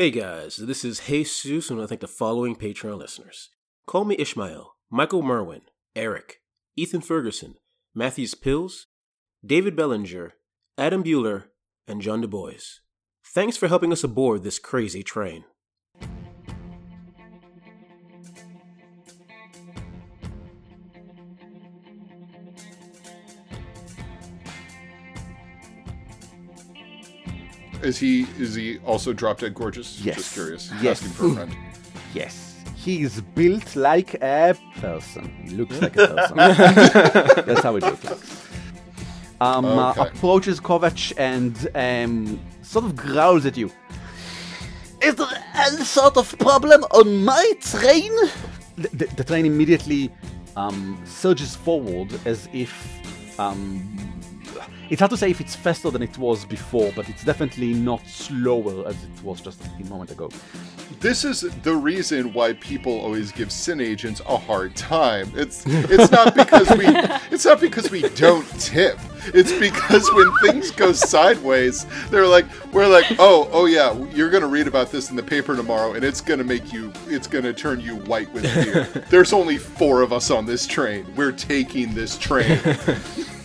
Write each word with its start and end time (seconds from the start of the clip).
Hey 0.00 0.10
guys, 0.10 0.56
this 0.56 0.82
is 0.82 1.08
Jesus, 1.08 1.68
and 1.68 1.78
I 1.78 1.84
thank 1.84 2.00
the 2.00 2.08
following 2.08 2.56
Patreon 2.56 2.96
listeners 2.96 3.50
Call 3.86 4.06
Me 4.06 4.16
Ishmael, 4.18 4.74
Michael 4.90 5.20
Merwin, 5.20 5.60
Eric, 5.94 6.40
Ethan 6.74 7.02
Ferguson, 7.02 7.56
Matthews 7.94 8.34
Pills, 8.34 8.86
David 9.44 9.76
Bellinger, 9.76 10.32
Adam 10.78 11.04
Bueller, 11.04 11.48
and 11.86 12.00
John 12.00 12.22
Du 12.22 12.28
Bois. 12.28 12.80
Thanks 13.22 13.58
for 13.58 13.68
helping 13.68 13.92
us 13.92 14.02
aboard 14.02 14.42
this 14.42 14.58
crazy 14.58 15.02
train. 15.02 15.44
Is 27.82 27.98
he 27.98 28.26
is 28.38 28.54
he 28.54 28.78
also 28.80 29.12
drop 29.12 29.38
dead 29.38 29.54
gorgeous? 29.54 30.00
Yes. 30.00 30.16
Just 30.16 30.34
curious. 30.34 30.70
Yes. 30.82 31.02
Asking 31.02 31.12
for 31.12 31.26
a 31.26 31.34
friend. 31.46 31.56
Yes. 32.12 32.56
He's 32.74 33.20
built 33.20 33.76
like 33.76 34.14
a 34.14 34.56
person. 34.80 35.32
He 35.44 35.50
looks 35.54 35.80
like 35.80 35.96
a 35.96 36.08
person. 36.08 36.36
That's 37.46 37.62
how 37.62 37.76
it 37.76 37.84
looks 37.84 38.02
like. 38.02 38.18
Um, 39.40 39.64
uh, 39.64 39.94
approaches 39.96 40.60
Kovac 40.60 41.12
and 41.16 41.68
um, 41.76 42.40
sort 42.62 42.84
of 42.86 42.96
growls 42.96 43.46
at 43.46 43.56
you. 43.56 43.70
Is 45.02 45.14
there 45.14 45.28
any 45.54 45.84
sort 45.84 46.16
of 46.16 46.36
problem 46.38 46.82
on 46.90 47.24
my 47.24 47.52
train? 47.60 48.12
The, 48.76 48.88
the, 48.92 49.06
the 49.16 49.24
train 49.24 49.46
immediately 49.46 50.10
um, 50.56 51.00
surges 51.04 51.54
forward 51.54 52.12
as 52.24 52.48
if. 52.52 52.72
Um, 53.38 54.19
it's 54.90 54.98
hard 54.98 55.10
to 55.10 55.16
say 55.16 55.30
if 55.30 55.40
it's 55.40 55.54
faster 55.54 55.88
than 55.90 56.02
it 56.02 56.18
was 56.18 56.44
before, 56.44 56.92
but 56.96 57.08
it's 57.08 57.22
definitely 57.22 57.74
not 57.74 58.04
slower 58.06 58.88
as 58.88 58.96
it 59.04 59.22
was 59.22 59.40
just 59.40 59.62
a 59.64 59.84
moment 59.84 60.10
ago. 60.10 60.28
This 60.98 61.24
is 61.24 61.42
the 61.62 61.74
reason 61.74 62.32
why 62.32 62.54
people 62.54 62.98
always 63.00 63.30
give 63.30 63.52
Syn 63.52 63.80
agents 63.80 64.20
a 64.28 64.36
hard 64.36 64.74
time. 64.74 65.30
It's 65.36 65.64
it's 65.66 66.10
not 66.10 66.34
because 66.34 66.68
we 66.76 66.86
it's 67.30 67.44
not 67.44 67.60
because 67.60 67.90
we 67.92 68.02
don't 68.10 68.44
tip. 68.58 68.98
It's 69.32 69.52
because 69.52 70.10
when 70.12 70.32
things 70.42 70.72
go 70.72 70.92
sideways, 70.92 71.86
they're 72.10 72.26
like 72.26 72.46
we're 72.72 72.88
like, 72.88 73.06
"Oh, 73.20 73.48
oh 73.52 73.66
yeah, 73.66 73.96
you're 74.12 74.30
going 74.30 74.42
to 74.42 74.48
read 74.48 74.66
about 74.66 74.90
this 74.90 75.08
in 75.10 75.14
the 75.14 75.22
paper 75.22 75.54
tomorrow 75.54 75.92
and 75.92 76.04
it's 76.04 76.20
going 76.20 76.38
to 76.38 76.44
make 76.44 76.72
you 76.72 76.92
it's 77.06 77.28
going 77.28 77.44
to 77.44 77.52
turn 77.52 77.78
you 77.78 77.94
white 77.96 78.30
with 78.32 78.44
fear." 78.44 78.84
There's 79.08 79.32
only 79.32 79.56
4 79.56 80.02
of 80.02 80.12
us 80.12 80.32
on 80.32 80.46
this 80.46 80.66
train. 80.66 81.06
We're 81.14 81.32
taking 81.32 81.94
this 81.94 82.18
train. 82.18 82.60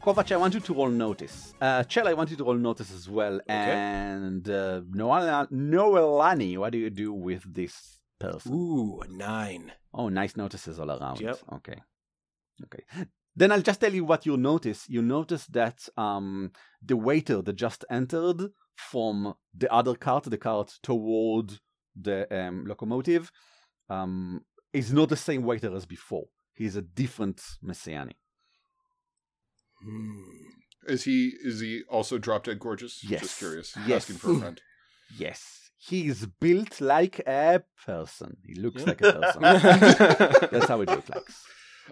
Kovac, 0.00 0.32
I 0.32 0.36
want 0.38 0.54
you 0.54 0.60
to 0.60 0.74
roll 0.74 0.88
notice. 0.88 1.52
Uh, 1.60 1.84
Chell, 1.84 2.08
I 2.08 2.14
want 2.14 2.30
you 2.30 2.36
to 2.36 2.44
roll 2.44 2.54
notice 2.54 2.90
as 2.92 3.08
well. 3.08 3.38
And 3.46 4.48
uh, 4.48 4.80
Noel- 4.90 5.46
Noelani, 5.52 6.56
what 6.56 6.72
do 6.72 6.78
you 6.78 6.88
do 6.90 7.12
with 7.12 7.52
this 7.52 7.98
person? 8.18 8.54
Ooh, 8.54 9.00
a 9.00 9.08
nine. 9.08 9.72
Oh, 9.92 10.08
nice 10.08 10.36
notices 10.36 10.80
all 10.80 10.90
around. 10.90 11.20
Yep. 11.20 11.38
Okay. 11.56 11.82
Okay. 12.64 12.84
Then 13.36 13.52
I'll 13.52 13.60
just 13.60 13.80
tell 13.80 13.92
you 13.92 14.04
what 14.04 14.24
you 14.24 14.36
notice. 14.38 14.88
You 14.88 15.02
notice 15.02 15.46
that 15.48 15.86
um, 15.98 16.52
the 16.82 16.96
waiter 16.96 17.42
that 17.42 17.52
just 17.56 17.84
entered 17.90 18.50
from 18.76 19.34
the 19.54 19.70
other 19.72 19.94
cart, 19.94 20.24
the 20.24 20.38
cart 20.38 20.78
toward 20.82 21.58
the 21.94 22.26
um, 22.34 22.64
locomotive, 22.66 23.30
um, 23.90 24.40
is 24.72 24.92
not 24.92 25.10
the 25.10 25.16
same 25.16 25.42
waiter 25.42 25.74
as 25.76 25.84
before. 25.84 26.24
He's 26.54 26.76
a 26.76 26.82
different 26.82 27.42
Messiani. 27.62 28.12
Hmm. 29.82 30.22
Is 30.86 31.04
he 31.04 31.32
is 31.44 31.60
he 31.60 31.82
also 31.88 32.18
drop 32.18 32.44
dead 32.44 32.58
gorgeous? 32.58 33.04
Yes. 33.04 33.20
Just 33.22 33.38
curious. 33.38 33.76
Yes. 33.86 34.02
Asking 34.04 34.16
for 34.16 34.32
a 34.32 34.38
friend. 34.38 34.60
Yes, 35.18 35.70
he's 35.76 36.24
built 36.26 36.80
like 36.80 37.18
a 37.26 37.62
person. 37.84 38.36
He 38.46 38.54
looks 38.54 38.80
Yeah. 38.82 38.88
like 38.88 39.00
a 39.02 39.12
person. 39.12 39.42
That's 40.52 40.68
how 40.68 40.80
it 40.80 40.88
looks 40.88 41.08
like. 41.10 41.24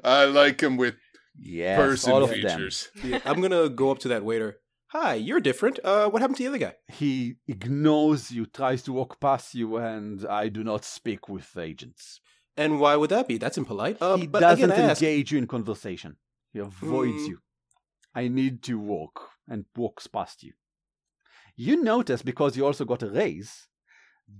I 0.05 0.25
like 0.25 0.61
him 0.63 0.77
with 0.77 0.95
Yes, 1.41 1.77
person 1.77 2.13
all 2.13 2.25
of 2.25 2.31
features. 2.31 2.89
Yeah, 3.05 3.21
I'm 3.25 3.41
gonna 3.41 3.69
go 3.69 3.91
up 3.91 3.99
to 4.01 4.09
that 4.09 4.25
waiter. 4.25 4.59
Hi, 4.89 5.15
you're 5.15 5.41
different. 5.41 5.79
Uh, 5.85 6.09
what 6.09 6.23
happened 6.23 6.39
to 6.39 6.45
the 6.45 6.49
other 6.49 6.59
guy? 6.59 6.75
He 6.89 7.35
ignores 7.47 8.31
you, 8.31 8.47
tries 8.47 8.83
to 8.85 8.93
walk 8.93 9.21
past 9.21 9.55
you, 9.55 9.77
and 9.77 10.25
I 10.27 10.49
do 10.49 10.65
not 10.65 10.85
speak 10.85 11.29
with 11.29 11.55
agents. 11.59 12.21
And 12.57 12.81
why 12.81 12.97
would 12.97 13.11
that 13.11 13.29
be? 13.29 13.37
That's 13.39 13.59
impolite. 13.59 13.99
Uh, 14.01 14.17
he 14.17 14.27
but 14.27 14.41
doesn't 14.41 14.71
again, 14.71 14.85
I 14.87 14.91
ask, 14.93 15.03
engage 15.03 15.31
you 15.33 15.39
in 15.39 15.47
conversation. 15.47 16.17
He 16.53 16.59
avoids 16.59 17.25
Hmm. 17.25 17.31
you. 17.33 17.39
I 18.19 18.27
need 18.27 18.65
to 18.65 18.81
walk, 18.81 19.31
and 19.47 19.65
walks 19.77 20.09
past 20.09 20.43
you. 20.43 20.55
You 21.55 21.81
notice, 21.81 22.21
because 22.21 22.57
you 22.57 22.67
also 22.67 22.85
got 22.85 23.05
a 23.05 23.11
raise, 23.11 23.69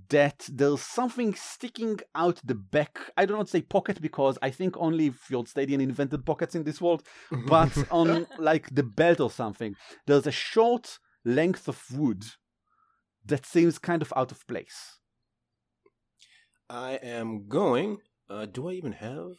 that 0.09 0.49
there's 0.51 0.81
something 0.81 1.33
sticking 1.33 2.01
out 2.13 2.41
the 2.43 2.55
back. 2.55 2.99
I 3.15 3.25
do 3.25 3.37
not 3.37 3.47
say 3.47 3.61
pocket 3.61 4.01
because 4.01 4.37
I 4.41 4.49
think 4.49 4.75
only 4.75 5.11
Fjord 5.11 5.47
Stadion 5.47 5.79
invented 5.79 6.25
pockets 6.25 6.55
in 6.55 6.65
this 6.65 6.81
world, 6.81 7.03
but 7.47 7.71
on 7.91 8.27
like 8.37 8.67
the 8.75 8.83
belt 8.83 9.21
or 9.21 9.31
something, 9.31 9.77
there's 10.07 10.27
a 10.27 10.31
short 10.31 10.99
length 11.23 11.69
of 11.69 11.81
wood 11.89 12.25
that 13.25 13.45
seems 13.45 13.79
kind 13.79 14.01
of 14.01 14.11
out 14.13 14.33
of 14.33 14.45
place. 14.45 14.99
I 16.69 16.99
am 17.01 17.47
going. 17.47 17.99
Uh, 18.29 18.45
do 18.45 18.67
I 18.67 18.73
even 18.73 18.91
have? 18.91 19.35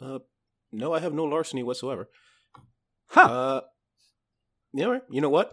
Uh, 0.00 0.20
no, 0.72 0.94
I 0.94 1.00
have 1.00 1.12
no 1.12 1.24
larceny 1.24 1.62
whatsoever. 1.62 2.08
Huh. 3.08 3.20
Uh, 3.20 3.60
yeah, 4.74 4.86
all 4.86 4.92
right. 4.92 5.02
You 5.10 5.20
know 5.20 5.28
what? 5.30 5.52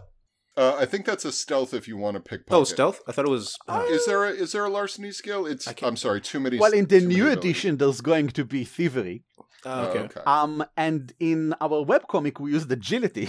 Uh, 0.56 0.76
I 0.78 0.84
think 0.84 1.06
that's 1.06 1.24
a 1.24 1.32
stealth 1.32 1.72
if 1.72 1.86
you 1.88 1.96
want 1.96 2.16
to 2.16 2.20
pick. 2.20 2.40
Oh, 2.50 2.64
stealth. 2.64 3.00
I 3.08 3.12
thought 3.12 3.24
it 3.24 3.30
was. 3.30 3.56
uh, 3.68 3.84
Is 3.88 4.04
there 4.06 4.24
a 4.24 4.30
is 4.30 4.52
there 4.52 4.64
a 4.64 4.68
larceny 4.68 5.12
skill? 5.12 5.46
It's 5.46 5.66
I 5.68 5.72
can't- 5.72 5.88
I'm 5.88 5.96
sorry, 5.96 6.20
too 6.20 6.40
many. 6.40 6.58
well, 6.58 6.72
in 6.72 6.86
the 6.86 7.00
new 7.00 7.28
edition, 7.30 7.76
there's 7.78 8.00
going 8.00 8.28
to 8.38 8.44
be 8.44 8.64
thievery. 8.64 9.22
uh, 9.64 9.86
okay. 9.88 9.98
okay. 10.00 10.20
Um, 10.26 10.64
and 10.76 11.12
in 11.20 11.54
our 11.60 11.84
webcomic, 11.92 12.40
we 12.40 12.52
used 12.52 12.70
agility, 12.72 13.28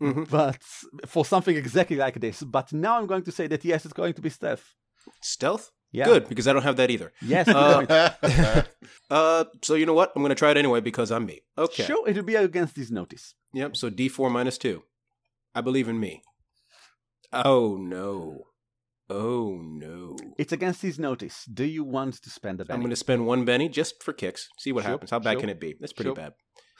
Mhm. 0.00 0.28
but 0.38 0.62
for 1.06 1.24
something 1.24 1.54
exactly 1.56 1.96
like 1.96 2.18
this. 2.20 2.42
But 2.42 2.72
now 2.72 2.98
I'm 2.98 3.06
going 3.06 3.24
to 3.24 3.32
say 3.32 3.46
that 3.48 3.64
yes, 3.64 3.84
it's 3.84 3.94
going 3.94 4.14
to 4.14 4.22
be 4.22 4.30
stealth. 4.30 4.64
Stealth. 5.20 5.70
Yeah. 5.92 6.06
Good 6.06 6.28
because 6.28 6.48
I 6.48 6.52
don't 6.54 6.62
have 6.62 6.76
that 6.78 6.90
either. 6.90 7.12
Yes. 7.22 7.46
Uh. 7.46 8.64
Uh, 9.10 9.44
so 9.62 9.74
you 9.74 9.86
know 9.86 9.94
what? 9.94 10.12
I'm 10.16 10.22
gonna 10.22 10.34
try 10.34 10.50
it 10.50 10.56
anyway 10.56 10.80
because 10.80 11.10
I'm 11.12 11.26
me. 11.26 11.42
Okay. 11.56 11.84
Sure, 11.84 12.08
it 12.08 12.16
will 12.16 12.22
be 12.24 12.34
against 12.34 12.74
this 12.74 12.90
notice. 12.90 13.34
Yep. 13.52 13.76
So 13.76 13.90
D4 13.90 14.30
minus 14.30 14.58
two. 14.58 14.82
I 15.54 15.60
believe 15.60 15.88
in 15.88 16.00
me. 16.00 16.22
Oh 17.32 17.76
no. 17.80 18.44
Oh 19.10 19.58
no. 19.62 20.16
It's 20.38 20.52
against 20.52 20.82
his 20.82 20.98
notice. 20.98 21.44
Do 21.52 21.64
you 21.64 21.84
want 21.84 22.14
to 22.22 22.30
spend 22.30 22.60
a 22.60 22.66
I'm 22.72 22.80
gonna 22.80 22.96
spend 22.96 23.26
one 23.26 23.44
Benny 23.44 23.68
just 23.68 24.02
for 24.02 24.12
kicks. 24.12 24.48
See 24.58 24.72
what 24.72 24.82
Sure, 24.84 24.92
happens. 24.92 25.10
How 25.10 25.18
bad 25.18 25.32
sure, 25.32 25.40
can 25.40 25.50
it 25.50 25.60
be? 25.60 25.74
That's 25.78 25.92
pretty 25.92 26.08
sure. 26.08 26.14
bad. 26.16 26.32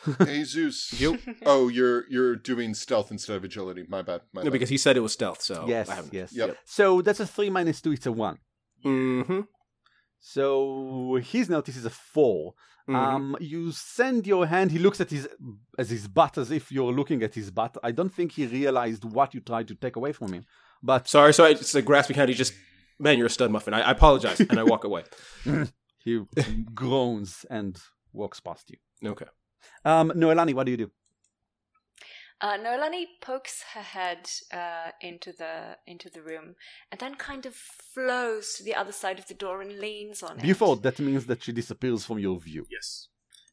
Jesus. 0.26 0.98
You? 1.00 1.18
Oh, 1.46 1.68
you're 1.68 2.04
you're 2.10 2.36
doing 2.36 2.74
stealth 2.74 3.10
instead 3.10 3.36
of 3.36 3.44
agility. 3.44 3.84
My 3.88 4.02
bad. 4.02 4.22
My 4.32 4.40
No, 4.42 4.44
bad. 4.46 4.52
because 4.52 4.68
he 4.70 4.78
said 4.78 4.96
it 4.96 5.00
was 5.00 5.12
stealth. 5.12 5.42
So 5.42 5.66
yes, 5.68 5.88
I 5.88 5.94
haven't. 5.96 6.14
yes. 6.14 6.32
Yep. 6.34 6.56
So 6.64 7.02
that's 7.02 7.20
a 7.20 7.26
three 7.26 7.50
minus 7.50 7.80
two. 7.80 7.92
It's 7.92 8.06
a 8.06 8.12
one. 8.12 8.38
Mm-hmm. 8.84 9.40
So 10.20 11.18
his 11.22 11.48
notice 11.50 11.76
is 11.76 11.84
a 11.84 11.90
4 11.90 12.54
Mhm. 12.88 12.94
Um, 12.94 13.36
you 13.40 13.72
send 13.72 14.26
your 14.26 14.46
hand. 14.46 14.70
He 14.70 14.78
looks 14.78 15.00
at 15.00 15.10
his 15.10 15.26
as 15.78 15.88
his 15.90 16.06
butt 16.06 16.36
as 16.36 16.50
if 16.50 16.70
you're 16.70 16.92
looking 16.92 17.22
at 17.22 17.34
his 17.34 17.50
butt. 17.50 17.76
I 17.82 17.92
don't 17.92 18.12
think 18.12 18.32
he 18.32 18.46
realized 18.46 19.04
what 19.04 19.32
you 19.34 19.40
tried 19.40 19.68
to 19.68 19.74
take 19.74 19.96
away 19.96 20.12
from 20.12 20.32
him. 20.32 20.44
But 20.82 21.08
Sorry, 21.08 21.32
sorry. 21.32 21.52
It's 21.52 21.74
a 21.74 21.80
grasping 21.80 22.16
hand. 22.16 22.28
He 22.28 22.34
just, 22.34 22.52
man, 22.98 23.16
you're 23.16 23.28
a 23.28 23.30
stud 23.30 23.50
muffin. 23.50 23.72
I, 23.72 23.80
I 23.80 23.90
apologize, 23.92 24.38
and 24.40 24.58
I 24.58 24.64
walk 24.64 24.84
away. 24.84 25.04
he 26.04 26.20
groans 26.74 27.46
and 27.48 27.80
walks 28.12 28.40
past 28.40 28.70
you. 28.70 29.10
Okay. 29.10 29.26
Um, 29.84 30.10
Noelani, 30.10 30.52
what 30.52 30.64
do 30.66 30.72
you 30.72 30.76
do? 30.76 30.90
Uh, 32.40 32.58
Noelani 32.58 33.06
pokes 33.20 33.62
her 33.74 33.80
head 33.80 34.28
uh, 34.52 34.90
into 35.00 35.32
the 35.32 35.76
into 35.86 36.10
the 36.10 36.20
room 36.20 36.56
and 36.90 37.00
then 37.00 37.14
kind 37.14 37.46
of 37.46 37.54
flows 37.54 38.54
to 38.54 38.64
the 38.64 38.74
other 38.74 38.92
side 38.92 39.18
of 39.18 39.28
the 39.28 39.34
door 39.34 39.62
and 39.62 39.78
leans 39.78 40.22
on 40.22 40.38
it. 40.38 40.42
Before 40.42 40.76
that 40.76 40.98
means 40.98 41.26
that 41.26 41.42
she 41.42 41.52
disappears 41.52 42.04
from 42.04 42.18
your 42.18 42.38
view. 42.40 42.66
Yes. 42.70 43.08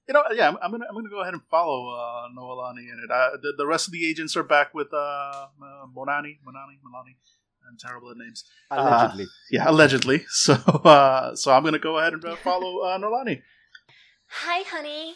You 0.08 0.16
know, 0.16 0.24
yeah, 0.34 0.50
I'm, 0.50 0.58
I'm 0.62 0.72
gonna 0.72 0.86
I'm 0.90 0.96
gonna 0.96 1.10
go 1.10 1.22
ahead 1.22 1.34
and 1.34 1.44
follow 1.44 1.90
uh, 1.94 2.28
Noelani 2.38 2.80
in 2.92 3.00
it. 3.04 3.12
Uh, 3.12 3.38
the, 3.42 3.54
the 3.58 3.68
rest 3.68 3.88
of 3.88 3.94
the 3.94 4.06
agents 4.06 4.36
are 4.36 4.44
back 4.44 4.74
with 4.74 4.92
uh, 4.92 4.98
uh, 4.98 5.48
Monani, 5.96 6.40
Monani, 6.46 6.76
Monani. 6.84 7.16
I'm 7.70 7.78
terrible 7.80 8.10
at 8.10 8.18
names. 8.18 8.44
Allegedly. 8.72 9.28
Yeah, 9.52 9.70
allegedly. 9.70 10.26
So, 10.30 10.54
uh, 10.54 11.36
so 11.36 11.54
I'm 11.54 11.64
gonna 11.64 11.80
go 11.80 12.00
ahead 12.00 12.14
and 12.14 12.26
uh, 12.26 12.36
follow 12.38 12.80
uh, 12.80 12.98
Noelani. 12.98 13.42
Hi, 14.28 14.64
honey. 14.64 15.16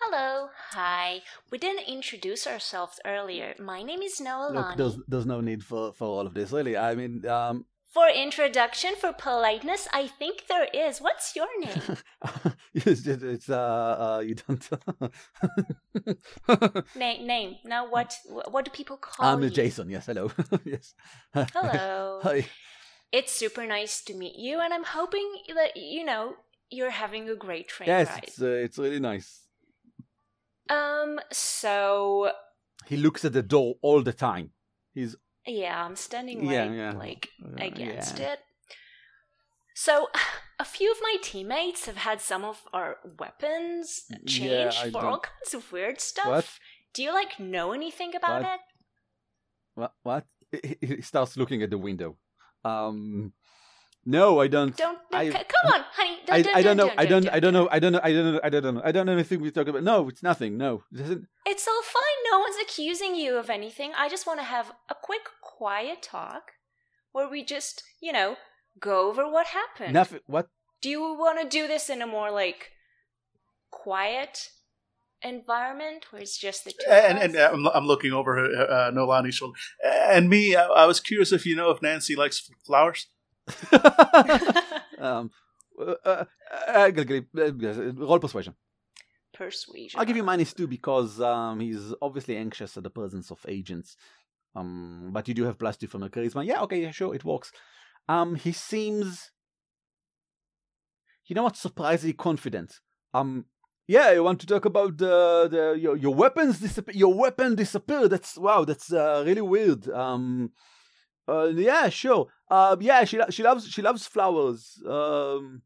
Hello. 0.00 0.48
Hi. 0.70 1.22
We 1.50 1.58
didn't 1.58 1.86
introduce 1.86 2.46
ourselves 2.46 2.98
earlier. 3.04 3.54
My 3.58 3.82
name 3.82 4.00
is 4.02 4.20
Noah 4.20 4.50
Look, 4.52 4.76
there's 4.76 4.96
there's 5.08 5.26
no 5.26 5.40
need 5.40 5.62
for, 5.62 5.92
for 5.92 6.06
all 6.06 6.26
of 6.26 6.34
this, 6.34 6.52
really. 6.52 6.76
I 6.76 6.94
mean, 6.94 7.26
um, 7.26 7.66
For 7.92 8.08
introduction, 8.08 8.94
for 9.00 9.12
politeness, 9.12 9.88
I 9.92 10.06
think 10.06 10.46
there 10.48 10.68
is. 10.72 11.00
What's 11.00 11.34
your 11.36 11.48
name? 11.60 11.96
it's, 12.74 13.06
it's, 13.06 13.22
it's 13.22 13.48
uh, 13.50 14.16
uh, 14.16 14.20
you 14.20 14.36
don't. 14.36 14.68
name, 16.96 17.26
name. 17.26 17.56
Now, 17.64 17.88
what 17.90 18.14
what 18.50 18.64
do 18.64 18.70
people 18.70 18.96
call 18.96 19.26
I'm 19.26 19.42
you? 19.42 19.50
Jason. 19.50 19.90
Yes, 19.90 20.06
hello. 20.06 20.30
yes. 20.64 20.94
Hello. 21.34 22.20
Hi. 22.22 22.46
It's 23.12 23.32
super 23.32 23.66
nice 23.66 24.02
to 24.04 24.14
meet 24.14 24.36
you, 24.38 24.60
and 24.60 24.72
I'm 24.72 24.84
hoping 24.84 25.28
that 25.54 25.76
you 25.76 26.04
know 26.04 26.34
you're 26.70 26.90
having 27.04 27.28
a 27.28 27.34
great 27.34 27.68
train 27.68 27.88
Yes, 27.88 28.08
ride. 28.08 28.24
it's 28.24 28.40
uh, 28.40 28.46
it's 28.46 28.78
really 28.78 29.00
nice. 29.00 29.39
Um. 30.70 31.18
So 31.32 32.30
He 32.86 32.96
looks 32.96 33.24
at 33.24 33.32
the 33.32 33.42
door 33.42 33.74
all 33.82 34.02
the 34.02 34.12
time. 34.12 34.50
He's 34.94 35.16
yeah, 35.46 35.84
I'm 35.84 35.96
standing 35.96 36.44
Yeah, 36.48 36.66
right 36.66 36.76
yeah. 36.76 36.92
like 36.92 37.28
against 37.58 38.18
yeah. 38.18 38.32
it. 38.32 38.38
So 39.74 40.08
a 40.58 40.64
few 40.64 40.90
of 40.92 40.98
my 41.02 41.16
teammates 41.22 41.86
have 41.86 41.96
had 41.96 42.20
some 42.20 42.44
of 42.44 42.60
our 42.72 42.96
weapons 43.18 44.04
changed 44.26 44.78
for 44.92 44.98
all 44.98 45.10
don't- 45.12 45.22
kinds 45.22 45.54
of 45.54 45.72
weird 45.72 46.00
stuff. 46.00 46.26
What? 46.26 46.48
Do 46.94 47.02
you 47.02 47.12
like 47.14 47.38
know 47.40 47.72
anything 47.72 48.14
about 48.16 48.42
What? 48.42 48.52
it? 48.54 48.60
what? 49.74 49.92
What? 50.02 50.24
He 50.80 51.02
starts 51.02 51.36
looking 51.36 51.62
at 51.62 51.70
the 51.70 51.78
window. 51.78 52.16
Um, 52.64 53.32
no, 54.04 54.40
I 54.40 54.48
don't. 54.48 54.76
Don't, 54.76 54.98
no, 55.12 55.18
I- 55.18 55.26
c- 55.30 55.32
come 55.32 55.72
on, 55.74 55.84
honey. 55.92 56.16
Don't, 56.26 56.34
I, 56.36 56.42
don't, 56.42 56.56
I 56.56 56.62
don't 56.62 56.76
know. 56.76 56.90
I 56.96 57.06
don't. 57.06 57.22
don't, 57.24 57.34
I 57.34 57.40
don't 57.40 57.52
know. 57.52 57.68
I 57.70 57.78
don't 57.78 57.92
know. 57.92 58.00
I 58.02 58.10
don't 58.12 58.24
know. 58.32 58.40
I 58.42 58.48
don't 58.50 58.74
know. 58.74 58.82
I 58.84 58.92
don't 58.92 59.06
know 59.06 59.12
anything 59.12 59.40
we 59.40 59.50
talk 59.50 59.68
about. 59.68 59.82
No, 59.82 60.08
it's 60.08 60.22
nothing. 60.22 60.56
No, 60.56 60.82
it 60.92 61.00
isn't. 61.00 61.26
It's 61.46 61.66
all 61.68 61.82
fine. 61.82 62.02
No 62.32 62.38
one's 62.40 62.56
accusing 62.62 63.14
you 63.14 63.36
of 63.36 63.50
anything. 63.50 63.92
I 63.96 64.08
just 64.08 64.26
want 64.26 64.38
to 64.40 64.44
have 64.44 64.72
a 64.88 64.94
quick, 64.94 65.22
quiet 65.42 66.02
talk 66.02 66.52
where 67.12 67.28
we 67.28 67.44
just, 67.44 67.82
you 68.00 68.12
know, 68.12 68.36
go 68.78 69.08
over 69.08 69.28
what 69.30 69.48
happened. 69.48 69.92
Nothing. 69.92 70.20
What? 70.26 70.48
Do 70.80 70.88
you 70.88 71.00
want 71.18 71.40
to 71.42 71.48
do 71.48 71.66
this 71.66 71.90
in 71.90 72.00
a 72.00 72.06
more 72.06 72.30
like 72.30 72.70
quiet 73.70 74.50
environment 75.22 76.06
where 76.10 76.22
it's 76.22 76.38
just 76.38 76.64
the 76.64 76.70
two 76.72 76.90
And, 76.90 77.18
of 77.18 77.24
and 77.24 77.36
us? 77.36 77.50
uh, 77.50 77.54
I'm, 77.54 77.66
I'm 77.68 77.86
looking 77.86 78.12
over 78.12 78.38
uh, 78.38 78.90
Noelani's 78.90 79.34
shoulder. 79.34 79.58
And 79.84 80.28
me, 80.30 80.56
I, 80.56 80.64
I 80.66 80.86
was 80.86 81.00
curious 81.00 81.32
if 81.32 81.44
you 81.44 81.54
know 81.56 81.70
if 81.70 81.82
Nancy 81.82 82.16
likes 82.16 82.48
flowers. 82.64 83.06
um, 84.98 85.30
uh, 85.78 85.94
uh, 86.04 86.24
uh, 86.68 86.90
uh, 86.90 87.92
roll 87.94 88.18
persuasion. 88.18 88.54
Persuasion. 89.32 89.98
I'll 89.98 90.06
give 90.06 90.16
you 90.16 90.22
minus 90.22 90.52
two 90.52 90.66
because 90.66 91.20
um, 91.20 91.60
he's 91.60 91.94
obviously 92.02 92.36
anxious 92.36 92.76
at 92.76 92.82
the 92.82 92.90
presence 92.90 93.30
of 93.30 93.38
agents. 93.48 93.96
Um, 94.54 95.10
but 95.12 95.28
you 95.28 95.34
do 95.34 95.44
have 95.44 95.58
plus 95.58 95.76
two 95.76 95.86
from 95.86 96.00
the 96.00 96.10
charisma. 96.10 96.44
Yeah, 96.44 96.62
okay, 96.62 96.82
yeah, 96.82 96.90
sure, 96.90 97.14
it 97.14 97.24
works. 97.24 97.52
Um, 98.08 98.34
he 98.34 98.52
seems, 98.52 99.30
you 101.26 101.34
know 101.34 101.44
what, 101.44 101.56
surprisingly 101.56 102.14
confident. 102.14 102.80
Um, 103.14 103.46
yeah, 103.86 104.06
I 104.06 104.20
want 104.20 104.40
to 104.40 104.46
talk 104.46 104.64
about 104.64 104.98
the 104.98 105.48
the 105.50 105.78
your 105.80 105.96
your 105.96 106.14
weapons 106.14 106.60
disappear. 106.60 106.94
Your 106.94 107.12
weapon 107.12 107.56
disappeared. 107.56 108.10
That's 108.10 108.36
wow. 108.38 108.64
That's 108.64 108.92
uh, 108.92 109.24
really 109.26 109.40
weird. 109.40 109.88
Um, 109.88 110.52
uh, 111.28 111.44
yeah, 111.54 111.88
sure. 111.88 112.28
Uh, 112.50 112.76
yeah, 112.80 113.04
she 113.04 113.20
she 113.30 113.42
loves 113.42 113.68
she 113.68 113.82
loves 113.82 114.06
flowers. 114.06 114.82
Um, 114.86 115.62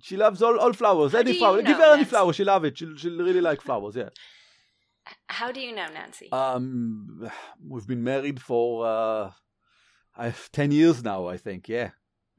she 0.00 0.16
loves 0.16 0.42
all, 0.42 0.58
all 0.58 0.72
flowers. 0.72 1.12
How 1.12 1.18
any 1.18 1.32
you 1.32 1.38
flower. 1.38 1.62
Give 1.62 1.76
her 1.76 1.94
any 1.94 2.04
flower. 2.04 2.32
She 2.32 2.44
love 2.44 2.64
it. 2.64 2.78
She'll 2.78 2.96
she'll 2.96 3.18
really 3.18 3.40
like 3.40 3.60
flowers. 3.68 3.96
Yeah. 3.96 4.08
How 5.26 5.50
do 5.52 5.60
you 5.60 5.74
know, 5.74 5.86
Nancy? 5.92 6.30
Um, 6.32 7.28
we've 7.68 7.86
been 7.86 8.04
married 8.04 8.40
for 8.40 8.86
uh, 8.86 9.30
I've 10.16 10.50
ten 10.52 10.72
years 10.72 11.02
now. 11.02 11.26
I 11.26 11.36
think. 11.36 11.68
Yeah. 11.68 11.90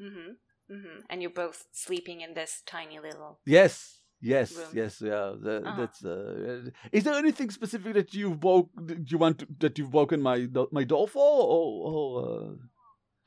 mm-hmm. 0.02 0.32
Mm-hmm. 0.72 1.00
And 1.10 1.22
you're 1.22 1.32
both 1.32 1.66
sleeping 1.72 2.22
in 2.22 2.34
this 2.34 2.64
tiny 2.66 3.00
little. 3.00 3.40
Yes. 3.46 4.00
Yes. 4.24 4.56
Room. 4.56 4.68
Yes. 4.74 5.02
Yeah. 5.02 5.34
The, 5.38 5.64
Uh-huh. 5.66 5.80
That's. 5.80 6.04
Uh, 6.06 6.70
is 6.92 7.04
there 7.04 7.16
anything 7.16 7.52
specific 7.52 7.94
that 7.94 8.14
you've 8.14 8.40
broke? 8.40 8.70
You 9.06 9.18
want 9.18 9.40
to, 9.40 9.48
that 9.60 9.78
you've 9.78 9.92
broken 9.92 10.22
my 10.22 10.48
my 10.72 10.86
door 10.86 11.08
for, 11.08 11.20
or? 11.56 11.68
or 11.92 12.04
uh... 12.24 12.56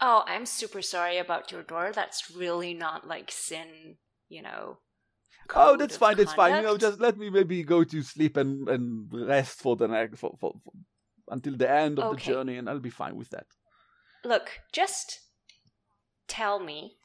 Oh, 0.01 0.25
I'm 0.27 0.47
super 0.47 0.83
sorry 0.83 1.19
about 1.19 1.53
your 1.53 1.63
door. 1.63 1.93
That's 1.93 2.31
really 2.31 2.73
not 2.75 3.07
like 3.07 3.31
Syn, 3.31 3.97
you 4.29 4.43
know. 4.43 4.79
Oh, 5.55 5.77
that's 5.77 5.97
fine. 5.97 6.17
That's 6.17 6.33
fine. 6.33 6.57
You 6.57 6.63
know, 6.63 6.77
just 6.79 6.99
let 6.99 7.17
me 7.19 7.31
maybe 7.31 7.63
go 7.63 7.85
to 7.85 8.03
sleep 8.03 8.37
and 8.37 8.69
and 8.69 9.13
rest 9.13 9.61
for 9.61 9.77
the 9.77 9.89
next 9.89 10.19
for, 10.19 10.35
for, 10.41 10.55
for 10.65 10.73
until 11.29 11.57
the 11.57 11.71
end 11.71 11.99
of 11.99 12.11
the 12.13 12.21
journey, 12.21 12.57
and 12.57 12.69
I'll 12.69 12.81
be 12.81 12.91
fine 12.91 13.17
with 13.17 13.31
that. 13.31 13.47
Look, 14.25 14.61
just 14.73 15.21
tell 16.27 16.59
me 16.59 16.96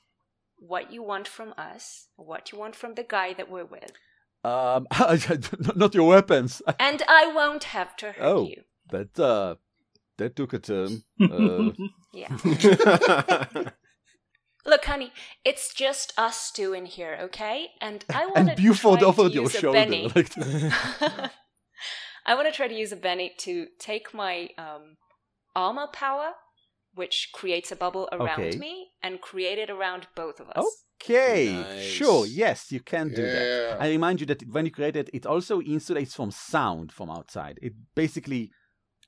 what 0.62 0.94
you 0.94 1.02
want 1.04 1.28
from 1.28 1.54
us, 1.58 2.08
what 2.16 2.52
you 2.52 2.58
want 2.60 2.76
from 2.76 2.94
the 2.94 3.04
guy 3.04 3.34
that 3.34 3.50
we're 3.50 3.66
with, 3.66 3.92
Um, 4.44 4.88
not 5.76 5.94
your 5.94 6.08
weapons. 6.08 6.62
and 6.80 7.02
I 7.08 7.24
won't 7.38 7.66
have 7.78 7.96
to 7.98 8.12
hurt 8.14 8.24
Oh. 8.34 8.44
you. 8.48 8.62
That 8.94 9.20
uh, 9.20 9.56
that 10.18 10.36
took 10.36 10.54
a 10.54 10.60
turn. 10.60 10.92
Uh, 11.22 11.72
Yeah. 12.14 12.32
Look, 14.64 14.86
honey, 14.86 15.12
it's 15.44 15.74
just 15.74 16.14
us 16.18 16.52
two 16.52 16.74
in 16.74 16.86
here, 16.86 17.18
okay? 17.28 17.70
And 17.82 18.06
I 18.14 18.28
want 18.28 18.50
to. 18.50 18.56
Buford 18.56 19.02
offered 19.02 19.34
your 19.34 19.50
shoulder. 19.50 19.86
Like, 20.16 20.32
I 22.30 22.36
want 22.36 22.48
to 22.48 22.52
try 22.54 22.68
to 22.68 22.76
use 22.84 22.92
a 22.92 22.96
Benny 22.96 23.32
to 23.40 23.54
take 23.80 24.14
my 24.14 24.50
um, 24.60 24.98
armor 25.56 25.88
power, 25.92 26.34
which 26.94 27.30
creates 27.34 27.72
a 27.72 27.76
bubble 27.76 28.10
around 28.12 28.42
Okay. 28.42 28.58
me, 28.58 28.90
and 29.02 29.22
create 29.22 29.58
it 29.58 29.70
around 29.70 30.08
both 30.16 30.40
of 30.40 30.50
us. 30.50 30.66
okay, 31.04 31.46
Nice. 31.46 31.82
sure, 31.96 32.26
yes, 32.26 32.72
you 32.72 32.80
can 32.80 33.10
do 33.10 33.28
that. 33.30 33.80
I 33.80 33.90
remind 33.90 34.20
you 34.20 34.26
that 34.28 34.44
when 34.50 34.66
you 34.66 34.72
create 34.72 34.96
it, 34.96 35.10
it 35.14 35.26
also 35.26 35.62
insulates 35.62 36.14
from 36.14 36.32
sound 36.32 36.92
from 36.92 37.10
outside. 37.10 37.58
It 37.62 37.74
basically 37.96 38.52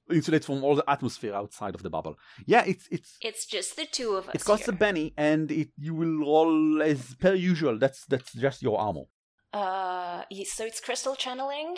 insulates 0.10 0.46
from 0.46 0.64
all 0.64 0.76
the 0.76 0.90
atmosphere 0.90 1.34
outside 1.36 1.76
of 1.76 1.84
the 1.84 1.90
bubble. 1.90 2.16
Yeah, 2.46 2.64
it's 2.66 2.88
it's 2.92 3.18
It's 3.22 3.46
just 3.46 3.76
the 3.76 3.86
two 3.86 4.16
of 4.16 4.30
us. 4.30 4.36
it 4.36 4.44
costs 4.46 4.68
a 4.68 4.72
here. 4.72 4.80
Benny, 4.80 5.14
and 5.18 5.52
it 5.52 5.70
you 5.78 5.94
will 5.94 6.18
roll 6.20 6.82
as 6.82 7.16
per 7.16 7.34
usual. 7.34 7.78
That's 7.78 8.06
that's 8.06 8.34
just 8.34 8.62
your 8.62 8.80
armor. 8.80 9.06
Uh, 9.54 10.24
so 10.46 10.66
it's 10.66 10.80
crystal 10.80 11.16
channeling 11.16 11.78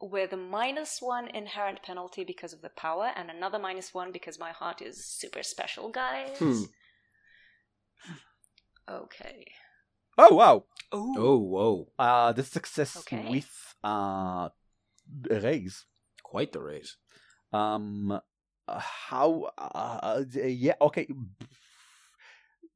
with 0.00 0.32
a 0.32 0.36
minus 0.36 1.00
one 1.00 1.28
inherent 1.28 1.82
penalty 1.82 2.24
because 2.24 2.52
of 2.52 2.62
the 2.62 2.70
power, 2.70 3.10
and 3.16 3.30
another 3.30 3.58
minus 3.58 3.92
one 3.92 4.12
because 4.12 4.38
my 4.38 4.50
heart 4.52 4.80
is 4.82 5.04
super 5.04 5.42
special, 5.42 5.90
guys. 5.90 6.38
Hmm. 6.38 6.62
Okay. 8.88 9.44
Oh 10.16 10.34
wow! 10.34 10.64
oh, 10.92 11.38
whoa. 11.38 11.88
Uh 11.98 12.32
the 12.32 12.42
success 12.42 12.96
Okay. 12.98 13.26
with 13.30 13.74
uh 13.84 14.48
a 15.30 15.40
raise. 15.40 15.84
Quite 16.22 16.52
the 16.52 16.60
raise. 16.60 16.96
Um, 17.52 18.12
uh, 18.68 18.78
how? 18.78 19.50
Uh, 19.56 20.24
yeah, 20.34 20.74
okay. 20.80 21.08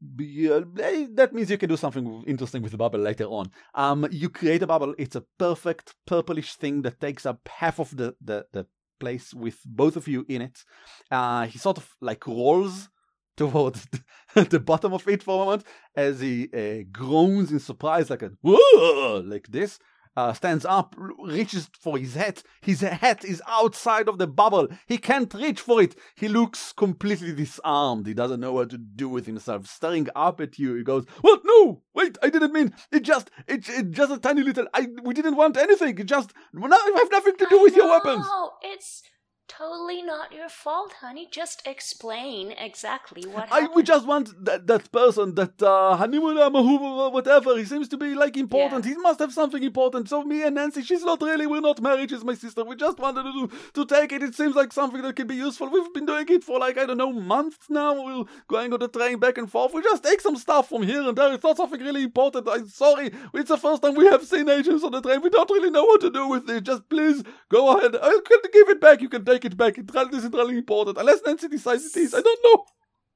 Uh, 0.02 0.62
eh, 0.80 1.06
that 1.14 1.32
means 1.32 1.50
you 1.50 1.58
can 1.58 1.68
do 1.68 1.76
something 1.76 2.24
interesting 2.26 2.62
with 2.62 2.72
the 2.72 2.78
bubble 2.78 2.98
later 2.98 3.24
on. 3.24 3.50
Um, 3.74 4.06
you 4.10 4.28
create 4.28 4.62
a 4.62 4.66
bubble. 4.66 4.94
It's 4.98 5.16
a 5.16 5.24
perfect 5.38 5.94
purplish 6.06 6.54
thing 6.54 6.82
that 6.82 7.00
takes 7.00 7.24
up 7.26 7.48
half 7.48 7.78
of 7.78 7.96
the 7.96 8.14
the, 8.20 8.46
the 8.52 8.66
place 8.98 9.34
with 9.34 9.58
both 9.64 9.96
of 9.96 10.08
you 10.08 10.24
in 10.28 10.42
it. 10.42 10.64
Uh, 11.10 11.46
he 11.46 11.58
sort 11.58 11.78
of 11.78 11.88
like 12.00 12.26
rolls 12.26 12.88
towards 13.36 13.86
the 14.34 14.60
bottom 14.60 14.92
of 14.92 15.06
it 15.08 15.22
for 15.22 15.34
a 15.34 15.44
moment 15.44 15.64
as 15.96 16.20
he 16.20 16.48
uh, 16.52 16.84
groans 16.90 17.52
in 17.52 17.58
surprise, 17.60 18.10
like 18.10 18.22
a 18.22 18.32
whoa, 18.42 19.22
like 19.24 19.46
this 19.48 19.78
uh, 20.16 20.32
stands 20.32 20.64
up, 20.64 20.94
reaches 20.96 21.68
for 21.78 21.98
his 21.98 22.14
hat. 22.14 22.42
His 22.60 22.80
hat 22.80 23.24
is 23.24 23.42
outside 23.48 24.08
of 24.08 24.18
the 24.18 24.26
bubble. 24.26 24.68
He 24.86 24.98
can't 24.98 25.32
reach 25.34 25.60
for 25.60 25.82
it. 25.82 25.94
He 26.14 26.28
looks 26.28 26.72
completely 26.72 27.32
disarmed. 27.32 28.06
He 28.06 28.14
doesn't 28.14 28.40
know 28.40 28.52
what 28.52 28.70
to 28.70 28.78
do 28.78 29.08
with 29.08 29.26
himself. 29.26 29.66
Staring 29.66 30.08
up 30.14 30.40
at 30.40 30.58
you, 30.58 30.74
he 30.74 30.82
goes, 30.82 31.06
"What? 31.20 31.40
No! 31.44 31.82
Wait! 31.94 32.18
I 32.22 32.30
didn't 32.30 32.52
mean 32.52 32.74
it. 32.90 33.02
Just 33.02 33.30
it, 33.46 33.68
it 33.68 33.90
just 33.90 34.12
a 34.12 34.18
tiny 34.18 34.42
little. 34.42 34.66
I 34.74 34.88
we 35.02 35.14
didn't 35.14 35.36
want 35.36 35.56
anything. 35.56 35.98
It 35.98 36.06
just 36.06 36.32
no, 36.52 36.66
I 36.66 36.92
have 36.96 37.10
nothing 37.10 37.36
to 37.36 37.46
do 37.48 37.62
with 37.62 37.76
your 37.76 37.88
weapons." 37.88 38.26
It's 38.62 39.02
totally 39.58 40.02
not 40.02 40.32
your 40.32 40.48
fault, 40.48 40.92
honey. 41.00 41.28
Just 41.30 41.62
explain 41.66 42.52
exactly 42.52 43.24
what 43.34 43.50
I 43.52 43.60
happened. 43.60 43.76
we 43.76 43.82
just 43.82 44.06
want 44.06 44.26
that 44.44 44.66
that 44.66 44.90
person 44.92 45.34
that 45.34 45.62
uh 45.62 45.96
Hanimura 46.00 46.50
Mahu 46.52 47.10
whatever 47.10 47.56
he 47.56 47.64
seems 47.64 47.88
to 47.88 47.96
be 47.96 48.14
like 48.14 48.36
important. 48.36 48.84
He 48.84 48.94
must 48.96 49.18
have 49.20 49.32
something 49.32 49.62
important. 49.62 50.08
So 50.08 50.22
me 50.24 50.42
and 50.42 50.54
Nancy, 50.56 50.82
she's 50.82 51.04
not 51.04 51.20
really 51.22 51.46
we're 51.46 51.60
not 51.60 51.80
married. 51.80 52.10
She's 52.10 52.24
my 52.24 52.34
sister. 52.34 52.64
We 52.64 52.76
just 52.76 52.98
wanted 52.98 53.24
to 53.24 53.48
to 53.74 53.86
take 53.94 54.12
it. 54.12 54.22
It 54.22 54.34
seems 54.34 54.54
like 54.54 54.72
something 54.72 55.02
that 55.02 55.16
can 55.16 55.26
be 55.26 55.36
useful. 55.36 55.68
We've 55.68 55.92
been 55.92 56.06
doing 56.06 56.26
it 56.28 56.44
for 56.44 56.58
like 56.58 56.78
I 56.78 56.86
don't 56.86 56.98
know 56.98 57.12
months 57.12 57.66
now. 57.68 57.90
We're 58.04 58.24
going 58.48 58.72
on 58.72 58.80
the 58.80 58.88
train 58.88 59.18
back 59.18 59.38
and 59.38 59.50
forth. 59.50 59.74
We 59.74 59.82
just 59.82 60.02
take 60.02 60.20
some 60.20 60.36
stuff 60.36 60.68
from 60.68 60.82
here 60.82 61.02
and 61.02 61.16
there. 61.16 61.32
It's 61.34 61.44
not 61.44 61.56
something 61.56 61.80
really 61.80 62.02
important. 62.02 62.48
I'm 62.48 62.68
sorry. 62.68 63.10
It's 63.34 63.48
the 63.48 63.58
first 63.58 63.82
time 63.82 63.94
we 63.94 64.06
have 64.06 64.24
seen 64.24 64.48
agents 64.48 64.84
on 64.84 64.92
the 64.92 65.00
train. 65.02 65.20
We 65.22 65.30
don't 65.30 65.50
really 65.50 65.70
know 65.70 65.84
what 65.84 66.00
to 66.02 66.10
do 66.10 66.28
with 66.28 66.48
it. 66.48 66.64
Just 66.64 66.88
please 66.88 67.22
go 67.48 67.76
ahead. 67.76 67.96
I 67.96 68.18
can 68.28 68.38
give 68.52 68.68
it 68.68 68.80
back. 68.80 69.00
You 69.00 69.08
can 69.08 69.24
take 69.24 69.41
it 69.44 69.56
back. 69.56 69.78
It 69.78 69.90
really 69.94 70.16
isn't 70.18 70.34
really 70.34 70.58
important 70.58 70.98
unless 70.98 71.20
Nancy 71.26 71.48
decides 71.48 71.84
it 71.84 71.96
is. 72.00 72.14
I 72.14 72.20
don't 72.20 72.40
know. 72.44 72.64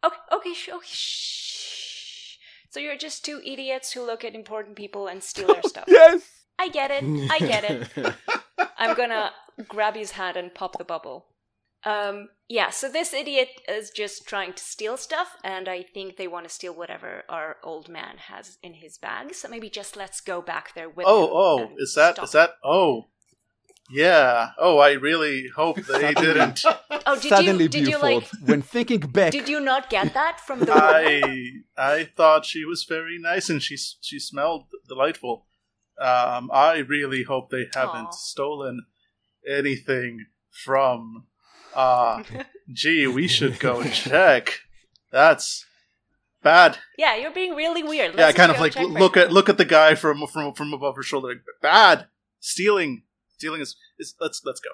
Okay, 0.05 0.17
okay, 0.33 0.55
sh- 0.55 0.69
okay, 0.69 0.87
shh. 0.87 2.37
So 2.71 2.81
you're 2.81 2.97
just 2.97 3.25
two 3.25 3.41
idiots 3.45 3.93
who 3.93 4.05
look 4.05 4.25
at 4.25 4.35
important 4.35 4.77
people 4.77 5.07
and 5.07 5.23
steal 5.23 5.47
their 5.49 5.63
stuff. 5.65 5.85
Yes. 5.89 6.23
I 6.59 6.69
get 6.69 6.91
it. 6.91 7.05
I 7.31 7.39
get 7.39 7.65
it. 7.65 8.15
I'm 8.79 8.97
gonna 8.97 9.31
grab 9.69 9.95
his 9.95 10.13
hand 10.13 10.37
and 10.37 10.55
pop 10.55 10.79
the 10.79 10.85
bubble. 10.85 11.27
Um, 11.85 12.31
yeah, 12.49 12.71
so 12.71 12.89
this 12.91 13.15
idiot 13.15 13.49
is 13.69 13.91
just 13.91 14.27
trying 14.27 14.55
to 14.55 14.63
steal 14.63 14.97
stuff, 14.97 15.29
and 15.45 15.69
I 15.69 15.83
think 15.83 16.17
they 16.17 16.27
want 16.27 16.49
to 16.49 16.53
steal 16.53 16.75
whatever 16.75 17.23
our 17.29 17.57
old 17.63 17.89
man 17.89 18.17
has 18.19 18.59
in 18.63 18.75
his 18.75 18.99
bag. 18.99 19.35
So 19.35 19.49
maybe 19.49 19.71
just 19.71 19.97
let's 19.97 20.21
go 20.21 20.43
back 20.43 20.75
there 20.75 20.89
with 20.89 21.07
Oh, 21.09 21.59
him 21.59 21.69
oh, 21.71 21.75
is 21.79 21.95
that 21.95 22.19
is 22.23 22.31
stop. 22.31 22.33
that? 22.33 22.51
Oh, 22.65 23.05
yeah. 23.91 24.51
Oh, 24.59 24.79
I 24.79 24.93
really 24.93 25.49
hope 25.55 25.77
they 25.87 26.15
didn't. 26.15 26.63
Oh, 27.09 27.15
did 27.21 27.29
Suddenly, 27.29 27.65
you 27.65 27.69
did 27.69 27.87
you 27.89 27.99
like 27.99 28.29
when 28.45 28.63
thinking 28.63 29.01
back, 29.01 29.33
did 29.33 29.49
you 29.49 29.61
not 29.61 29.89
get 29.91 30.15
that 30.15 30.41
from 30.41 30.61
the 30.61 30.73
I 30.73 31.51
I 31.77 32.05
thought 32.17 32.45
she 32.45 32.65
was 32.65 32.85
very 32.85 33.19
nice 33.19 33.49
and 33.49 33.63
she 33.63 33.77
she 33.77 34.19
smelled 34.19 34.65
delightful. 34.89 35.47
Um, 36.01 36.51
I 36.53 36.79
really 36.79 37.23
hope 37.23 37.51
they 37.51 37.67
haven't 37.75 38.09
Aw. 38.09 38.11
stolen 38.11 38.87
anything 39.49 40.27
from. 40.51 41.27
Uh, 41.75 42.23
gee, 42.73 43.07
we 43.07 43.29
should 43.29 43.59
go 43.61 43.83
check. 43.85 44.61
That's 45.13 45.65
bad. 46.43 46.79
Yeah, 46.99 47.17
you're 47.17 47.31
being 47.31 47.55
really 47.55 47.83
weird. 47.83 48.15
yeah, 48.15 48.27
Let's 48.27 48.37
kind 48.37 48.51
of 48.51 48.59
like 48.59 48.73
check 48.73 48.85
right 48.87 48.93
look 49.01 49.17
now. 49.17 49.23
at 49.23 49.33
look 49.33 49.49
at 49.49 49.59
the 49.59 49.65
guy 49.65 49.95
from 49.95 50.27
from 50.27 50.55
from 50.55 50.73
above 50.73 50.97
her 50.97 51.03
shoulder. 51.03 51.29
Like, 51.29 51.43
bad 51.63 52.09
stealing, 52.41 53.03
stealing 53.37 53.61
is, 53.61 53.77
is 53.99 54.15
let's 54.21 54.43
let's 54.45 54.61
go. 54.61 54.71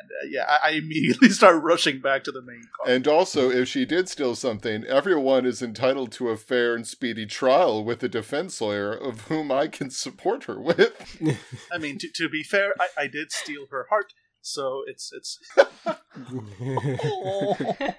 And 0.00 0.10
uh, 0.10 0.26
yeah, 0.28 0.44
I, 0.48 0.70
I 0.70 0.72
immediately 0.72 1.28
start 1.30 1.62
rushing 1.62 2.00
back 2.00 2.24
to 2.24 2.32
the 2.32 2.42
main 2.42 2.64
car. 2.76 2.92
And 2.92 3.06
also, 3.06 3.50
if 3.50 3.68
she 3.68 3.84
did 3.84 4.08
steal 4.08 4.34
something, 4.34 4.84
everyone 4.84 5.46
is 5.46 5.62
entitled 5.62 6.10
to 6.12 6.30
a 6.30 6.36
fair 6.36 6.74
and 6.74 6.86
speedy 6.86 7.26
trial 7.26 7.84
with 7.84 8.02
a 8.02 8.08
defense 8.08 8.60
lawyer 8.60 8.92
of 8.92 9.22
whom 9.22 9.52
I 9.52 9.68
can 9.68 9.90
support 9.90 10.44
her 10.44 10.60
with. 10.60 11.38
I 11.72 11.78
mean, 11.78 11.98
to, 11.98 12.08
to 12.16 12.28
be 12.28 12.42
fair, 12.42 12.74
I, 12.80 13.02
I 13.02 13.06
did 13.06 13.30
steal 13.30 13.66
her 13.70 13.86
heart, 13.88 14.12
so 14.40 14.82
it's 14.86 15.12
it's 15.12 15.38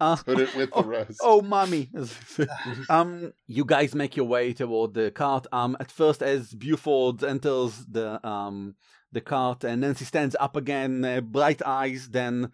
uh, 0.00 0.16
Put 0.16 0.40
it 0.40 0.54
with 0.56 0.72
the 0.72 0.82
rest. 0.84 1.20
Oh, 1.22 1.40
mommy. 1.40 1.90
um, 2.88 3.32
you 3.46 3.64
guys 3.64 3.94
make 3.94 4.16
your 4.16 4.26
way 4.26 4.52
toward 4.52 4.94
the 4.94 5.10
cart. 5.10 5.46
Um, 5.52 5.76
at 5.80 5.90
first, 5.90 6.22
as 6.22 6.52
Buford 6.52 7.22
enters 7.22 7.84
the 7.86 8.24
um 8.26 8.74
the 9.12 9.20
cart, 9.20 9.64
and 9.64 9.80
Nancy 9.80 10.04
stands 10.04 10.34
up 10.40 10.56
again, 10.56 11.04
uh, 11.04 11.20
bright 11.20 11.62
eyes. 11.64 12.08
Then 12.10 12.50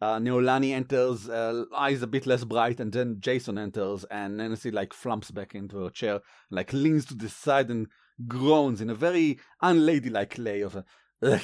uh, 0.00 0.18
Noelani 0.18 0.72
enters, 0.72 1.28
uh, 1.28 1.64
eyes 1.74 2.02
a 2.02 2.06
bit 2.06 2.26
less 2.26 2.44
bright, 2.44 2.80
and 2.80 2.92
then 2.92 3.18
Jason 3.20 3.58
enters, 3.58 4.04
and 4.10 4.38
Nancy 4.38 4.70
like 4.70 4.92
flumps 4.92 5.30
back 5.30 5.54
into 5.54 5.78
her 5.84 5.90
chair, 5.90 6.20
like 6.50 6.72
leans 6.72 7.04
to 7.06 7.14
the 7.14 7.28
side 7.28 7.70
and 7.70 7.86
groans 8.26 8.80
in 8.80 8.90
a 8.90 8.94
very 8.94 9.38
unladylike 9.62 10.36
way 10.38 10.60
of 10.62 10.76
a, 10.76 10.84
Ugh, 11.22 11.40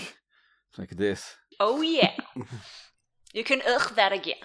like 0.79 0.97
this. 0.97 1.37
Oh 1.61 1.81
yeah. 1.83 2.17
you 3.33 3.45
can 3.45 3.63
ugh 3.67 3.95
that 3.95 4.13
again. 4.13 4.37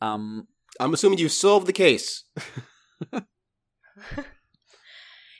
Um, 0.00 0.48
I'm 0.80 0.94
assuming 0.94 1.18
you've 1.18 1.32
solved 1.32 1.66
the 1.66 1.72
case. 1.72 2.24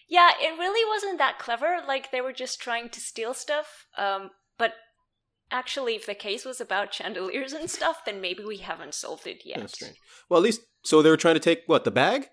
Yeah, 0.08 0.30
it 0.40 0.58
really 0.58 0.88
wasn't 0.88 1.18
that 1.18 1.38
clever. 1.38 1.78
Like 1.86 2.10
they 2.10 2.22
were 2.22 2.32
just 2.32 2.60
trying 2.60 2.88
to 2.90 3.00
steal 3.00 3.34
stuff. 3.34 3.86
Um, 3.96 4.30
but 4.58 4.72
actually, 5.50 5.94
if 5.96 6.06
the 6.06 6.14
case 6.14 6.44
was 6.44 6.60
about 6.60 6.94
chandeliers 6.94 7.52
and 7.52 7.70
stuff, 7.70 8.04
then 8.06 8.20
maybe 8.20 8.42
we 8.42 8.58
haven't 8.58 8.94
solved 8.94 9.26
it 9.26 9.42
yet. 9.44 9.58
That's 9.58 9.74
strange. 9.74 9.96
Well, 10.30 10.38
at 10.38 10.44
least 10.44 10.62
so 10.82 11.02
they 11.02 11.10
were 11.10 11.18
trying 11.18 11.34
to 11.34 11.40
take 11.40 11.62
what 11.66 11.84
the 11.84 11.90
bag. 11.90 12.28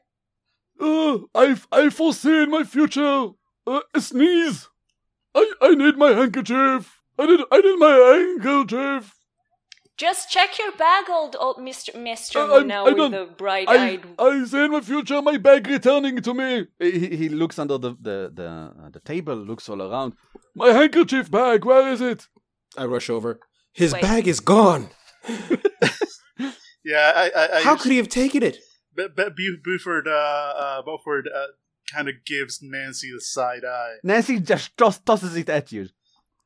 Uh, 0.79 1.19
I 1.35 1.57
I 1.71 1.89
foresee 1.89 2.43
in 2.43 2.49
my 2.49 2.63
future 2.63 3.29
uh, 3.67 3.81
a 3.93 4.01
sneeze. 4.01 4.69
I 5.33 5.51
I 5.61 5.75
need 5.75 5.97
my 5.97 6.11
handkerchief. 6.11 7.01
I 7.19 7.25
need 7.25 7.41
I 7.51 7.59
need 7.59 7.77
my 7.77 7.91
handkerchief. 7.91 9.13
Just 9.97 10.29
check 10.29 10.59
your 10.59 10.73
bag, 10.73 11.05
old 11.09 11.37
old 11.39 11.57
Mister 11.63 11.97
Mister 11.97 12.39
Uh, 12.39 12.59
I- 12.59 12.63
now 12.63 12.85
with 12.85 13.11
the 13.11 13.29
bright-eyed. 13.37 14.03
I 14.19 14.43
see 14.45 14.65
in 14.65 14.71
my 14.71 14.81
future 14.81 15.21
my 15.21 15.37
bag 15.37 15.67
returning 15.67 16.21
to 16.21 16.33
me. 16.33 16.67
He, 16.79 17.15
he 17.15 17.29
looks 17.29 17.57
under 17.57 17.77
the 17.77 17.91
the 18.01 18.31
the, 18.33 18.47
uh, 18.47 18.89
the 18.91 18.99
table, 18.99 19.35
looks 19.35 19.69
all 19.69 19.81
around. 19.81 20.13
My 20.53 20.71
handkerchief 20.73 21.31
bag, 21.31 21.63
where 21.63 21.87
is 21.93 22.01
it? 22.01 22.27
I 22.77 22.85
rush 22.85 23.09
over. 23.09 23.39
His 23.71 23.93
Wait. 23.93 24.01
bag 24.01 24.27
is 24.27 24.41
gone. 24.41 24.89
yeah. 26.83 27.11
I, 27.15 27.31
I, 27.35 27.57
I 27.57 27.61
How 27.61 27.75
could 27.77 27.91
he 27.91 27.97
have 27.97 28.09
taken 28.09 28.43
it? 28.43 28.57
B- 28.95 29.07
B- 29.15 29.57
Buford, 29.63 30.07
uh, 30.07 30.11
uh, 30.11 30.81
Beaufort, 30.81 31.25
uh, 31.33 31.47
kind 31.93 32.07
of 32.09 32.15
gives 32.25 32.59
Nancy 32.61 33.11
the 33.13 33.21
side 33.21 33.63
eye. 33.65 33.95
Nancy 34.03 34.39
just 34.39 34.75
toss, 34.77 34.99
tosses 34.99 35.35
it 35.35 35.49
at 35.49 35.71
you. 35.71 35.87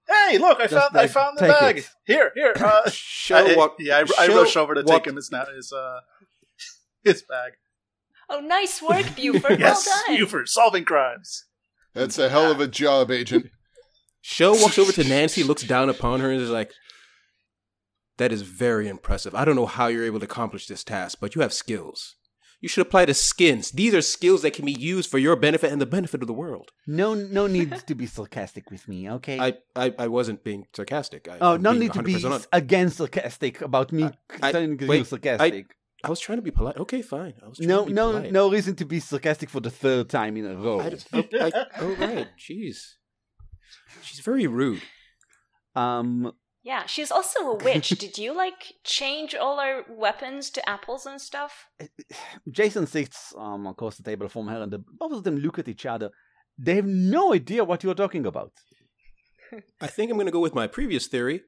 Hey, 0.10 0.38
look! 0.40 0.60
I 0.60 0.68
Just, 0.68 0.74
found 0.74 0.98
I 0.98 1.08
found 1.08 1.38
the 1.38 1.42
take 1.48 1.60
bag. 1.60 1.78
it. 1.80 1.90
Here, 2.06 2.32
here. 2.36 2.54
Uh, 2.60 2.90
Show 2.92 3.36
I- 3.46 3.56
what? 3.56 3.76
yeah, 3.80 3.98
I, 3.98 4.24
I 4.24 4.28
show 4.28 4.42
rush 4.42 4.56
over 4.58 4.74
to 4.74 4.82
what- 4.82 5.04
take 5.04 5.08
him 5.08 5.16
his 5.18 5.32
now 5.32 5.46
his 5.46 5.72
uh 5.72 6.00
his 7.04 7.22
bag. 7.22 7.54
Oh, 8.30 8.40
nice 8.40 8.82
work, 8.82 9.06
Buford. 9.16 9.60
yes, 9.60 9.86
well 9.88 10.04
done. 10.08 10.16
Buford 10.18 10.48
solving 10.50 10.86
crimes. 10.86 11.46
That's 11.94 12.18
a 12.20 12.30
hell 12.30 12.52
of 12.52 12.60
a 12.60 12.68
job, 12.68 13.10
Agent. 13.12 13.48
Show 14.22 14.52
walks 14.54 14.78
over 14.78 14.92
to 14.92 15.04
Nancy, 15.04 15.44
looks 15.44 15.64
down 15.64 15.90
upon 15.90 16.20
her, 16.20 16.30
and 16.32 16.42
is 16.42 16.50
like, 16.50 16.72
"That 18.18 18.32
is 18.32 18.42
very 18.44 18.88
impressive. 18.88 19.34
I 19.34 19.46
don't 19.46 19.56
know 19.56 19.66
how 19.66 19.88
you're 19.88 20.06
able 20.06 20.20
to 20.20 20.26
accomplish 20.26 20.68
this 20.68 20.84
task, 20.84 21.18
but 21.22 21.36
you 21.36 21.42
have 21.42 21.54
skills. 21.54 22.16
You 22.62 22.68
should 22.68 22.86
apply 22.86 23.06
to 23.06 23.14
skins. 23.14 23.72
These 23.72 23.94
are 23.94 24.02
skills 24.02 24.42
that 24.42 24.52
can 24.52 24.66
be 24.66 24.74
used 24.74 25.10
for 25.10 25.18
your 25.18 25.36
benefit 25.38 25.72
and 25.72 25.80
the 25.82 25.86
benefit 25.86 26.22
of 26.22 26.28
the 26.28 26.34
world." 26.34 26.72
No 26.86 27.14
no 27.14 27.48
need 27.48 27.72
to 27.88 27.96
be 27.96 28.06
sarcastic 28.06 28.70
with 28.70 28.88
me, 28.88 29.10
okay? 29.18 29.40
I, 29.40 29.50
I, 29.76 29.94
I 29.98 30.08
wasn't 30.08 30.44
being 30.44 30.68
sarcastic. 30.76 31.28
I, 31.28 31.38
oh, 31.40 31.54
I'm 31.56 31.62
no 31.62 31.72
need 31.74 31.94
to 31.94 32.04
be 32.04 32.16
100% 32.16 32.48
again 32.52 32.90
sarcastic 32.90 33.62
about 33.62 33.92
me 33.92 34.04
I- 34.42 34.78
wait, 34.92 35.08
sarcastic. 35.08 35.76
I 36.04 36.10
was 36.10 36.20
trying 36.20 36.38
to 36.38 36.42
be 36.42 36.52
polite. 36.52 36.78
Okay, 36.78 37.02
fine. 37.02 37.34
I 37.44 37.48
was 37.50 37.58
trying 37.58 37.68
no 37.68 37.82
to 37.82 37.88
be 37.88 37.94
no 37.94 38.12
polite. 38.12 38.32
no 38.32 38.50
reason 38.50 38.76
to 38.76 38.86
be 38.86 39.00
sarcastic 39.00 39.50
for 39.50 39.60
the 39.60 39.70
third 39.70 40.10
time 40.10 40.38
in 40.38 40.46
a 40.46 40.56
row. 40.56 40.80
I, 40.80 40.98
oh, 41.14 41.24
I, 41.34 41.52
oh, 41.82 41.96
right. 41.96 42.28
Jeez. 42.38 42.78
She's 44.02 44.22
very 44.22 44.48
rude. 44.48 44.82
Um 45.76 46.32
Yeah, 46.62 46.86
she's 46.86 47.12
also 47.12 47.40
a 47.52 47.56
witch. 47.56 47.90
Did 47.90 48.18
you 48.18 48.36
like 48.36 48.74
change 48.84 49.34
all 49.34 49.60
our 49.60 49.86
weapons 49.90 50.50
to 50.52 50.70
apples 50.70 51.06
and 51.06 51.20
stuff? 51.22 51.68
Jason 52.52 52.86
sits 52.86 53.34
um, 53.38 53.66
across 53.66 53.96
the 53.96 54.04
table 54.04 54.28
from 54.28 54.48
her, 54.48 54.62
and 54.62 54.72
the, 54.72 54.80
both 54.80 55.14
of 55.14 55.24
them 55.24 55.38
look 55.38 55.58
at 55.58 55.70
each 55.70 55.86
other. 55.86 56.10
They 56.58 56.76
have 56.76 56.86
no 56.86 57.34
idea 57.34 57.64
what 57.64 57.84
you're 57.84 57.94
talking 57.96 58.26
about. 58.26 58.52
I 59.82 59.88
think 59.88 60.12
I'm 60.12 60.18
going 60.18 60.28
to 60.28 60.32
go 60.32 60.42
with 60.42 60.54
my 60.54 60.68
previous 60.68 61.08
theory. 61.08 61.44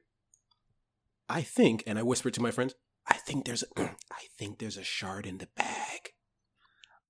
I 1.28 1.42
think, 1.42 1.84
and 1.86 1.98
I 1.98 2.02
whispered 2.02 2.34
to 2.34 2.42
my 2.42 2.50
friends, 2.50 2.74
I 3.06 3.14
think 3.14 3.44
there's 3.44 3.62
a, 3.62 3.66
I 4.10 4.24
think 4.38 4.58
there's 4.58 4.78
a 4.78 4.84
shard 4.84 5.26
in 5.26 5.38
the 5.38 5.48
bag. 5.56 6.12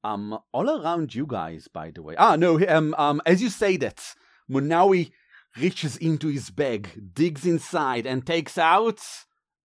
Um, 0.04 0.38
all 0.52 0.68
around 0.68 1.14
you 1.14 1.26
guys, 1.26 1.68
by 1.68 1.92
the 1.92 2.02
way. 2.02 2.16
Ah, 2.18 2.34
no. 2.34 2.60
Um, 2.66 2.94
um, 2.98 3.22
as 3.24 3.40
you 3.40 3.48
say 3.48 3.76
that, 3.76 4.14
Munawi 4.50 5.12
reaches 5.56 5.96
into 5.96 6.28
his 6.28 6.50
bag, 6.50 7.12
digs 7.14 7.46
inside, 7.46 8.06
and 8.06 8.26
takes 8.26 8.58
out 8.58 9.00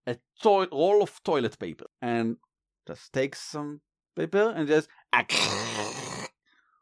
a 0.05 0.17
to- 0.41 0.67
roll 0.71 1.01
of 1.03 1.21
toilet 1.23 1.57
paper, 1.59 1.85
and 2.01 2.37
just 2.87 3.13
takes 3.13 3.39
some 3.41 3.81
paper 4.15 4.53
and 4.55 4.67
just. 4.67 4.89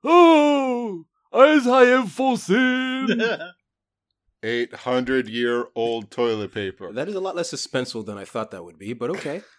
oh, 0.03 1.05
as 1.33 1.67
I 1.67 1.85
have 1.85 2.11
foreseen. 2.11 3.21
800 4.43 5.27
year 5.27 5.67
old 5.75 6.11
toilet 6.11 6.53
paper. 6.53 6.93
That 6.93 7.09
is 7.09 7.15
a 7.15 7.19
lot 7.19 7.35
less 7.35 7.51
suspenseful 7.51 8.05
than 8.05 8.17
I 8.17 8.25
thought 8.25 8.51
that 8.51 8.63
would 8.63 8.77
be, 8.77 8.93
but 8.93 9.09
okay. 9.11 9.41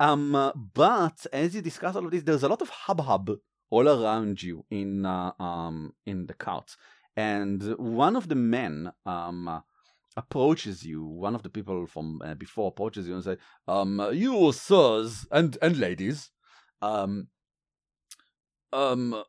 Um, 0.00 0.32
uh, 0.36 0.52
but 0.52 1.26
as 1.32 1.56
you 1.56 1.60
discuss 1.60 1.96
all 1.96 2.04
of 2.04 2.12
this, 2.12 2.22
there's 2.22 2.44
a 2.44 2.48
lot 2.48 2.62
of 2.62 2.68
hubbub 2.68 3.30
all 3.68 3.88
around 3.88 4.40
you 4.40 4.64
in 4.70 5.04
uh, 5.04 5.32
um 5.40 5.92
in 6.06 6.26
the 6.26 6.34
cart, 6.34 6.76
and 7.18 7.76
one 7.78 8.14
of 8.14 8.28
the 8.28 8.36
men 8.36 8.92
um 9.04 9.62
approaches 10.16 10.84
you. 10.84 11.04
One 11.04 11.34
of 11.34 11.42
the 11.42 11.50
people 11.50 11.86
from 11.86 12.20
uh, 12.24 12.34
before 12.34 12.68
approaches 12.68 13.06
you 13.08 13.14
and 13.14 13.24
say, 13.24 13.36
"Um, 13.66 13.90
you 14.12 14.52
sirs 14.52 15.26
and 15.30 15.58
and 15.62 15.78
ladies, 15.78 16.30
um, 16.82 17.28
um, 18.72 19.24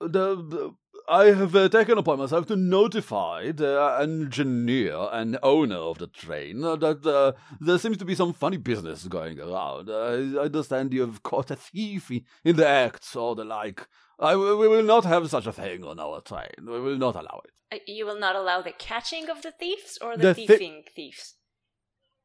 the." 0.00 0.36
the 0.36 0.74
I 1.08 1.26
have 1.26 1.54
uh, 1.54 1.68
taken 1.68 1.98
upon 1.98 2.18
myself 2.18 2.46
to 2.46 2.56
notify 2.56 3.52
the 3.52 3.98
engineer 4.00 5.08
and 5.12 5.38
owner 5.40 5.76
of 5.76 5.98
the 5.98 6.08
train 6.08 6.62
that 6.62 7.06
uh, 7.06 7.30
there 7.60 7.78
seems 7.78 7.98
to 7.98 8.04
be 8.04 8.16
some 8.16 8.32
funny 8.32 8.56
business 8.56 9.06
going 9.06 9.38
around. 9.38 9.88
I 9.88 10.42
understand 10.46 10.92
you 10.92 11.02
have 11.02 11.22
caught 11.22 11.52
a 11.52 11.56
thief 11.56 12.10
in 12.44 12.56
the 12.56 12.66
act 12.66 13.14
or 13.14 13.36
the 13.36 13.44
like. 13.44 13.86
I, 14.18 14.34
we 14.36 14.68
will 14.68 14.82
not 14.82 15.04
have 15.04 15.28
such 15.30 15.46
a 15.46 15.52
thing 15.52 15.84
on 15.84 16.00
our 16.00 16.20
train. 16.22 16.54
We 16.64 16.80
will 16.80 16.96
not 16.96 17.16
allow 17.16 17.42
it. 17.44 17.50
Uh, 17.72 17.78
You 17.86 18.06
will 18.06 18.18
not 18.18 18.36
allow 18.36 18.62
the 18.62 18.72
catching 18.72 19.28
of 19.28 19.42
the 19.42 19.52
thieves 19.52 19.98
or 20.00 20.16
the, 20.16 20.28
The 20.28 20.34
thi- 20.34 20.46
thieving 20.46 20.82
thieves? 20.94 21.34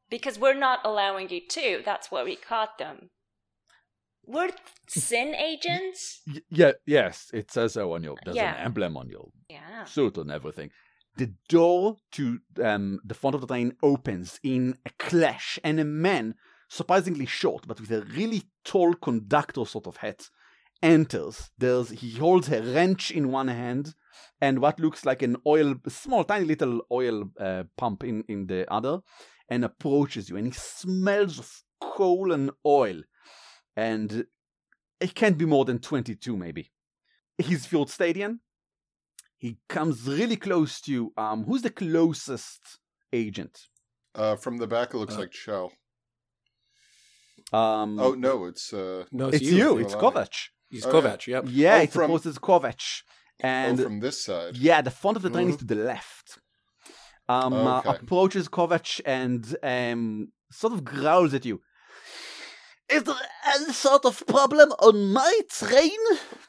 Because 0.09 0.39
we're 0.39 0.53
not 0.69 0.79
allowing 0.85 1.29
it 1.31 1.49
too. 1.49 1.81
That's 1.85 2.11
why 2.11 2.23
we 2.23 2.35
caught 2.35 2.77
them. 2.77 3.09
We're 4.25 4.51
Syn 4.87 5.33
agents? 5.35 6.21
Y- 6.27 6.41
yeah, 6.49 6.71
yes, 6.85 7.29
it 7.33 7.51
says 7.51 7.73
so 7.73 7.93
on 7.93 8.03
your. 8.03 8.15
There's 8.23 8.35
Yeah. 8.37 8.55
an 8.55 8.65
emblem 8.65 8.95
on 8.97 9.09
your 9.09 9.29
Yeah. 9.49 9.85
suit 9.85 10.17
and 10.17 10.31
everything. 10.31 10.69
The 11.17 11.33
door 11.49 11.97
to 12.13 12.39
um, 12.63 12.99
the 13.03 13.13
front 13.15 13.35
of 13.35 13.41
the 13.41 13.47
train 13.47 13.75
opens 13.83 14.39
in 14.43 14.77
a 14.85 14.91
clash, 14.97 15.59
and 15.63 15.79
a 15.79 15.83
man, 15.85 16.35
surprisingly 16.69 17.25
short 17.25 17.67
but 17.67 17.81
with 17.81 17.91
a 17.91 18.01
really 18.03 18.43
tall 18.63 18.93
conductor 18.93 19.65
sort 19.65 19.87
of 19.87 19.97
hat, 19.97 20.29
enters. 20.81 21.49
There's 21.57 21.89
he 21.89 22.11
holds 22.17 22.49
a 22.49 22.61
wrench 22.61 23.11
in 23.11 23.31
one 23.31 23.47
hand 23.47 23.93
and 24.39 24.59
what 24.59 24.79
looks 24.79 25.05
like 25.05 25.21
an 25.21 25.37
oil, 25.45 25.75
small, 25.87 26.23
tiny 26.23 26.45
little 26.45 26.81
oil 26.91 27.25
uh, 27.39 27.63
pump 27.77 28.03
in 28.03 28.23
in 28.27 28.47
the 28.47 28.71
other, 28.71 28.99
and 29.49 29.63
approaches 29.63 30.29
you. 30.29 30.37
And 30.37 30.47
he 30.47 30.53
smells 30.53 31.39
of 31.39 31.63
coal 31.79 32.31
and 32.31 32.51
oil, 32.65 33.01
and 33.75 34.25
it 34.99 35.15
can't 35.15 35.37
be 35.37 35.45
more 35.45 35.65
than 35.65 35.79
twenty-two, 35.79 36.35
maybe. 36.37 36.71
He's 37.37 37.65
Fjord 37.65 37.89
Stadion. 37.89 38.39
He 39.37 39.57
comes 39.67 40.07
really 40.07 40.35
close 40.37 40.79
to 40.81 40.91
you. 40.91 41.13
Um, 41.17 41.43
who's 41.45 41.63
the 41.63 41.71
closest 41.71 42.79
agent? 43.11 43.59
Uh, 44.13 44.35
from 44.35 44.57
the 44.57 44.67
back, 44.67 44.93
it 44.93 44.97
looks 44.97 45.15
Uh, 45.15 45.19
like 45.21 45.33
Shell. 45.33 45.71
Um, 47.51 47.99
Oh 47.99 48.13
no, 48.13 48.45
it's 48.45 48.71
uh, 48.73 49.05
No, 49.11 49.27
it's, 49.27 49.37
it's 49.37 49.45
you. 49.45 49.57
you, 49.57 49.77
It's 49.79 49.95
Milani. 49.95 50.13
Kovac. 50.13 50.35
He's 50.71 50.85
Oh, 50.85 50.89
yeah. 50.89 51.01
Kovac. 51.01 51.27
Yep. 51.27 51.43
Yeah, 51.47 51.75
Oh, 51.75 51.81
it's 51.81 51.93
from- 51.93 52.01
the 52.03 52.07
closest 52.07 52.41
Kovac. 52.41 52.81
oh, 53.43 53.47
And 53.47 53.79
from 53.79 53.99
this 53.99 54.23
side. 54.23 54.55
yeah, 54.57 54.81
the 54.81 54.89
front 54.91 55.17
of 55.17 55.23
the 55.23 55.29
train 55.29 55.49
is 55.49 55.55
Mhm. 55.55 55.59
to 55.59 55.65
the 55.65 55.75
left. 55.75 56.39
Um, 57.29 57.53
uh, 57.53 57.79
Okay. 57.79 57.89
approaches 57.89 58.47
Kovac 58.49 58.99
and 59.05 59.55
um, 59.63 60.31
sort 60.51 60.73
of 60.73 60.83
growls 60.83 61.33
at 61.33 61.45
you. 61.45 61.61
Is 62.89 63.03
there 63.03 63.15
any 63.55 63.71
sort 63.73 64.03
of 64.05 64.25
problem 64.27 64.71
on 64.79 65.13
my 65.13 65.39
train? 65.49 65.99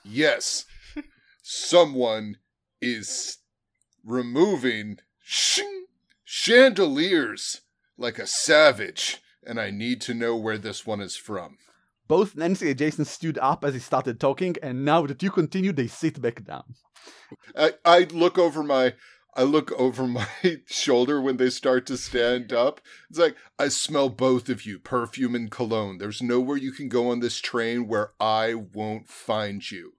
Yes, 0.04 0.64
someone 1.42 2.38
is 2.80 3.38
removing 4.04 4.98
shing, 5.22 5.86
chandeliers 6.24 7.60
like 7.96 8.18
a 8.18 8.26
savage, 8.26 9.18
and 9.46 9.60
I 9.60 9.70
need 9.70 10.00
to 10.02 10.14
know 10.14 10.34
where 10.36 10.58
this 10.58 10.84
one 10.86 11.00
is 11.00 11.14
from. 11.16 11.58
Both 12.08 12.36
Nancy 12.36 12.70
and 12.70 12.78
Jason 12.78 13.04
stood 13.04 13.38
up 13.38 13.64
as 13.64 13.74
he 13.74 13.80
started 13.80 14.20
talking, 14.20 14.56
and 14.62 14.84
now 14.84 15.06
that 15.06 15.22
you 15.22 15.30
continue, 15.30 15.72
they 15.72 15.86
sit 15.86 16.20
back 16.20 16.44
down. 16.44 16.74
I, 17.56 17.72
I 17.84 18.00
look 18.10 18.38
over 18.38 18.62
my 18.62 18.94
I 19.34 19.44
look 19.44 19.72
over 19.72 20.06
my 20.06 20.28
shoulder 20.66 21.20
when 21.20 21.36
they 21.36 21.50
start 21.50 21.86
to 21.86 21.96
stand 21.96 22.52
up. 22.52 22.80
It's 23.08 23.18
like 23.18 23.36
I 23.58 23.68
smell 23.68 24.08
both 24.08 24.48
of 24.48 24.66
you, 24.66 24.78
perfume 24.78 25.34
and 25.34 25.50
cologne. 25.50 25.98
There's 25.98 26.22
nowhere 26.22 26.56
you 26.56 26.72
can 26.72 26.88
go 26.88 27.10
on 27.10 27.20
this 27.20 27.40
train 27.40 27.88
where 27.88 28.12
I 28.20 28.54
won't 28.54 29.08
find 29.08 29.68
you. 29.70 29.94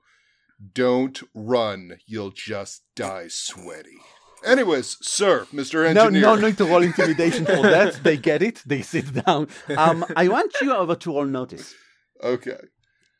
Don't 0.73 1.21
run, 1.33 1.97
you'll 2.05 2.31
just 2.31 2.83
die 2.95 3.27
sweaty. 3.27 3.97
Anyways, 4.45 4.97
sir, 5.01 5.47
Mr. 5.53 5.93
No, 5.93 6.09
no 6.09 6.35
need 6.35 6.57
to 6.57 6.65
roll 6.65 6.83
intimidation 6.83 7.45
for 7.45 7.61
that. 7.61 8.03
They 8.03 8.17
get 8.17 8.41
it. 8.41 8.61
They 8.65 8.81
sit 8.81 9.25
down. 9.25 9.47
Um, 9.77 10.05
I 10.15 10.27
want 10.27 10.53
you 10.61 10.73
over 10.73 10.95
to 10.95 11.13
roll 11.13 11.25
notice. 11.25 11.73
Okay. 12.23 12.57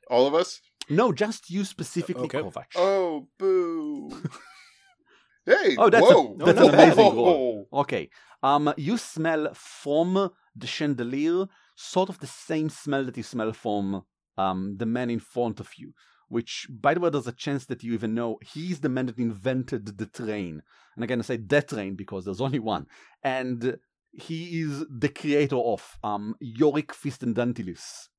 All 0.10 0.27
of 0.27 0.33
us? 0.33 0.62
No, 0.89 1.12
just 1.12 1.50
you 1.50 1.63
specifically, 1.65 2.24
Okay. 2.24 2.39
Kovac. 2.41 2.65
Oh, 2.75 3.27
boo. 3.39 4.10
hey, 5.45 5.75
Oh, 5.77 5.89
that's 5.89 6.10
a- 6.10 6.13
whoa. 6.13 6.36
that's 6.38 6.60
an 6.60 6.69
amazing 6.74 7.15
Whoa. 7.15 7.65
Okay. 7.74 8.10
Um, 8.41 8.74
you 8.77 8.98
smell 8.98 9.53
from 9.53 10.31
the 10.55 10.67
chandelier 10.67 11.45
sort 11.75 12.10
of 12.10 12.19
the 12.19 12.27
same 12.27 12.69
smell 12.69 13.03
that 13.05 13.17
you 13.17 13.24
smell 13.24 13.51
from 13.53 14.03
um 14.38 14.75
the 14.77 14.86
man 14.86 15.10
in 15.10 15.19
front 15.19 15.60
of 15.60 15.69
you. 15.77 15.93
Which, 16.29 16.67
by 16.69 16.93
the 16.93 17.00
way, 17.00 17.10
there's 17.12 17.27
a 17.27 17.31
chance 17.31 17.65
that 17.67 17.83
you 17.83 17.93
even 17.93 18.13
know 18.15 18.39
he's 18.41 18.79
the 18.79 18.89
man 18.89 19.05
that 19.05 19.19
invented 19.19 19.98
the 19.98 20.05
train. 20.07 20.63
And 20.95 21.03
again, 21.03 21.19
I 21.19 21.24
say 21.24 21.38
that 21.38 21.69
train 21.69 21.95
because 21.95 22.25
there's 22.25 22.41
only 22.41 22.60
one. 22.60 22.88
And 23.24 23.77
he 24.12 24.62
is 24.62 24.83
the 24.89 25.10
creator 25.10 25.57
of 25.57 25.98
um 26.03 26.36
Yorick 26.39 26.91
Fistendantilus. 26.93 28.10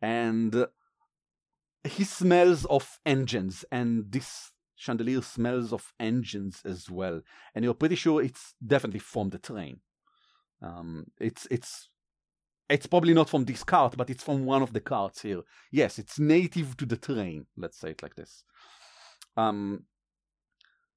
And 0.00 0.66
he 1.84 2.04
smells 2.04 2.64
of 2.66 2.98
engines, 3.06 3.64
and 3.70 4.10
this 4.10 4.52
chandelier 4.76 5.22
smells 5.22 5.72
of 5.72 5.92
engines 5.98 6.62
as 6.64 6.90
well. 6.90 7.22
And 7.54 7.64
you're 7.64 7.74
pretty 7.74 7.94
sure 7.94 8.22
it's 8.22 8.54
definitely 8.64 9.00
from 9.00 9.30
the 9.30 9.38
train. 9.38 9.80
Um, 10.62 11.06
it's 11.18 11.46
it's 11.50 11.88
it's 12.68 12.86
probably 12.86 13.14
not 13.14 13.28
from 13.28 13.44
this 13.44 13.62
cart, 13.62 13.94
but 13.96 14.10
it's 14.10 14.22
from 14.22 14.44
one 14.44 14.62
of 14.62 14.72
the 14.72 14.80
carts 14.80 15.22
here. 15.22 15.42
Yes, 15.70 15.98
it's 15.98 16.18
native 16.18 16.76
to 16.78 16.86
the 16.86 16.96
train. 16.96 17.46
Let's 17.56 17.78
say 17.78 17.90
it 17.90 18.02
like 18.02 18.16
this. 18.16 18.44
Um, 19.36 19.84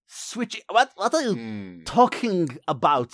switch. 0.10 0.62
What 0.70 0.92
what 0.96 1.14
are 1.14 1.22
you 1.22 1.34
Hmm, 1.36 1.84
talking 1.86 2.50
about? 2.68 3.14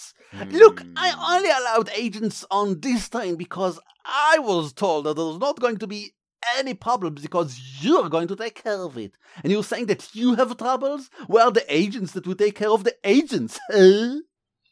Look, 0.52 0.82
I 0.96 1.36
only 1.36 1.50
allowed 1.50 1.90
agents 1.96 2.46
on 2.50 2.80
this 2.80 3.10
train 3.10 3.36
because 3.36 3.80
I 4.06 4.40
was 4.40 4.74
told 4.74 5.06
that 5.06 5.16
there's 5.18 5.38
not 5.38 5.60
going 5.60 5.78
to 5.78 5.88
be 5.88 6.14
any 6.58 6.74
problems 6.74 7.22
because 7.22 7.60
you're 7.82 8.08
going 8.10 8.28
to 8.28 8.36
take 8.36 8.64
care 8.64 8.80
of 8.80 8.98
it. 8.98 9.14
And 9.44 9.52
you're 9.52 9.64
saying 9.64 9.88
that 9.88 10.14
you 10.14 10.36
have 10.36 10.56
troubles? 10.58 11.10
Well, 11.28 11.52
the 11.52 11.66
agents 11.74 12.12
that 12.14 12.28
will 12.28 12.36
take 12.36 12.56
care 12.56 12.70
of 12.70 12.84
the 12.84 12.96
agents, 13.04 13.60
huh? 13.72 14.18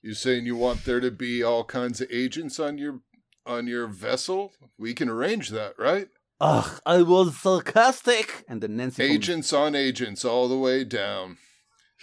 You 0.02 0.14
saying 0.14 0.46
you 0.46 0.56
want 0.56 0.86
there 0.86 1.00
to 1.00 1.10
be 1.12 1.42
all 1.44 1.64
kinds 1.64 2.00
of 2.02 2.10
agents 2.12 2.60
on 2.60 2.78
your 2.78 3.00
on 3.46 3.68
your 3.68 3.88
vessel? 3.88 4.54
We 4.78 4.94
can 4.94 5.10
arrange 5.10 5.50
that, 5.50 5.74
right? 5.80 6.08
Ugh, 6.40 6.82
I 6.86 7.02
was 7.04 7.38
sarcastic. 7.38 8.44
And 8.48 8.62
then 8.62 8.76
Nancy. 8.78 9.06
from- 9.08 9.16
Agents 9.16 9.54
on 9.54 9.76
agents 9.76 10.24
all 10.26 10.48
the 10.48 10.58
way 10.58 10.84
down. 10.84 11.38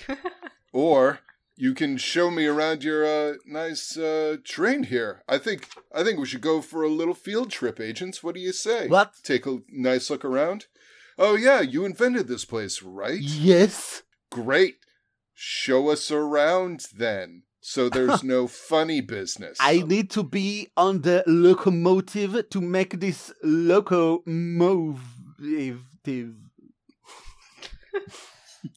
or 0.73 1.21
you 1.57 1.75
can 1.75 1.99
show 1.99 2.31
me 2.31 2.47
around 2.47 2.83
your 2.83 3.05
uh, 3.05 3.35
nice 3.47 3.97
uh, 3.97 4.37
train 4.45 4.85
here. 4.85 5.23
I 5.29 5.39
think 5.39 5.69
I 5.95 6.03
think 6.03 6.19
we 6.19 6.27
should 6.27 6.41
go 6.41 6.63
for 6.63 6.83
a 6.83 6.89
little 6.89 7.15
field 7.15 7.51
trip, 7.51 7.79
agents. 7.79 8.23
What 8.23 8.35
do 8.35 8.41
you 8.41 8.53
say? 8.53 8.89
What? 8.89 9.15
Take 9.23 9.47
a 9.47 9.59
nice 9.71 10.09
look 10.11 10.25
around. 10.25 10.67
Oh 11.19 11.37
yeah, 11.37 11.61
you 11.61 11.85
invented 11.85 12.29
this 12.29 12.47
place, 12.47 12.83
right? 12.83 13.21
Yes. 13.21 14.03
Great. 14.31 14.77
Show 15.35 15.91
us 15.91 16.11
around 16.11 16.87
then. 16.97 17.43
So 17.61 17.91
there's 17.91 18.23
no 18.37 18.47
funny 18.47 19.03
business. 19.03 19.59
I 19.61 19.83
need 19.83 20.11
to 20.13 20.23
be 20.23 20.69
on 20.77 21.03
the 21.03 21.23
locomotive 21.27 22.49
to 22.51 22.61
make 22.61 23.01
this 23.01 23.33
locomotive. 23.43 25.01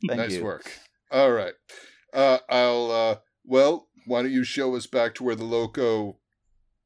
Thank 0.07 0.19
nice 0.19 0.33
you. 0.33 0.43
work. 0.43 0.69
All 1.13 1.31
right. 1.31 1.53
Uh, 2.13 2.39
I'll. 2.49 2.91
Uh, 2.91 3.15
well, 3.45 3.87
why 4.05 4.23
don't 4.23 4.31
you 4.31 4.43
show 4.43 4.75
us 4.75 4.87
back 4.87 5.15
to 5.15 5.23
where 5.23 5.35
the 5.35 5.43
loco 5.45 6.17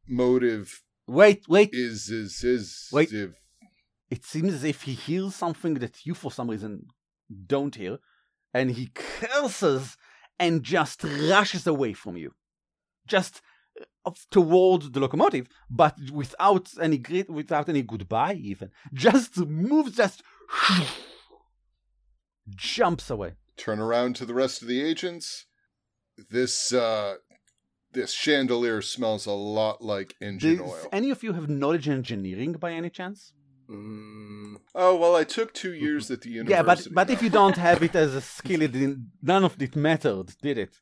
motive 0.07 0.83
Wait, 1.07 1.45
wait. 1.47 1.69
is? 1.73 2.09
Is 2.09 2.43
is 2.43 2.89
Wait. 2.91 3.11
if- 3.13 3.35
It 4.11 4.25
seems 4.25 4.53
as 4.53 4.63
if 4.63 4.83
he 4.83 4.93
hears 4.93 5.35
something 5.35 5.75
that 5.75 6.05
you, 6.05 6.13
for 6.13 6.31
some 6.31 6.49
reason, 6.49 6.87
don't 7.45 7.75
hear, 7.75 7.99
and 8.53 8.71
he 8.71 8.87
curses 8.93 9.97
and 10.39 10.63
just 10.63 11.03
rushes 11.03 11.65
away 11.67 11.93
from 11.93 12.15
you, 12.17 12.33
just 13.07 13.41
uh, 14.05 14.11
toward 14.31 14.93
the 14.93 14.99
locomotive, 14.99 15.47
but 15.69 15.97
without 16.11 16.69
any 16.81 16.97
greet, 16.97 17.29
without 17.29 17.67
any 17.69 17.81
goodbye, 17.81 18.33
even. 18.35 18.69
Just 18.93 19.37
moves, 19.37 19.95
just 19.97 20.21
jumps 22.55 23.09
away. 23.09 23.33
Turn 23.57 23.79
around 23.79 24.15
to 24.17 24.25
the 24.25 24.33
rest 24.33 24.61
of 24.61 24.67
the 24.67 24.81
agents. 24.83 25.45
This 26.29 26.73
uh, 26.73 27.15
this 27.91 28.11
chandelier 28.13 28.81
smells 28.81 29.25
a 29.25 29.31
lot 29.31 29.81
like 29.83 30.15
engine 30.21 30.57
Does 30.59 30.71
oil. 30.71 30.89
any 30.91 31.09
of 31.11 31.23
you 31.23 31.33
have 31.33 31.49
knowledge 31.49 31.87
in 31.87 31.93
engineering 31.93 32.53
by 32.53 32.71
any 32.71 32.89
chance? 32.89 33.33
Mm, 33.69 34.55
Oh 34.75 34.95
well, 34.95 35.15
I 35.15 35.23
took 35.23 35.53
two 35.53 35.73
years 35.73 36.09
at 36.13 36.21
the 36.21 36.29
university. 36.29 36.55
Yeah, 36.55 36.63
but 36.95 37.07
but 37.07 37.09
if 37.13 37.21
you 37.21 37.29
don't 37.29 37.57
have 37.57 37.83
it 37.83 37.95
as 37.95 38.15
a 38.15 38.21
skill, 38.21 38.61
it 38.61 38.71
didn't, 38.71 39.11
none 39.21 39.43
of 39.43 39.61
it 39.61 39.75
mattered, 39.75 40.33
did 40.41 40.57
it? 40.57 40.73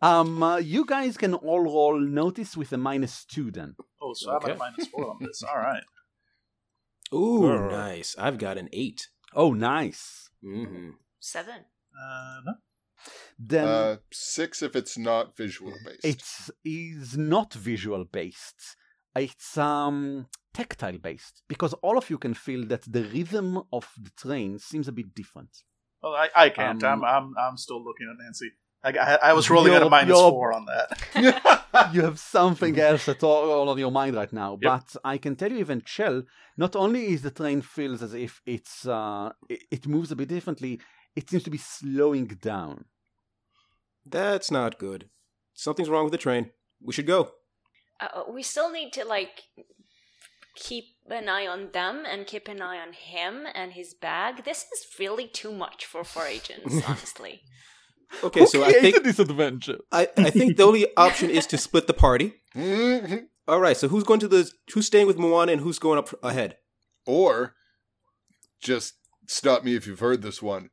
um, 0.00 0.42
uh, 0.42 0.56
you 0.56 0.84
guys 0.84 1.16
can 1.16 1.34
all 1.34 1.60
roll 1.60 1.98
notice 1.98 2.56
with 2.56 2.72
a 2.72 2.76
minus 2.78 3.24
two 3.24 3.50
then. 3.50 3.76
Oh, 4.00 4.14
so 4.14 4.30
I'm 4.30 4.36
Okay. 4.36 4.52
at 4.52 4.58
minus 4.58 4.86
four 4.88 5.10
on 5.10 5.18
this. 5.20 5.42
All 5.48 5.58
right. 5.58 5.84
Ooh, 7.14 7.40
Grr. 7.42 7.70
nice. 7.70 8.16
I've 8.18 8.38
got 8.38 8.58
an 8.58 8.68
eight. 8.72 9.08
Oh, 9.34 9.52
nice. 9.52 10.30
Mm-hmm. 10.44 10.90
Seven. 11.18 11.64
Uh, 11.94 12.40
no. 12.46 12.52
Then 13.38 13.66
uh, 13.66 13.96
six 14.12 14.62
if 14.62 14.76
it's 14.76 14.96
not 14.96 15.36
visual 15.36 15.74
based. 15.84 16.04
it 16.04 16.22
is 16.64 17.16
not 17.16 17.52
visual 17.54 18.04
based. 18.04 18.76
It's 19.16 19.58
um 19.58 20.26
tactile 20.54 20.98
based 20.98 21.42
because 21.48 21.72
all 21.74 21.98
of 21.98 22.10
you 22.10 22.18
can 22.18 22.34
feel 22.34 22.64
that 22.66 22.82
the 22.90 23.04
rhythm 23.04 23.62
of 23.72 23.88
the 24.00 24.10
train 24.16 24.58
seems 24.58 24.88
a 24.88 24.92
bit 24.92 25.14
different. 25.14 25.50
Well, 26.02 26.14
I, 26.14 26.28
I 26.34 26.48
can't. 26.50 26.82
Um, 26.82 27.04
I'm 27.04 27.16
I'm 27.16 27.34
I'm 27.38 27.56
still 27.56 27.82
looking 27.82 28.08
at 28.10 28.22
Nancy. 28.22 28.52
I, 28.84 28.90
I, 28.90 29.14
I 29.28 29.32
was 29.32 29.48
rolling 29.48 29.72
at 29.74 29.82
a 29.82 29.84
Your- 29.84 29.90
minus 29.90 30.18
your- 30.18 30.30
four 30.30 30.52
on 30.52 30.66
that. 30.66 30.88
you 31.94 32.02
have 32.02 32.18
something 32.18 32.78
else 32.78 33.08
at 33.08 33.22
all, 33.22 33.50
all 33.50 33.68
on 33.68 33.78
your 33.78 33.90
mind 33.92 34.16
right 34.16 34.32
now. 34.32 34.58
Yep. 34.60 34.70
But 34.72 34.96
I 35.04 35.18
can 35.18 35.36
tell 35.36 35.50
you, 35.52 35.58
even 35.58 35.82
Shell, 35.84 36.22
not 36.56 36.74
only 36.76 37.06
is 37.12 37.22
the 37.22 37.30
train 37.30 37.62
feels 37.62 38.02
as 38.02 38.14
if 38.14 38.40
it's 38.44 38.86
uh, 38.86 39.30
it, 39.48 39.60
it 39.70 39.86
moves 39.86 40.10
a 40.10 40.16
bit 40.16 40.28
differently, 40.28 40.80
it 41.14 41.30
seems 41.30 41.44
to 41.44 41.50
be 41.50 41.58
slowing 41.58 42.26
down. 42.26 42.84
That's 44.04 44.50
not 44.50 44.78
good. 44.78 45.08
Something's 45.54 45.88
wrong 45.88 46.04
with 46.04 46.12
the 46.12 46.18
train. 46.18 46.50
We 46.82 46.92
should 46.92 47.06
go. 47.06 47.30
Uh, 48.00 48.22
we 48.28 48.42
still 48.42 48.70
need 48.72 48.92
to 48.94 49.04
like 49.04 49.42
keep 50.56 50.84
an 51.08 51.28
eye 51.28 51.46
on 51.46 51.70
them 51.72 52.04
and 52.10 52.26
keep 52.26 52.48
an 52.48 52.60
eye 52.60 52.78
on 52.78 52.92
him 52.92 53.46
and 53.54 53.72
his 53.72 53.94
bag. 53.94 54.44
This 54.44 54.64
is 54.72 54.86
really 54.98 55.28
too 55.28 55.52
much 55.52 55.86
for 55.86 56.02
four 56.04 56.26
agents, 56.26 56.82
honestly. 56.88 57.42
Okay, 58.24 58.46
so 58.46 58.62
I 58.62 58.72
think 58.72 59.02
this 59.02 59.18
adventure. 59.18 59.78
I, 59.90 60.08
I 60.16 60.30
think 60.30 60.56
the 60.56 60.64
only 60.64 60.86
option 60.96 61.30
is 61.30 61.46
to 61.46 61.58
split 61.58 61.86
the 61.86 61.94
party. 61.94 62.34
Mhm. 62.54 63.24
All 63.48 63.58
right, 63.60 63.76
so 63.76 63.88
who's 63.88 64.04
going 64.04 64.20
to 64.20 64.28
the 64.28 64.50
who's 64.72 64.86
staying 64.86 65.06
with 65.06 65.18
Moana 65.18 65.52
and 65.52 65.60
who's 65.60 65.78
going 65.78 65.98
up 65.98 66.12
ahead? 66.22 66.56
Or 67.06 67.54
just 68.62 68.94
stop 69.26 69.64
me 69.64 69.74
if 69.74 69.86
you've 69.86 69.98
heard 70.00 70.22
this 70.22 70.40
one. 70.42 70.70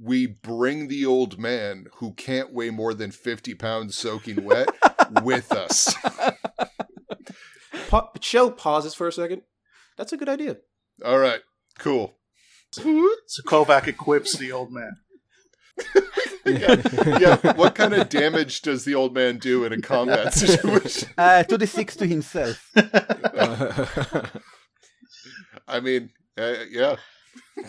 We 0.00 0.26
bring 0.26 0.88
the 0.88 1.06
old 1.06 1.38
man 1.38 1.86
who 1.96 2.12
can't 2.14 2.52
weigh 2.52 2.70
more 2.70 2.92
than 2.94 3.10
50 3.12 3.54
pounds 3.54 3.96
soaking 3.96 4.44
wet 4.44 4.68
with 5.22 5.52
us. 5.52 5.94
Pa- 7.88 8.10
Shell 8.20 8.52
pauses 8.52 8.94
for 8.94 9.06
a 9.08 9.12
second. 9.12 9.42
That's 9.96 10.12
a 10.12 10.16
good 10.16 10.28
idea. 10.28 10.56
All 11.04 11.18
right, 11.18 11.40
cool. 11.78 12.16
So 12.72 13.42
Kovac 13.46 13.86
equips 13.86 14.36
the 14.36 14.50
old 14.52 14.72
man. 14.72 14.92
Yeah, 16.44 16.74
yeah, 17.20 17.52
what 17.54 17.76
kind 17.76 17.94
of 17.94 18.08
damage 18.08 18.62
does 18.62 18.84
the 18.84 18.96
old 18.96 19.14
man 19.14 19.38
do 19.38 19.64
in 19.64 19.72
a 19.72 19.80
combat 19.80 20.34
situation? 20.44 21.08
Uh, 21.16 21.44
to 21.44 21.56
the 21.56 21.68
six 21.68 21.94
to 21.96 22.04
himself. 22.06 22.68
I 25.68 25.80
mean, 25.80 26.10
uh, 26.36 26.54
yeah. 26.70 26.96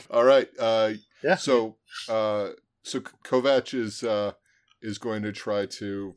All 0.09 0.23
right. 0.23 0.47
Uh, 0.59 0.93
Yeah. 1.23 1.35
So, 1.35 1.77
uh, 2.09 2.49
so 2.83 2.99
Kovac 3.23 3.73
is 3.73 4.03
uh, 4.03 4.31
is 4.81 4.97
going 4.97 5.21
to 5.23 5.31
try 5.31 5.65
to 5.67 6.15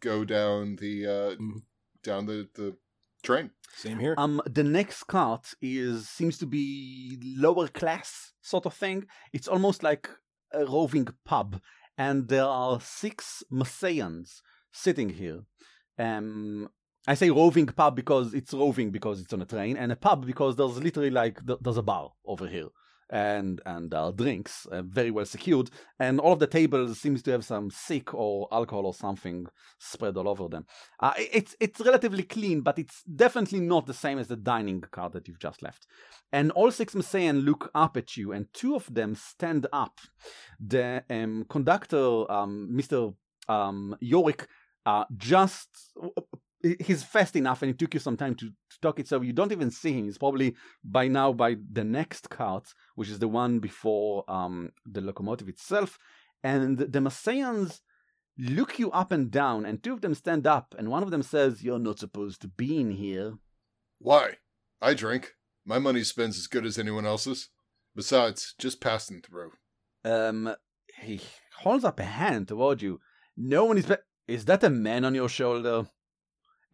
go 0.00 0.24
down 0.24 0.76
the 0.76 1.06
uh, 1.06 1.34
Mhm. 1.36 1.62
down 2.02 2.26
the 2.26 2.48
the 2.54 2.76
train. 3.22 3.50
Same 3.76 3.98
here. 3.98 4.14
Um, 4.18 4.40
the 4.46 4.62
next 4.62 5.04
cart 5.04 5.54
is 5.60 6.08
seems 6.08 6.38
to 6.38 6.46
be 6.46 7.18
lower 7.36 7.66
class 7.68 8.32
sort 8.42 8.66
of 8.66 8.74
thing. 8.74 9.06
It's 9.32 9.48
almost 9.48 9.82
like 9.82 10.08
a 10.54 10.64
roving 10.64 11.08
pub, 11.24 11.60
and 11.96 12.28
there 12.28 12.44
are 12.44 12.80
six 12.80 13.42
Masayans 13.52 14.40
sitting 14.72 15.10
here. 15.10 15.40
Um, 15.98 16.68
I 17.06 17.14
say 17.14 17.30
roving 17.30 17.66
pub 17.66 17.94
because 17.96 18.32
it's 18.34 18.52
roving 18.54 18.90
because 18.90 19.20
it's 19.20 19.32
on 19.32 19.42
a 19.42 19.46
train, 19.46 19.76
and 19.76 19.92
a 19.92 19.96
pub 19.96 20.26
because 20.26 20.56
there's 20.56 20.78
literally 20.78 21.10
like 21.10 21.44
th- 21.46 21.58
there's 21.60 21.76
a 21.76 21.82
bar 21.82 22.12
over 22.24 22.46
here, 22.46 22.68
and 23.10 23.60
and 23.66 23.92
uh, 23.94 24.10
drinks 24.10 24.66
uh, 24.66 24.82
very 24.82 25.10
well 25.10 25.24
secured, 25.24 25.70
and 25.98 26.20
all 26.20 26.32
of 26.32 26.38
the 26.38 26.46
tables 26.46 26.98
seems 27.00 27.22
to 27.22 27.30
have 27.30 27.44
some 27.44 27.70
sick 27.70 28.14
or 28.14 28.48
alcohol 28.52 28.86
or 28.86 28.94
something 28.94 29.46
spread 29.78 30.16
all 30.16 30.28
over 30.28 30.48
them. 30.48 30.66
Uh, 31.00 31.12
it's 31.16 31.54
it's 31.60 31.80
relatively 31.80 32.22
clean, 32.22 32.60
but 32.60 32.78
it's 32.78 33.02
definitely 33.02 33.60
not 33.60 33.86
the 33.86 33.94
same 33.94 34.18
as 34.18 34.28
the 34.28 34.36
dining 34.36 34.80
car 34.80 35.10
that 35.10 35.28
you've 35.28 35.38
just 35.38 35.62
left. 35.62 35.86
And 36.32 36.50
all 36.52 36.70
six 36.70 36.94
Masayan 36.94 37.44
look 37.44 37.70
up 37.74 37.96
at 37.96 38.16
you, 38.16 38.32
and 38.32 38.46
two 38.52 38.74
of 38.74 38.92
them 38.92 39.14
stand 39.14 39.66
up. 39.72 40.00
The 40.58 41.04
um, 41.10 41.46
conductor, 41.48 42.30
um, 42.30 42.70
Mr. 42.72 43.14
Um, 43.48 43.96
Yorick, 44.00 44.48
uh, 44.86 45.04
just 45.16 45.92
he's 46.80 47.02
fast 47.02 47.36
enough, 47.36 47.62
and 47.62 47.70
it 47.70 47.78
took 47.78 47.94
you 47.94 48.00
some 48.00 48.16
time 48.16 48.34
to, 48.36 48.46
to 48.46 48.80
talk 48.80 48.98
it, 48.98 49.08
so 49.08 49.20
you 49.20 49.32
don't 49.32 49.52
even 49.52 49.70
see 49.70 49.92
him. 49.92 50.04
He's 50.04 50.18
probably 50.18 50.54
by 50.82 51.08
now 51.08 51.32
by 51.32 51.56
the 51.70 51.84
next 51.84 52.30
cart, 52.30 52.72
which 52.94 53.08
is 53.08 53.18
the 53.18 53.28
one 53.28 53.58
before 53.58 54.24
um, 54.28 54.70
the 54.86 55.00
locomotive 55.00 55.48
itself. 55.48 55.98
And 56.42 56.78
the 56.78 57.00
Masayans 57.00 57.80
look 58.38 58.78
you 58.78 58.90
up 58.90 59.12
and 59.12 59.30
down, 59.30 59.64
and 59.64 59.82
two 59.82 59.92
of 59.92 60.00
them 60.00 60.14
stand 60.14 60.46
up, 60.46 60.74
and 60.78 60.90
one 60.90 61.02
of 61.02 61.10
them 61.10 61.22
says, 61.22 61.62
You're 61.62 61.78
not 61.78 61.98
supposed 61.98 62.40
to 62.42 62.48
be 62.48 62.80
in 62.80 62.92
here. 62.92 63.34
Why? 63.98 64.36
I 64.80 64.94
drink. 64.94 65.34
My 65.64 65.78
money 65.78 66.04
spends 66.04 66.36
as 66.36 66.46
good 66.46 66.66
as 66.66 66.78
anyone 66.78 67.06
else's. 67.06 67.48
Besides, 67.96 68.54
just 68.58 68.80
passing 68.80 69.22
through. 69.22 69.52
Um, 70.04 70.54
he 71.00 71.20
holds 71.58 71.84
up 71.84 72.00
a 72.00 72.04
hand 72.04 72.48
toward 72.48 72.82
you. 72.82 73.00
No 73.36 73.64
one 73.64 73.78
is. 73.78 73.86
Be- 73.86 73.96
is 74.26 74.44
that 74.46 74.64
a 74.64 74.70
man 74.70 75.04
on 75.04 75.14
your 75.14 75.28
shoulder? 75.28 75.86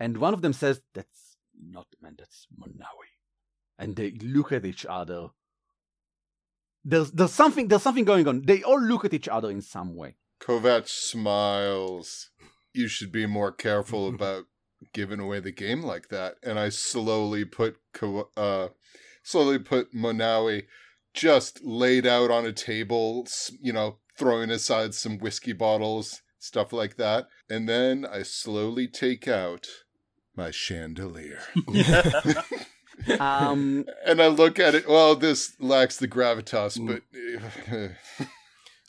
And 0.01 0.17
one 0.17 0.33
of 0.33 0.41
them 0.41 0.55
says, 0.55 0.81
That's 0.95 1.37
not 1.63 1.87
man, 2.01 2.17
that's 2.19 2.47
Monawi. 2.59 3.11
And 3.79 3.95
they 3.95 4.13
look 4.13 4.51
at 4.51 4.65
each 4.65 4.87
other. 4.87 5.29
There's, 6.83 7.11
there's 7.13 7.33
something 7.33 7.69
there's 7.69 7.83
something 7.83 8.07
going 8.07 8.27
on. 8.27 8.43
They 8.47 8.63
all 8.63 8.81
look 8.81 9.05
at 9.05 9.15
each 9.15 9.29
other 9.29 9.51
in 9.51 9.61
some 9.61 9.95
way. 9.95 10.17
Kovac 10.41 10.89
smiles. 10.89 12.31
You 12.73 12.89
should 12.89 13.13
be 13.13 13.27
more 13.27 13.53
careful 13.53 14.09
about 14.09 14.45
giving 14.95 15.21
away 15.21 15.41
the 15.41 15.53
game 15.53 15.83
like 15.83 16.09
that. 16.09 16.37
And 16.43 16.59
I 16.59 16.71
slowly 16.71 17.45
put 17.45 17.77
uh, 18.37 18.69
slowly 19.23 19.59
put 19.59 19.95
Monawi 19.95 20.65
just 21.13 21.63
laid 21.63 22.07
out 22.07 22.31
on 22.31 22.47
a 22.47 22.53
table, 22.53 23.27
you 23.61 23.73
know, 23.73 23.99
throwing 24.17 24.51
aside 24.51 24.95
some 24.95 25.19
whiskey 25.19 25.53
bottles, 25.53 26.23
stuff 26.39 26.73
like 26.73 26.97
that. 26.97 27.27
And 27.51 27.69
then 27.69 28.07
I 28.11 28.23
slowly 28.23 28.87
take 28.87 29.27
out 29.29 29.67
my 30.41 30.51
chandelier. 30.51 31.41
Um, 33.19 33.87
and 34.05 34.21
I 34.21 34.27
look 34.27 34.59
at 34.59 34.75
it. 34.75 34.87
Well, 34.87 35.15
this 35.17 35.55
lacks 35.59 35.97
the 35.97 36.07
gravitas, 36.07 36.77
but 36.87 37.03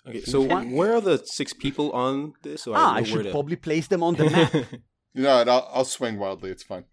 Okay, 0.07 0.21
so 0.21 0.41
where 0.77 0.95
are 0.95 1.01
the 1.01 1.17
six 1.25 1.53
people 1.53 1.91
on 1.91 2.33
this? 2.43 2.63
So 2.63 2.73
ah, 2.73 2.77
I 2.77 2.81
know 2.81 2.93
where 2.95 3.05
should 3.05 3.23
to- 3.23 3.31
probably 3.31 3.55
place 3.55 3.87
them 3.87 4.03
on 4.03 4.15
the 4.15 4.29
map. 4.29 4.53
you 5.13 5.23
know, 5.23 5.37
I'll, 5.47 5.69
I'll 5.73 5.85
swing 5.85 6.17
wildly. 6.19 6.49
It's 6.51 6.63
fine. 6.63 6.85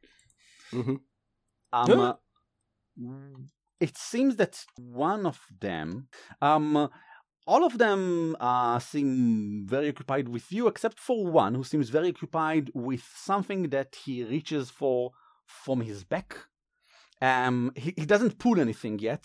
Mhm. 0.73 1.01
Um, 1.73 1.89
Yeah. 1.91 2.13
uh, 2.13 2.17
it 3.81 3.97
seems 3.97 4.37
that 4.37 4.65
one 4.77 5.27
of 5.27 5.39
them, 5.61 6.09
um, 6.41 6.89
all 7.49 7.65
of 7.65 7.79
them 7.79 8.37
uh, 8.41 8.79
seem 8.79 9.65
very 9.67 9.89
occupied 9.89 10.29
with 10.29 10.53
you, 10.53 10.69
except 10.69 11.01
for 11.01 11.27
one 11.27 11.55
who 11.55 11.65
seems 11.65 11.89
very 11.89 12.11
occupied 12.11 12.71
with 12.75 13.03
something 13.17 13.71
that 13.71 13.97
he 14.05 14.23
reaches 14.23 14.69
for 14.71 15.13
from 15.47 15.81
his 15.81 16.05
back. 16.05 16.37
Um, 17.23 17.73
he, 17.75 17.95
he 17.97 18.05
doesn't 18.05 18.39
pull 18.39 18.61
anything 18.61 18.99
yet, 18.99 19.25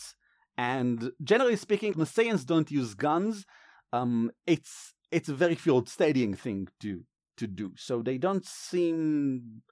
and 0.58 1.12
generally 1.22 1.58
speaking, 1.58 1.94
Masayans 1.96 2.46
don't 2.46 2.72
use 2.72 2.94
guns. 2.94 3.46
Um, 3.92 4.32
it's 4.48 4.94
it's 5.12 5.30
a 5.30 5.36
very 5.36 5.56
field 5.56 5.90
steadying 5.90 6.34
thing 6.34 6.70
to 6.80 7.04
to 7.38 7.46
do, 7.46 7.74
so 7.76 8.02
they 8.02 8.18
don't 8.18 8.46
seem 8.46 9.64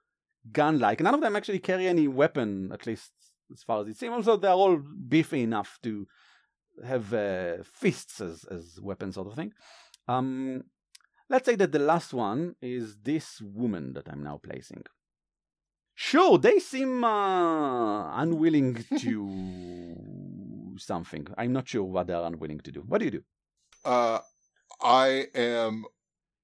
gun-like. 0.52 1.00
None 1.00 1.14
of 1.14 1.22
them 1.22 1.36
actually 1.36 1.60
carry 1.60 1.86
any 1.88 2.06
weapon, 2.06 2.70
at 2.70 2.86
least 2.86 3.12
as 3.50 3.62
far 3.62 3.80
as 3.80 3.88
it 3.88 3.96
seems. 3.96 4.12
Also, 4.12 4.36
they're 4.36 4.50
all 4.52 4.76
beefy 5.08 5.42
enough 5.42 5.78
to 5.84 6.06
have 6.84 7.12
uh, 7.12 7.62
fists 7.64 8.20
as 8.20 8.44
as 8.44 8.78
weapons, 8.80 9.14
sort 9.14 9.28
of 9.28 9.34
thing. 9.34 9.52
Um, 10.08 10.64
let's 11.28 11.46
say 11.46 11.56
that 11.56 11.72
the 11.72 11.78
last 11.78 12.12
one 12.12 12.56
is 12.60 12.96
this 13.02 13.40
woman 13.40 13.92
that 13.94 14.08
I'm 14.08 14.22
now 14.22 14.40
placing. 14.42 14.84
Sure, 15.94 16.38
they 16.38 16.58
seem 16.58 17.04
uh, 17.04 18.20
unwilling 18.20 18.84
to 18.98 20.74
something. 20.78 21.26
I'm 21.36 21.52
not 21.52 21.68
sure 21.68 21.84
what 21.84 22.06
they're 22.06 22.22
unwilling 22.22 22.60
to 22.60 22.72
do. 22.72 22.80
What 22.80 22.98
do 22.98 23.04
you 23.04 23.10
do? 23.10 23.22
Uh, 23.84 24.18
I 24.80 25.26
am. 25.34 25.84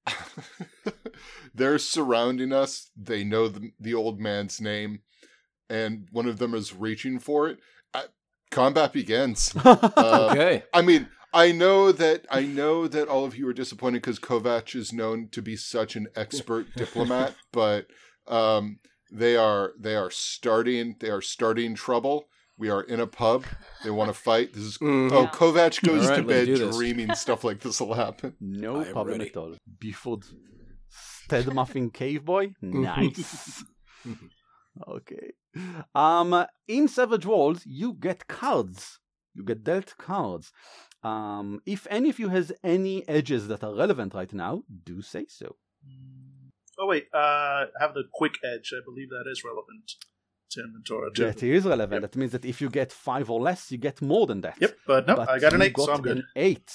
They're 1.54 1.78
surrounding 1.78 2.52
us. 2.52 2.90
They 2.96 3.24
know 3.24 3.48
the, 3.48 3.72
the 3.80 3.94
old 3.94 4.20
man's 4.20 4.60
name, 4.60 5.00
and 5.68 6.08
one 6.12 6.26
of 6.26 6.38
them 6.38 6.54
is 6.54 6.74
reaching 6.74 7.18
for 7.18 7.48
it. 7.48 7.58
I, 8.58 8.62
combat 8.64 8.92
begins. 8.92 9.54
Uh, 9.64 10.28
okay. 10.32 10.64
I 10.72 10.82
mean, 10.82 11.08
I 11.32 11.52
know 11.52 11.92
that 11.92 12.26
I 12.30 12.42
know 12.42 12.88
that 12.88 13.08
all 13.08 13.24
of 13.24 13.36
you 13.36 13.46
are 13.48 13.52
disappointed 13.52 14.02
because 14.02 14.18
Kovac 14.18 14.74
is 14.74 14.92
known 14.92 15.28
to 15.32 15.42
be 15.42 15.56
such 15.56 15.96
an 15.96 16.08
expert 16.16 16.66
diplomat, 16.76 17.34
but 17.52 17.86
um, 18.26 18.78
they 19.12 19.36
are 19.36 19.72
they 19.78 19.94
are 19.96 20.10
starting 20.10 20.96
they 21.00 21.10
are 21.10 21.20
starting 21.20 21.74
trouble. 21.74 22.28
We 22.56 22.70
are 22.70 22.82
in 22.82 22.98
a 22.98 23.06
pub. 23.06 23.44
They 23.84 23.90
want 23.90 24.08
to 24.08 24.14
fight. 24.14 24.52
This 24.54 24.62
is 24.64 24.78
Mhm. 24.82 25.12
oh 25.12 25.22
Yeah. 25.22 25.30
Kovac 25.30 25.82
goes 25.86 26.04
All 26.04 26.10
right, 26.10 26.16
to 26.16 26.22
bed 26.22 26.72
dreaming 26.72 27.14
stuff 27.14 27.44
like 27.44 27.60
this 27.60 27.80
will 27.80 27.94
happen. 27.94 28.34
No 28.40 28.80
I 28.80 28.86
am 28.86 28.92
problem 28.92 29.18
ready. 29.18 29.30
at 29.30 29.36
all. 29.36 29.54
Before 29.78 30.18
Stead 30.90 31.52
Muffin 31.52 31.90
Cave 31.90 32.24
Boy? 32.24 32.54
Nice. 32.62 33.62
Okay. 34.86 35.32
Um 35.94 36.46
in 36.66 36.88
Savage 36.88 37.26
Worlds, 37.26 37.64
you 37.66 37.94
get 37.94 38.26
cards. 38.28 39.00
You 39.34 39.44
get 39.44 39.62
dealt 39.62 39.94
cards. 39.98 40.52
Um, 41.02 41.60
if 41.64 41.86
any 41.90 42.10
of 42.10 42.18
you 42.18 42.28
has 42.28 42.50
any 42.64 43.08
edges 43.08 43.46
that 43.48 43.62
are 43.62 43.74
relevant 43.74 44.14
right 44.14 44.32
now, 44.32 44.64
do 44.84 45.00
say 45.00 45.26
so. 45.28 45.54
Oh 46.78 46.86
wait, 46.86 47.06
uh, 47.12 47.66
have 47.80 47.94
the 47.94 48.04
quick 48.12 48.34
edge. 48.44 48.72
I 48.76 48.80
believe 48.84 49.10
that 49.10 49.24
is 49.30 49.44
relevant 49.44 49.94
to 50.50 50.60
inventory 50.62 51.10
too. 51.14 51.24
That 51.24 51.42
is 51.42 51.64
relevant. 51.64 52.02
That 52.02 52.16
means 52.16 52.32
that 52.32 52.44
if 52.44 52.60
you 52.60 52.68
get 52.68 52.90
five 52.92 53.30
or 53.30 53.40
less, 53.40 53.70
you 53.70 53.78
get 53.78 54.02
more 54.02 54.26
than 54.26 54.40
that. 54.40 54.56
Yep, 54.60 54.76
but 54.86 55.06
no, 55.06 55.16
But 55.16 55.28
I 55.28 55.38
got 55.38 55.54
an 55.54 55.62
eight, 55.62 55.76
so 55.76 55.92
I'm 55.92 56.02
good. 56.02 56.18
An 56.18 56.26
eight. 56.34 56.72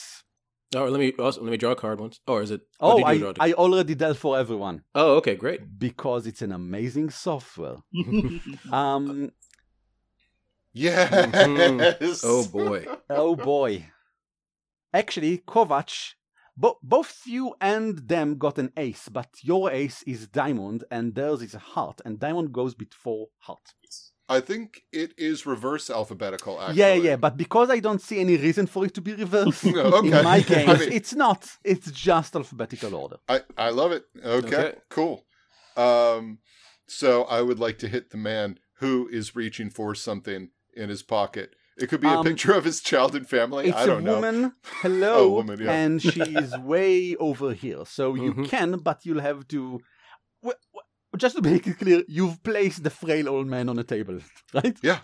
Oh, 0.76 0.86
let 0.86 1.00
me 1.00 1.14
also, 1.20 1.42
let 1.42 1.52
me 1.52 1.58
draw 1.58 1.72
a 1.72 1.76
card 1.76 2.00
once. 2.00 2.20
Or 2.28 2.42
is 2.42 2.52
it? 2.52 2.62
Oh, 2.80 2.98
did 2.98 3.06
I, 3.06 3.18
draw 3.18 3.30
it? 3.30 3.38
I 3.40 3.54
already 3.54 3.96
dealt 3.96 4.18
for 4.18 4.38
everyone 4.38 4.84
oh, 4.96 5.16
okay, 5.18 5.36
great. 5.36 5.80
because 5.80 6.28
it's 6.28 6.42
an 6.42 6.52
amazing 6.52 7.10
software. 7.10 7.78
Um, 8.72 9.32
Yes. 10.74 11.36
Mhm. 11.36 12.20
Oh 12.24 12.46
boy. 12.46 12.88
oh 13.10 13.36
boy. 13.36 13.86
Actually, 14.92 15.38
Kovac, 15.40 16.14
bo- 16.58 16.80
both 16.82 17.22
you 17.26 17.54
and 17.62 17.98
them 18.08 18.38
got 18.38 18.58
an 18.58 18.72
ace, 18.76 19.08
but 19.08 19.30
your 19.42 19.72
ace 19.72 20.04
is 20.04 20.28
diamond 20.28 20.84
and 20.90 21.14
theirs 21.14 21.42
is 21.44 21.54
a 21.54 21.60
heart, 21.60 22.02
and 22.06 22.20
diamond 22.20 22.52
goes 22.52 22.74
before 22.74 23.28
heart. 23.38 23.74
I 24.30 24.40
think 24.40 24.84
it 24.92 25.14
is 25.18 25.46
reverse 25.46 25.90
alphabetical. 25.90 26.60
Actually. 26.62 26.78
Yeah, 26.80 26.94
yeah, 26.94 27.16
but 27.18 27.36
because 27.38 27.70
I 27.70 27.80
don't 27.80 28.02
see 28.02 28.20
any 28.20 28.38
reason 28.38 28.68
for 28.68 28.86
it 28.86 28.94
to 28.96 29.02
be 29.02 29.14
reversed 29.14 29.66
okay. 29.68 30.08
in 30.18 30.24
my 30.24 30.40
games, 30.40 30.70
I 30.76 30.78
mean- 30.80 30.92
it's 30.94 31.14
not. 31.14 31.50
It's 31.64 31.92
just 31.92 32.36
alphabetical 32.36 32.96
order. 32.96 33.18
I, 33.28 33.42
I 33.58 33.70
love 33.70 33.92
it. 33.92 34.06
Okay, 34.24 34.48
Okay. 34.48 34.76
cool. 34.90 35.26
Um, 35.76 36.40
so 36.88 37.24
I 37.24 37.42
would 37.42 37.60
like 37.60 37.78
to 37.80 37.88
hit 37.88 38.12
the 38.12 38.18
man 38.18 38.60
who 38.80 39.08
is 39.12 39.36
reaching 39.36 39.70
for 39.70 39.94
something 39.96 40.50
in 40.76 40.90
his 40.90 41.04
pocket. 41.04 41.56
It 41.78 41.88
could 41.90 42.02
be 42.02 42.08
a 42.08 42.12
Um, 42.20 42.24
picture 42.26 42.54
of 42.54 42.66
his 42.66 42.82
child 42.82 43.16
and 43.16 43.28
family. 43.28 43.68
It's 43.68 43.78
I 43.78 43.88
don't 43.88 44.02
a 44.02 44.06
know. 44.06 44.16
woman. 44.16 44.54
Hello, 44.82 45.14
Oh, 45.16 45.30
woman, 45.32 45.60
yeah. 45.60 45.72
and 45.72 46.02
she 46.02 46.22
is 46.22 46.56
way 46.58 47.16
over 47.16 47.54
here. 47.54 47.84
So 47.86 48.14
you 48.16 48.34
Mhm. 48.34 48.48
can, 48.48 48.78
but 48.78 49.06
you'll 49.06 49.22
have 49.22 49.48
to. 49.50 49.82
W- 51.14 51.18
w- 51.18 51.20
Just 51.20 51.36
to 51.36 51.42
make 51.42 51.68
it 51.68 51.78
clear, 51.80 52.04
you've 52.08 52.44
placed 52.44 52.84
the 52.84 52.90
frail 52.90 53.30
old 53.30 53.48
man 53.48 53.70
on 53.70 53.80
a 53.80 53.84
table, 53.84 54.20
right? 54.54 54.78
Yeah. 54.82 55.00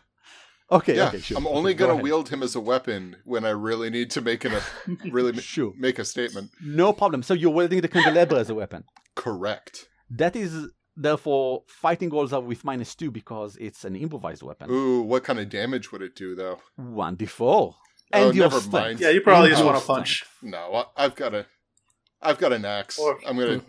Okay. 0.72 0.98
yeah, 0.98 1.08
Okay. 1.08 1.20
Sure. 1.20 1.38
I'm 1.38 1.48
only 1.48 1.74
go 1.74 1.86
gonna 1.86 1.94
ahead. 1.94 2.04
wield 2.04 2.30
him 2.30 2.44
as 2.44 2.56
a 2.56 2.60
weapon 2.60 3.16
when 3.26 3.44
I 3.44 3.50
really 3.50 3.90
need 3.90 4.12
to 4.12 4.22
make 4.22 4.46
an, 4.46 4.54
a 4.54 4.62
really 5.12 5.34
Sure. 5.42 5.74
make 5.78 5.98
a 5.98 6.06
statement. 6.06 6.52
No 6.62 6.94
problem. 6.94 7.24
So 7.24 7.34
you're 7.34 7.50
wielding 7.52 7.82
the 7.82 7.88
candelabra 7.88 8.40
as 8.40 8.50
a 8.52 8.56
weapon. 8.56 8.84
Correct. 9.16 9.88
That 10.12 10.36
is 10.36 10.68
therefore 10.96 11.64
fighting 11.68 12.10
rolls 12.12 12.34
are 12.34 12.42
with 12.42 12.64
minus 12.64 12.94
two 12.94 13.10
because 13.10 13.58
it's 13.60 13.84
an 13.86 13.96
improvised 13.96 14.44
weapon. 14.44 14.70
Ooh, 14.70 15.02
what 15.02 15.24
kind 15.24 15.40
of 15.40 15.50
damage 15.50 15.92
would 15.92 16.02
it 16.04 16.16
do 16.16 16.36
though? 16.36 16.60
One 16.76 17.16
d 17.16 17.26
four. 17.26 17.76
Oh, 18.14 18.28
And 18.28 18.36
your 18.36 18.46
never 18.46 18.60
strength. 18.60 18.74
mind. 18.74 19.00
Yeah, 19.00 19.10
you 19.10 19.22
probably 19.22 19.50
And 19.50 19.58
just 19.58 19.66
want 19.66 19.80
to 19.80 19.86
punch. 19.86 20.18
strength. 20.18 20.54
No, 20.54 20.74
I, 20.76 21.06
I've 21.06 21.16
got 21.16 21.34
a, 21.34 21.46
I've 22.22 22.38
got 22.38 22.54
an 22.54 22.66
axe. 22.66 23.00
Or- 23.00 23.20
I'm 23.28 23.38
gonna. 23.38 23.62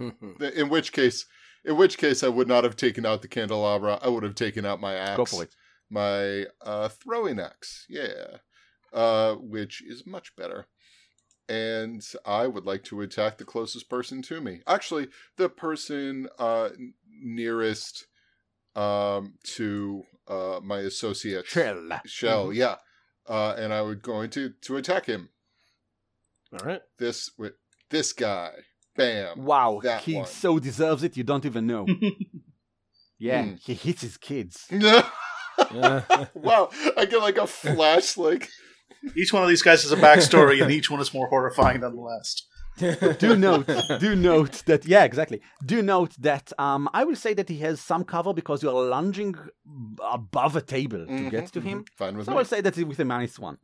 In 0.55 0.69
which 0.71 0.93
case, 0.93 1.25
in 1.65 1.77
which 1.77 1.99
case, 1.99 2.23
I 2.23 2.29
would 2.29 2.49
not 2.49 2.65
have 2.65 2.77
taken 2.77 3.05
out 3.07 3.23
the 3.23 3.29
candelabra. 3.29 3.99
I 4.03 4.09
would 4.09 4.23
have 4.23 4.35
taken 4.35 4.65
out 4.65 4.81
my 4.81 4.95
axe. 4.95 5.17
Go 5.17 5.25
for 5.25 5.43
it. 5.45 5.55
My 5.91 6.47
uh, 6.65 6.89
throwing 6.89 7.41
axe, 7.41 7.85
yeah, 7.89 8.39
uh, 8.93 9.35
which 9.35 9.83
is 9.83 10.07
much 10.07 10.35
better. 10.37 10.67
And 11.49 12.01
I 12.25 12.47
would 12.47 12.65
like 12.65 12.85
to 12.85 13.01
attack 13.01 13.39
the 13.39 13.45
closest 13.45 13.89
person 13.91 14.23
to 14.23 14.41
me. 14.41 14.61
Actually, 14.69 15.09
the 15.37 15.49
person 15.49 16.29
uh, 16.39 16.69
nearest 17.09 18.07
um, 18.77 19.35
to 19.57 20.05
uh, 20.29 20.61
my 20.63 20.79
associate 20.79 21.47
Shell. 21.47 21.89
Shell, 22.07 22.47
Mhm. 22.49 22.55
yeah. 22.55 22.77
Uh, 23.29 23.55
and 23.59 23.73
I 23.75 23.83
would 23.83 24.01
going 24.01 24.31
to 24.31 24.51
to 24.63 24.77
attack 24.77 25.07
him. 25.07 25.31
All 26.53 26.65
right. 26.65 26.83
This 26.99 27.31
with 27.37 27.55
this 27.91 28.13
guy. 28.13 28.53
Bam. 29.01 29.45
Wow, 29.45 29.81
That 29.83 30.03
he 30.03 30.15
one. 30.17 30.27
so 30.27 30.59
deserves 30.59 31.03
it. 31.03 31.17
You 31.17 31.25
don't 31.25 31.45
even 31.45 31.67
know. 31.67 31.87
yeah, 33.19 33.43
Hmm. 33.43 33.55
he 33.67 33.75
hits 33.75 34.03
his 34.03 34.17
kids. 34.17 34.67
Wow, 35.73 36.71
I 36.97 37.05
get 37.05 37.21
like 37.21 37.37
a 37.37 37.47
flash, 37.63 38.17
like 38.17 38.49
Each 39.17 39.33
one 39.33 39.43
of 39.43 39.49
these 39.49 39.63
guys 39.63 39.83
has 39.83 39.93
a 39.93 39.97
backstory, 39.97 40.63
and 40.63 40.71
each 40.71 40.91
one 40.91 41.01
is 41.01 41.13
more 41.15 41.29
horrifying 41.29 41.81
than 41.81 41.95
the 41.97 42.01
last. 42.03 42.47
do 43.19 43.37
note, 43.37 43.67
do 43.99 44.17
note 44.17 44.63
that 44.67 44.87
yeah, 44.87 45.05
exactly. 45.05 45.41
Do 45.65 45.83
note 45.83 46.13
that 46.19 46.53
um, 46.59 46.89
I 46.95 47.05
will 47.05 47.17
say 47.17 47.35
that 47.35 47.49
he 47.49 47.59
has 47.59 47.81
some 47.81 48.05
cover 48.05 48.33
because 48.33 48.63
you 48.63 48.71
are 48.71 48.83
lunging 48.97 49.35
above 50.03 50.57
a 50.57 50.63
table 50.63 51.05
to 51.07 51.13
Mhm, 51.13 51.31
get 51.31 51.53
to 51.53 51.61
him. 51.61 51.85
fine 51.99 52.17
with 52.17 52.27
So 52.27 52.33
me. 52.33 52.39
I'll 52.39 52.45
say 52.45 52.61
that 52.63 52.77
with 52.77 52.99
a 53.01 53.05
minus 53.05 53.39
one. 53.39 53.59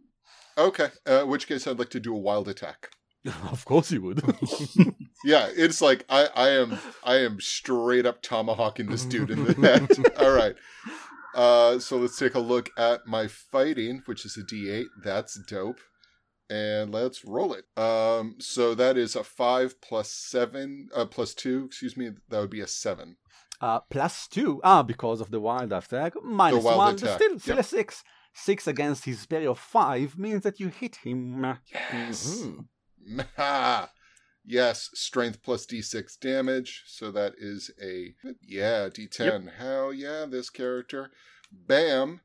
Okay, 0.58 0.88
uh, 1.06 1.22
which 1.22 1.46
case 1.48 1.66
I'd 1.66 1.78
like 1.78 1.90
to 1.90 2.00
do 2.00 2.14
a 2.14 2.18
wild 2.18 2.48
attack. 2.48 2.90
of 3.50 3.64
course 3.64 3.88
he 3.90 3.98
would. 3.98 4.22
Yeah, 5.24 5.48
it's 5.56 5.80
like 5.80 6.04
I, 6.08 6.28
I 6.36 6.48
am 6.50 6.78
I 7.02 7.16
am 7.16 7.40
straight 7.40 8.06
up 8.06 8.22
tomahawking 8.22 8.86
this 8.86 9.04
dude 9.04 9.30
in 9.30 9.44
the 9.44 9.54
head. 9.60 9.88
All 10.20 10.30
right. 10.30 10.54
Uh, 11.34 11.78
so 11.80 11.96
let's 11.96 12.16
take 12.18 12.34
a 12.36 12.38
look 12.38 12.70
at 12.78 13.06
my 13.06 13.26
fighting, 13.26 14.02
which 14.06 14.24
is 14.24 14.36
a 14.36 14.42
D8. 14.42 14.84
That's 15.02 15.34
dope. 15.48 15.80
And 16.48 16.92
let's 16.92 17.24
roll 17.24 17.54
it. 17.54 17.64
Um, 17.82 18.36
so 18.38 18.74
that 18.76 18.96
is 18.96 19.16
a 19.16 19.24
five 19.24 19.80
plus 19.80 20.12
seven, 20.12 20.88
uh, 20.94 21.06
plus 21.06 21.34
two. 21.34 21.64
Excuse 21.66 21.96
me. 21.96 22.10
That 22.28 22.40
would 22.40 22.50
be 22.50 22.60
a 22.60 22.68
seven. 22.68 23.16
uh, 23.60 23.80
plus 23.90 24.28
two. 24.28 24.60
Ah, 24.62 24.82
because 24.84 25.20
of 25.20 25.30
the 25.32 25.40
wild 25.40 25.72
attack. 25.72 26.12
Minus 26.22 26.62
wild 26.62 26.78
one. 26.78 26.94
attack, 26.94 27.16
Still, 27.20 27.38
still 27.40 27.56
yep. 27.56 27.64
a 27.64 27.68
six. 27.68 28.04
Six 28.32 28.66
against 28.68 29.06
his 29.06 29.26
parry 29.26 29.46
of 29.46 29.58
five 29.58 30.16
means 30.18 30.42
that 30.42 30.60
you 30.60 30.68
hit 30.68 30.96
him. 30.96 31.42
Yes. 31.72 32.42
Mhm. 32.42 32.66
Ha! 33.36 33.90
Yes, 34.48 34.90
strength 34.94 35.42
plus 35.42 35.66
d6 35.66 36.20
damage. 36.20 36.84
So 36.86 37.10
that 37.10 37.32
is 37.36 37.68
a 37.82 38.14
yeah, 38.40 38.88
d10. 38.88 39.56
Hell 39.58 39.92
yeah, 39.92 40.24
this 40.28 40.50
character. 40.50 41.10
Bam. 41.50 42.20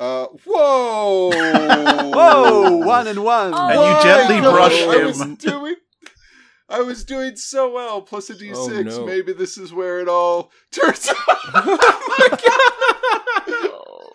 Uh 0.00 0.26
whoa! 0.44 1.30
Whoa! 2.10 2.78
One 2.78 3.06
and 3.06 3.22
one. 3.22 3.52
Oh. 3.54 3.68
And 3.68 3.78
you 3.78 4.02
gently 4.02 4.40
My 4.40 4.50
brush 4.50 4.80
God, 4.80 4.96
I 4.96 5.04
was 5.04 5.20
him. 5.20 5.34
doing 5.36 5.76
I 6.68 6.80
was 6.80 7.04
doing 7.04 7.36
so 7.36 7.70
well. 7.72 8.02
Plus 8.02 8.28
a 8.30 8.34
d6. 8.34 8.52
Oh, 8.56 8.82
no. 8.82 9.06
Maybe 9.06 9.32
this 9.32 9.56
is 9.56 9.72
where 9.72 10.00
it 10.00 10.08
all 10.08 10.50
turns 10.72 11.08
out. 11.10 11.16
Oh. 13.54 14.12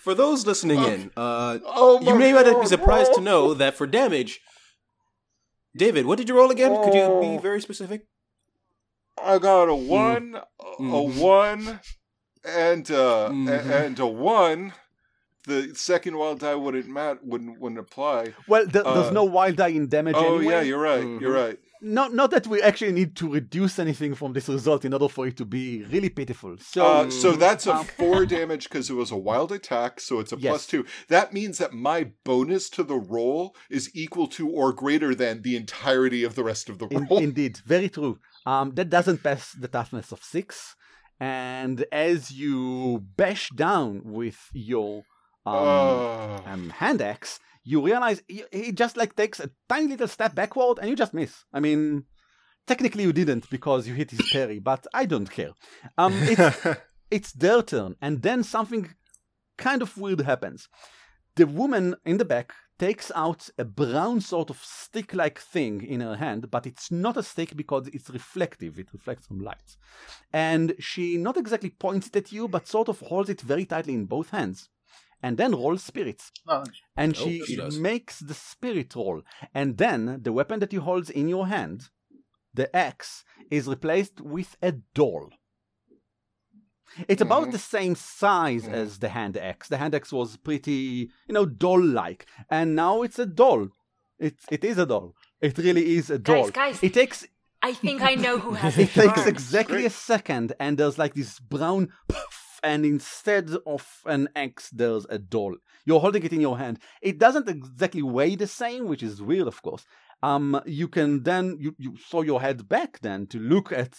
For 0.00 0.14
those 0.14 0.44
listening 0.44 0.82
in, 0.82 1.10
uh, 1.16 1.58
oh 1.64 2.00
you 2.00 2.18
may 2.18 2.32
not 2.32 2.60
be 2.60 2.66
surprised 2.66 3.14
to 3.14 3.20
know 3.20 3.54
that 3.54 3.76
for 3.76 3.86
damage, 3.86 4.40
David, 5.76 6.06
what 6.06 6.18
did 6.18 6.28
you 6.28 6.36
roll 6.36 6.50
again? 6.50 6.74
Could 6.82 6.94
you 6.94 7.06
be 7.20 7.36
Oh. 7.36 7.38
very 7.38 7.60
specific? 7.60 8.06
I 9.22 9.38
got 9.38 9.68
a 9.68 9.74
one, 9.74 10.34
a- 10.34 10.64
a 10.64 10.76
Mhm. 10.78 11.18
one, 11.20 11.80
and 12.44 12.90
uh, 12.90 13.28
a- 13.28 13.30
Mhm. 13.32 13.70
and 13.86 13.98
a 14.00 14.06
one. 14.06 14.72
The 15.46 15.74
second 15.74 16.16
wild 16.16 16.40
die 16.40 16.54
wouldn't 16.54 16.88
mat 16.88 17.24
wouldn't 17.24 17.58
wouldn't 17.60 17.78
apply. 17.80 18.34
Well, 18.48 18.66
there, 18.66 18.86
Uh, 18.86 18.94
there's 18.94 19.12
no 19.12 19.24
wild 19.24 19.56
die 19.56 19.68
in 19.68 19.88
damage 19.88 20.14
Oh 20.16 20.36
anyway. 20.36 20.52
yeah, 20.52 20.60
you're 20.62 20.78
right. 20.80 21.02
You're 21.20 21.32
Mhm. 21.34 21.44
right. 21.46 21.58
Not, 21.82 22.12
not 22.12 22.30
that 22.32 22.46
we 22.46 22.60
actually 22.60 22.92
need 22.92 23.16
to 23.16 23.32
reduce 23.32 23.78
anything 23.78 24.14
from 24.14 24.34
this 24.34 24.48
result 24.48 24.84
in 24.84 24.92
order 24.92 25.08
for 25.08 25.26
it 25.26 25.36
to 25.38 25.44
be 25.46 25.82
really 25.84 26.10
pitiful. 26.10 26.56
So, 26.58 26.84
uh, 26.84 27.10
so 27.10 27.32
that's 27.32 27.66
a 27.66 27.74
um, 27.76 27.84
four 27.86 28.26
damage 28.26 28.64
because 28.68 28.90
it 28.90 28.94
was 28.94 29.10
a 29.10 29.16
wild 29.16 29.50
attack, 29.50 29.98
so 30.00 30.20
it's 30.20 30.32
a 30.32 30.36
Yes. 30.38 30.50
plus 30.50 30.66
two. 30.66 30.84
That 31.08 31.32
means 31.32 31.56
that 31.58 31.72
my 31.72 32.10
bonus 32.24 32.68
to 32.70 32.82
the 32.82 32.96
roll 32.98 33.56
is 33.70 33.90
equal 33.94 34.26
to 34.28 34.48
or 34.48 34.72
greater 34.74 35.14
than 35.14 35.40
the 35.42 35.56
entirety 35.56 36.22
of 36.22 36.34
the 36.34 36.44
rest 36.44 36.68
of 36.68 36.78
the 36.78 36.86
in, 36.88 37.06
roll. 37.08 37.18
indeed, 37.18 37.58
very 37.64 37.88
true. 37.88 38.18
Um, 38.44 38.72
that 38.74 38.90
doesn't 38.90 39.22
pass 39.22 39.52
the 39.52 39.68
toughness 39.68 40.12
of 40.12 40.22
six, 40.22 40.74
and 41.18 41.84
as 41.92 42.30
you 42.30 43.04
bash 43.16 43.48
down 43.56 44.02
with 44.04 44.38
your 44.52 45.04
um, 45.46 45.54
Oh. 45.56 46.42
um, 46.46 46.70
hand 46.70 47.00
axe, 47.00 47.40
you 47.62 47.84
realize 47.84 48.22
he, 48.28 48.72
just 48.72 48.96
like 48.96 49.16
takes 49.16 49.40
a 49.40 49.50
tiny 49.68 49.88
little 49.88 50.08
step 50.08 50.34
backward, 50.34 50.78
and 50.78 50.88
you 50.88 50.96
just 50.96 51.14
miss. 51.14 51.44
I 51.52 51.60
mean, 51.60 52.04
technically 52.66 53.04
you 53.04 53.12
didn't 53.12 53.48
because 53.50 53.86
you 53.86 53.94
hit 53.94 54.10
his 54.10 54.28
parry, 54.32 54.58
but 54.58 54.86
I 54.94 55.06
don't 55.06 55.30
care. 55.30 55.52
Um, 55.98 56.12
it's 56.14 56.66
it's 57.10 57.32
their 57.32 57.62
turn, 57.62 57.96
and 58.00 58.22
then 58.22 58.42
something 58.42 58.90
kind 59.58 59.82
of 59.82 59.96
weird 59.96 60.20
happens. 60.20 60.68
The 61.36 61.46
woman 61.46 61.94
in 62.04 62.18
the 62.18 62.24
back 62.24 62.52
takes 62.80 63.12
out 63.14 63.50
a 63.58 63.64
brown 63.64 64.22
sort 64.22 64.48
of 64.48 64.56
stick 64.56 65.12
like 65.12 65.38
thing 65.38 65.84
in 65.84 66.00
her 66.00 66.16
hand, 66.16 66.50
but 66.50 66.66
it's 66.66 66.90
not 66.90 67.16
a 67.18 67.22
stick 67.22 67.54
because 67.54 67.88
it's 67.88 68.08
reflective, 68.08 68.78
it 68.78 68.88
reflects 68.92 69.28
some 69.28 69.38
light. 69.38 69.76
And 70.32 70.74
she 70.78 71.18
not 71.18 71.36
exactly 71.36 71.70
points 71.70 72.08
it 72.08 72.16
at 72.16 72.32
you, 72.32 72.48
but 72.48 72.66
sort 72.66 72.88
of 72.88 72.98
holds 73.00 73.28
it 73.28 73.42
very 73.42 73.66
tightly 73.66 73.92
in 73.92 74.06
both 74.06 74.30
hands, 74.30 74.70
and 75.22 75.36
then 75.36 75.52
rolls 75.52 75.82
spirits. 75.82 76.30
Oh, 76.48 76.64
And 76.96 77.16
Oh, 77.18 77.24
she, 77.24 77.40
she 77.44 77.56
makes 77.78 78.20
the 78.20 78.34
spirit 78.34 78.94
roll. 78.94 79.22
And 79.54 79.76
then 79.78 80.20
the 80.22 80.32
weapon 80.32 80.60
that 80.60 80.72
you 80.72 80.80
hold 80.80 81.10
in 81.10 81.28
your 81.28 81.46
hand, 81.48 81.88
the 82.54 82.74
axe, 82.74 83.24
is 83.50 83.66
replaced 83.68 84.20
with 84.20 84.56
a 84.62 84.72
doll. 84.94 85.30
It's 87.06 87.22
about 87.22 87.48
Mhm. 87.48 87.52
the 87.52 87.58
same 87.58 87.94
size 87.94 88.64
Mhm. 88.64 88.72
as 88.72 88.98
the 88.98 89.10
hand 89.10 89.36
axe. 89.36 89.68
The 89.68 89.76
hand 89.76 89.94
axe 89.94 90.12
was 90.12 90.36
pretty, 90.36 91.10
you 91.28 91.32
know, 91.34 91.46
doll 91.46 91.80
like. 91.82 92.26
And 92.50 92.74
now 92.74 93.02
it's 93.02 93.18
a 93.18 93.26
doll. 93.26 93.68
It 94.18 94.36
it 94.50 94.64
is 94.64 94.76
a 94.78 94.86
doll. 94.86 95.14
It 95.40 95.56
really 95.58 95.96
is 95.96 96.10
a 96.10 96.18
doll. 96.18 96.50
Guys, 96.50 96.50
guys. 96.50 96.82
It 96.82 96.94
takes 96.94 97.26
I 97.62 97.74
think 97.74 98.00
I 98.02 98.14
know 98.14 98.38
who 98.38 98.52
has 98.62 98.76
it 98.78 98.88
it. 98.88 98.92
takes 99.02 99.14
first. 99.14 99.28
exactly 99.28 99.84
a 99.86 99.90
second, 99.90 100.52
and 100.58 100.76
there's 100.78 100.98
like 100.98 101.14
this 101.14 101.38
brown 101.38 101.92
puff, 102.08 102.49
and 102.62 102.84
instead 102.84 103.50
of 103.66 103.86
an 104.06 104.28
axe, 104.34 104.70
there's 104.70 105.06
a 105.10 105.18
doll. 105.18 105.56
You're 105.84 106.00
holding 106.00 106.22
it 106.22 106.32
in 106.32 106.40
your 106.40 106.58
hand. 106.58 106.78
It 107.02 107.18
doesn't 107.18 107.48
exactly 107.48 108.02
weigh 108.02 108.36
the 108.36 108.46
same, 108.46 108.86
which 108.86 109.02
is 109.02 109.22
weird, 109.22 109.48
of 109.48 109.62
course. 109.62 109.84
Um, 110.22 110.60
you 110.66 110.88
can 110.88 111.22
then 111.22 111.56
you 111.58 111.74
you 111.78 111.96
throw 111.96 112.22
your 112.22 112.40
head 112.40 112.68
back 112.68 113.00
then 113.00 113.26
to 113.28 113.38
look 113.38 113.72
at 113.72 113.98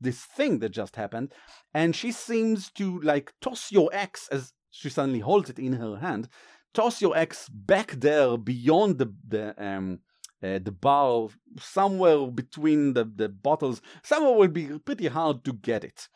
this 0.00 0.24
thing 0.24 0.58
that 0.60 0.70
just 0.70 0.96
happened, 0.96 1.32
and 1.74 1.94
she 1.94 2.10
seems 2.10 2.70
to 2.72 3.00
like 3.00 3.32
toss 3.40 3.70
your 3.70 3.90
axe 3.92 4.28
as 4.32 4.52
she 4.70 4.88
suddenly 4.88 5.20
holds 5.20 5.50
it 5.50 5.58
in 5.58 5.74
her 5.74 5.96
hand. 5.96 6.28
Toss 6.74 7.00
your 7.00 7.16
axe 7.16 7.48
back 7.48 7.92
there 7.92 8.36
beyond 8.36 8.98
the 8.98 9.12
the 9.26 9.54
um 9.64 10.00
uh, 10.42 10.58
the 10.62 10.72
bar 10.72 11.28
somewhere 11.58 12.26
between 12.26 12.94
the, 12.94 13.04
the 13.04 13.28
bottles 13.28 13.82
somewhere 14.02 14.34
will 14.34 14.48
be 14.48 14.78
pretty 14.78 15.06
hard 15.06 15.44
to 15.44 15.52
get 15.52 15.84
it 15.84 16.08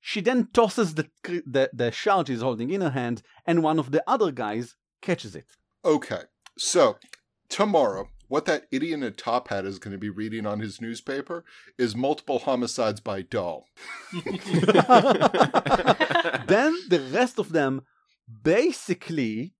she 0.00 0.20
then 0.20 0.48
tosses 0.52 0.94
the, 0.94 1.08
cr- 1.22 1.46
the 1.46 1.70
the 1.72 1.90
shard 1.90 2.26
she's 2.26 2.42
holding 2.42 2.70
in 2.70 2.80
her 2.80 2.90
hand 2.90 3.22
and 3.46 3.62
one 3.62 3.78
of 3.78 3.90
the 3.90 4.02
other 4.06 4.30
guys 4.32 4.74
catches 5.02 5.34
it 5.34 5.56
Okay, 5.84 6.22
so 6.58 6.98
tomorrow, 7.48 8.08
what 8.28 8.44
that 8.44 8.64
idiot 8.70 8.98
in 8.98 9.02
a 9.02 9.10
top 9.10 9.48
hat 9.48 9.64
is 9.64 9.78
going 9.78 9.92
to 9.92 9.98
be 9.98 10.10
reading 10.10 10.44
on 10.44 10.60
his 10.60 10.80
newspaper 10.80 11.42
is 11.78 11.96
multiple 11.96 12.40
homicides 12.40 13.00
by 13.00 13.22
doll. 13.22 13.64
then 14.12 14.34
the 16.88 17.08
rest 17.12 17.38
of 17.38 17.52
them 17.52 17.82
basically 18.42 19.54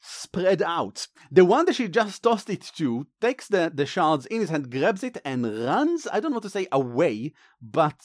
spread 0.00 0.62
out. 0.62 1.08
The 1.32 1.44
one 1.44 1.66
that 1.66 1.74
she 1.74 1.88
just 1.88 2.22
tossed 2.22 2.48
it 2.48 2.70
to 2.76 3.08
takes 3.20 3.48
the, 3.48 3.72
the 3.74 3.84
shards 3.84 4.26
in 4.26 4.40
his 4.40 4.50
hand, 4.50 4.70
grabs 4.70 5.02
it, 5.02 5.18
and 5.24 5.44
runs. 5.44 6.06
I 6.12 6.20
don't 6.20 6.30
know 6.30 6.36
what 6.36 6.44
to 6.44 6.50
say 6.50 6.68
away, 6.70 7.32
but 7.60 8.00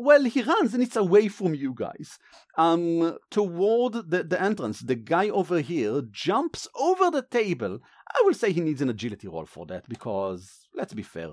well, 0.00 0.24
he 0.24 0.42
runs 0.42 0.72
and 0.72 0.82
it's 0.82 0.96
away 0.96 1.28
from 1.28 1.54
you 1.54 1.74
guys. 1.74 2.18
Um, 2.56 3.18
toward 3.30 3.92
the, 3.92 4.24
the 4.24 4.40
entrance, 4.40 4.80
the 4.80 4.94
guy 4.94 5.28
over 5.28 5.60
here 5.60 6.00
jumps 6.10 6.66
over 6.74 7.10
the 7.10 7.22
table. 7.22 7.80
I 8.08 8.22
will 8.24 8.32
say 8.32 8.50
he 8.50 8.62
needs 8.62 8.80
an 8.80 8.88
agility 8.88 9.28
roll 9.28 9.44
for 9.44 9.66
that 9.66 9.86
because 9.90 10.66
let's 10.74 10.94
be 10.94 11.02
fair. 11.02 11.32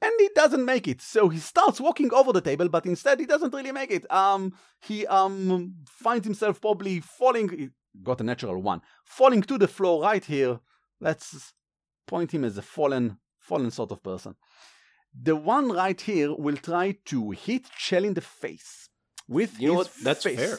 And 0.00 0.12
he 0.20 0.30
doesn't 0.36 0.64
make 0.64 0.86
it, 0.86 1.02
so 1.02 1.28
he 1.28 1.38
starts 1.38 1.80
walking 1.80 2.14
over 2.14 2.32
the 2.32 2.40
table, 2.40 2.68
but 2.68 2.86
instead 2.86 3.18
he 3.18 3.26
doesn't 3.26 3.52
really 3.52 3.72
make 3.72 3.90
it. 3.90 4.10
Um, 4.10 4.54
he 4.80 5.04
um 5.08 5.74
finds 5.88 6.24
himself 6.24 6.60
probably 6.60 7.00
falling. 7.00 7.72
Got 8.04 8.20
a 8.20 8.24
natural 8.24 8.62
one, 8.62 8.82
falling 9.04 9.42
to 9.42 9.58
the 9.58 9.68
floor 9.68 10.02
right 10.02 10.24
here. 10.24 10.60
Let's 11.00 11.52
point 12.06 12.32
him 12.32 12.44
as 12.44 12.56
a 12.56 12.62
fallen, 12.62 13.18
fallen 13.40 13.72
sort 13.72 13.90
of 13.90 14.02
person. 14.02 14.36
The 15.18 15.36
one 15.36 15.70
right 15.72 16.00
here 16.00 16.34
will 16.34 16.56
try 16.56 16.96
to 17.06 17.30
hit 17.32 17.64
Chell 17.76 18.04
in 18.04 18.14
the 18.14 18.20
face 18.20 18.88
with 19.28 19.60
You 19.60 19.68
know 19.72 19.78
his 19.78 19.86
what? 19.88 19.96
That's 20.04 20.22
fist. 20.24 20.38
fair. 20.38 20.58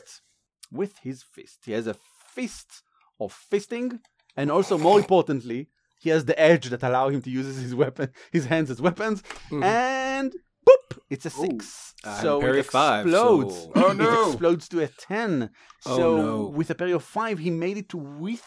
With 0.71 0.97
his 0.99 1.23
fist, 1.23 1.59
he 1.65 1.71
has 1.73 1.87
a 1.87 1.95
fist 2.33 2.83
of 3.19 3.33
fisting, 3.51 3.99
and 4.37 4.49
also 4.51 4.77
more 4.77 4.97
importantly, 4.99 5.69
he 5.99 6.09
has 6.09 6.25
the 6.25 6.39
edge 6.39 6.69
that 6.69 6.81
allow 6.83 7.09
him 7.09 7.21
to 7.23 7.29
use 7.29 7.45
his 7.57 7.75
weapon, 7.75 8.09
his 8.31 8.45
hands 8.45 8.71
as 8.71 8.81
weapons, 8.81 9.21
Mhm. 9.49 9.63
and 9.63 10.33
boop, 10.67 10.99
it's 11.09 11.25
a 11.25 11.29
six. 11.29 11.93
Have 12.03 12.21
so 12.21 12.41
it 12.45 12.57
of 12.59 12.65
five, 12.67 13.05
explodes. 13.05 13.55
so- 13.55 13.71
Oh, 13.75 13.91
It 13.91 14.29
explodes 14.31 14.67
to 14.69 14.81
a 14.81 14.87
ten. 14.87 15.51
Oh, 15.85 15.97
so 15.97 16.17
no. 16.17 16.43
with 16.47 16.69
a 16.69 16.75
parry 16.75 16.93
of 16.93 17.03
five, 17.03 17.39
he 17.39 17.49
made 17.51 17.77
it 17.77 17.89
to 17.89 17.97
with 17.97 18.43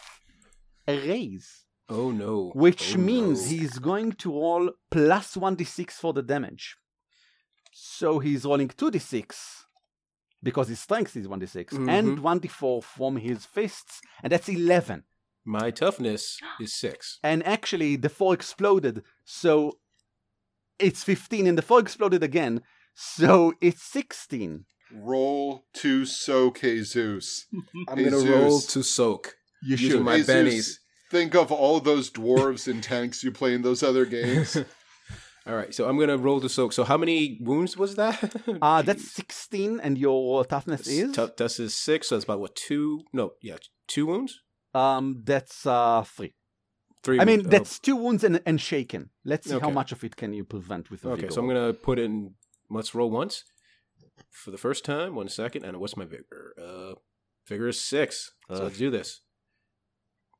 a 0.87 0.97
raise, 1.07 1.64
oh 1.89 2.11
no. 2.11 2.51
which 2.55 2.95
Oh, 2.95 2.99
means 2.99 3.43
no. 3.43 3.49
he's 3.57 3.79
going 3.79 4.11
to 4.13 4.31
roll 4.31 4.71
plus 4.91 5.35
one 5.37 5.55
d 5.55 5.63
six 5.63 5.97
for 5.99 6.13
the 6.13 6.21
damage. 6.23 6.75
So 7.73 8.19
he's 8.19 8.45
rolling 8.45 8.69
two 8.69 8.91
d 8.91 8.99
six 8.99 9.65
because 10.41 10.67
his 10.67 10.79
strength 10.79 11.15
is 11.17 11.27
one 11.27 11.39
d 11.39 11.45
6 11.47 11.73
and 11.73 12.17
Mhm. 12.17 12.19
one 12.19 12.39
d 12.39 12.47
four 12.47 12.81
from 12.81 13.17
his 13.17 13.45
fists, 13.45 13.99
and 14.21 14.31
that's 14.31 14.47
eleven. 14.49 15.03
My 15.43 15.71
toughness 15.71 16.39
is 16.59 16.73
six. 16.73 17.19
and 17.23 17.45
actually 17.45 17.95
the 17.97 18.09
four 18.09 18.33
exploded 18.33 19.03
so 19.23 19.79
it's 20.79 21.03
15 21.03 21.45
and 21.47 21.57
the 21.57 21.61
four 21.61 21.79
exploded 21.79 22.23
again 22.23 22.61
so 22.95 23.53
it's 23.61 23.83
16 23.83 24.65
Roll 24.91 25.65
to 25.73 26.05
soak 26.05 26.61
Jesus. 26.61 27.45
I'm 27.89 28.03
gonna 28.03 28.17
roll 28.17 28.59
to 28.61 28.83
soak. 28.83 29.35
you 29.61 29.71
Using 29.77 29.89
should 29.89 30.03
my 30.03 30.17
Jesus, 30.17 30.29
bennies. 30.35 30.79
Think 31.11 31.35
of 31.35 31.51
all 31.51 31.79
those 31.79 32.09
dwarves 32.09 32.67
and 32.67 32.81
tanks 32.83 33.23
you 33.23 33.31
play 33.31 33.53
in 33.53 33.61
those 33.61 33.83
other 33.83 34.05
games. 34.05 34.57
All 35.47 35.55
right, 35.55 35.75
so 35.75 35.87
I'm 35.87 35.99
gonna 35.99 36.17
roll 36.17 36.39
the 36.39 36.49
soak. 36.49 36.73
So 36.73 36.83
how 36.83 36.97
many 36.97 37.37
wounds 37.39 37.77
was 37.77 37.95
that? 37.95 38.33
uh 38.63 38.81
that's 38.81 39.11
16 39.11 39.79
and 39.79 39.95
your 39.95 40.43
toughness 40.45 40.87
is 40.87 41.15
Tough 41.15 41.35
test 41.35 41.59
is 41.59 41.75
six, 41.75 42.07
so 42.07 42.15
that's 42.15 42.23
about 42.23 42.39
what 42.39 42.55
two? 42.55 43.01
No, 43.13 43.33
yeah, 43.41 43.57
two 43.87 44.07
wounds. 44.07 44.41
um 44.73 45.21
that's 45.23 45.65
uh 45.67 46.03
three 46.03 46.33
Three. 47.03 47.19
i 47.19 47.25
mean 47.25 47.41
wounds. 47.41 47.47
Oh, 47.47 47.49
that's 47.51 47.77
two 47.77 47.95
wounds 47.95 48.23
and, 48.23 48.41
and 48.47 48.59
shaken 48.59 49.11
let's 49.23 49.47
see 49.47 49.59
how 49.59 49.69
much 49.69 49.91
of 49.91 50.03
it 50.03 50.15
can 50.15 50.33
you 50.33 50.43
prevent 50.43 50.89
with 50.89 51.05
a 51.05 51.09
okay. 51.09 51.21
vigor 51.21 51.33
So 51.33 51.41
I'm 51.41 51.47
gonna 51.47 51.73
put 51.73 51.99
in. 51.99 52.33
Let's 52.71 52.95
roll 52.95 53.11
once 53.11 53.43
for 54.31 54.49
the 54.49 54.57
first 54.57 54.83
time. 54.83 55.13
One 55.13 55.29
second, 55.29 55.63
and 55.65 55.77
what's 55.77 55.95
my 55.95 56.05
vigor? 56.05 56.55
Uh, 56.59 56.95
vigor 57.47 57.67
is 57.67 57.79
six. 57.79 58.31
So 58.49 58.55
Ugh. 58.55 58.63
let's 58.63 58.79
do 58.79 58.89
this. 58.89 59.21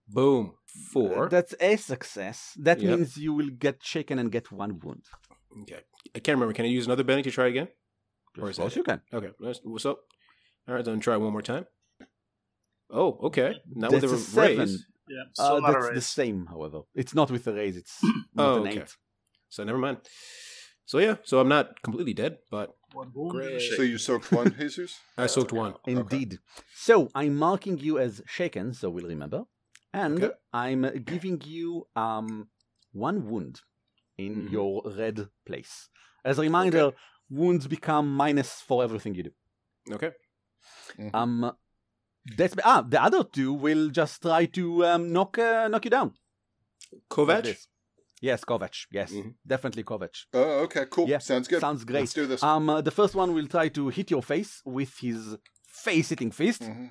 Boom, 0.07 0.53
four. 0.91 1.29
that's 1.29 1.53
a 1.59 1.75
success 1.77 2.53
that 2.57 2.79
Yep. 2.79 2.89
means 2.91 3.17
you 3.17 3.33
will 3.33 3.49
get 3.49 3.83
shaken 3.83 4.19
and 4.19 4.31
get 4.31 4.51
one 4.51 4.79
wound 4.79 5.03
okay, 5.63 5.79
I 6.15 6.19
can't 6.19 6.35
remember. 6.37 6.53
Can 6.53 6.65
I 6.65 6.69
use 6.69 6.85
another 6.85 7.03
Benny 7.03 7.21
to 7.23 7.31
try 7.31 7.47
again? 7.47 7.69
Or 8.39 8.49
is 8.49 8.57
of 8.57 8.63
course 8.63 8.75
you 8.75 8.83
can 8.83 9.01
Okay, 9.13 9.31
let's, 9.39 9.59
what's 9.63 9.85
up? 9.85 9.99
All 10.67 10.75
right, 10.75 10.83
then 10.83 10.99
try 10.99 11.15
one 11.17 11.31
more 11.31 11.41
time. 11.41 11.65
Oh, 12.89 13.17
okay. 13.23 13.55
Now 13.73 13.89
That's 13.89 14.03
with 14.03 14.13
a 14.13 14.15
a 14.15 14.19
seven. 14.19 14.57
raise. 14.59 14.85
Yeah, 15.07 15.21
uh, 15.39 15.43
still 15.43 15.61
not 15.61 15.69
a 15.69 15.73
that's 15.73 15.89
the 15.93 16.01
same 16.01 16.47
however 16.47 16.79
it's 16.95 17.13
not 17.13 17.29
with 17.29 17.43
the 17.43 17.53
raise 17.53 17.77
it's 17.77 17.95
not 18.33 18.57
Oh, 18.57 18.61
an 18.61 18.67
okay. 18.67 18.79
eight 18.81 18.95
So 19.49 19.63
never 19.63 19.77
mind. 19.77 19.97
So 20.85 20.97
yeah, 20.99 21.15
so 21.23 21.39
I'm 21.39 21.47
not 21.47 21.81
completely 21.83 22.13
dead, 22.13 22.37
but 22.51 22.75
One 22.93 23.11
wound 23.13 23.31
Great. 23.31 23.47
and 23.47 23.55
a 23.57 23.59
shake. 23.59 23.77
so 23.77 23.83
you 23.83 23.97
soaked 23.97 24.31
one, 24.31 24.53
Jesus? 24.59 24.99
I 25.17 25.27
soaked 25.27 25.53
one. 25.53 25.75
Indeed. 25.87 26.39
So 26.75 27.09
I'm 27.15 27.35
marking 27.35 27.77
you 27.79 27.97
as 27.99 28.21
shaken, 28.27 28.73
so 28.73 28.89
we'll 28.89 29.07
remember. 29.07 29.43
And 29.95 30.21
Okay. 30.23 30.33
I'm 30.63 30.81
giving 31.11 31.41
you 31.45 31.87
um 31.95 32.49
one 32.91 33.17
wound 33.29 33.55
in 34.17 34.33
Mhm. 34.35 34.51
your 34.51 34.71
red 35.01 35.17
place. 35.47 35.73
As 36.29 36.37
a 36.39 36.41
reminder, 36.41 36.85
wounds 37.29 37.65
become 37.67 38.07
minus 38.23 38.49
for 38.67 38.83
everything 38.83 39.15
you 39.15 39.23
do. 39.29 39.33
Okay. 39.97 40.11
Um 41.13 41.33
that's 42.37 42.55
ah 42.71 42.81
the 42.93 43.01
other 43.07 43.23
two 43.23 43.51
will 43.65 43.89
just 43.99 44.21
try 44.21 44.45
to 44.57 44.63
um 44.85 45.03
knock 45.13 45.37
uh, 45.37 45.67
knock 45.71 45.85
you 45.85 45.91
down. 45.97 46.09
Kovac? 47.09 47.45
Yes, 48.21 48.43
Kovac. 48.49 48.75
Yes, 48.91 49.11
Mhm. 49.11 49.35
definitely 49.45 49.83
Kovac. 49.83 50.15
Oh, 50.33 50.63
okay, 50.65 50.85
cool. 50.89 51.07
Yeah, 51.07 51.19
Sounds 51.19 51.47
good. 51.47 51.61
Sounds 51.61 51.83
great. 51.83 51.99
Let's 52.01 52.13
do 52.13 52.25
this. 52.25 52.41
Um, 52.43 52.69
uh, 52.69 52.81
the 52.81 52.91
first 52.99 53.13
one 53.15 53.33
will 53.35 53.47
try 53.47 53.67
to 53.69 53.89
hit 53.89 54.09
your 54.09 54.23
face 54.23 54.61
with 54.65 54.91
his 55.05 55.37
face-hitting 55.83 56.31
fist. 56.31 56.61
Mhm. 56.63 56.89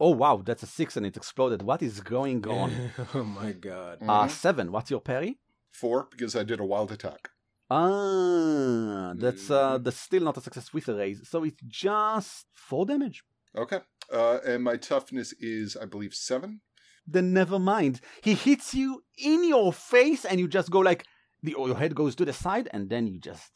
Oh 0.00 0.10
wow, 0.22 0.42
that's 0.44 0.62
a 0.64 0.66
six 0.66 0.96
and 0.96 1.06
it 1.06 1.16
exploded. 1.16 1.60
What 1.62 1.80
is 1.82 2.00
going 2.00 2.40
on? 2.48 2.70
oh 3.14 3.22
my 3.40 3.52
god. 3.52 3.98
Uh 4.02 4.26
Mhm. 4.26 4.30
seven. 4.30 4.72
What's 4.72 4.90
your 4.90 5.00
parry? 5.00 5.38
Four, 5.80 6.08
because 6.10 6.34
I 6.40 6.42
did 6.50 6.60
a 6.60 6.64
wild 6.64 6.90
attack. 6.92 7.30
Ah, 7.70 9.12
that's 9.16 9.50
uh 9.50 9.78
that's 9.78 10.00
still 10.08 10.22
not 10.28 10.36
a 10.36 10.40
success 10.40 10.72
with 10.74 10.88
a 10.88 10.94
raise. 10.94 11.20
So 11.28 11.44
it's 11.44 11.62
just 11.66 12.46
four 12.68 12.84
damage. 12.86 13.22
Okay. 13.56 13.80
Uh, 14.12 14.38
and 14.46 14.62
my 14.64 14.76
toughness 14.76 15.32
is, 15.40 15.76
I 15.82 15.86
believe, 15.86 16.14
seven. 16.14 16.60
Then 17.06 17.32
never 17.32 17.58
mind. 17.58 18.00
He 18.22 18.34
hits 18.34 18.74
you 18.74 19.02
in 19.16 19.44
your 19.48 19.72
face, 19.72 20.24
and 20.24 20.38
you 20.40 20.48
just 20.48 20.70
go 20.70 20.80
like 20.80 21.04
the 21.42 21.52
your 21.52 21.76
head 21.76 21.94
goes 21.94 22.14
to 22.16 22.24
the 22.24 22.32
side, 22.32 22.68
and 22.74 22.88
then 22.92 23.06
you 23.06 23.18
just 23.18 23.50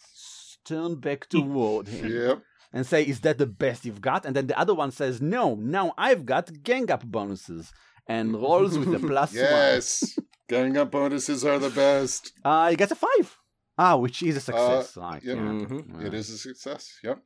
turn 0.64 0.96
back 0.96 1.28
toward 1.34 1.88
him 1.88 2.06
Yep. 2.12 2.38
And 2.72 2.87
say, 2.87 3.02
"Is 3.07 3.20
that 3.20 3.38
the 3.38 3.46
best 3.46 3.85
you've 3.85 4.00
got?" 4.00 4.24
And 4.26 4.35
then 4.37 4.46
the 4.46 4.59
other 4.59 4.74
one 4.74 4.90
says, 4.90 5.20
"No, 5.20 5.55
now 5.55 5.94
I've 5.96 6.24
got 6.26 6.62
gang 6.62 6.90
up 6.90 7.05
bonuses." 7.05 7.72
And 8.09 8.35
rolls 8.44 8.79
with 8.79 8.94
a 8.94 8.98
plus 9.00 9.33
one. 9.33 9.42
Yes. 9.42 10.18
Gang 10.48 10.76
up 10.76 10.90
bonuses 10.92 11.44
are 11.44 11.59
the 11.59 11.70
best. 11.70 12.33
Uh, 12.44 12.70
he 12.70 12.76
gets 12.76 12.93
a 12.93 12.97
five. 12.97 13.36
Ah, 13.78 13.97
which 13.97 14.22
is 14.22 14.36
a 14.36 14.40
success, 14.40 14.97
right? 14.97 15.22
yep. 15.22 15.36
yeah. 15.36 15.43
Mhm. 15.43 16.05
It 16.07 16.14
is 16.14 16.30
a 16.30 16.38
success. 16.38 16.99
Yep. 17.03 17.18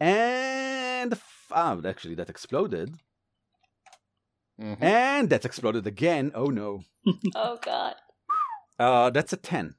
And 0.00 1.12
f- 1.12 1.46
ah, 1.52 1.78
actually, 1.84 2.14
that 2.16 2.28
exploded, 2.30 2.96
Mhm. 4.60 4.82
and 4.82 5.30
that 5.30 5.44
exploded 5.44 5.86
again. 5.86 6.32
Oh 6.34 6.46
no! 6.46 6.82
Oh 7.34 7.58
god. 7.62 7.94
Uh, 8.78 9.10
that's 9.10 9.32
a 9.32 9.36
ten. 9.36 9.74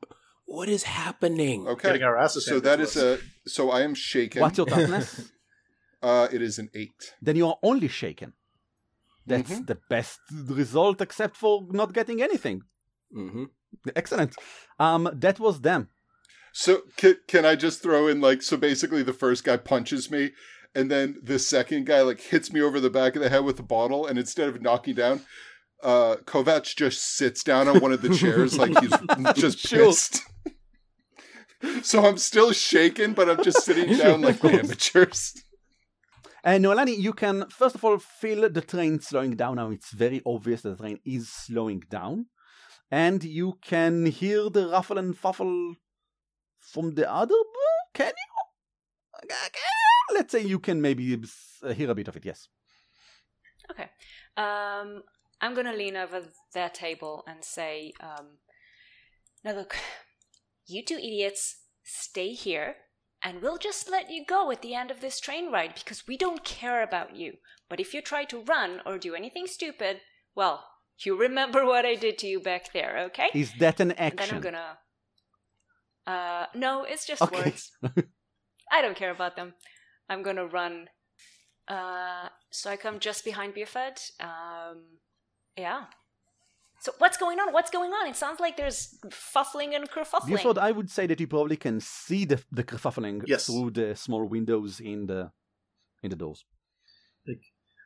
What 0.57 0.67
is 0.69 0.83
happening? 0.83 1.67
Okay. 1.67 1.89
Getting 1.89 2.03
our 2.03 2.17
asses 2.17 2.45
So 2.45 2.55
handed 2.55 2.65
that 2.69 2.75
to 2.77 2.83
is 2.83 2.97
us. 2.97 3.19
a. 3.47 3.49
So 3.49 3.71
I 3.71 3.81
am 3.81 3.93
shaken. 3.95 4.41
What's 4.41 4.57
your 4.57 4.67
toughness? 4.67 5.31
Uh, 6.03 6.27
it 6.33 6.41
is 6.41 6.57
an 6.57 6.67
eight. 6.73 7.13
then 7.21 7.35
you 7.35 7.45
are 7.47 7.57
only 7.61 7.87
shaken. 7.87 8.33
That's 9.27 9.51
Mhm. 9.51 9.67
the 9.67 9.77
best 9.87 10.19
result, 10.31 10.99
except 10.99 11.37
for 11.37 11.67
not 11.69 11.93
getting 11.93 12.23
anything. 12.23 12.63
Mm-hmm. 13.15 13.43
Excellent. 13.95 14.33
Um, 14.79 15.03
that 15.13 15.39
was 15.39 15.61
them. 15.61 15.89
So 16.53 16.81
can, 16.97 17.17
can 17.27 17.45
I 17.45 17.55
just 17.55 17.83
throw 17.83 18.07
in 18.07 18.19
like 18.19 18.41
so 18.41 18.57
basically 18.57 19.03
the 19.03 19.13
first 19.13 19.43
guy 19.43 19.57
punches 19.57 20.09
me 20.09 20.31
and 20.73 20.89
then 20.89 21.19
the 21.21 21.37
second 21.37 21.85
guy 21.85 22.01
like 22.01 22.19
hits 22.19 22.51
me 22.51 22.61
over 22.61 22.79
the 22.79 22.89
back 22.89 23.15
of 23.15 23.21
the 23.21 23.29
head 23.29 23.43
with 23.43 23.59
a 23.59 23.63
bottle 23.77 24.07
and 24.07 24.17
instead 24.17 24.49
of 24.49 24.59
knocking 24.59 24.95
down 24.95 25.21
uh 25.83 26.15
Kovac 26.25 26.75
just 26.75 27.15
sits 27.17 27.43
down 27.43 27.67
on 27.67 27.79
one 27.79 27.91
of 27.91 28.01
the 28.01 28.09
chairs 28.15 28.57
like 28.57 28.77
he's 28.79 29.33
just 29.35 29.69
pissed. 29.69 30.21
so 31.83 32.05
I'm 32.05 32.17
still 32.17 32.51
shaking 32.51 33.13
but 33.13 33.29
I'm 33.29 33.43
just 33.43 33.63
sitting 33.63 33.97
down 33.97 34.21
like 34.21 34.39
the 34.39 34.49
amateurs. 34.59 35.33
And 36.43 36.65
Noelani, 36.65 36.97
you 36.97 37.13
can 37.13 37.47
first 37.49 37.75
of 37.75 37.85
all 37.85 37.99
feel 37.99 38.49
the 38.49 38.61
train 38.61 38.99
slowing 38.99 39.35
down. 39.35 39.55
Now 39.57 39.69
it's 39.69 39.91
very 39.91 40.21
obvious 40.25 40.61
that 40.63 40.71
the 40.71 40.83
train 40.83 40.99
is 41.05 41.29
slowing 41.29 41.83
down, 41.89 42.25
and 42.89 43.23
you 43.23 43.59
can 43.61 44.07
hear 44.07 44.49
the 44.49 44.67
ruffle 44.69 44.97
and 44.97 45.15
fuffle 45.15 45.75
from 46.57 46.95
the 46.95 47.11
other. 47.11 47.35
b- 47.35 47.93
Can 47.93 48.07
you? 48.07 49.29
Uh, 49.29 50.13
Let's 50.15 50.31
say 50.31 50.41
you 50.41 50.57
can 50.59 50.81
maybe 50.81 51.21
uh, 51.63 51.73
hear 51.73 51.91
a 51.91 51.95
bit 51.95 52.07
of 52.07 52.15
it. 52.15 52.25
Yes. 52.25 52.47
Okay. 53.69 53.89
Um, 54.35 55.03
I'm 55.41 55.55
gonna 55.55 55.73
lean 55.73 55.97
over 55.97 56.31
their 56.53 56.69
table 56.69 57.23
and 57.27 57.43
say, 57.43 57.93
um, 57.99 58.37
"Now 59.43 59.53
look, 59.53 59.75
you 60.67 60.85
two 60.85 60.97
idiots, 60.97 61.63
stay 61.83 62.33
here, 62.33 62.77
and 63.23 63.41
we'll 63.41 63.57
just 63.57 63.89
let 63.89 64.09
you 64.11 64.23
go 64.25 64.51
at 64.51 64.61
the 64.61 64.75
end 64.75 64.91
of 64.91 65.01
this 65.01 65.19
train 65.19 65.51
ride 65.51 65.73
because 65.73 66.07
we 66.07 66.15
don't 66.15 66.43
care 66.43 66.83
about 66.83 67.15
you. 67.15 67.37
But 67.69 67.79
if 67.79 67.93
you 67.93 68.01
try 68.01 68.23
to 68.25 68.43
run 68.43 68.81
or 68.85 68.97
do 68.97 69.15
anything 69.15 69.47
stupid, 69.47 70.01
well, 70.35 70.63
you 71.03 71.15
remember 71.17 71.65
what 71.71 71.85
I 71.85 71.95
did 71.95 72.17
to 72.19 72.27
you 72.27 72.39
back 72.39 72.71
there, 72.71 72.99
okay?" 73.05 73.29
Is 73.33 73.53
that 73.59 73.79
an 73.79 73.91
And 73.93 74.19
then 74.19 74.31
I'm 74.31 74.41
gonna. 74.41 74.77
Uh, 76.05 76.45
no, 76.55 76.83
it's 76.83 77.05
just 77.05 77.21
Okay. 77.23 77.35
words. 77.35 77.71
I 78.71 78.81
don't 78.81 78.97
care 78.97 79.11
about 79.11 79.35
them. 79.35 79.53
I'm 80.07 80.23
gonna 80.23 80.45
run. 80.45 80.89
Uh, 81.67 82.29
so 82.51 82.69
I 82.69 82.77
come 82.77 82.99
just 82.99 83.23
behind 83.23 83.53
Buford. 83.53 83.99
Um, 84.19 84.99
yeah. 85.57 85.85
So 86.79 86.91
what's 86.97 87.17
going 87.17 87.39
on? 87.39 87.53
What's 87.53 87.69
going 87.69 87.91
on? 87.91 88.07
It 88.07 88.15
sounds 88.15 88.39
like 88.39 88.57
there's 88.57 88.97
fuffling 89.11 89.75
and 89.75 89.87
kerfuffling. 89.89 90.29
Buford, 90.29 90.57
I 90.57 90.71
would 90.71 90.89
say 90.89 91.05
that 91.05 91.19
you 91.19 91.27
probably 91.27 91.55
can 91.57 91.79
see 91.79 92.25
the 92.25 92.43
the 92.51 92.63
kerfuffling 92.63 93.21
Yes. 93.27 93.45
through 93.45 93.71
the 93.71 93.95
small 93.95 94.25
windows 94.25 94.79
in 94.79 95.05
the 95.05 95.31
in 96.01 96.09
the 96.09 96.15
doors. 96.15 96.43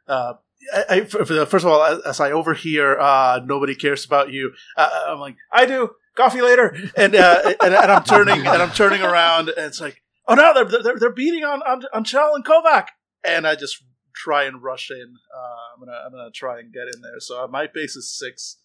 Uh, 0.07 0.33
I, 0.73 0.83
I, 0.89 0.99
f- 1.01 1.15
f- 1.15 1.49
first 1.49 1.65
of 1.65 1.71
all, 1.71 1.83
as, 1.83 1.99
as 2.05 2.19
I 2.19 2.31
overhear, 2.31 2.97
uh, 2.99 3.39
nobody 3.43 3.75
cares 3.75 4.05
about 4.05 4.31
you. 4.31 4.53
Uh, 4.77 4.89
I'm 5.09 5.19
like, 5.19 5.35
I 5.51 5.65
do. 5.65 5.89
Coffee 6.15 6.41
later, 6.41 6.73
and, 6.95 7.13
uh, 7.13 7.41
and 7.61 7.73
and 7.73 7.91
I'm 7.91 8.03
turning 8.05 8.37
and 8.47 8.61
I'm 8.61 8.71
turning 8.71 9.01
around, 9.01 9.49
and 9.49 9.65
it's 9.65 9.81
like, 9.81 10.01
oh 10.29 10.35
no, 10.35 10.53
they're 10.53 10.81
they're, 10.81 10.97
they're 10.97 11.11
beating 11.11 11.43
on 11.43 11.61
on 11.63 11.81
on 11.91 12.05
Chell 12.05 12.33
and 12.35 12.45
Kovac, 12.45 12.85
and 13.25 13.45
I 13.45 13.55
just 13.55 13.83
try 14.15 14.43
and 14.45 14.63
rush 14.63 14.89
in. 14.91 15.15
Uh, 15.35 15.73
I'm 15.73 15.79
gonna 15.79 15.99
I'm 16.05 16.11
gonna 16.11 16.31
try 16.31 16.59
and 16.59 16.73
get 16.73 16.83
in 16.93 17.01
there. 17.01 17.19
So 17.19 17.47
my 17.47 17.67
base 17.67 17.95
is 17.95 18.17
six. 18.17 18.57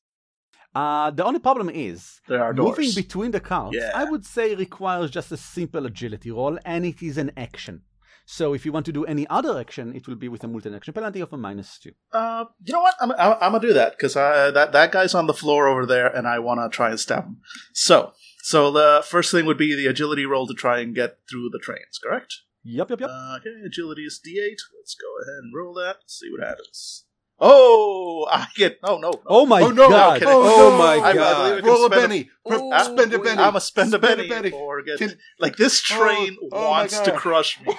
Uh, 0.75 1.11
the 1.11 1.25
only 1.25 1.41
problem 1.41 1.69
is 1.69 2.21
There 2.29 2.43
are 2.45 2.55
moving 2.55 2.93
between 2.95 3.33
the 3.33 3.41
cards. 3.41 3.77
Yeah. 3.77 3.91
I 3.93 4.05
would 4.05 4.25
say 4.25 4.55
requires 4.55 5.11
just 5.11 5.33
a 5.33 5.37
simple 5.37 5.85
agility 5.87 6.31
roll, 6.31 6.59
and 6.65 6.87
it 6.87 7.03
is 7.03 7.19
an 7.19 7.33
action. 7.37 7.83
So 8.27 8.55
if 8.55 8.65
you 8.65 8.71
want 8.71 8.87
to 8.87 8.93
do 8.93 9.05
any 9.05 9.27
other 9.29 9.59
action, 9.59 9.93
it 9.97 10.07
will 10.07 10.15
be 10.15 10.29
with 10.29 10.45
a 10.45 10.47
multi-action 10.47 10.95
penalty 10.95 11.21
of 11.21 11.33
a 11.33 11.37
minus 11.37 11.81
two. 11.81 11.91
Uh, 12.13 12.45
you 12.63 12.73
know 12.73 12.81
what? 12.81 12.95
I'm, 13.01 13.11
I'm, 13.11 13.33
I'm 13.41 13.53
gonna 13.53 13.61
do 13.61 13.73
that 13.73 13.97
because 13.97 14.15
that 14.15 14.71
that 14.71 14.93
guy's 14.93 15.17
on 15.17 15.27
the 15.27 15.35
floor 15.35 15.67
over 15.67 15.85
there, 15.85 16.07
and 16.07 16.29
I 16.29 16.39
want 16.39 16.61
to 16.61 16.69
try 16.69 16.91
and 16.91 17.01
stab 17.01 17.25
him. 17.25 17.39
So, 17.73 18.13
so 18.43 18.71
the 18.71 19.03
first 19.05 19.33
thing 19.33 19.47
would 19.47 19.59
be 19.59 19.75
the 19.75 19.89
agility 19.89 20.27
roll 20.27 20.47
to 20.47 20.55
try 20.55 20.79
and 20.79 20.95
get 20.95 21.19
through 21.29 21.51
the 21.51 21.59
trains. 21.59 21.99
Correct? 22.01 22.33
Yep, 22.65 22.91
yep, 22.91 23.01
yep. 23.01 23.11
Uh, 23.11 23.37
okay, 23.41 23.55
agility 23.67 24.03
is 24.05 24.21
D8. 24.25 24.57
Let's 24.79 24.95
go 24.95 25.07
ahead 25.23 25.43
and 25.45 25.53
roll 25.57 25.75
that. 25.75 25.97
See 26.07 26.29
what 26.31 26.47
happens. 26.47 27.05
Oh, 27.43 28.29
I 28.31 28.49
get. 28.55 28.79
Oh 28.83 28.99
no. 28.99 29.13
oh 29.27 29.47
my 29.47 29.63
oh, 29.63 29.71
no. 29.71 29.89
god! 29.89 30.19
Okay. 30.19 30.27
Oh, 30.29 30.77
my 30.77 30.97
I- 31.03 31.09
I 31.11 31.15
god. 31.15 31.53
I 31.65 31.67
Roll 31.67 31.87
a 31.87 31.89
spend 31.89 31.95
a- 32.05 32.09
Benny. 32.09 32.21
Ooh. 32.21 32.49
Pro- 32.51 32.79
Spend 32.83 33.15
a 33.15 33.19
Ooh. 33.19 33.25
Benny. 33.25 33.43
I'm 33.43 33.57
a 33.57 33.61
spend 33.63 33.95
a 33.95 33.97
Spend 33.99 34.17
penny, 34.19 34.27
a 34.29 34.31
Benny. 34.31 34.51
or 34.51 34.83
get 34.83 34.99
Can- 34.99 35.19
like 35.39 35.57
this 35.57 35.81
train 35.81 36.37
Oh, 36.43 36.49
oh 36.53 36.69
wants 36.71 36.99
to 37.01 37.13
crush 37.13 37.59
me 37.63 37.75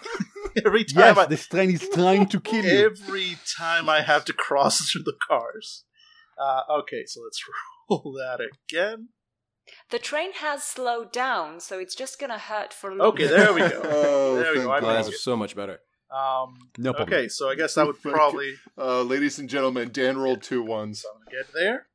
every 0.64 0.84
time. 0.84 0.98
Yes, 0.98 1.18
I, 1.18 1.26
this 1.26 1.46
train 1.46 1.70
is 1.70 1.88
trying 1.94 2.26
to 2.26 2.40
kill 2.40 2.64
you. 2.64 2.84
every 2.86 3.36
time 3.56 3.88
I 3.88 4.00
have 4.02 4.24
to 4.24 4.32
cross 4.32 4.80
through 4.90 5.02
the 5.04 5.14
cars. 5.28 5.84
Uh, 6.36 6.62
okay, 6.80 7.04
so 7.06 7.20
let's 7.22 7.40
roll 7.90 8.12
that 8.18 8.40
again. 8.40 9.10
The 9.90 9.98
train 9.98 10.32
has 10.34 10.62
slowed 10.62 11.12
down, 11.12 11.60
so 11.60 11.78
it's 11.78 11.94
just 11.94 12.18
gonna 12.18 12.38
hurt 12.38 12.72
for 12.72 12.90
a 12.90 12.92
little 12.94 13.06
Okay, 13.08 13.26
bit. 13.28 13.30
there 13.36 13.52
we 13.52 13.60
go. 13.60 13.80
Oh, 13.84 14.36
there 14.36 14.52
we 14.52 14.58
go. 14.60 14.70
I 14.70 14.80
God. 14.80 14.86
believe 14.92 15.04
that's 15.06 15.22
so 15.22 15.36
much 15.36 15.54
better. 15.56 15.80
you. 16.10 16.16
Um, 16.16 16.70
No 16.78 16.92
problem. 16.92 17.12
okay, 17.18 17.28
so 17.28 17.48
I 17.48 17.54
guess 17.54 17.74
that 17.74 17.86
would 17.86 18.00
probably. 18.02 18.54
Uh, 18.78 19.02
ladies 19.02 19.38
and 19.38 19.48
gentlemen, 19.48 19.90
Dan 19.92 20.18
rolled 20.18 20.42
two 20.42 20.62
ones. 20.62 21.02
So 21.02 21.08
I'm 21.14 21.24
gonna 21.24 21.42
get 21.42 21.52
there. 21.54 21.86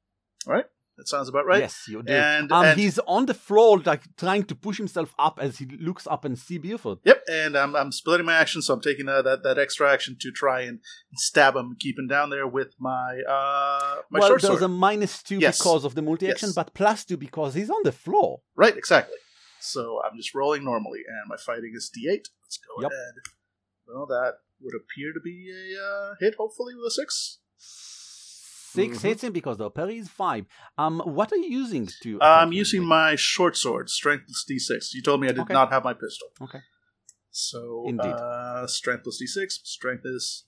All 0.47 0.53
right, 0.53 0.65
that 1.01 1.07
sounds 1.07 1.27
about 1.29 1.47
right. 1.47 1.61
Yes, 1.61 1.85
you 1.87 2.03
do. 2.03 2.13
And, 2.13 2.51
um, 2.51 2.63
and 2.63 2.79
he's 2.79 2.99
on 3.07 3.25
the 3.25 3.33
floor, 3.33 3.79
like 3.79 4.03
trying 4.17 4.43
to 4.43 4.53
push 4.53 4.77
himself 4.77 5.15
up 5.17 5.39
as 5.41 5.57
he 5.57 5.65
looks 5.65 6.05
up 6.05 6.25
and 6.25 6.37
see 6.37 6.59
Buford. 6.59 6.99
Yep, 7.03 7.23
and 7.27 7.57
I'm, 7.57 7.75
I'm 7.75 7.91
splitting 7.91 8.27
my 8.27 8.35
action, 8.35 8.61
so 8.61 8.75
I'm 8.75 8.81
taking 8.81 9.09
uh, 9.09 9.23
that 9.23 9.41
that 9.41 9.57
extra 9.57 9.91
action 9.91 10.15
to 10.21 10.29
try 10.31 10.61
and 10.61 10.77
stab 11.15 11.55
him, 11.55 11.75
keep 11.79 11.97
him 11.97 12.07
down 12.07 12.29
there 12.29 12.45
with 12.47 12.75
my 12.79 13.19
uh 13.27 13.95
my 14.11 14.19
well, 14.19 14.29
short 14.29 14.41
there's 14.43 14.59
sword. 14.59 14.61
a 14.63 14.67
minus 14.67 15.23
two 15.23 15.39
Yes. 15.39 15.57
because 15.57 15.83
of 15.85 15.95
the 15.95 16.03
multi-action, 16.03 16.49
Yes. 16.49 16.55
but 16.55 16.73
plus 16.75 17.03
two 17.03 17.17
because 17.17 17.55
he's 17.55 17.71
on 17.71 17.81
the 17.83 17.91
floor. 17.91 18.41
Right, 18.55 18.77
exactly. 18.77 19.17
So 19.59 20.01
I'm 20.05 20.15
just 20.17 20.35
rolling 20.35 20.63
normally, 20.63 20.99
and 21.07 21.23
my 21.27 21.37
fighting 21.37 21.73
is 21.75 21.89
D8. 21.95 22.25
Let's 22.43 22.59
go 22.67 22.81
Yep. 22.83 22.91
ahead. 22.91 23.15
Well, 23.87 24.05
that 24.05 24.33
would 24.61 24.75
appear 24.75 25.13
to 25.13 25.19
be 25.19 25.49
a 25.51 25.81
uh, 25.83 26.13
hit, 26.19 26.35
hopefully 26.35 26.75
with 26.75 26.85
a 26.87 26.91
six. 26.91 27.39
6 28.73 28.97
Mhm. 28.97 29.01
hits 29.01 29.23
him 29.23 29.33
because 29.33 29.57
the 29.57 29.69
parry 29.69 29.97
is 29.97 30.09
five. 30.09 30.45
Um, 30.77 30.99
what 31.17 31.31
are 31.31 31.37
you 31.37 31.49
using 31.63 31.87
to? 32.03 32.21
Uh, 32.21 32.25
I'm 32.41 32.51
using 32.53 32.83
my 32.85 33.15
short 33.15 33.57
sword, 33.57 33.89
strength 33.89 34.25
plus 34.27 34.45
D6. 34.49 34.93
You 34.93 35.01
told 35.01 35.19
me 35.21 35.27
I 35.27 35.31
did 35.31 35.41
Okay. 35.41 35.53
not 35.53 35.71
have 35.71 35.83
my 35.83 35.93
pistol. 35.93 36.29
Okay. 36.41 36.59
So 37.29 37.85
Indeed. 37.87 38.15
Uh, 38.15 38.67
strength 38.67 39.03
plus 39.03 39.17
D6. 39.21 39.59
Strength 39.63 40.05
is 40.05 40.45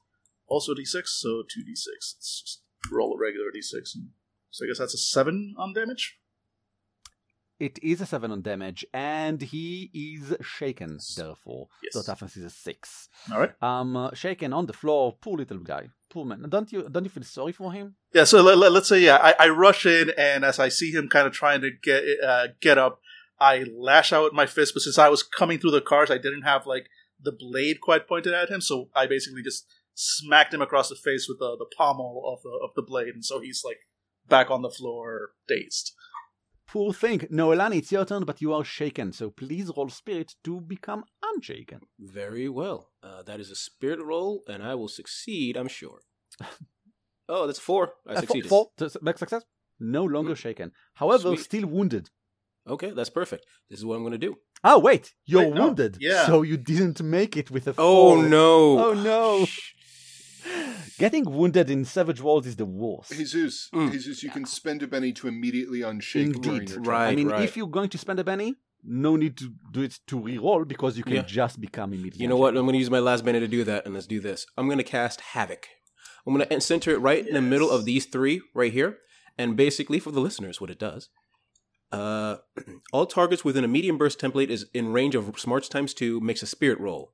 also 0.47 0.73
D6, 0.73 1.07
so 1.07 1.43
two 1.51 1.61
D6. 1.63 2.15
Let's 2.15 2.41
just 2.41 2.61
roll 2.91 3.13
a 3.15 3.19
regular 3.19 3.49
D6. 3.51 3.95
And, 3.95 4.09
so 4.49 4.65
I 4.65 4.67
guess 4.67 4.79
that's 4.79 4.93
a 4.93 4.97
seven 4.97 5.55
on 5.57 5.73
damage. 5.73 6.19
It 7.59 7.79
is 7.83 8.01
a 8.01 8.05
seven 8.05 8.31
on 8.31 8.41
damage, 8.41 8.85
and 8.93 9.41
he 9.41 9.89
is 9.93 10.35
shaken. 10.41 10.99
Therefore, 11.15 11.67
Yes. 11.83 11.93
so 11.93 12.01
toughness 12.01 12.35
is 12.35 12.43
a 12.45 12.49
six. 12.49 13.09
All 13.31 13.39
right. 13.39 13.53
Um, 13.61 13.95
uh, 13.95 14.13
shaken 14.13 14.53
on 14.53 14.65
the 14.65 14.73
floor. 14.73 15.17
Poor 15.21 15.37
little 15.37 15.59
guy. 15.59 15.89
Poor 16.09 16.25
man. 16.25 16.45
Don't 16.49 16.71
you? 16.71 16.89
Don't 16.89 17.03
you 17.03 17.09
feel 17.09 17.23
sorry 17.23 17.51
for 17.53 17.71
him? 17.71 17.95
Yeah, 18.13 18.23
so 18.25 18.41
let, 18.41 18.71
us 18.71 18.89
say 18.89 18.99
yeah, 19.01 19.17
I, 19.21 19.45
I 19.45 19.49
rush 19.49 19.85
in, 19.85 20.11
and 20.17 20.43
as 20.43 20.59
I 20.59 20.69
see 20.69 20.91
him 20.91 21.07
kind 21.09 21.27
of 21.27 21.33
trying 21.33 21.61
to 21.61 21.71
get 21.81 22.03
uh, 22.25 22.47
get 22.59 22.77
up, 22.77 22.99
I 23.39 23.65
lash 23.77 24.11
out 24.11 24.23
with 24.25 24.33
my 24.33 24.45
fist. 24.45 24.73
But 24.73 24.81
since 24.81 24.97
I 24.97 25.09
was 25.09 25.23
coming 25.23 25.59
through 25.59 25.71
the 25.71 25.81
cars, 25.81 26.09
I 26.11 26.17
didn't 26.17 26.43
have 26.43 26.65
like 26.65 26.87
the 27.21 27.31
blade 27.31 27.77
quite 27.81 28.07
pointed 28.07 28.33
at 28.33 28.49
him, 28.49 28.61
so 28.61 28.89
I 28.95 29.05
basically 29.05 29.43
just 29.43 29.65
smacked 29.95 30.53
him 30.53 30.61
across 30.61 30.89
the 30.89 30.95
face 30.95 31.27
with 31.29 31.37
the, 31.39 31.55
the 31.57 31.67
pommel 31.77 32.23
of 32.25 32.41
the 32.43 32.49
of 32.63 32.71
the 32.75 32.81
blade, 32.81 33.13
and 33.13 33.23
so 33.23 33.39
he's 33.39 33.61
like 33.63 33.77
back 34.27 34.49
on 34.49 34.61
the 34.63 34.69
floor, 34.71 35.31
dazed. 35.47 35.93
Poor 36.73 36.91
thing. 36.91 37.19
Noelani, 37.39 37.77
it's 37.77 37.91
your 37.91 38.03
turn, 38.05 38.23
but 38.25 38.41
you 38.41 38.51
are 38.51 38.63
shaken. 38.63 39.13
So 39.13 39.29
please 39.29 39.67
roll 39.77 39.89
spirit 39.89 40.29
to 40.45 40.59
become 40.59 41.03
unshaken. 41.29 41.81
Very 41.99 42.49
well. 42.49 42.79
Uh, 43.07 43.21
that 43.27 43.39
is 43.39 43.51
a 43.51 43.55
spirit 43.55 43.99
roll, 44.03 44.41
and 44.51 44.63
I 44.63 44.73
will 44.79 44.87
succeed, 44.99 45.55
I'm 45.55 45.67
sure. 45.67 45.99
oh, 47.29 47.45
that's 47.47 47.59
four. 47.59 47.93
I 48.07 48.13
Uh, 48.13 48.13
four- 48.15 48.21
succeeded. 48.21 48.49
four, 48.49 48.67
to- 48.77 48.99
max 49.01 49.19
success. 49.19 49.43
No 49.79 50.03
longer 50.03 50.35
shaken. 50.35 50.71
However, 50.95 51.29
Sweet. 51.35 51.39
still 51.49 51.67
wounded. 51.67 52.09
Okay, 52.67 52.91
that's 52.91 53.09
perfect. 53.09 53.45
This 53.69 53.79
is 53.79 53.85
what 53.85 53.95
I'm 53.95 54.01
going 54.03 54.13
to 54.19 54.27
do. 54.29 54.35
Oh, 54.63 54.79
wait, 54.79 55.13
you're 55.25 55.41
Wait, 55.43 55.53
no. 55.53 55.61
wounded. 55.65 55.97
Yeah. 55.99 56.25
So 56.25 56.41
you 56.43 56.55
didn't 56.57 57.01
make 57.03 57.35
it 57.35 57.51
with 57.51 57.67
a 57.67 57.75
Oh 57.77 58.21
no. 58.21 58.79
Oh 58.85 58.93
no. 58.93 59.45
Getting 60.99 61.25
wounded 61.25 61.69
in 61.69 61.85
Savage 61.85 62.21
Worlds 62.21 62.47
is 62.47 62.55
the 62.55 62.65
worst. 62.65 63.11
Jesus, 63.11 63.69
Mm. 63.73 63.91
Jesus, 63.91 64.23
you 64.23 64.29
can 64.29 64.45
spend 64.45 64.83
a 64.83 64.87
Benny 64.87 65.11
to 65.13 65.27
immediately 65.27 65.79
unshake 65.81 66.35
Indeed. 66.35 66.71
Right. 66.85 67.09
I 67.09 67.15
mean, 67.15 67.29
right. 67.29 67.43
if 67.43 67.57
you're 67.57 67.67
going 67.67 67.89
to 67.89 67.97
spend 67.97 68.19
a 68.19 68.23
Benny, 68.23 68.55
no 68.83 69.15
need 69.15 69.37
to 69.37 69.53
do 69.71 69.81
it 69.81 69.99
to 70.07 70.19
reroll 70.19 70.67
because 70.67 70.97
you 70.97 71.03
can 71.03 71.13
Yeah. 71.15 71.21
just 71.23 71.59
become 71.61 71.93
immediately. 71.93 72.21
You 72.23 72.27
know 72.27 72.37
what? 72.37 72.49
I'm 72.55 72.63
going 72.63 72.73
to 72.73 72.79
use 72.79 72.89
my 72.91 72.99
last 72.99 73.23
minute 73.23 73.39
to 73.41 73.47
do 73.47 73.63
that, 73.63 73.85
and 73.85 73.93
let's 73.93 74.07
do 74.07 74.19
this. 74.19 74.45
I'm 74.57 74.67
going 74.67 74.77
to 74.77 74.83
cast 74.83 75.21
Havoc. 75.21 75.67
I'm 76.25 76.33
going 76.35 76.47
to 76.47 76.61
center 76.61 76.91
it 76.91 76.99
right 76.99 77.25
in 77.27 77.33
the 77.33 77.41
middle 77.41 77.69
of 77.69 77.85
these 77.85 78.05
three 78.05 78.41
right 78.53 78.71
here. 78.71 78.97
And 79.37 79.55
basically, 79.57 79.99
for 79.99 80.11
the 80.11 80.19
listeners, 80.21 80.61
what 80.61 80.69
it 80.69 80.79
does 80.79 81.09
uh, 81.91 82.37
all 82.93 83.05
targets 83.05 83.43
within 83.45 83.63
a 83.63 83.67
medium 83.67 83.97
burst 83.97 84.19
template 84.19 84.49
is 84.49 84.65
in 84.73 84.91
range 84.93 85.15
of 85.15 85.39
smarts 85.39 85.67
times 85.69 85.93
two 85.93 86.19
makes 86.19 86.41
a 86.43 86.47
spirit 86.47 86.79
roll. 86.79 87.13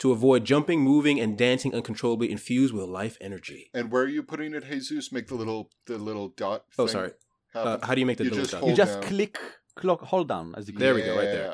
To 0.00 0.12
avoid 0.12 0.44
jumping, 0.44 0.80
moving, 0.80 1.20
and 1.20 1.36
dancing 1.38 1.74
uncontrollably 1.74 2.30
infused 2.30 2.74
with 2.74 2.84
life 2.86 3.16
energy. 3.20 3.70
And 3.72 3.90
where 3.92 4.02
are 4.02 4.08
you 4.08 4.22
putting 4.22 4.54
it, 4.54 4.64
Jesus? 4.68 5.12
Make 5.12 5.28
the 5.28 5.34
little 5.36 5.70
the 5.86 5.96
little 5.98 6.28
dot. 6.28 6.64
Oh, 6.78 6.86
sorry. 6.86 7.12
Uh, 7.54 7.78
how 7.82 7.94
do 7.94 8.00
you 8.00 8.06
make 8.06 8.18
the 8.18 8.24
You 8.24 8.30
little 8.30 8.44
just 8.44 8.52
dot? 8.52 8.66
you 8.68 8.74
just 8.74 9.00
down. 9.00 9.08
click, 9.10 9.38
clock, 9.76 10.00
hold 10.02 10.28
down 10.28 10.54
as 10.56 10.66
you 10.68 10.72
click. 10.74 10.80
There 10.80 10.94
we 10.94 11.02
go, 11.02 11.16
right 11.16 11.24
there. 11.24 11.46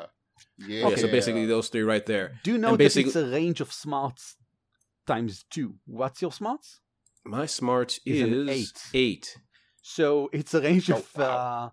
Yeah. 0.67 0.89
Yeah, 0.89 0.95
so 0.95 1.07
basically 1.07 1.45
those 1.45 1.69
three 1.69 1.81
right 1.83 2.05
there. 2.05 2.39
Do 2.43 2.51
you 2.51 2.57
know 2.57 2.69
And 2.69 2.75
that 2.75 2.83
basically- 2.85 3.09
it's 3.09 3.15
a 3.15 3.25
range 3.27 3.61
of 3.61 3.71
smarts 3.73 4.35
times 5.05 5.45
two? 5.49 5.75
What's 5.85 6.21
your 6.21 6.31
smarts? 6.31 6.79
My 7.25 7.45
smart 7.45 7.99
Is 8.05 8.21
is, 8.21 8.23
an 8.23 8.49
eight. 8.49 8.79
eight. 8.93 9.37
So 9.81 10.29
it's 10.33 10.53
a 10.53 10.61
range 10.61 10.89
Oh, 10.91 10.97
of 10.97 11.09
wow. 11.15 11.25
uh, 11.25 11.69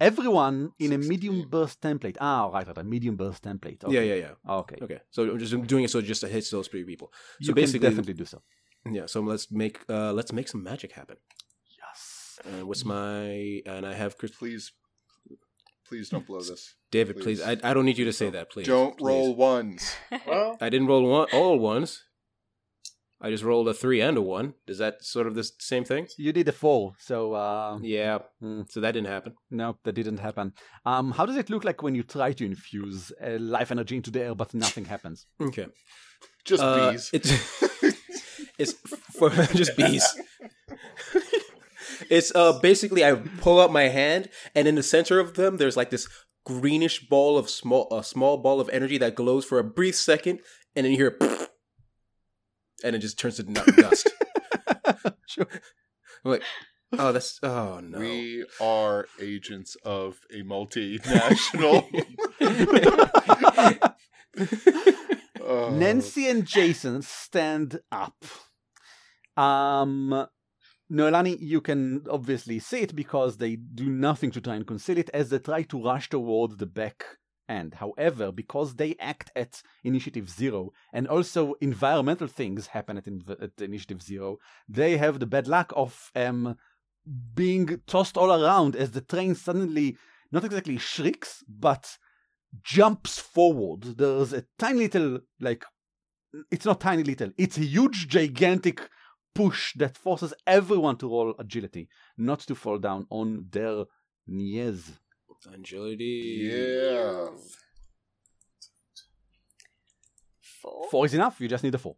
everyone 0.00 0.72
in 0.78 0.92
a 0.92 0.98
medium 0.98 1.48
burst 1.48 1.80
template. 1.80 2.16
Ah, 2.20 2.46
right, 2.48 2.66
right, 2.66 2.78
a 2.78 2.84
medium 2.84 3.16
burst 3.16 3.42
template. 3.44 3.84
Okay. 3.84 3.94
Yeah, 3.94 4.14
yeah, 4.14 4.14
yeah. 4.46 4.52
Okay. 4.60 4.76
Okay, 4.82 5.00
so 5.10 5.22
I'm 5.30 5.38
just 5.38 5.66
doing 5.66 5.84
it 5.84 5.90
so 5.90 5.98
it 5.98 6.02
just 6.04 6.22
hits 6.24 6.50
those 6.50 6.68
three 6.68 6.84
people. 6.84 7.12
You 7.40 7.46
So 7.46 7.52
can 7.52 7.62
basically, 7.62 7.88
definitely 7.88 8.14
do 8.14 8.24
so. 8.24 8.42
yeah. 8.90 9.06
So 9.06 9.20
let's 9.20 9.50
make 9.50 9.80
uh 9.88 10.12
let's 10.12 10.32
make 10.32 10.48
some 10.48 10.62
magic 10.62 10.92
happen. 10.92 11.16
Yes. 11.78 12.38
And 12.44 12.64
what's 12.68 12.84
my 12.84 13.62
and 13.66 13.86
I 13.86 13.94
have 13.94 14.18
Chris 14.18 14.32
Please, 14.32 14.72
please 15.88 16.08
don't 16.08 16.26
blow 16.26 16.40
this. 16.40 16.74
David. 16.90 17.16
Please, 17.20 17.40
Please. 17.40 17.60
I, 17.64 17.70
I 17.70 17.74
don't 17.74 17.84
need 17.84 17.98
you 17.98 18.04
to 18.04 18.12
say 18.12 18.30
that. 18.30 18.50
Please 18.50 18.66
don't 18.66 18.96
please. 18.98 19.08
roll 19.08 19.34
ones. 19.36 19.94
Well, 20.26 20.56
I 20.60 20.68
didn't 20.70 20.86
roll 20.86 21.04
one 21.08 21.28
all 21.32 21.58
ones. 21.58 22.04
I 23.24 23.30
just 23.30 23.44
rolled 23.44 23.68
a 23.68 23.74
three 23.74 24.00
and 24.08 24.16
a 24.18 24.22
one. 24.22 24.52
Is 24.66 24.78
that 24.78 24.94
sort 25.04 25.26
of 25.26 25.34
the 25.34 25.44
same 25.58 25.84
thing? 25.84 26.06
You 26.18 26.32
did 26.32 26.48
a 26.48 26.52
four, 26.52 26.92
so 26.98 27.16
uh, 27.32 27.78
Yeah. 27.82 28.18
Hmm. 28.40 28.62
So 28.68 28.80
that 28.82 28.92
didn't 28.92 29.08
happen. 29.16 29.32
no, 29.50 29.68
that 29.84 29.94
didn't 29.94 30.18
happen. 30.28 30.52
Um, 30.84 31.12
how 31.16 31.24
does 31.26 31.36
it 31.36 31.48
look 31.50 31.64
like 31.64 31.82
when 31.82 31.94
you 31.94 32.02
try 32.02 32.32
to 32.34 32.44
infuse 32.44 33.12
uh, 33.26 33.38
life 33.56 33.70
energy 33.72 33.96
into 33.96 34.10
the 34.10 34.20
air, 34.26 34.34
but 34.34 34.52
nothing 34.54 34.84
happens? 34.94 35.26
Okay. 35.40 35.66
Just 36.44 36.62
Uh, 36.62 36.90
bees. 36.92 37.10
It's 37.16 37.30
it's 38.62 38.72
for 39.18 39.30
just 39.60 39.76
bees. 39.76 40.04
it's 42.10 42.30
uh 42.34 42.52
basically 42.60 43.04
I 43.04 43.14
pull 43.40 43.60
out 43.60 43.72
my 43.72 43.88
hand 43.88 44.28
and 44.54 44.68
in 44.68 44.74
the 44.74 44.82
center 44.82 45.18
of 45.20 45.34
them 45.34 45.56
there's 45.56 45.76
like 45.76 45.90
this 45.90 46.08
greenish 46.44 47.08
ball 47.08 47.38
of 47.38 47.48
small 47.48 47.88
a 47.96 48.02
small 48.04 48.36
ball 48.36 48.60
of 48.60 48.68
energy 48.70 48.98
that 48.98 49.14
glows 49.14 49.44
for 49.44 49.58
a 49.58 49.64
brief 49.64 49.96
second 49.96 50.40
and 50.76 50.84
then 50.84 50.92
you 50.92 50.98
hear 50.98 51.18
and 52.84 52.94
it 52.94 53.00
just 53.00 53.18
turns 53.18 53.36
to 53.36 53.42
dust. 53.42 54.08
Sure. 55.26 55.46
I'm 56.24 56.30
like, 56.32 56.42
oh 56.92 57.10
that's 57.10 57.40
oh 57.42 57.80
no. 57.82 57.98
We 57.98 58.44
are 58.60 59.06
agents 59.20 59.74
of 59.84 60.18
a 60.30 60.42
multinational. 60.42 61.84
Oh, 65.42 65.70
Nancy 65.72 66.28
and 66.28 66.46
Jason 66.46 67.02
stand 67.02 67.80
up. 67.90 68.24
Um, 69.36 70.26
Noelani, 70.92 71.36
you 71.40 71.60
can 71.60 72.04
obviously 72.08 72.58
see 72.58 72.80
it 72.80 72.94
because 72.94 73.38
they 73.38 73.56
do 73.56 73.86
nothing 73.88 74.30
to 74.32 74.40
try 74.40 74.54
and 74.54 74.66
conceal 74.66 74.98
it 74.98 75.10
as 75.12 75.30
they 75.30 75.38
try 75.38 75.62
to 75.62 75.82
rush 75.82 76.10
toward 76.10 76.58
the 76.58 76.66
back 76.66 77.04
end. 77.48 77.74
However, 77.74 78.32
because 78.32 78.74
they 78.74 78.96
act 78.98 79.30
at 79.36 79.62
Initiative 79.82 80.28
Zero 80.30 80.72
and 80.92 81.06
also 81.08 81.54
environmental 81.60 82.28
things 82.28 82.68
happen 82.68 82.96
at, 82.96 83.04
inv- 83.04 83.42
at 83.42 83.60
Initiative 83.60 84.02
Zero, 84.02 84.38
they 84.68 84.96
have 84.96 85.20
the 85.20 85.26
bad 85.26 85.46
luck 85.48 85.72
of 85.76 86.10
um, 86.14 86.56
being 87.34 87.80
tossed 87.86 88.16
all 88.16 88.32
around 88.32 88.76
as 88.76 88.92
the 88.92 89.00
train 89.00 89.34
suddenly 89.34 89.96
not 90.32 90.44
exactly 90.44 90.78
shrieks, 90.78 91.44
but 91.48 91.96
jumps 92.62 93.18
forward. 93.18 93.98
There's 93.98 94.32
a 94.32 94.44
tiny 94.58 94.80
little, 94.80 95.20
like, 95.40 95.64
it's 96.50 96.64
not 96.64 96.80
tiny 96.80 97.04
little, 97.04 97.30
it's 97.38 97.56
a 97.56 97.64
huge, 97.64 98.08
gigantic 98.08 98.88
push 99.34 99.74
that 99.76 99.96
forces 99.96 100.34
everyone 100.46 100.96
to 100.98 101.08
roll 101.08 101.34
agility, 101.38 101.88
not 102.16 102.40
to 102.40 102.54
fall 102.54 102.78
down 102.78 103.06
on 103.10 103.46
their 103.50 103.84
knees. 104.26 104.92
Agility. 105.52 106.50
yeah. 106.50 107.28
Four. 110.40 110.88
Four 110.90 111.04
is 111.06 111.14
enough, 111.14 111.40
you 111.40 111.48
just 111.48 111.62
need 111.64 111.74
a 111.74 111.78
four. 111.78 111.96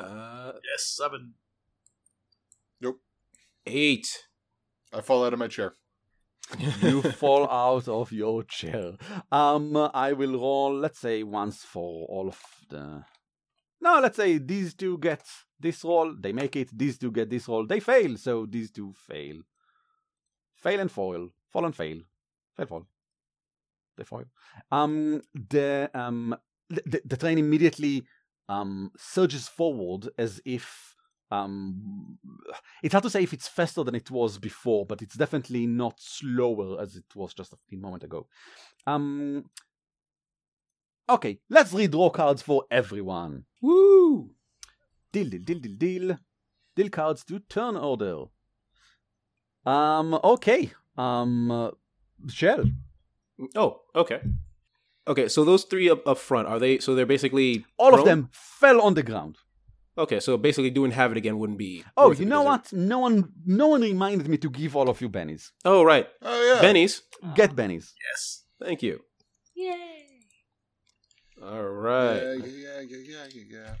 Uh 0.00 0.52
yes, 0.64 0.86
seven. 0.96 1.34
Nope. 2.80 3.00
eight. 3.66 4.06
I 4.92 5.00
fall 5.02 5.24
out 5.24 5.32
of 5.32 5.38
my 5.38 5.48
chair. 5.48 5.74
You 6.80 7.02
fall 7.22 7.46
out 7.50 7.88
of 7.88 8.10
your 8.10 8.42
chair. 8.44 8.92
Um, 9.30 9.76
I 9.92 10.14
will 10.14 10.32
roll, 10.40 10.74
let's 10.78 10.98
say, 10.98 11.22
once 11.22 11.62
for 11.62 12.06
all 12.08 12.28
of 12.28 12.40
the. 12.70 13.04
No, 13.82 14.00
let's 14.00 14.16
say 14.16 14.38
these 14.38 14.72
two 14.74 14.96
get 14.98 15.22
this 15.60 15.84
roll, 15.84 16.14
they 16.18 16.32
make 16.32 16.56
it. 16.56 16.70
These 16.76 16.98
two 16.98 17.10
get 17.12 17.28
this 17.28 17.48
roll, 17.48 17.66
they 17.66 17.80
fail. 17.80 18.16
So 18.16 18.46
these 18.46 18.70
two 18.70 18.94
fail. 19.06 19.42
Fail 20.56 20.80
and 20.80 20.90
foil. 20.90 21.28
Fall 21.50 21.66
and 21.66 21.76
fail. 21.76 21.98
Fall. 22.66 22.86
They 23.96 24.04
foil. 24.04 24.24
Um, 24.70 25.22
the 25.34 25.90
um, 25.94 26.36
the, 26.68 27.00
the 27.04 27.16
train 27.16 27.38
immediately 27.38 28.04
um 28.48 28.90
surges 28.96 29.46
forward 29.48 30.08
as 30.16 30.40
if 30.44 30.94
um 31.30 32.18
it's 32.82 32.92
hard 32.92 33.04
to 33.04 33.10
say 33.10 33.22
if 33.22 33.34
it's 33.34 33.48
faster 33.48 33.84
than 33.84 33.94
it 33.94 34.10
was 34.10 34.38
before 34.38 34.86
but 34.86 35.02
it's 35.02 35.16
definitely 35.16 35.66
not 35.66 35.94
slower 35.98 36.80
as 36.80 36.96
it 36.96 37.04
was 37.14 37.34
just 37.34 37.52
a 37.52 37.76
moment 37.76 38.02
ago 38.04 38.26
um 38.86 39.44
okay 41.10 41.38
let's 41.50 41.74
redraw 41.74 42.10
cards 42.12 42.40
for 42.40 42.64
everyone 42.70 43.44
Woo! 43.60 44.30
deal 45.12 45.28
deal 45.28 45.42
deal 45.42 45.58
deal 45.58 45.76
deal 45.76 46.18
deal 46.74 46.88
cards 46.88 47.24
to 47.24 47.38
turn 47.40 47.76
order 47.76 48.24
um 49.66 50.18
okay 50.24 50.70
um 50.96 51.70
Chell 52.30 52.64
Oh, 53.54 53.82
okay. 53.94 54.20
Okay, 55.06 55.28
so 55.28 55.44
those 55.44 55.64
three 55.64 55.88
up, 55.88 56.06
up 56.06 56.18
front 56.18 56.48
are 56.48 56.58
they? 56.58 56.78
So 56.78 56.94
they're 56.94 57.06
basically 57.06 57.64
all 57.78 57.94
of 57.94 58.04
them 58.04 58.28
fell 58.32 58.80
on 58.80 58.94
the 58.94 59.02
ground 59.02 59.38
Okay, 59.96 60.20
so 60.20 60.36
basically 60.36 60.70
doing 60.70 60.92
Havoc 60.92 61.16
again 61.18 61.38
wouldn't 61.38 61.58
be. 61.58 61.84
oh 61.96 62.12
you 62.12 62.24
know 62.24 62.42
what 62.42 62.72
no 62.72 62.98
one 63.00 63.32
no 63.44 63.66
one 63.68 63.80
reminded 63.82 64.28
me 64.28 64.36
to 64.38 64.48
give 64.50 64.76
all 64.76 64.88
of 64.88 65.00
you 65.00 65.08
bennies 65.08 65.50
Oh 65.64 65.82
right, 65.82 66.06
Oh 66.22 66.42
yeah. 66.54 66.62
bennies. 66.62 67.00
get 67.34 67.54
bennies 67.56 67.92
Yes. 68.10 68.44
Thank 68.60 68.82
you. 68.82 69.00
Yay. 69.54 70.04
All 71.42 71.62
right. 71.62 72.20
Yeah, 72.20 72.34
yeah, 72.44 72.80
yeah, 72.80 72.98
yeah, 73.12 73.26
yeah, 73.34 73.74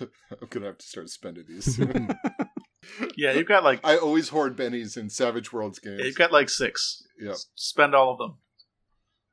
yeah. 0.00 0.06
I'm 0.40 0.48
gonna 0.50 0.66
have 0.66 0.78
to 0.78 0.86
start 0.86 1.08
spending 1.10 1.44
these. 1.48 1.78
Yeah, 3.16 3.32
you've 3.32 3.46
got 3.48 3.64
like 3.64 3.80
I 3.84 3.96
always 3.96 4.28
hoard 4.30 4.56
bennies 4.56 4.96
in 4.96 5.10
Savage 5.10 5.52
Worlds 5.52 5.78
games. 5.78 6.00
you've 6.04 6.16
got 6.16 6.32
like 6.32 6.48
six. 6.48 7.02
Yep. 7.20 7.32
S- 7.32 7.46
Spend 7.54 7.94
all 7.94 8.12
of 8.12 8.18
them. 8.18 8.36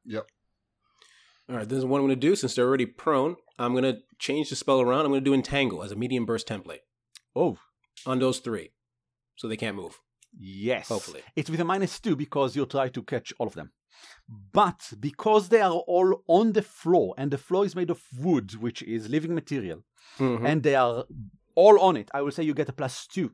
Yep. 0.05 0.27
All 1.49 1.55
right. 1.57 1.67
This 1.67 1.77
is 1.79 1.85
what 1.85 1.97
I'm 1.99 2.05
going 2.07 2.15
to 2.19 2.27
do. 2.27 2.35
Since 2.35 2.55
they're 2.55 2.67
already 2.67 2.85
prone, 2.85 3.35
I'm 3.59 3.71
going 3.73 3.83
to 3.83 3.99
change 4.19 4.49
the 4.49 4.55
spell 4.55 4.81
around. 4.81 5.01
I'm 5.05 5.11
going 5.11 5.23
to 5.23 5.29
do 5.29 5.33
entangle 5.33 5.83
as 5.83 5.91
a 5.91 5.95
medium 5.95 6.25
burst 6.25 6.47
template 6.47 6.79
oh 7.35 7.57
on 8.05 8.19
those 8.19 8.39
three, 8.39 8.71
so 9.35 9.47
they 9.47 9.57
can't 9.57 9.75
move. 9.75 9.99
Yes. 10.37 10.87
Hopefully. 10.87 11.21
It's 11.35 11.49
with 11.49 11.59
a 11.59 11.65
minus 11.65 11.99
two 11.99 12.15
because 12.15 12.55
you 12.55 12.65
try 12.65 12.87
to 12.89 13.03
catch 13.03 13.33
all 13.37 13.47
of 13.47 13.53
them. 13.55 13.71
But 14.53 14.93
because 14.99 15.49
they 15.49 15.61
are 15.61 15.71
all 15.73 16.23
on 16.27 16.53
the 16.53 16.61
floor, 16.61 17.13
and 17.17 17.29
the 17.31 17.37
floor 17.37 17.65
is 17.65 17.75
made 17.75 17.89
of 17.89 18.01
wood, 18.17 18.55
which 18.55 18.81
is 18.81 19.09
living 19.09 19.35
material, 19.35 19.83
Mhm. 20.17 20.47
and 20.47 20.63
they 20.63 20.75
are 20.75 21.05
all 21.53 21.79
on 21.81 21.97
it, 21.97 22.09
I 22.13 22.21
will 22.21 22.31
say 22.31 22.43
you 22.43 22.53
get 22.53 22.69
a 22.69 22.73
plus 22.73 23.05
two. 23.07 23.31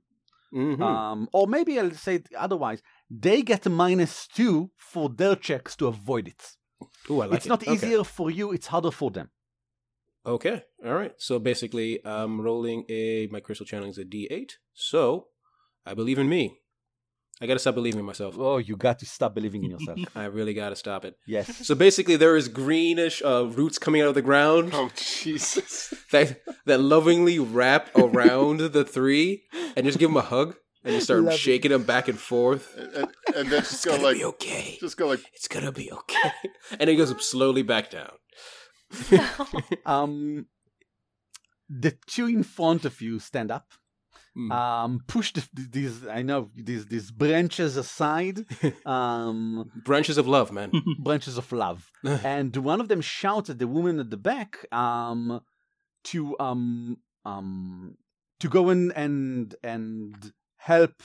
Mhm. 0.53 0.81
Um, 0.81 1.29
or 1.33 1.47
maybe 1.47 1.79
I'll 1.79 1.91
say 1.91 2.15
it 2.15 2.27
otherwise. 2.35 2.81
They 3.09 3.41
get 3.41 3.65
a 3.65 3.69
minus 3.69 4.27
two 4.27 4.71
for 4.77 5.09
their 5.09 5.35
checks 5.35 5.75
to 5.77 5.87
avoid 5.87 6.27
it. 6.27 6.55
Ooh, 7.09 7.21
I 7.21 7.25
like 7.25 7.37
it's 7.37 7.45
it. 7.45 7.49
not 7.49 7.63
Okay. 7.63 7.73
easier 7.73 8.03
for 8.03 8.29
you, 8.31 8.51
it's 8.51 8.67
harder 8.67 8.91
for 8.91 9.11
them. 9.11 9.29
Okay. 10.25 10.63
All 10.85 10.93
right. 10.93 11.13
So 11.17 11.39
basically, 11.39 12.05
I'm 12.05 12.41
rolling 12.41 12.85
a 12.89 13.27
my 13.27 13.39
crystal 13.39 13.65
channeling 13.65 13.91
is 13.91 13.97
a 13.97 14.03
D8. 14.05 14.53
So 14.73 15.27
I 15.85 15.93
believe 15.93 16.19
in 16.19 16.27
me. 16.29 16.59
I 17.39 17.45
got 17.45 17.53
to 17.53 17.59
stop 17.59 17.75
believing 17.75 17.99
in 17.99 18.05
myself. 18.05 18.35
Oh, 18.37 18.57
you 18.57 18.75
got 18.75 18.97
to 18.99 19.05
stop 19.05 19.35
believing 19.35 19.63
in 19.63 19.69
yourself. 19.71 19.99
I 20.15 20.25
really 20.25 20.53
got 20.55 20.69
to 20.69 20.75
stop 20.75 21.05
it. 21.05 21.15
yes. 21.27 21.65
So 21.67 21.75
basically, 21.75 22.15
there 22.15 22.35
is 22.35 22.47
greenish 22.47 23.21
uh, 23.23 23.45
roots 23.47 23.77
coming 23.77 24.01
out 24.01 24.07
of 24.07 24.15
the 24.15 24.21
ground 24.23 24.71
Oh 24.73 24.89
Jesus! 24.95 25.93
that 26.11 26.39
that 26.65 26.79
lovingly 26.79 27.37
wrap 27.39 27.89
around 27.95 28.59
the 28.61 28.83
three 28.83 29.43
and 29.75 29.85
just 29.85 29.99
give 29.99 30.09
them 30.09 30.17
a 30.17 30.21
hug 30.21 30.55
and 30.83 30.93
just 30.95 31.05
start 31.05 31.21
Love 31.21 31.33
it. 31.33 31.37
shaking 31.37 31.71
them 31.71 31.83
back 31.83 32.07
and 32.07 32.17
forth. 32.17 32.75
and, 32.77 32.93
and, 32.95 33.07
and 33.35 33.49
then 33.51 33.59
just 33.61 33.73
It's 33.73 33.85
go 33.85 33.91
gonna 33.91 34.03
like, 34.03 34.17
be 34.17 34.25
okay. 34.25 34.77
just 34.79 34.97
go 34.97 35.07
like, 35.07 35.19
It's 35.33 35.47
gonna 35.47 35.71
be 35.71 35.91
okay. 35.91 36.31
And 36.79 36.89
it 36.89 36.95
goes 36.95 37.11
up 37.11 37.21
slowly 37.21 37.61
back 37.61 37.91
down. 37.91 38.13
Um, 39.85 40.45
the 41.69 41.95
two 42.07 42.27
in 42.27 42.43
front 42.43 42.85
of 42.85 43.01
you 43.01 43.19
stand 43.19 43.51
up. 43.51 43.67
Hmm. 44.37 44.51
Um, 44.51 45.01
push 45.07 45.33
the, 45.33 45.41
these 45.55 46.05
I 46.05 46.21
know 46.21 46.51
these 46.55 46.85
these 46.85 47.09
branches 47.09 47.75
aside. 47.75 48.45
Um, 48.85 49.71
Branches 49.83 50.17
of 50.19 50.27
love, 50.27 50.51
man. 50.51 50.71
branches 50.99 51.37
of 51.39 51.51
love, 51.51 51.91
and 52.35 52.55
one 52.57 52.79
of 52.79 52.87
them 52.87 53.01
shouts 53.01 53.49
at 53.49 53.57
the 53.57 53.67
woman 53.67 53.99
at 53.99 54.11
the 54.11 54.17
back. 54.31 54.51
Um, 54.71 55.41
to 56.09 56.19
um 56.39 56.97
um 57.25 57.97
to 58.41 58.47
go 58.47 58.69
in 58.69 58.91
and 58.91 59.55
and 59.63 60.13
help. 60.57 61.01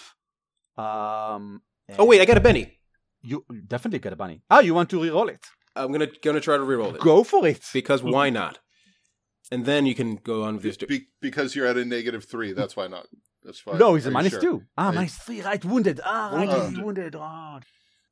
Um. 0.76 1.62
Oh 1.99 2.05
wait, 2.05 2.20
I 2.20 2.26
got 2.26 2.37
a 2.37 2.41
Benny. 2.41 2.78
You 3.22 3.45
definitely 3.66 4.01
got 4.01 4.12
a 4.12 4.16
bunny. 4.16 4.43
Ah, 4.51 4.61
you 4.61 4.74
want 4.74 4.91
to 4.91 5.01
reroll 5.01 5.30
it? 5.30 5.45
I'm 5.74 5.91
gonna 5.93 6.09
gonna 6.22 6.41
try 6.41 6.57
to 6.59 6.62
reroll 6.64 6.95
it 6.95 7.01
Go 7.01 7.24
for 7.24 7.47
it. 7.47 7.64
because 7.72 8.03
why 8.03 8.28
not? 8.30 8.59
And 9.53 9.64
then 9.66 9.84
you 9.86 9.94
can 9.94 10.16
go 10.16 10.42
on 10.44 10.55
with 10.57 10.64
your. 10.64 10.72
St- 10.72 10.88
Be- 10.88 11.07
because 11.20 11.55
you're 11.55 11.66
at 11.66 11.76
a 11.76 11.84
negative 11.84 12.24
three. 12.24 12.53
That's 12.53 12.74
why 12.76 12.86
not. 12.88 13.07
That's 13.44 13.61
fine. 13.61 13.78
No, 13.78 13.94
he's 13.94 14.07
a 14.07 14.11
minus 14.11 14.32
sure? 14.32 14.40
two. 14.40 14.62
Ah, 14.78 14.88
Are 14.88 14.92
minus 14.92 15.16
three. 15.16 15.40
Right, 15.42 15.62
wounded. 15.64 16.00
Ah, 16.05 16.30
right, 16.32 16.48
Wounded. 16.48 16.70
he's 16.70 16.78
wounded. 16.84 17.16
Ah, 17.18 17.61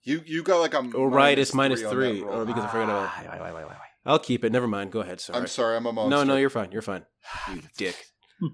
You 0.03 0.21
you 0.27 0.43
got 0.43 0.59
like 0.61 0.75
a 0.75 0.83
oh 0.95 1.07
right, 1.07 1.39
it's 1.39 1.55
minus 1.55 1.81
minus 1.83 1.93
three. 1.93 2.21
three. 2.21 2.21
on 2.23 2.27
that 2.27 2.33
roll. 2.33 2.41
Or 2.43 2.47
because 2.47 2.65
I 2.65 2.69
forgot 2.69 2.85
about. 2.91 3.09
Ah, 3.11 3.23
wait, 3.23 3.31
wait, 3.31 3.41
wait, 3.43 3.55
wait, 3.55 3.65
wait. 3.71 3.91
I'll 4.07 4.19
keep 4.19 4.45
it. 4.45 4.53
Never 4.53 4.67
mind. 4.69 4.93
Go 4.93 5.01
ahead. 5.01 5.21
Sorry. 5.21 5.39
I'm 5.39 5.47
sorry, 5.47 5.77
I'm 5.77 5.87
a 5.87 5.93
monster. 5.93 6.11
No, 6.17 6.25
no, 6.25 6.37
you're 6.37 6.51
fine. 6.51 6.71
You're 6.73 6.83
fine. 6.93 7.05
You 7.55 7.63
dick. 7.77 7.97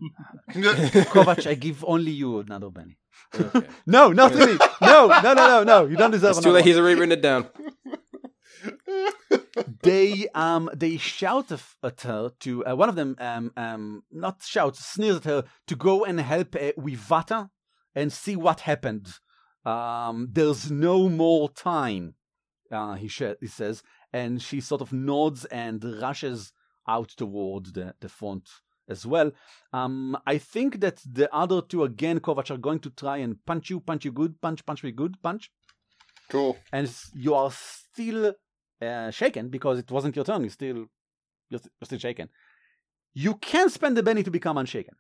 Kovac, 1.15 1.47
I 1.47 1.55
give 1.55 1.85
only 1.87 2.11
you 2.13 2.39
another 2.41 2.71
Benny. 2.71 2.99
Okay. 3.35 3.67
No, 3.87 4.13
not 4.13 4.33
really. 4.35 4.59
No, 4.81 5.07
no, 5.07 5.33
no, 5.35 5.35
no, 5.35 5.63
no. 5.65 5.87
You 5.87 5.97
don't 5.97 6.11
deserve 6.11 6.31
It's 6.37 6.41
too 6.41 6.51
late. 6.51 6.61
one. 6.63 6.69
He's 6.69 6.77
already 6.79 6.99
written 7.01 7.13
it 7.19 7.23
down. 7.23 7.47
they 9.83 10.29
um 10.35 10.71
they 10.75 10.97
shout 10.97 11.51
at 11.83 12.01
her 12.03 12.31
to 12.41 12.65
uh, 12.67 12.75
one 12.75 12.89
of 12.89 12.95
them 12.95 13.17
um 13.19 13.53
um 13.57 14.03
not 14.11 14.43
shouts 14.43 14.85
sneers 14.85 15.17
at 15.19 15.25
her 15.25 15.45
to 15.67 15.77
go 15.77 16.05
and 16.05 16.21
help 16.21 16.55
uh, 16.57 16.73
Wivata 16.79 17.51
and 17.95 18.13
see 18.13 18.37
what 18.37 18.61
happened. 18.61 19.09
Um, 19.65 20.29
there's 20.31 20.71
no 20.71 21.09
more 21.09 21.49
time. 21.51 22.15
Uh, 22.71 22.95
he 22.95 23.09
sh- 23.09 23.41
he 23.41 23.47
says, 23.47 23.83
and 24.13 24.41
she 24.41 24.61
sort 24.61 24.83
of 24.83 24.93
nods 24.93 25.45
and 25.47 25.83
rushes 26.01 26.53
out 26.87 27.09
toward 27.09 27.75
the 27.75 27.95
the 28.01 28.09
front 28.09 28.49
as 28.89 29.05
well. 29.07 29.33
Um, 29.73 30.17
I 30.27 30.39
think 30.39 30.81
that 30.81 31.03
the 31.05 31.35
other 31.35 31.61
two 31.63 31.83
again, 31.83 32.21
Kovac, 32.21 32.51
are 32.51 32.59
going 32.59 32.81
to 32.81 32.91
try 32.91 33.17
and 33.19 33.45
punch 33.45 33.71
you, 33.71 33.81
punch 33.81 34.05
you 34.05 34.13
good, 34.13 34.41
punch, 34.41 34.65
punch 34.65 34.85
me 34.85 34.93
good, 34.93 35.21
punch 35.23 35.51
cool. 36.31 36.57
and 36.73 36.93
you 37.15 37.35
are 37.35 37.51
still 37.51 38.35
uh, 38.83 39.11
shaken 39.11 39.49
because 39.49 39.79
it 39.79 39.91
wasn't 39.91 40.17
your 40.17 40.25
turn. 40.25 40.45
You 40.45 40.51
still 40.51 40.87
you're, 41.49 41.59
st- 41.61 41.73
you're 41.81 41.87
still 41.87 41.99
shaken. 41.99 42.29
You 43.15 43.35
can 43.35 43.71
spend 43.71 43.97
the 43.97 44.03
Benny 44.03 44.23
to 44.23 44.31
become 44.31 44.59
unshaken. 44.59 44.95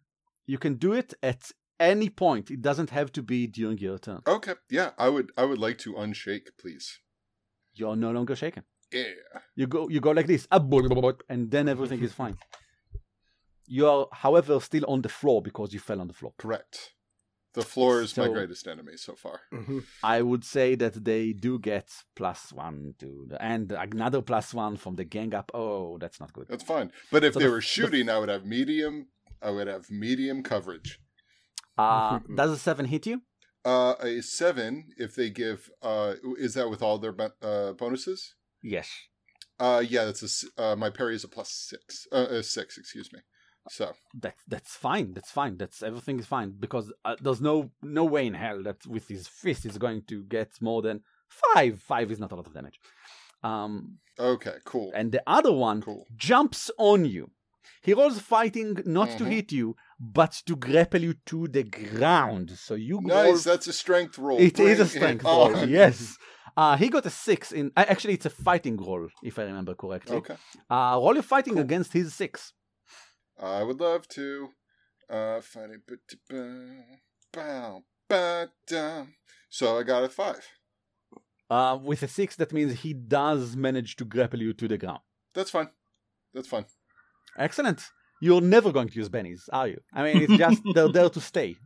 You 0.47 0.59
can 0.59 0.74
do 0.77 0.93
it 0.93 1.12
at 1.22 1.51
any 1.79 2.09
point. 2.09 2.51
It 2.51 2.62
doesn't 2.62 2.91
have 2.91 3.12
to 3.12 3.22
be 3.22 3.47
during 3.47 3.79
your 3.79 3.99
turn. 3.99 4.20
Okay, 4.27 4.55
yeah, 4.70 4.91
I 4.99 5.09
would 5.09 5.33
I 5.37 5.45
would 5.45 5.59
like 5.59 5.79
to 5.79 5.95
unshake, 5.95 6.49
please. 6.59 7.01
You're 7.74 7.97
no 7.97 8.11
longer 8.11 8.35
shaken. 8.35 8.64
Yeah. 8.93 9.05
You 9.55 9.66
go 9.66 9.89
you 9.89 10.01
go 10.01 10.12
like 10.12 10.27
this, 10.27 10.47
ah, 10.51 10.61
and 11.29 11.51
then 11.51 11.68
everything 11.68 12.03
is 12.03 12.12
fine. 12.22 12.37
You 13.68 13.89
are, 13.89 14.07
however, 14.12 14.61
still 14.61 14.85
on 14.87 15.03
the 15.03 15.09
floor 15.09 15.43
because 15.43 15.74
you 15.74 15.81
fell 15.81 16.01
on 16.01 16.07
the 16.07 16.14
floor. 16.14 16.33
Correct. 16.39 16.93
The 17.57 17.63
floor 17.75 18.03
is 18.03 18.17
my 18.17 18.29
greatest 18.29 18.65
enemy 18.75 18.97
so 18.97 19.15
far. 19.25 19.39
Mm-hmm. 19.53 19.79
I 20.15 20.19
would 20.29 20.45
say 20.57 20.69
that 20.83 20.95
they 21.11 21.33
do 21.33 21.53
get 21.59 21.89
plus 22.15 22.53
one 22.53 22.95
to 23.01 23.09
the, 23.31 23.37
and 23.53 23.73
another 23.73 24.21
plus 24.31 24.49
one 24.65 24.77
from 24.77 24.95
the 25.01 25.05
gang 25.05 25.33
up. 25.41 25.51
Oh, 25.55 25.97
that's 26.03 26.21
not 26.23 26.33
good. 26.37 26.47
That's 26.51 26.65
fine. 26.75 26.89
But 27.13 27.25
if 27.25 27.33
So 27.35 27.39
they 27.41 27.47
the- 27.47 27.53
were 27.53 27.63
shooting, 27.77 28.07
I 28.15 28.19
would 28.21 28.29
have 28.29 28.45
medium. 28.45 28.95
I 29.43 29.51
would 29.51 29.69
have 29.75 29.85
medium 29.91 30.43
coverage. 30.43 30.91
Uh, 31.79 32.21
does 32.41 32.51
a 32.51 32.59
seven 32.59 32.87
hit 32.87 33.07
you? 33.07 33.23
Uh, 33.65 33.95
a 34.01 34.21
seven 34.23 34.73
if 34.97 35.15
they 35.15 35.29
give. 35.31 35.71
Uh, 35.83 36.15
is 36.39 36.55
that 36.55 36.69
with 36.71 36.83
all 36.83 36.99
their 36.99 37.15
uh, 37.43 37.73
bonuses? 37.73 38.35
Yes. 38.63 38.89
Uh, 39.59 39.83
yeah, 39.87 40.05
that's 40.05 40.23
a. 40.23 40.31
s- 40.37 40.45
Uh, 40.59 40.77
my 40.77 40.91
parry 40.91 41.15
is 41.15 41.25
a 41.25 41.29
plus 41.29 41.51
six. 41.51 42.07
Uh, 42.13 42.27
a 42.39 42.43
six, 42.43 42.77
excuse 42.79 43.11
me. 43.13 43.21
So 43.69 43.93
that 44.23 44.35
that's 44.49 44.75
fine. 44.77 45.12
That's 45.12 45.31
fine. 45.31 45.57
That's 45.57 45.83
everything 45.83 46.19
is 46.19 46.27
fine 46.27 46.55
because 46.59 46.93
uh, 47.05 47.17
there's 47.21 47.41
no 47.41 47.71
no 47.83 48.05
way 48.05 48.27
in 48.27 48.35
hell 48.35 48.62
that 48.62 48.87
with 48.87 49.09
his 49.09 49.27
fist 49.29 49.64
he's 49.64 49.79
going 49.79 50.03
to 50.09 50.23
get 50.25 50.51
more 50.61 50.83
than 50.83 51.01
five. 51.29 51.81
Five 51.83 52.11
is 52.11 52.19
not 52.21 52.33
a 52.33 52.37
lot 52.37 52.47
of 52.47 52.55
damage. 52.55 52.79
Um, 53.43 53.99
okay, 54.19 54.55
cool. 54.64 54.91
and 54.95 55.12
the 55.12 55.23
other 55.27 55.53
one 55.53 55.83
Cool. 55.83 56.07
jumps 56.17 56.71
on 56.79 57.05
you. 57.05 57.31
He 57.83 57.95
rolls 57.95 58.19
fighting 58.19 58.83
not 58.85 59.11
to 59.19 59.25
Mhm. 59.25 59.31
hit 59.31 59.53
you, 59.53 59.77
but 60.01 60.33
to 60.47 60.57
grapple 60.57 61.01
you 61.03 61.14
to 61.27 61.47
the 61.49 61.62
ground. 61.62 62.51
So 62.59 62.75
you 62.75 63.01
Nice. 63.03 63.25
roll- 63.27 63.37
That's 63.39 63.67
a 63.69 63.73
strength 63.73 64.19
roll. 64.19 64.39
It 64.41 64.59
is 64.59 64.81
a 64.81 64.87
strength 64.87 65.25
roll. 65.31 65.55
on. 65.57 65.69
Yes. 65.69 66.17
Uh, 66.57 66.77
he 66.77 66.89
got 66.89 67.05
a 67.07 67.11
six 67.11 67.53
in. 67.53 67.71
Uh, 67.77 67.85
actually, 67.87 68.14
it's 68.14 68.27
a 68.27 68.31
fighting 68.31 68.77
roll, 68.79 69.09
if 69.23 69.39
I 69.39 69.43
remember 69.43 69.75
correctly. 69.75 70.17
Okay. 70.17 70.37
Uh, 70.71 70.99
roll 71.01 71.14
your 71.14 71.23
fighting 71.23 71.55
Cool. 71.55 71.62
against 71.62 71.93
his 71.93 72.14
six. 72.14 72.53
I 73.39 73.62
would 73.62 73.80
love 73.80 74.09
to. 74.09 74.51
Uh, 75.09 75.41
fighting. 75.41 75.82
Bow, 77.32 77.82
ba, 78.09 78.51
da. 78.66 79.05
So 79.49 79.78
I 79.78 79.82
got 79.82 80.05
a 80.05 80.09
five. 80.09 80.47
Uh, 81.49 81.78
with 81.80 82.03
a 82.03 82.09
six, 82.09 82.34
that 82.37 82.53
means 82.53 82.80
he 82.80 82.93
does 82.93 83.55
manage 83.57 83.97
to 83.97 84.05
grapple 84.05 84.41
you 84.41 84.53
to 84.55 84.66
the 84.66 84.78
ground. 84.78 85.01
That's 85.34 85.51
fine. 85.51 85.68
That's 86.34 86.49
fine. 86.49 86.64
Excellent. 87.39 87.82
You're 88.20 88.41
never 88.41 88.72
going 88.72 88.89
to 88.89 88.95
use 88.95 89.09
bennies, 89.09 89.43
are 89.53 89.68
you? 89.68 89.80
I 89.93 90.03
mean, 90.03 90.22
it's 90.22 90.37
just 90.37 90.62
they're 90.74 90.89
there 90.89 91.11
to 91.11 91.20
stay. 91.20 91.57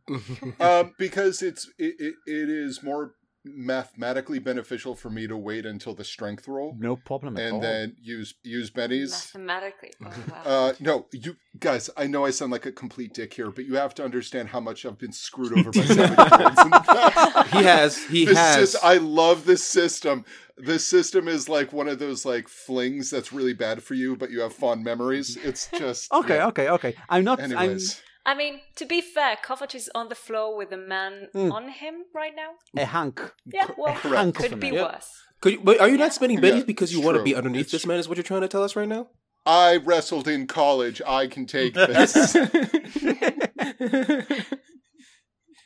um, 0.59 0.95
because 0.99 1.43
it's 1.43 1.71
it, 1.79 1.95
it, 1.99 2.15
it 2.27 2.51
is 2.51 2.83
more 2.83 3.15
mathematically 3.45 4.39
beneficial 4.39 4.95
for 4.95 5.11
me 5.11 5.27
to 5.27 5.37
wait 5.37 5.65
until 5.67 5.95
the 5.95 6.05
strength 6.05 6.47
roll 6.47 6.77
No 6.79 6.97
problem 6.97 7.37
at 7.37 7.51
all. 7.51 7.55
and 7.57 7.63
then 7.65 7.97
use 8.01 8.35
use 8.43 8.71
bennies. 8.71 9.11
Mathematically. 9.35 9.93
Oh, 10.05 10.13
wow. 10.31 10.43
Uh, 10.45 10.73
no, 10.81 11.07
you 11.13 11.37
guys. 11.59 11.89
I 11.97 12.07
know 12.07 12.25
I 12.25 12.31
sound 12.31 12.53
like 12.53 12.67
a 12.67 12.73
complete 12.73 13.15
dick 13.15 13.33
here, 13.35 13.51
but 13.51 13.65
you 13.65 13.77
have 13.77 13.95
to 13.97 14.05
understand 14.05 14.49
how 14.51 14.61
much 14.61 14.85
I've 14.85 14.99
been 14.99 15.13
screwed 15.13 15.53
over 15.59 15.71
by 15.71 15.81
Savage 15.83 16.19
Worlds 16.39 16.61
in 16.65 16.71
the 16.71 16.81
past. 16.87 17.51
he 17.55 17.63
has. 17.63 18.05
He 18.05 18.25
This 18.27 18.39
has. 18.39 18.75
sys- 18.75 18.79
I 18.83 18.97
love 18.99 19.47
this 19.47 19.65
system. 19.65 20.25
This 20.59 20.87
system 20.87 21.27
is 21.27 21.49
like 21.49 21.73
one 21.73 21.89
of 21.89 21.99
those 21.99 22.27
like 22.27 22.47
flings 22.49 23.09
that's 23.11 23.33
really 23.33 23.55
bad 23.55 23.83
for 23.83 23.95
you, 23.95 24.17
but 24.17 24.31
you 24.31 24.41
have 24.41 24.53
fond 24.53 24.85
memories. 24.85 25.37
It's 25.43 25.69
just 25.77 26.13
okay, 26.13 26.37
yeah. 26.37 26.47
okay, 26.49 26.69
okay. 26.69 26.95
I'm 27.09 27.25
not. 27.25 27.41
Anyways, 27.41 28.03
I 28.31 28.35
mean, 28.41 28.61
to 28.77 28.85
be 28.87 29.01
fair, 29.01 29.37
Kovac 29.45 29.75
is 29.75 29.91
on 29.95 30.09
the 30.09 30.15
floor 30.15 30.49
with 30.57 30.71
a 30.73 30.77
man 30.77 31.15
Mm. 31.35 31.53
on 31.53 31.65
him 31.83 31.95
right 32.15 32.35
now. 32.43 32.51
A 32.81 32.87
hunk. 32.87 33.17
Yeah, 33.57 33.67
well, 33.77 33.95
a 34.05 34.09
hunk 34.19 34.37
could 34.37 34.61
be. 34.61 34.69
Yeah. 34.69 34.85
worse. 34.85 35.11
Could 35.41 35.53
you, 35.55 35.61
but 35.69 35.81
are 35.81 35.89
you 35.89 35.99
not 35.99 36.13
spending 36.15 36.39
bennies 36.39 36.59
Yeah, 36.59 36.73
because 36.73 36.93
you 36.93 36.99
it's 37.01 37.07
want 37.07 37.17
to 37.19 37.25
be 37.25 37.35
underneath 37.35 37.63
It's 37.63 37.73
this 37.73 37.87
man? 37.87 37.99
Is 37.99 38.09
what 38.09 38.17
you're 38.19 38.31
trying 38.33 38.43
to 38.43 38.49
tell 38.55 38.63
us 38.63 38.77
right 38.77 38.87
now? 38.97 39.09
I 39.47 39.79
wrestled 39.79 40.29
in 40.29 40.47
college. 40.47 41.03
I 41.07 41.27
can 41.27 41.47
take 41.47 41.75
this. 41.91 42.37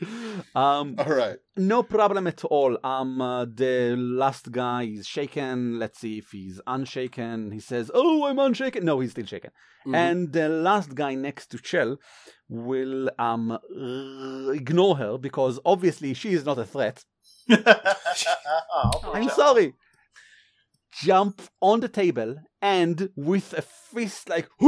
Um, 0.55 0.95
All 0.99 1.13
right. 1.15 1.37
no 1.57 1.83
problem 1.83 2.27
at 2.27 2.45
all. 2.45 2.79
Um, 2.85 3.21
uh, 3.21 3.45
the 3.45 3.97
last 3.97 4.53
guy 4.53 4.83
is 4.85 5.07
shaken. 5.07 5.79
Let's 5.79 5.99
see 6.01 6.19
if 6.19 6.31
he's 6.31 6.61
unshaken. 6.67 7.51
He 7.51 7.61
says, 7.61 7.91
"Oh, 7.95 8.25
I'm 8.27 8.39
unshaken." 8.39 8.85
No, 8.85 9.01
he's 9.01 9.13
still 9.13 9.27
shaken. 9.27 9.51
Mhm. 9.87 9.95
And 9.97 10.33
the 10.33 10.49
last 10.49 10.95
guy 10.95 11.15
next 11.15 11.49
to 11.53 11.59
Chell 11.59 11.97
will 12.49 13.11
um 13.19 13.59
ignore 14.53 14.97
her 14.97 15.19
because 15.19 15.59
obviously 15.65 16.15
she 16.15 16.33
is 16.33 16.45
not 16.45 16.59
a 16.59 16.65
threat. 16.65 17.05
oh, 17.51 19.11
I'm 19.15 19.29
sorry. 19.31 19.75
Jump 21.03 21.43
on 21.61 21.81
the 21.81 21.89
table 21.89 22.37
and 22.63 23.09
with 23.17 23.53
a 23.55 23.63
fist 23.63 24.29
like 24.29 24.49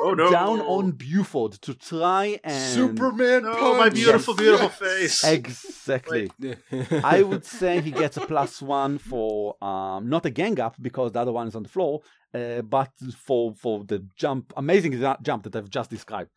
Oh, 0.00 0.14
no. 0.14 0.30
down 0.30 0.60
on 0.60 0.92
Buford 0.92 1.52
to 1.62 1.74
try 1.74 2.38
and 2.42 2.74
Superman 2.74 3.44
Oh, 3.46 3.56
punch. 3.58 3.78
my 3.78 3.88
beautiful, 3.90 4.34
Yes. 4.34 4.40
beautiful 4.42 4.68
face. 4.68 5.24
exactly. 5.24 6.30
I 7.04 7.22
would 7.22 7.44
say 7.44 7.80
he 7.80 7.90
gets 7.90 8.16
a 8.16 8.20
plus 8.26 8.60
one 8.60 8.98
for 8.98 9.56
um, 9.64 10.08
not 10.08 10.26
a 10.26 10.30
gang 10.30 10.58
up 10.60 10.76
because 10.80 11.12
the 11.12 11.20
other 11.20 11.32
one 11.32 11.46
is 11.48 11.54
on 11.54 11.62
the 11.62 11.68
floor, 11.68 12.02
uh, 12.34 12.62
but 12.62 12.90
for 13.26 13.54
for 13.54 13.84
the 13.84 14.06
jump, 14.16 14.52
amazing 14.56 14.92
jump 15.22 15.44
that 15.44 15.56
I've 15.56 15.70
just 15.70 15.90
described. 15.90 16.30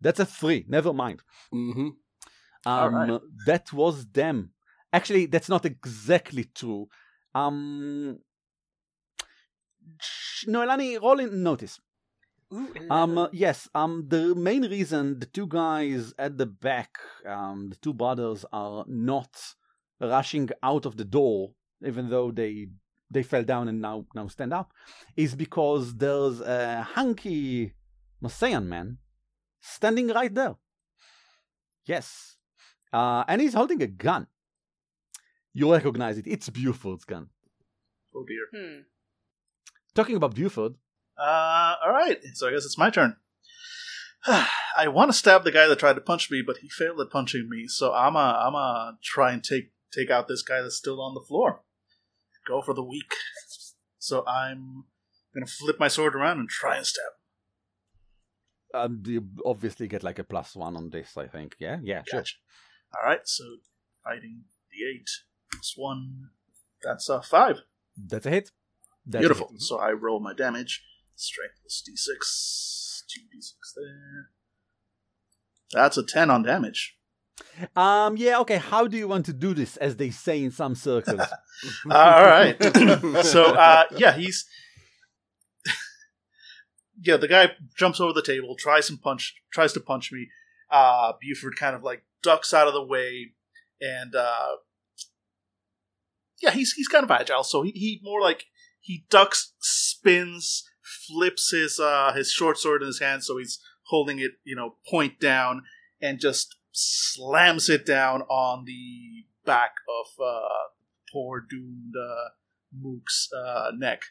That's 0.00 0.20
a 0.20 0.24
three. 0.26 0.64
Never 0.68 0.92
mind. 0.92 1.22
hmm 1.50 1.88
Um, 2.66 2.84
Alright. 2.84 3.20
That 3.46 3.72
was 3.72 4.06
them. 4.06 4.52
Actually, 4.92 5.26
that's 5.26 5.48
not 5.48 5.64
exactly 5.66 6.44
true. 6.54 6.88
Um, 7.34 8.18
sh- 10.00 10.46
Noelani, 10.46 11.00
roll 11.00 11.20
in 11.20 11.42
notice. 11.42 11.80
Ooh, 12.52 12.72
Um, 12.90 13.16
uh, 13.18 13.28
yes. 13.32 13.68
Um, 13.74 14.06
the 14.08 14.34
main 14.34 14.62
reason 14.62 15.18
the 15.20 15.26
two 15.26 15.46
guys 15.46 16.12
at 16.18 16.36
the 16.36 16.46
back, 16.46 16.98
um, 17.26 17.70
the 17.70 17.76
two 17.76 17.94
brothers, 17.94 18.44
are 18.52 18.84
not 18.88 19.54
rushing 20.00 20.48
out 20.62 20.86
of 20.86 20.96
the 20.96 21.04
door, 21.04 21.52
even 21.86 22.10
though 22.10 22.30
they 22.32 22.68
they 23.12 23.22
fell 23.22 23.42
down 23.44 23.68
and 23.68 23.80
now 23.80 24.06
now 24.14 24.26
stand 24.28 24.52
up, 24.52 24.72
is 25.16 25.34
because 25.34 25.96
there's 25.96 26.40
a 26.40 26.82
hunky 26.82 27.74
Messian 28.20 28.68
man 28.68 28.98
standing 29.60 30.08
right 30.08 30.34
there. 30.34 30.56
Yes, 31.86 32.36
uh, 32.92 33.24
and 33.28 33.40
he's 33.40 33.54
holding 33.54 33.82
a 33.82 33.86
gun. 33.86 34.26
You 35.52 35.72
recognize 35.72 36.18
it. 36.18 36.26
It's 36.26 36.48
Buford's 36.48 37.04
gun. 37.04 37.28
oh, 38.14 38.24
dear. 38.24 38.46
Hmm. 38.54 38.80
Talking 39.94 40.16
about 40.16 40.34
Buford, 40.36 40.74
Uh, 41.20 41.74
all 41.84 41.92
right. 41.92 42.18
So 42.34 42.48
I 42.48 42.52
guess 42.52 42.64
it's 42.64 42.78
my 42.78 42.90
turn. 42.90 43.16
I 44.26 44.88
want 44.88 45.10
to 45.10 45.16
stab 45.16 45.44
the 45.44 45.52
guy 45.52 45.66
that 45.66 45.78
tried 45.78 45.94
to 45.94 46.00
punch 46.00 46.30
me, 46.30 46.42
but 46.46 46.58
he 46.58 46.68
failed 46.68 47.00
at 47.00 47.10
punching 47.10 47.48
me. 47.48 47.66
So 47.68 47.92
I'm 47.92 48.16
a 48.16 48.42
I'm 48.46 48.54
a 48.54 48.98
try 49.02 49.32
and 49.32 49.42
take 49.42 49.72
take 49.92 50.10
out 50.10 50.28
this 50.28 50.42
guy 50.42 50.62
that's 50.62 50.76
still 50.76 51.00
on 51.00 51.14
the 51.14 51.20
floor. 51.26 51.62
Go 52.46 52.62
for 52.62 52.74
the 52.74 52.82
weak. 52.82 53.12
So 53.98 54.24
I'm 54.26 54.84
gonna 55.34 55.46
flip 55.46 55.78
my 55.78 55.88
sword 55.88 56.14
around 56.14 56.38
and 56.38 56.48
try 56.48 56.76
and 56.76 56.86
stab. 56.86 57.12
Um, 58.72 59.02
you 59.04 59.26
obviously 59.44 59.88
get 59.88 60.02
like 60.02 60.18
a 60.18 60.24
plus 60.24 60.54
one 60.54 60.76
on 60.76 60.90
this, 60.90 61.16
I 61.16 61.26
think. 61.26 61.56
Yeah, 61.58 61.78
yeah, 61.82 62.02
sure. 62.06 62.24
All 62.94 63.08
right, 63.08 63.20
so 63.24 63.44
fighting 64.04 64.44
the 64.70 64.86
eight 64.88 65.10
plus 65.52 65.74
one. 65.76 66.30
That's 66.82 67.08
a 67.08 67.20
five. 67.20 67.62
That's 67.96 68.26
a 68.26 68.30
hit. 68.30 68.50
That's 69.04 69.20
a 69.20 69.28
Beautiful. 69.28 69.48
hit. 69.50 69.60
So 69.60 69.78
I 69.78 69.90
roll 69.92 70.20
my 70.20 70.32
damage. 70.32 70.82
Strength 71.20 71.56
plus 71.60 71.82
d6. 71.86 73.02
Two 73.06 73.20
d6 73.20 73.54
there. 73.76 74.30
That's 75.72 75.98
a 75.98 76.02
ten 76.02 76.30
on 76.30 76.42
damage. 76.42 76.96
Um, 77.76 78.16
yeah, 78.16 78.38
okay. 78.40 78.56
How 78.56 78.86
do 78.86 78.96
you 78.96 79.06
want 79.06 79.26
to 79.26 79.34
do 79.34 79.52
this, 79.52 79.76
as 79.76 79.96
they 79.96 80.10
say 80.10 80.42
in 80.42 80.50
some 80.50 80.74
circles? 80.74 81.20
All 81.90 82.22
right. 82.22 82.56
so 83.22 83.54
uh, 83.54 83.84
yeah, 83.96 84.12
he's 84.12 84.46
yeah. 87.02 87.18
The 87.18 87.28
guy 87.28 87.52
jumps 87.76 88.00
over 88.00 88.14
the 88.14 88.22
table, 88.22 88.56
tries 88.58 88.88
and 88.88 89.00
punch, 89.00 89.34
tries 89.52 89.74
to 89.74 89.80
punch 89.80 90.10
me. 90.12 90.28
Uh, 90.70 91.12
Buford 91.20 91.56
kind 91.56 91.76
of 91.76 91.82
like 91.82 92.02
ducks 92.22 92.54
out 92.54 92.66
of 92.66 92.72
the 92.72 92.84
way, 92.84 93.32
and 93.80 94.14
uh, 94.14 94.56
yeah, 96.40 96.52
he's 96.52 96.72
he's 96.72 96.88
kind 96.88 97.04
of 97.04 97.10
agile. 97.10 97.44
So 97.44 97.62
he, 97.62 97.72
he 97.72 98.00
more 98.02 98.22
like 98.22 98.46
he 98.80 99.04
ducks, 99.10 99.52
spins, 99.60 100.64
flips 100.90 101.50
his 101.52 101.78
uh, 101.78 102.12
his 102.14 102.30
short 102.30 102.58
sword 102.58 102.82
in 102.82 102.86
his 102.86 103.00
hand, 103.00 103.24
so 103.24 103.38
he's 103.38 103.58
holding 103.84 104.18
it, 104.18 104.32
you 104.44 104.56
know, 104.56 104.76
point 104.88 105.20
down, 105.20 105.62
and 106.00 106.20
just 106.20 106.56
slams 106.72 107.68
it 107.68 107.84
down 107.84 108.22
on 108.22 108.64
the 108.64 109.26
back 109.44 109.72
of 109.88 110.24
uh, 110.24 110.70
poor 111.12 111.44
doomed 111.48 111.94
uh, 111.96 112.30
Mook's 112.72 113.28
uh, 113.36 113.70
neck, 113.76 114.02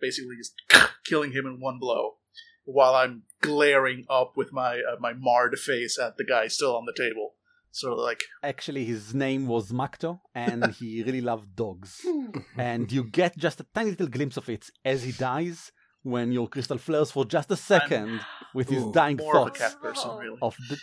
basically 0.00 0.36
just 0.36 0.54
killing 1.06 1.32
him 1.32 1.46
in 1.46 1.60
one 1.60 1.78
blow, 1.78 2.16
while 2.64 2.94
I'm 2.94 3.22
glaring 3.40 4.04
up 4.10 4.32
with 4.36 4.52
my 4.52 4.76
uh, 4.76 4.96
my 5.00 5.12
marred 5.12 5.58
face 5.58 5.98
at 5.98 6.16
the 6.16 6.24
guy 6.24 6.48
still 6.48 6.76
on 6.76 6.84
the 6.84 6.94
table. 6.96 7.34
Sort 7.70 7.92
of 7.92 7.98
like, 7.98 8.22
Actually, 8.42 8.86
his 8.86 9.14
name 9.14 9.46
was 9.46 9.70
Makto, 9.72 10.20
and 10.34 10.74
he 10.76 11.02
really 11.06 11.20
loved 11.20 11.54
dogs. 11.54 12.00
and 12.56 12.90
you 12.90 13.04
get 13.04 13.36
just 13.36 13.60
a 13.60 13.66
tiny 13.74 13.90
little 13.90 14.08
glimpse 14.08 14.38
of 14.38 14.48
it 14.48 14.70
as 14.84 15.02
he 15.02 15.12
dies 15.12 15.70
when 16.10 16.32
your 16.32 16.48
crystal 16.48 16.78
flares 16.78 17.10
for 17.10 17.24
just 17.24 17.50
a 17.50 17.56
second 17.56 18.20
with 18.54 18.68
his 18.68 18.82
Ooh, 18.82 18.92
dying 18.92 19.16
more 19.18 19.36
of 19.36 19.48
a 19.48 19.50
thoughts 19.50 19.58
cat 19.60 19.80
person, 19.80 20.10
Oh. 20.10 20.18
really. 20.18 20.38
of 20.42 20.56
the. 20.68 20.78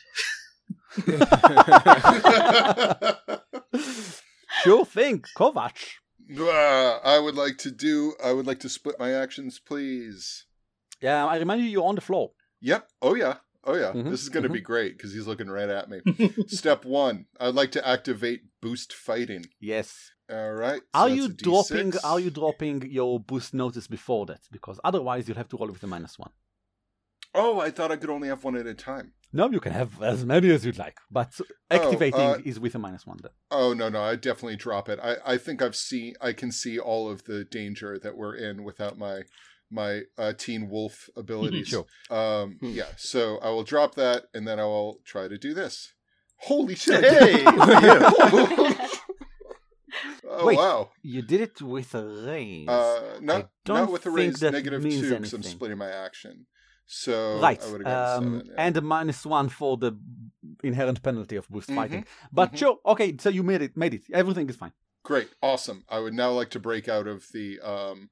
sure 4.63 4.85
thing, 4.85 5.23
Kovac. 5.37 5.75
Uh, 6.39 6.99
I 7.03 7.19
would 7.19 7.35
like 7.35 7.57
to 7.59 7.71
do. 7.71 8.13
I 8.23 8.33
would 8.33 8.47
like 8.47 8.59
to 8.61 8.69
split 8.69 8.97
my 8.99 9.11
actions, 9.13 9.59
please. 9.59 10.45
Yeah, 11.01 11.25
I 11.25 11.37
remind 11.37 11.61
you, 11.61 11.67
you're 11.67 11.83
on 11.85 11.95
the 11.95 12.01
floor. 12.01 12.31
Yep. 12.61 12.87
Oh 13.01 13.15
yeah. 13.15 13.35
Oh 13.65 13.75
yeah. 13.75 13.91
Mhm, 13.93 14.09
This 14.11 14.21
is 14.21 14.29
going 14.29 14.43
to 14.43 14.49
be 14.49 14.61
great 14.61 14.97
because 14.97 15.13
he's 15.13 15.27
looking 15.27 15.47
right 15.49 15.69
at 15.69 15.89
me. 15.89 16.01
Step 16.47 16.85
one. 16.85 17.25
I'd 17.39 17.55
like 17.55 17.71
to 17.71 17.87
activate 17.87 18.41
boost 18.61 18.93
fighting. 18.93 19.45
Yes. 19.59 20.11
All 20.31 20.53
right. 20.53 20.81
so 20.81 21.01
Are 21.01 21.09
you 21.09 21.29
dropping? 21.29 21.93
Are 22.03 22.19
you 22.19 22.29
dropping 22.29 22.89
your 22.91 23.19
boost 23.19 23.53
notice 23.53 23.87
before 23.87 24.25
that? 24.27 24.41
Because 24.51 24.79
otherwise, 24.83 25.27
you'll 25.27 25.37
have 25.37 25.49
to 25.49 25.57
roll 25.57 25.69
with 25.71 25.83
a 25.83 25.87
minus 25.87 26.17
one. 26.19 26.31
Oh, 27.33 27.59
I 27.59 27.69
thought 27.69 27.91
I 27.91 27.97
could 27.97 28.09
only 28.09 28.29
have 28.29 28.43
one 28.43 28.55
at 28.55 28.65
a 28.65 28.73
time. 28.73 29.11
No, 29.33 29.49
you 29.51 29.59
can 29.59 29.73
have 29.73 30.01
as 30.01 30.25
many 30.25 30.49
as 30.51 30.65
you'd 30.65 30.77
like, 30.77 30.97
but 31.11 31.37
activating 31.69 32.19
uh, 32.21 32.37
is 32.45 32.57
with 32.59 32.73
a 32.75 32.79
minus 32.79 33.05
one. 33.05 33.17
Then. 33.21 33.31
Oh 33.51 33.73
no, 33.73 33.89
no, 33.89 34.01
I 34.01 34.15
definitely 34.15 34.55
drop 34.55 34.87
it. 34.87 34.97
I, 35.03 35.17
I 35.25 35.37
think 35.37 35.61
I've 35.61 35.75
seen 35.75 36.13
I 36.21 36.31
can 36.31 36.51
see 36.53 36.79
all 36.79 37.09
of 37.09 37.25
the 37.25 37.43
danger 37.43 37.99
that 38.01 38.15
we're 38.15 38.35
in 38.35 38.63
without 38.63 38.97
my 38.97 39.23
my 39.71 40.01
uh, 40.17 40.33
teen 40.37 40.69
wolf 40.69 41.09
abilities. 41.15 41.67
Sure. 41.69 41.85
Um 42.09 42.57
Hmm. 42.59 42.73
yeah, 42.73 42.89
so 42.97 43.37
I 43.39 43.49
will 43.49 43.63
drop 43.63 43.95
that 43.95 44.25
and 44.33 44.47
then 44.47 44.59
I 44.59 44.65
will 44.65 44.99
try 45.05 45.27
to 45.27 45.37
do 45.37 45.53
this. 45.53 45.93
Holy 46.37 46.75
shit. 46.83 47.03
Hey, 47.03 47.45
oh 50.27 50.45
Wait. 50.45 50.57
wow. 50.57 50.91
You 51.01 51.21
did 51.21 51.41
it 51.41 51.61
with 51.61 51.93
a 51.95 52.05
raise. 52.05 52.69
Uh 52.69 53.17
not 53.21 53.49
don't 53.63 53.91
with 53.91 54.03
the 54.03 54.09
think 54.11 54.17
raise 54.17 54.39
that 54.41 54.51
negative 54.53 54.83
means 54.83 55.01
2 55.01 55.15
because 55.15 55.33
I'm 55.33 55.43
splitting 55.43 55.77
my 55.77 55.89
action. 55.89 56.45
So 56.87 57.39
right. 57.41 57.61
I 57.63 57.71
would 57.71 57.87
have 57.87 58.17
Um, 58.17 58.23
seven, 58.23 58.45
yeah. 58.47 58.53
And 58.65 58.77
a 58.77 58.81
minus 58.81 59.25
one 59.25 59.49
for 59.49 59.77
the 59.77 59.97
inherent 60.63 61.01
penalty 61.01 61.35
of 61.35 61.47
boost 61.49 61.69
Mhm, 61.69 61.75
fighting. 61.75 62.05
But 62.31 62.53
mhm. 62.53 62.57
sure, 62.57 62.77
okay. 62.85 63.15
So 63.19 63.29
you 63.29 63.41
made 63.43 63.61
it. 63.63 63.75
Made 63.75 63.95
it. 63.95 64.03
Everything 64.13 64.47
is 64.49 64.55
fine. 64.55 64.71
Great, 65.03 65.29
awesome. 65.41 65.83
I 65.89 65.99
would 65.99 66.13
now 66.13 66.31
like 66.31 66.49
to 66.51 66.59
break 66.59 66.87
out 66.87 67.07
of 67.07 67.25
the. 67.33 67.59
Um, 67.61 67.97
c- 68.01 68.09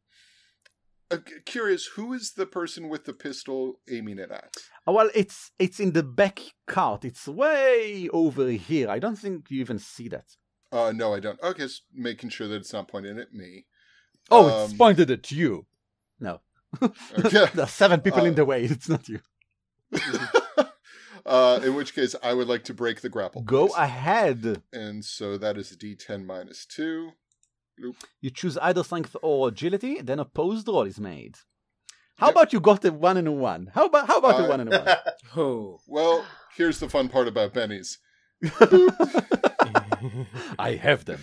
curious, 1.45 1.86
who 1.95 2.14
is 2.14 2.34
the 2.34 2.45
person 2.45 2.89
with 2.89 3.05
the 3.05 3.14
pistol 3.14 3.80
aiming 3.89 4.20
it 4.20 4.32
at? 4.32 4.55
Uh, 4.88 4.91
well, 4.91 5.09
it's 5.14 5.51
it's 5.59 5.80
in 5.80 5.93
the 5.93 6.03
back 6.03 6.39
cart. 6.68 7.05
It's 7.05 7.28
way 7.28 8.09
over 8.11 8.47
here. 8.49 8.89
I 8.89 8.99
don't 8.99 9.16
think 9.18 9.49
you 9.51 9.59
even 9.61 9.80
see 9.80 10.07
that. 10.09 10.26
Uh, 10.72 10.91
no, 10.95 11.14
I 11.14 11.20
don't. 11.20 11.39
Okay, 11.41 11.64
just 11.64 11.84
making 11.93 12.30
sure 12.30 12.47
that 12.47 12.55
it's 12.55 12.74
not 12.74 12.88
pointed 12.88 13.18
at 13.20 13.34
me. 13.34 13.66
Oh, 14.32 14.47
it's 14.47 14.72
Um, 14.72 14.78
pointed 14.78 15.11
at 15.11 15.32
you. 15.32 15.66
No, 16.20 16.41
Okay. 16.82 17.45
there 17.53 17.64
are 17.66 17.68
seven 17.68 18.01
people 18.01 18.26
in 18.26 18.34
Uh, 18.34 18.36
the 18.38 18.45
way. 18.45 18.64
It's 18.66 18.89
not 18.89 19.07
you. 19.09 19.20
uh, 21.26 21.59
in 21.64 21.76
which 21.76 21.93
case, 21.95 22.16
I 22.24 22.34
would 22.34 22.47
like 22.47 22.64
to 22.66 22.74
break 22.74 23.01
the 23.01 23.09
grapple. 23.09 23.41
Go 23.41 23.68
please. 23.68 23.76
ahead. 23.78 24.61
And 24.72 25.03
so 25.05 25.38
that 25.38 25.57
is 25.57 25.72
a 25.72 25.76
D10 25.78 26.26
minus 26.26 26.66
two. 27.78 27.95
You 28.21 28.30
choose 28.30 28.57
either 28.57 28.84
strength 28.84 29.15
or 29.21 29.49
agility. 29.49 30.01
Then 30.01 30.19
a 30.19 30.24
opposed 30.24 30.67
roll 30.67 30.84
is 30.84 30.99
made. 30.99 31.38
How 32.17 32.28
Yep. 32.28 32.36
about 32.36 32.53
you 32.53 32.59
got 32.59 32.86
a 32.86 32.91
one 32.91 33.17
and 33.17 33.28
a 33.28 33.32
one? 33.32 33.71
How 33.74 33.86
about 33.88 34.07
how 34.07 34.19
about 34.19 34.39
a 34.39 34.45
Uh, 34.45 34.49
one 34.49 34.59
and 34.61 34.74
a 34.74 34.80
one? 34.84 34.97
Oh. 35.36 35.80
Well, 35.88 36.26
here's 36.55 36.80
the 36.80 36.89
fun 36.89 37.09
part 37.09 37.28
about 37.28 37.53
bennies. 37.53 37.97
I 40.59 40.76
have 40.82 41.05
them. 41.05 41.19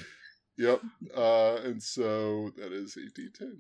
Yep. 0.59 0.83
Uh, 1.17 1.55
and 1.65 1.83
so 1.83 2.51
that 2.57 2.73
is 2.73 2.97
a 2.97 3.19
D10. 3.19 3.53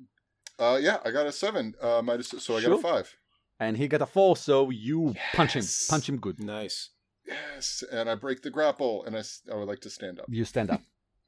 Uh, 0.58 0.78
yeah, 0.80 0.98
I 1.04 1.10
got 1.10 1.26
a 1.26 1.32
seven. 1.32 1.74
Uh, 1.80 2.02
minus, 2.02 2.28
so 2.28 2.56
I 2.56 2.62
got 2.62 2.72
a 2.72 2.78
five. 2.78 3.14
And 3.58 3.76
he 3.76 3.88
got 3.88 4.02
a 4.02 4.06
four, 4.06 4.36
so 4.36 4.70
you 4.70 5.14
punch 5.34 5.52
him. 5.54 5.64
Punch 5.88 6.08
him 6.08 6.18
good. 6.18 6.40
nice. 6.40 6.90
Yes, 7.26 7.84
and 7.92 8.10
I 8.10 8.14
break 8.16 8.42
the 8.42 8.50
grapple, 8.50 9.04
and 9.04 9.16
I, 9.16 9.22
I 9.52 9.56
would 9.56 9.68
like 9.68 9.80
to 9.82 9.90
stand 9.90 10.18
up. 10.18 10.26
You 10.28 10.44
stand 10.44 10.70
up. 10.70 10.82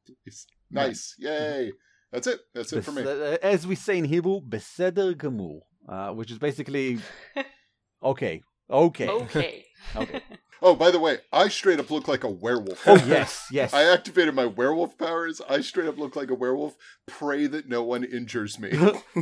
It's 0.73 0.75
nice. 0.75 1.15
Yay. 1.19 1.73
That's 2.13 2.27
it. 2.27 2.41
That's 2.55 2.73
it 2.73 2.85
for 2.85 2.93
me. 2.93 3.03
Uh, 3.03 3.39
As 3.43 3.67
we 3.67 3.75
say 3.75 3.99
in 3.99 4.05
Hebrew, 4.05 4.41
beseder 4.41 5.17
gemur, 5.17 5.61
uh, 5.89 6.13
which 6.13 6.31
is 6.31 6.39
basically 6.39 6.99
okay, 8.03 8.43
okay, 8.71 9.09
Okay. 9.09 9.65
okay. 9.97 10.21
Oh, 10.65 10.77
by 10.77 10.93
the 10.93 11.01
way, 11.01 11.19
I 11.33 11.49
straight 11.49 11.81
up 11.81 11.91
look 11.91 12.07
like 12.07 12.23
a 12.23 12.29
werewolf. 12.31 12.87
Oh 12.87 12.95
yes, 13.07 13.47
yes. 13.51 13.75
I 13.75 13.83
activated 13.93 14.33
my 14.35 14.47
werewolf 14.47 14.97
powers. 14.97 15.41
I 15.49 15.61
straight 15.61 15.89
up 15.89 15.99
look 15.99 16.15
like 16.15 16.31
a 16.31 16.37
werewolf. 16.37 16.77
Pray 17.09 17.49
that 17.49 17.69
no 17.69 17.83
one 17.83 18.05
injures 18.05 18.61
me. 18.61 18.71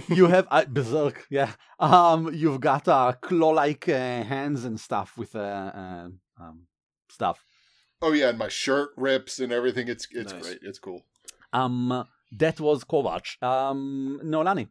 you 0.09 0.27
have 0.27 0.47
uh, 0.51 0.67
berserk, 0.69 1.27
yeah. 1.31 1.53
Um, 1.79 2.35
you've 2.35 2.61
got 2.61 2.87
uh, 2.89 3.13
claw-like 3.23 3.89
uh, 3.89 4.23
hands 4.25 4.67
and 4.67 4.79
stuff 4.79 5.17
with 5.17 5.35
uh, 5.35 5.39
uh, 5.39 6.09
um, 6.39 6.67
stuff. 7.09 7.47
oh 8.03 8.13
yeah, 8.13 8.29
and 8.29 8.39
my 8.39 8.49
shirt 8.49 8.91
rips 8.99 9.39
and 9.39 9.51
everything. 9.51 9.89
It's 9.89 10.07
it's 10.11 10.33
Nice. 10.35 10.43
great. 10.43 10.59
It's 10.63 10.79
cool. 10.79 11.07
Um, 11.53 12.05
that 12.33 12.61
was 12.61 12.85
Kovac. 12.85 13.43
Um, 13.43 14.21
Noelani. 14.25 14.69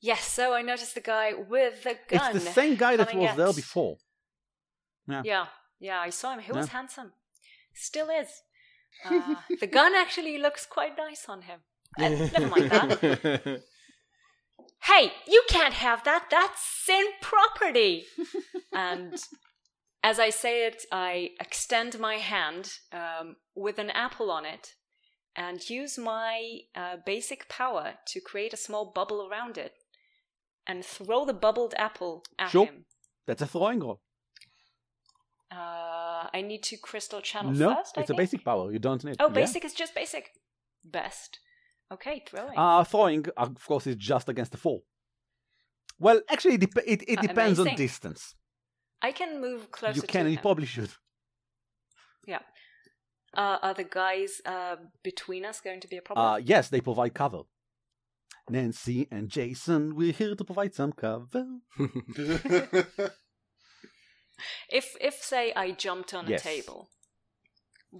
yes, 0.00 0.24
so 0.26 0.52
I 0.54 0.62
noticed 0.62 0.94
the 0.94 1.00
guy 1.00 1.32
with 1.34 1.82
the 1.84 1.96
gun. 2.08 2.36
It's 2.36 2.44
the 2.44 2.50
same 2.50 2.76
guy 2.76 2.96
that 2.96 3.14
was 3.14 3.36
there 3.36 3.52
before. 3.52 3.96
Yeah, 5.08 5.46
yeah, 5.78 6.00
I 6.00 6.10
saw 6.10 6.34
him. 6.34 6.40
He 6.40 6.52
was 6.52 6.68
handsome. 6.68 7.12
Still 7.74 8.08
is. 8.10 8.28
Uh, 9.04 9.34
the 9.60 9.66
gun 9.66 9.94
actually 9.94 10.38
looks 10.38 10.64
quite 10.64 10.96
nice 10.96 11.26
on 11.28 11.42
him. 11.42 11.60
Uh, 11.98 12.08
never 12.08 12.46
mind 12.46 12.70
that. 12.70 13.62
Hey, 14.82 15.12
you 15.26 15.42
can't 15.48 15.74
have 15.74 16.02
that. 16.04 16.28
That's 16.30 16.60
Syn 16.84 17.04
property. 17.20 18.04
and 18.72 19.14
as 20.02 20.18
I 20.18 20.30
say 20.30 20.66
it, 20.66 20.84
I 20.90 21.30
extend 21.40 21.98
my 21.98 22.14
hand 22.14 22.72
um, 22.92 23.36
with 23.54 23.78
an 23.78 23.90
apple 23.90 24.30
on 24.30 24.46
it 24.46 24.74
and 25.36 25.68
use 25.68 25.98
my 25.98 26.60
uh, 26.74 26.96
basic 27.04 27.48
power 27.48 27.94
to 28.06 28.20
create 28.20 28.52
a 28.54 28.56
small 28.56 28.90
bubble 28.92 29.28
around 29.30 29.58
it 29.58 29.74
and 30.66 30.84
throw 30.84 31.24
the 31.24 31.34
bubbled 31.34 31.74
apple 31.76 32.24
at 32.38 32.50
Sure. 32.50 32.66
him. 32.66 32.86
That's 33.26 33.42
a 33.42 33.46
throwing 33.46 33.80
roll. 33.80 34.00
Uh, 35.52 36.26
I 36.34 36.42
need 36.42 36.62
to 36.64 36.76
crystal 36.76 37.20
channel 37.20 37.52
no, 37.52 37.74
first. 37.74 37.96
I 37.96 38.00
it's 38.00 38.10
a 38.10 38.14
think? 38.14 38.18
basic 38.18 38.44
power. 38.44 38.72
You 38.72 38.78
don't 38.78 39.02
need. 39.04 39.16
Oh, 39.20 39.28
yeah. 39.28 39.34
basic 39.34 39.64
is 39.64 39.74
just 39.74 39.94
basic. 39.94 40.30
Best. 40.84 41.38
Okay, 41.92 42.22
throwing. 42.28 42.58
Uh, 42.58 42.82
throwing, 42.84 43.26
of 43.36 43.64
course, 43.64 43.86
is 43.86 43.96
just 43.96 44.28
against 44.28 44.50
the 44.52 44.58
fall. 44.58 44.82
Well, 45.98 46.20
actually, 46.28 46.54
it, 46.54 46.60
dep- 46.60 46.84
it, 46.86 47.02
it 47.08 47.18
Uh, 47.18 47.22
depends 47.22 47.58
on 47.60 47.74
distance. 47.76 48.34
I 49.00 49.12
can 49.12 49.40
move 49.40 49.70
closer 49.70 49.96
you 49.96 50.02
can, 50.02 50.08
to 50.08 50.18
and 50.18 50.26
him. 50.28 50.32
you 50.32 50.38
probably 50.38 50.66
should. 50.66 50.90
Uh, 53.36 53.58
are 53.62 53.74
the 53.74 53.84
guys 53.84 54.40
uh, 54.46 54.76
between 55.02 55.44
us 55.44 55.60
going 55.60 55.80
to 55.80 55.88
be 55.88 55.96
a 55.98 56.02
problem? 56.02 56.26
Uh, 56.26 56.36
yes, 56.38 56.68
they 56.68 56.80
provide 56.80 57.12
cover. 57.14 57.42
Nancy 58.48 59.06
and 59.10 59.28
Jason, 59.28 59.94
we're 59.96 60.12
here 60.12 60.34
to 60.34 60.44
provide 60.44 60.74
some 60.74 60.92
cover. 60.92 61.44
if 64.70 64.96
if 65.00 65.14
say 65.22 65.52
I 65.54 65.72
jumped 65.72 66.14
on 66.14 66.28
Yes. 66.28 66.40
a 66.40 66.44
table, 66.44 66.88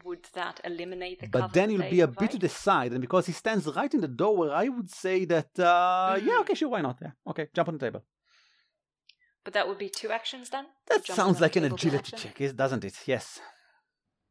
would 0.05 0.25
that 0.35 0.61
eliminate 0.65 1.21
the 1.21 1.27
cover? 1.29 1.43
But 1.49 1.53
then 1.53 1.69
that 1.69 1.73
you'll 1.75 1.83
they 1.83 1.91
be 1.91 2.01
a 2.01 2.07
bit 2.09 2.31
to 2.33 2.39
the 2.39 2.49
side, 2.49 2.93
and 2.93 3.01
because 3.01 3.27
he 3.27 3.33
stands 3.33 3.67
right 3.67 3.93
in 3.93 4.01
the 4.01 4.09
doorway, 4.09 4.51
I 4.51 4.69
would 4.69 4.91
say 4.91 5.25
that, 5.27 5.59
uh, 5.59 6.19
yeah, 6.23 6.35
Mhm. 6.35 6.41
okay, 6.43 6.55
sure, 6.55 6.69
why 6.69 6.81
not? 6.81 6.99
Yeah, 7.03 7.13
okay, 7.27 7.49
jump 7.55 7.69
on 7.69 7.75
the 7.79 7.85
table. 7.87 8.03
But 9.45 9.53
that 9.55 9.69
would 9.69 9.79
be 9.79 9.89
two 9.89 10.11
actions 10.11 10.51
then. 10.51 10.67
That 10.87 11.05
Jumping 11.05 11.15
sounds 11.17 11.41
like 11.41 11.57
an 11.57 11.65
agility 11.65 12.13
action? 12.15 12.33
check, 12.35 12.57
doesn't 12.57 12.85
it? 12.85 12.95
Yes. 13.07 13.41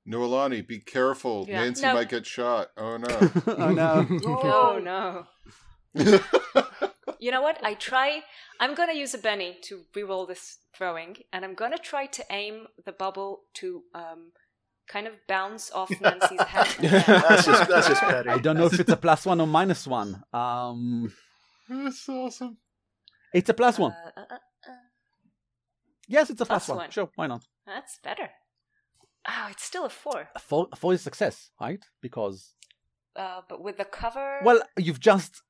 Noelani, 0.07 0.65
be 0.67 0.79
careful. 0.79 1.45
Yeah. 1.47 1.61
Nancy 1.63 1.81
No. 1.83 1.93
might 1.95 2.09
get 2.09 2.25
shot. 2.25 2.69
Oh 2.77 2.97
no. 2.97 3.07
oh 3.47 3.69
no. 3.71 4.07
Oh 4.25 4.79
no! 4.83 5.25
You 7.19 7.31
know 7.31 7.41
what? 7.41 7.57
I 7.63 7.73
try. 7.75 8.21
I'm 8.59 8.75
gonna 8.75 8.93
use 8.93 9.13
a 9.15 9.17
Benny 9.17 9.57
to 9.63 9.81
reroll 9.95 10.27
this 10.27 10.57
throwing, 10.77 11.15
and 11.33 11.43
I'm 11.45 11.55
gonna 11.55 11.77
try 11.77 12.05
to 12.07 12.23
aim 12.29 12.67
the 12.85 12.91
bubble 12.91 13.43
to 13.55 13.83
um, 13.95 14.31
kind 14.87 15.07
of 15.07 15.13
bounce 15.27 15.71
off 15.71 15.89
Nancy's 16.01 16.41
head. 16.41 16.67
and 16.79 16.89
That's 17.23 17.45
just 17.45 17.69
that's 17.69 17.87
just 17.87 18.01
petty. 18.01 18.29
I 18.29 18.37
don't 18.37 18.57
know 18.57 18.65
if 18.65 18.79
it's 18.79 18.91
a 18.91 18.97
plus 18.97 19.25
one 19.25 19.39
or 19.41 19.47
minus 19.47 19.87
one. 19.87 20.21
Um, 20.33 21.11
That's 21.69 22.07
awesome. 22.09 22.57
it's 23.33 23.49
a 23.49 23.53
plus 23.55 23.79
one. 23.79 23.93
Uh, 23.93 24.11
uh, 24.19 24.23
uh, 24.29 24.35
uh, 24.35 24.73
Yes, 26.07 26.29
it's 26.29 26.41
a 26.41 26.45
plus, 26.45 26.65
plus 26.65 26.69
one. 26.69 26.77
one. 26.77 26.91
Sure, 26.91 27.09
why 27.15 27.27
not? 27.27 27.43
that's 27.65 27.97
better. 28.03 28.29
Oh, 29.28 29.47
it's 29.49 29.63
still 29.63 29.86
a 29.86 29.89
four. 29.89 30.30
A 30.36 30.39
four, 30.39 30.67
a 30.71 30.76
four 30.76 30.93
is 30.93 31.01
success, 31.01 31.49
right? 31.59 31.84
Because 32.01 32.53
Uh, 33.15 33.41
but 33.49 33.61
with 33.63 33.78
the 33.78 33.86
cover. 33.86 34.39
well, 34.43 34.61
you've 34.78 34.99
just 34.99 35.41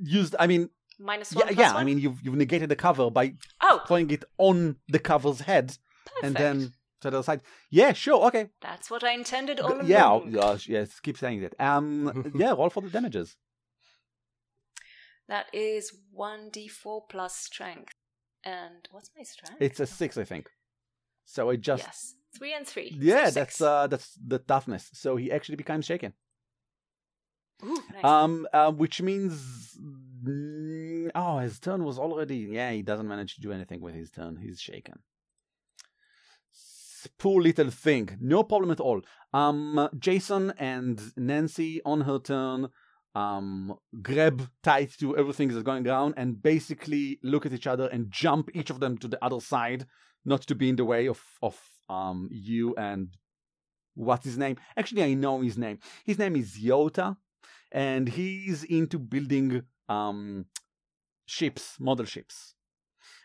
used. 0.00 0.36
I 0.38 0.46
mean, 0.46 0.70
minus 0.98 1.32
yeah, 1.32 1.38
one. 1.44 1.54
plus 1.54 1.58
yeah. 1.58 1.74
I 1.74 1.84
mean, 1.84 1.98
you've 1.98 2.20
you've 2.22 2.36
negated 2.36 2.68
the 2.68 2.76
cover 2.76 3.10
by 3.10 3.34
oh, 3.60 3.82
throwing 3.86 4.10
it 4.10 4.24
on 4.38 4.76
the 4.88 4.98
cover's 4.98 5.40
head 5.40 5.76
perfect. 6.06 6.24
and 6.24 6.36
then 6.36 6.72
to 7.00 7.10
the 7.10 7.18
other 7.18 7.24
side. 7.24 7.42
Yeah, 7.70 7.92
sure, 7.92 8.26
okay. 8.26 8.48
that's 8.60 8.90
what 8.90 9.04
I 9.04 9.12
intended 9.12 9.60
all 9.60 9.72
along. 9.72 9.86
yeah, 9.86 10.10
oh, 10.10 10.20
gosh, 10.20 10.68
yes. 10.68 11.00
Keep 11.00 11.18
saying 11.18 11.40
that. 11.42 11.54
Um, 11.58 12.32
yeah. 12.36 12.50
Roll 12.50 12.70
for 12.70 12.82
the 12.82 12.90
damages. 12.90 13.36
That 15.28 15.46
is 15.52 15.92
one 16.12 16.50
d4 16.50 17.02
plus 17.08 17.34
strength. 17.36 17.94
And 18.44 18.88
what's 18.90 19.10
my 19.16 19.22
strength? 19.22 19.60
It's 19.60 19.80
a 19.80 19.86
six, 19.86 20.18
I 20.18 20.24
think. 20.24 20.48
So 21.24 21.50
it 21.50 21.60
just 21.60 21.84
yes, 21.84 22.14
three 22.36 22.54
and 22.54 22.66
three. 22.66 22.96
yeah, 22.98 23.26
so 23.26 23.40
that's 23.40 23.60
uh 23.60 23.86
that's 23.86 24.18
the 24.26 24.38
toughness. 24.38 24.90
So 24.92 25.16
he 25.16 25.30
actually 25.32 25.56
becomes 25.56 25.84
shaken. 25.84 26.12
Ooh, 27.64 27.78
nice. 27.94 28.04
Um, 28.04 28.46
uh, 28.52 28.72
which 28.72 29.00
means 29.00 29.78
mm, 29.80 31.10
oh, 31.14 31.38
his 31.38 31.60
turn 31.60 31.84
was 31.84 31.98
already 31.98 32.38
yeah. 32.38 32.72
He 32.72 32.82
doesn't 32.82 33.08
manage 33.08 33.36
to 33.36 33.40
do 33.40 33.52
anything 33.52 33.80
with 33.80 33.94
his 33.94 34.10
turn. 34.10 34.36
He's 34.36 34.60
shaken. 34.60 35.00
Poor 37.18 37.42
little 37.42 37.70
thing. 37.70 38.16
No 38.20 38.44
problem 38.44 38.70
at 38.70 38.80
all. 38.80 39.02
Um, 39.34 39.88
Jason 39.98 40.52
and 40.58 41.00
Nancy 41.16 41.80
on 41.84 42.02
her 42.02 42.18
turn 42.18 42.68
um 43.14 43.74
grab 44.00 44.48
tight 44.62 44.90
to 44.98 45.16
everything 45.18 45.48
that's 45.48 45.62
going 45.62 45.82
down 45.82 46.14
and 46.16 46.42
basically 46.42 47.18
look 47.22 47.44
at 47.44 47.52
each 47.52 47.66
other 47.66 47.86
and 47.88 48.10
jump 48.10 48.48
each 48.54 48.70
of 48.70 48.80
them 48.80 48.96
to 48.96 49.06
the 49.06 49.22
other 49.22 49.38
side 49.38 49.84
not 50.24 50.40
to 50.40 50.54
be 50.54 50.70
in 50.70 50.76
the 50.76 50.84
way 50.84 51.06
of 51.06 51.20
of 51.42 51.60
um 51.88 52.28
you 52.32 52.74
and 52.76 53.08
what's 53.94 54.24
his 54.24 54.38
name 54.38 54.56
actually 54.76 55.02
i 55.02 55.12
know 55.14 55.40
his 55.40 55.58
name 55.58 55.78
his 56.04 56.18
name 56.18 56.34
is 56.36 56.58
yota 56.58 57.16
and 57.70 58.08
he's 58.08 58.64
into 58.64 58.98
building 58.98 59.62
um 59.88 60.46
ships 61.26 61.76
model 61.78 62.04
ships 62.06 62.54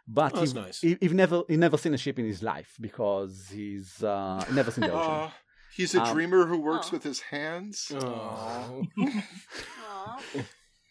but 0.08 0.32
Oh, 0.36 0.39
that's 0.39 0.51
he, 0.53 0.60
nice. 0.60 0.80
he, 0.82 0.97
he've 1.01 1.14
never 1.14 1.43
he 1.47 1.58
never 1.58 1.78
seen 1.78 1.93
a 1.93 1.97
ship 1.97 2.18
in 2.20 2.26
his 2.26 2.41
life 2.41 2.76
because 2.80 3.49
he's 3.51 4.01
uh 4.03 4.43
never 4.53 4.72
seen 4.72 4.86
the 4.86 4.91
ocean 4.99 5.12
Aw, 5.12 5.34
he's 5.76 5.93
a 5.95 6.01
Um, 6.01 6.14
dreamer 6.14 6.45
who 6.45 6.60
works 6.60 6.88
Aw. 6.88 6.91
with 6.93 7.03
his 7.03 7.20
hands. 7.22 7.91
Oh. 7.93 8.84
Aw. 8.99 10.20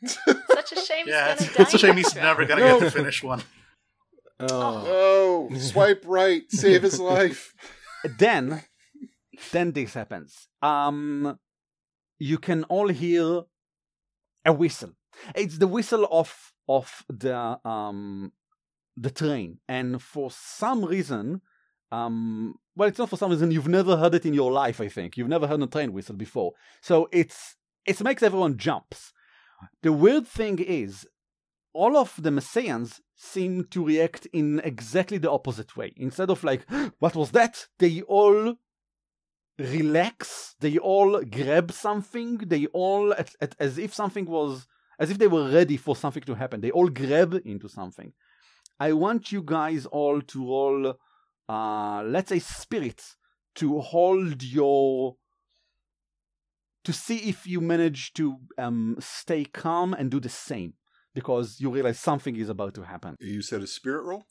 Such 0.07 0.73
a 0.73 0.77
shame. 0.81 1.07
Yeah, 1.09 1.33
he's 1.33 1.41
it's, 1.47 1.57
gonna 1.57 1.63
it's 1.65 1.75
a 1.75 1.79
shame 1.79 1.97
he's 1.97 2.15
never 2.15 2.45
gonna 2.45 2.61
No. 2.61 2.79
get 2.81 2.85
to 2.87 2.91
finish 2.91 3.23
one. 3.23 3.43
Oh. 4.41 5.49
Oh, 5.51 5.55
swipe 5.59 6.05
right, 6.07 6.43
save 6.51 6.83
his 6.83 7.01
life. 7.01 7.55
then 8.19 8.63
then 9.53 9.73
this 9.73 9.95
happens. 9.95 10.49
Um 10.63 11.39
you 12.19 12.39
can 12.39 12.65
all 12.65 12.89
hear 12.89 13.43
a 14.45 14.53
whistle. 14.53 14.93
It's 15.35 15.59
the 15.59 15.67
whistle 15.67 16.07
of 16.11 16.53
of 16.69 17.05
the 17.09 17.59
um 17.69 18.33
the 18.97 19.11
train. 19.11 19.59
And 19.69 20.03
for 20.03 20.31
some 20.31 20.85
reason 20.85 21.41
um 21.93 22.57
well 22.75 22.89
it's 22.89 22.99
not 22.99 23.09
for 23.09 23.17
some 23.17 23.31
reason 23.31 23.51
you've 23.53 23.69
never 23.69 23.97
heard 23.97 24.15
it 24.15 24.27
in 24.27 24.35
your 24.35 24.51
life 24.51 24.81
i 24.81 24.89
think. 24.89 25.17
You've 25.17 25.29
never 25.29 25.47
heard 25.47 25.63
a 25.63 25.67
train 25.67 25.93
whistle 25.93 26.17
before. 26.17 26.53
So 26.81 27.09
it's 27.13 27.57
it 27.87 28.03
makes 28.03 28.23
everyone 28.23 28.59
jumps. 28.59 29.13
The 29.83 29.93
weird 29.93 30.27
thing 30.27 30.59
is 30.59 31.07
all 31.77 31.97
of 31.97 32.15
the 32.19 32.31
messians 32.31 33.01
seem 33.15 33.65
to 33.65 33.85
react 33.85 34.27
in 34.33 34.61
exactly 34.65 35.19
the 35.19 35.31
opposite 35.31 35.77
way. 35.77 35.93
Instead 35.97 36.31
of 36.31 36.43
like 36.43 36.67
what 36.99 37.15
was 37.15 37.31
that? 37.33 37.67
They 37.79 38.03
all 38.03 38.57
relax 39.59 40.55
they 40.61 40.77
all 40.77 41.23
grab 41.25 41.73
something 41.73 42.37
they 42.37 42.67
all 42.75 43.15
at, 43.15 43.31
at, 43.41 43.57
as 43.59 43.79
if 43.79 43.95
something 43.95 44.27
was 44.27 44.67
as 44.99 45.11
if 45.11 45.17
they 45.17 45.29
were 45.29 45.49
ready 45.51 45.77
for 45.77 45.95
something 45.97 46.23
to 46.23 46.35
happen. 46.35 46.61
They 46.61 46.71
all 46.71 46.89
grab 46.89 47.41
into 47.45 47.69
something. 47.69 48.13
I 48.79 48.93
want 48.93 49.33
you 49.33 49.43
guys 49.43 49.87
all 49.87 50.21
to 50.21 50.39
roll 50.53 50.95
uh 51.49 52.03
let's 52.05 52.31
say 52.31 52.39
spirit 52.39 53.03
to 53.57 53.81
hold 53.81 54.43
your 54.43 55.17
to 56.85 56.93
see 56.93 57.19
if 57.33 57.47
you 57.47 57.61
manage 57.61 58.13
to 58.15 58.37
um 58.59 58.97
stay 58.99 59.45
calm 59.45 59.93
and 59.93 60.11
do 60.11 60.21
the 60.21 60.35
same 60.51 60.75
because 61.19 61.47
you 61.63 61.69
realize 61.77 61.99
something 62.11 62.35
is 62.45 62.51
about 62.57 62.73
to 62.79 62.83
happen 62.93 63.11
You 63.35 63.43
said 63.51 63.61
a 63.69 63.71
spirit 63.79 64.05
roll? 64.11 64.23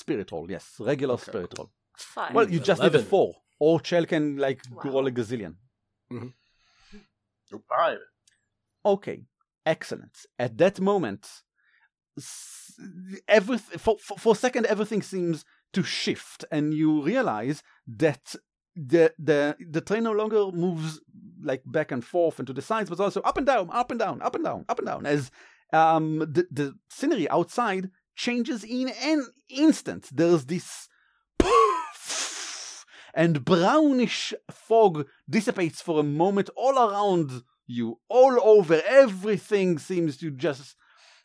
spirit 0.00 0.28
roll 0.32 0.46
yes 0.54 0.66
regular 0.90 1.14
Okay, 1.14 1.30
spirit 1.30 1.50
cool. 1.56 1.64
roll 1.64 1.70
Five. 2.14 2.32
well, 2.36 2.48
you 2.54 2.58
just 2.70 2.80
did 2.82 2.94
a 2.94 3.02
four. 3.14 3.30
Or 3.66 3.74
Chell 3.88 4.04
can 4.12 4.24
like 4.46 4.60
Wow. 4.70 4.90
roll 4.92 5.06
a 5.10 5.12
gazillion. 5.18 5.54
Mm-hmm. 6.12 6.30
Oh, 7.54 7.62
five. 7.74 7.98
Okay, 8.84 9.18
excellent. 9.74 10.14
At 10.44 10.52
that 10.62 10.76
moment, 10.90 11.22
s- 12.18 12.74
everything 13.28 13.78
for, 13.78 13.96
for 13.98 14.16
for 14.18 14.32
a 14.32 14.36
second 14.46 14.66
everything 14.66 15.02
seems 15.02 15.44
to 15.72 15.82
shift, 15.82 16.44
and 16.50 16.74
you 16.74 17.02
realize 17.12 17.62
that 17.86 18.34
the 18.76 19.04
the 19.18 19.56
the 19.76 19.80
train 19.80 20.02
no 20.04 20.12
longer 20.12 20.42
moves 20.64 21.00
like 21.50 21.62
back 21.66 21.92
and 21.92 22.04
forth 22.04 22.38
and 22.38 22.46
to 22.48 22.52
the 22.52 22.62
sides, 22.62 22.90
but 22.90 23.00
also 23.00 23.20
up 23.22 23.36
and 23.38 23.46
down, 23.46 23.68
up 23.72 23.90
and 23.92 24.00
down, 24.00 24.20
up 24.22 24.34
and 24.34 24.44
down, 24.44 24.64
up 24.68 24.78
and 24.80 24.86
down. 24.88 25.06
As 25.06 25.30
um 25.72 26.18
the 26.18 26.46
the 26.50 26.74
scenery 26.88 27.28
outside 27.30 27.90
changes 28.14 28.64
in 28.64 28.90
an 29.02 29.26
instant. 29.48 30.08
There's 30.12 30.46
this 30.46 30.88
poof 31.38 32.84
and 33.14 33.44
brownish 33.44 34.34
fog 34.50 35.06
dissipates 35.28 35.80
for 35.80 36.00
a 36.00 36.04
moment 36.04 36.50
all 36.56 36.78
around 36.78 37.42
you, 37.66 38.00
all 38.08 38.38
over. 38.42 38.82
Everything 38.86 39.78
seems 39.78 40.16
to 40.18 40.30
just 40.30 40.76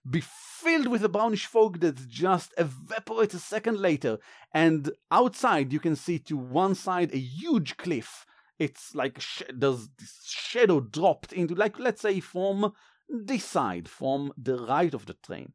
be 0.09 0.21
filled 0.21 0.87
with 0.87 1.03
a 1.03 1.09
brownish 1.09 1.45
fog 1.45 1.79
that 1.79 2.07
just 2.07 2.53
evaporates 2.57 3.33
a 3.33 3.39
second 3.39 3.79
later. 3.79 4.17
And 4.53 4.91
outside, 5.11 5.73
you 5.73 5.79
can 5.79 5.95
see 5.95 6.19
to 6.19 6.37
one 6.37 6.75
side 6.75 7.13
a 7.13 7.17
huge 7.17 7.77
cliff. 7.77 8.25
It's 8.57 8.93
like 8.93 9.19
sh- 9.19 9.43
there's 9.53 9.89
this 9.97 10.21
shadow 10.25 10.79
dropped 10.81 11.31
into, 11.33 11.55
like, 11.55 11.79
let's 11.79 12.01
say, 12.01 12.19
from 12.19 12.73
this 13.09 13.45
side, 13.45 13.87
from 13.89 14.31
the 14.37 14.57
right 14.57 14.93
of 14.93 15.05
the 15.05 15.15
train. 15.25 15.53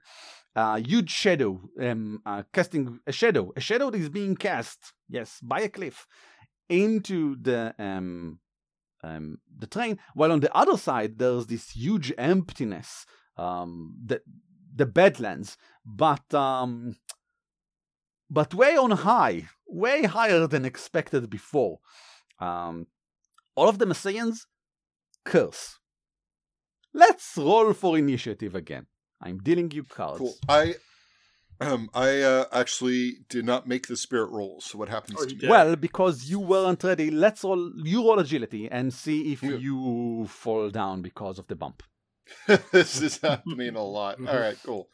A 0.56 0.78
huge 0.78 1.10
shadow, 1.10 1.60
um, 1.80 2.22
uh, 2.24 2.44
casting 2.52 3.00
a 3.06 3.12
shadow, 3.12 3.52
a 3.56 3.60
shadow 3.60 3.90
that 3.90 4.00
is 4.00 4.08
being 4.08 4.36
cast, 4.36 4.92
yes, 5.08 5.40
by 5.42 5.60
a 5.60 5.68
cliff 5.68 6.06
into 6.68 7.36
the 7.40 7.74
um, 7.78 8.38
um, 9.02 9.38
the 9.58 9.66
train. 9.66 9.98
While 10.14 10.32
on 10.32 10.40
the 10.40 10.54
other 10.56 10.76
side, 10.76 11.18
there's 11.18 11.46
this 11.46 11.70
huge 11.70 12.12
emptiness, 12.16 13.04
um, 13.36 13.96
the 14.04 14.20
the 14.74 14.86
Badlands, 14.86 15.56
but 15.84 16.32
um, 16.32 16.96
but 18.30 18.54
way 18.54 18.76
on 18.76 18.90
high, 18.92 19.48
way 19.66 20.04
higher 20.04 20.46
than 20.46 20.64
expected 20.64 21.28
before. 21.28 21.78
Um, 22.40 22.86
all 23.54 23.68
of 23.68 23.78
the 23.78 23.86
Messians 23.86 24.46
curse. 25.24 25.78
Let's 26.94 27.36
roll 27.36 27.72
for 27.72 27.98
initiative 27.98 28.54
again. 28.54 28.86
I'm 29.20 29.38
dealing 29.38 29.70
you 29.72 29.84
cards. 29.84 30.18
Cool. 30.18 30.34
I 30.48 30.74
Um, 31.60 31.88
I 31.94 32.20
uh, 32.20 32.44
actually 32.52 33.18
did 33.28 33.44
not 33.44 33.66
make 33.66 33.86
the 33.86 33.96
spirit 33.96 34.30
roll, 34.30 34.60
so 34.60 34.76
what 34.78 34.88
happens 34.88 35.18
Oh, 35.20 35.24
to 35.24 35.34
me? 35.34 35.40
did. 35.40 35.48
Well, 35.50 35.76
because 35.76 36.16
you 36.30 36.40
weren't 36.40 36.82
ready, 36.82 37.10
let's 37.10 37.44
roll. 37.44 37.70
You 37.92 37.98
roll 38.06 38.18
agility 38.18 38.68
and 38.70 38.92
see 38.92 39.32
if 39.32 39.42
Yeah. 39.42 39.56
you 39.66 40.26
fall 40.28 40.70
down 40.70 41.00
because 41.02 41.38
of 41.38 41.46
the 41.46 41.54
bump. 41.56 41.82
this 42.72 43.00
is 43.00 43.18
happening 43.18 43.76
a 43.76 43.84
lot. 43.84 44.18
All 44.28 44.38
right, 44.46 44.58
cool. 44.66 44.88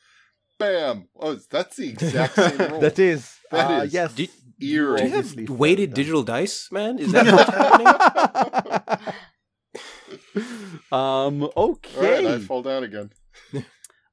Bam! 0.58 1.08
Oh, 1.18 1.34
that's 1.50 1.76
the 1.76 1.88
exact 1.88 2.34
same 2.34 2.58
roll. 2.70 2.80
That 2.80 2.98
is. 2.98 3.22
That 3.50 3.70
uh, 3.70 3.84
is 3.84 3.94
yes. 3.94 4.14
Did- 4.14 4.30
eerie. 4.60 4.98
Do 5.00 5.04
you 5.08 5.14
have 5.14 5.30
weighted 5.62 5.94
digital 5.94 6.22
dice, 6.22 6.68
man? 6.70 6.98
Is 6.98 7.10
that 7.12 7.24
what's 7.36 7.50
happening? 7.50 9.14
Um. 10.92 11.42
All 11.56 11.78
right, 11.96 12.24
I 12.24 12.34
Okay. 12.34 12.44
fall 12.44 12.62
down 12.62 12.84
again. 12.84 13.10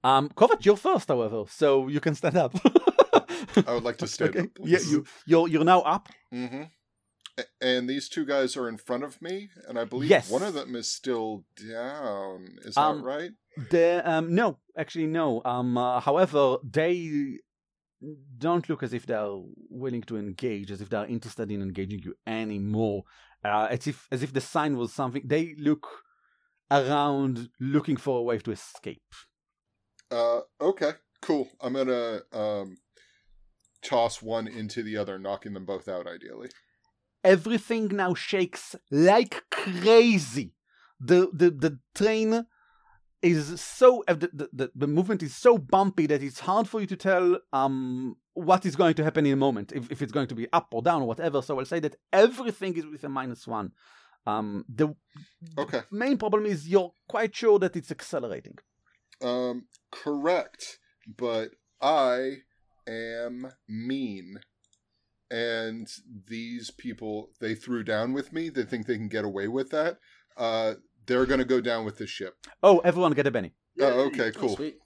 Um. 0.03 0.29
Kovac, 0.29 0.63
you're 0.63 0.77
first, 0.77 1.07
however, 1.07 1.43
so 1.49 1.87
you 1.87 1.99
can 1.99 2.13
stand 2.15 2.37
up. 2.37 2.53
I 3.67 3.73
would 3.73 3.83
like 3.83 3.97
to 3.97 4.07
stand 4.15 4.29
okay. 4.35 4.39
up. 4.41 4.49
Yeah. 4.63 4.79
You. 4.87 5.05
You're. 5.25 5.47
You're 5.47 5.63
now 5.65 5.81
up. 5.81 6.07
Mm-hmm. 6.33 6.63
And 7.61 7.87
these 7.89 8.07
two 8.09 8.25
guys 8.25 8.55
are 8.57 8.67
in 8.69 8.77
front 8.77 9.03
of 9.03 9.21
me, 9.21 9.49
and 9.67 9.77
I 9.77 9.83
believe 9.85 10.09
Yes. 10.09 10.29
one 10.29 10.43
of 10.43 10.53
them 10.53 10.75
is 10.75 10.91
still 10.91 11.45
down. 11.71 12.57
Is 12.63 12.75
Um, 12.77 13.01
that 13.01 13.31
right? 13.73 14.05
Um 14.05 14.33
no, 14.33 14.59
actually 14.77 15.07
no. 15.07 15.41
Um 15.45 15.77
uh, 15.77 15.99
however, 15.99 16.57
they 16.63 17.39
don't 18.37 18.67
look 18.69 18.83
as 18.83 18.93
if 18.93 19.05
they're 19.05 19.29
willing 19.69 20.03
to 20.03 20.17
engage, 20.17 20.71
as 20.71 20.81
if 20.81 20.89
they're 20.89 21.05
interested 21.05 21.51
in 21.51 21.61
engaging 21.61 22.01
you 22.03 22.15
anymore. 22.25 23.03
Uh, 23.43 23.67
as 23.69 23.87
if 23.87 24.07
as 24.11 24.23
if 24.23 24.31
the 24.33 24.41
sign 24.41 24.77
was 24.77 24.93
something. 24.93 25.21
They 25.25 25.53
look 25.57 25.87
around 26.71 27.49
looking 27.59 27.97
for 27.97 28.19
a 28.19 28.23
way 28.23 28.37
to 28.39 28.51
escape. 28.51 29.01
Uh, 30.11 30.41
okay, 30.61 30.91
cool. 31.21 31.49
I'm 31.61 31.73
gonna 31.73 32.21
um 32.31 32.77
toss 33.81 34.21
one 34.21 34.47
into 34.47 34.83
the 34.83 34.97
other, 34.97 35.19
knocking 35.19 35.53
them 35.53 35.65
both 35.65 35.87
out. 35.87 36.07
Ideally. 36.07 36.49
Everything 37.23 37.87
now 37.87 38.13
shakes 38.13 38.75
like 38.91 39.43
crazy. 39.51 40.53
The 40.99 41.29
the 41.33 41.51
the 41.51 41.79
train 41.93 42.45
is 43.21 43.59
so 43.59 44.03
uh, 44.07 44.13
the, 44.13 44.29
the, 44.33 44.49
the, 44.53 44.71
the 44.75 44.87
movement 44.87 45.23
is 45.23 45.35
so 45.35 45.57
bumpy 45.57 46.05
that 46.05 46.21
it's 46.21 46.39
hard 46.39 46.67
for 46.67 46.79
you 46.79 46.87
to 46.87 46.95
tell 46.95 47.39
um 47.51 48.15
what 48.33 48.65
is 48.65 48.75
going 48.75 48.93
to 48.93 49.03
happen 49.03 49.25
in 49.25 49.33
a 49.33 49.37
moment 49.37 49.71
if, 49.73 49.91
if 49.91 50.01
it's 50.01 50.11
going 50.11 50.27
to 50.27 50.35
be 50.35 50.47
up 50.53 50.67
or 50.71 50.83
down 50.83 51.01
or 51.01 51.07
whatever 51.07 51.41
so 51.41 51.57
i'll 51.57 51.65
say 51.65 51.79
that 51.79 51.95
everything 52.13 52.75
is 52.77 52.85
with 52.85 53.03
a 53.03 53.09
minus 53.09 53.47
one 53.47 53.71
um 54.31 54.65
the 54.81 54.87
Okay. 55.63 55.81
main 55.91 56.17
problem 56.17 56.45
is 56.45 56.67
you're 56.67 56.93
quite 57.07 57.33
sure 57.41 57.57
that 57.63 57.75
it's 57.79 57.91
accelerating 57.97 58.57
Um, 59.21 59.55
correct. 59.91 60.63
But 61.25 61.47
I 61.81 62.43
am 62.87 63.35
mean. 63.67 64.27
And 65.29 65.87
these 66.27 66.71
people, 66.71 67.15
they 67.41 67.53
threw 67.55 67.83
down 67.83 68.13
with 68.13 68.31
me. 68.31 68.49
They 68.49 68.63
think 68.63 68.85
they 68.85 68.95
can 69.01 69.09
get 69.17 69.25
away 69.25 69.47
with 69.57 69.69
that. 69.71 69.97
Uh, 70.37 70.75
they're 71.05 71.25
going 71.31 71.39
to 71.45 71.45
go 71.55 71.61
down 71.61 71.85
with 71.85 71.97
the 71.97 72.07
ship. 72.07 72.33
oh 72.63 72.77
everyone 72.89 73.13
get 73.13 73.27
a 73.27 73.31
benny 73.31 73.53
Oh, 73.79 74.05
okay, 74.07 74.29
Oh, 74.35 74.39
cool. 74.41 74.55
sweet. 74.55 74.77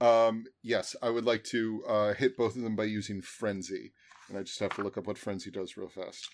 Um, 0.00 0.44
yes, 0.62 0.96
I 1.06 1.08
would 1.14 1.24
like 1.32 1.44
to 1.54 1.60
uh, 1.94 2.12
hit 2.14 2.36
both 2.36 2.56
of 2.56 2.62
them 2.62 2.74
by 2.76 2.84
using 2.84 3.22
frenzy, 3.22 3.92
and 4.28 4.36
I 4.38 4.42
just 4.42 4.58
have 4.60 4.74
to 4.76 4.82
look 4.82 4.96
up 4.98 5.06
what 5.06 5.18
frenzy 5.18 5.50
does 5.50 5.76
real 5.76 5.88
fast. 6.00 6.28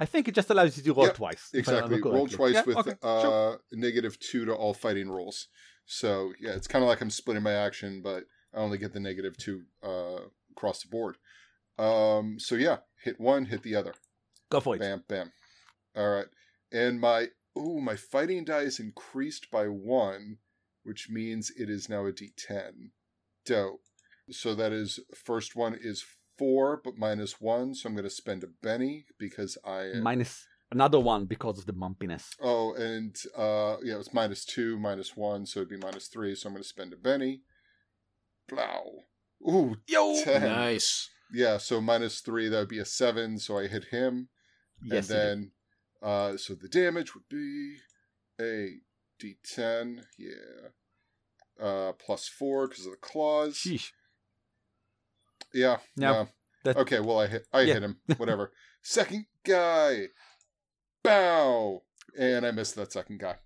I 0.00 0.04
think 0.06 0.26
it 0.28 0.34
just 0.34 0.50
allows 0.50 0.76
you 0.76 0.82
to 0.82 0.92
roll 0.92 1.06
Yep, 1.06 1.16
twice 1.16 1.50
Exactly, 1.54 2.00
roll 2.02 2.26
twice 2.26 2.54
Yeah, 2.54 2.62
with 2.66 2.76
okay, 2.78 2.94
uh, 3.02 3.20
sure. 3.22 3.60
negative 3.72 4.18
two 4.18 4.44
to 4.46 4.52
all 4.54 4.74
fighting 4.74 5.08
rolls. 5.10 5.46
So 5.86 6.32
yeah, 6.40 6.52
it's 6.52 6.66
kind 6.68 6.82
of 6.84 6.88
like 6.88 7.00
I'm 7.00 7.10
splitting 7.10 7.42
my 7.42 7.52
action, 7.52 8.00
but 8.02 8.24
I 8.54 8.58
only 8.58 8.78
get 8.78 8.92
the 8.92 9.00
negative 9.00 9.36
two 9.36 9.62
uh, 9.82 10.20
across 10.52 10.82
the 10.82 10.88
board. 10.88 11.16
Um, 11.78 12.38
so 12.38 12.54
yeah, 12.54 12.78
hit 13.02 13.20
one, 13.20 13.46
hit 13.46 13.62
the 13.62 13.74
other. 13.74 13.94
go 14.50 14.60
for 14.60 14.74
it 14.76 14.80
Bam, 14.80 15.04
bam. 15.08 15.32
All 15.96 16.08
right, 16.10 16.26
and 16.72 17.00
my 17.00 17.28
ooh, 17.58 17.80
my 17.80 17.96
fighting 17.96 18.44
die 18.44 18.60
is 18.70 18.78
increased 18.78 19.50
by 19.50 19.64
one, 19.66 20.38
which 20.84 21.08
means 21.10 21.50
it 21.56 21.68
is 21.68 21.88
now 21.88 22.06
a 22.06 22.12
D10. 22.12 22.90
Dope. 23.44 23.80
So 24.30 24.54
that 24.54 24.72
is 24.72 25.00
first 25.14 25.56
one 25.56 25.76
is 25.80 26.04
four, 26.40 26.80
but 26.82 26.96
minus 26.96 27.40
one. 27.40 27.74
So 27.74 27.88
I'm 27.88 27.94
going 27.94 28.04
to 28.04 28.10
spend 28.10 28.42
a 28.42 28.48
Benny 28.62 29.04
because 29.18 29.58
I 29.64 29.92
minus 30.00 30.46
another 30.72 30.98
one 30.98 31.26
because 31.26 31.58
of 31.58 31.66
the 31.66 31.72
bumpiness 31.72 32.24
oh, 32.40 32.72
and 32.74 33.14
uh, 33.36 33.76
yeah, 33.82 33.98
it's 33.98 34.14
minus 34.14 34.44
two, 34.44 34.78
minus 34.78 35.16
one, 35.16 35.44
so 35.46 35.60
it'd 35.60 35.68
be 35.68 35.76
minus 35.76 36.06
three. 36.08 36.34
So 36.34 36.48
I'm 36.48 36.54
going 36.54 36.62
to 36.62 36.68
spend 36.68 36.92
a 36.92 36.96
Benny. 36.96 37.42
Blow. 38.48 39.04
Ooh, 39.48 39.76
yo 39.86 40.22
ten. 40.24 40.42
Nice. 40.42 41.10
Yeah, 41.32 41.58
so 41.58 41.80
minus 41.80 42.20
three, 42.20 42.48
that 42.48 42.58
would 42.58 42.68
be 42.68 42.80
a 42.80 42.84
seven. 42.84 43.38
So 43.38 43.58
I 43.58 43.66
hit 43.68 43.84
him. 43.90 44.28
yes 44.82 45.10
and 45.10 45.18
then 45.18 45.50
uh 46.02 46.36
so 46.36 46.54
the 46.54 46.68
damage 46.68 47.14
would 47.14 47.28
be 47.28 47.76
a 48.40 48.80
d10 49.22 50.00
yeah 50.18 50.68
uh 51.62 51.92
plus 51.92 52.26
four 52.26 52.66
because 52.66 52.86
of 52.86 52.92
the 52.92 52.96
claws 52.96 53.56
Sheesh. 53.56 53.90
Yeah 55.54 55.78
No, 55.96 56.12
yeah 56.12 56.24
that- 56.64 56.76
okay 56.76 57.00
well 57.00 57.18
i 57.20 57.26
hit 57.26 57.46
i 57.52 57.62
Yeah. 57.62 57.74
hit 57.74 57.82
him. 57.82 57.96
Whatever. 58.16 58.52
Second 58.82 59.26
guy. 59.46 60.06
Bow! 61.02 61.82
And 62.18 62.46
i 62.46 62.50
missed 62.50 62.74
that 62.76 62.92
second 62.92 63.20
guy. 63.20 63.36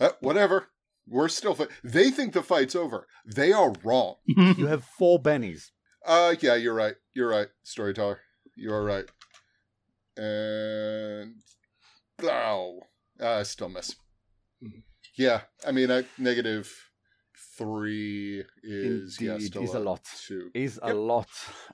Uh, 0.00 0.10
whatever. 0.20 0.68
We're 1.06 1.28
still 1.28 1.54
fi- 1.54 1.66
they 1.82 2.10
think 2.10 2.32
the 2.34 2.42
fight's 2.42 2.76
over. 2.76 3.06
They 3.24 3.52
are 3.52 3.72
wrong. 3.82 4.16
You 4.26 4.66
have 4.66 4.84
four 4.84 5.20
bennies. 5.22 5.70
Uh 6.06 6.34
yeah 6.40 6.54
you're 6.54 6.74
right. 6.74 6.94
You're 7.14 7.28
right 7.28 7.48
storyteller. 7.62 8.20
You 8.56 8.72
are 8.72 8.84
right. 8.84 9.06
And 10.16 11.34
oh 12.22 12.80
uh, 13.20 13.30
I 13.38 13.42
still 13.44 13.68
miss. 13.68 13.94
Mhm. 14.62 14.82
yeah 15.16 15.42
i 15.66 15.70
mean 15.72 15.90
I, 15.90 16.04
negative 16.18 16.72
three 17.58 18.44
is 18.62 19.18
Indeed, 19.20 19.46
still 19.46 19.62
is 19.64 19.74
a 19.74 19.78
lot. 19.80 20.04
two 20.26 20.50
is 20.54 20.78
a 20.82 20.94
lot. 20.94 21.28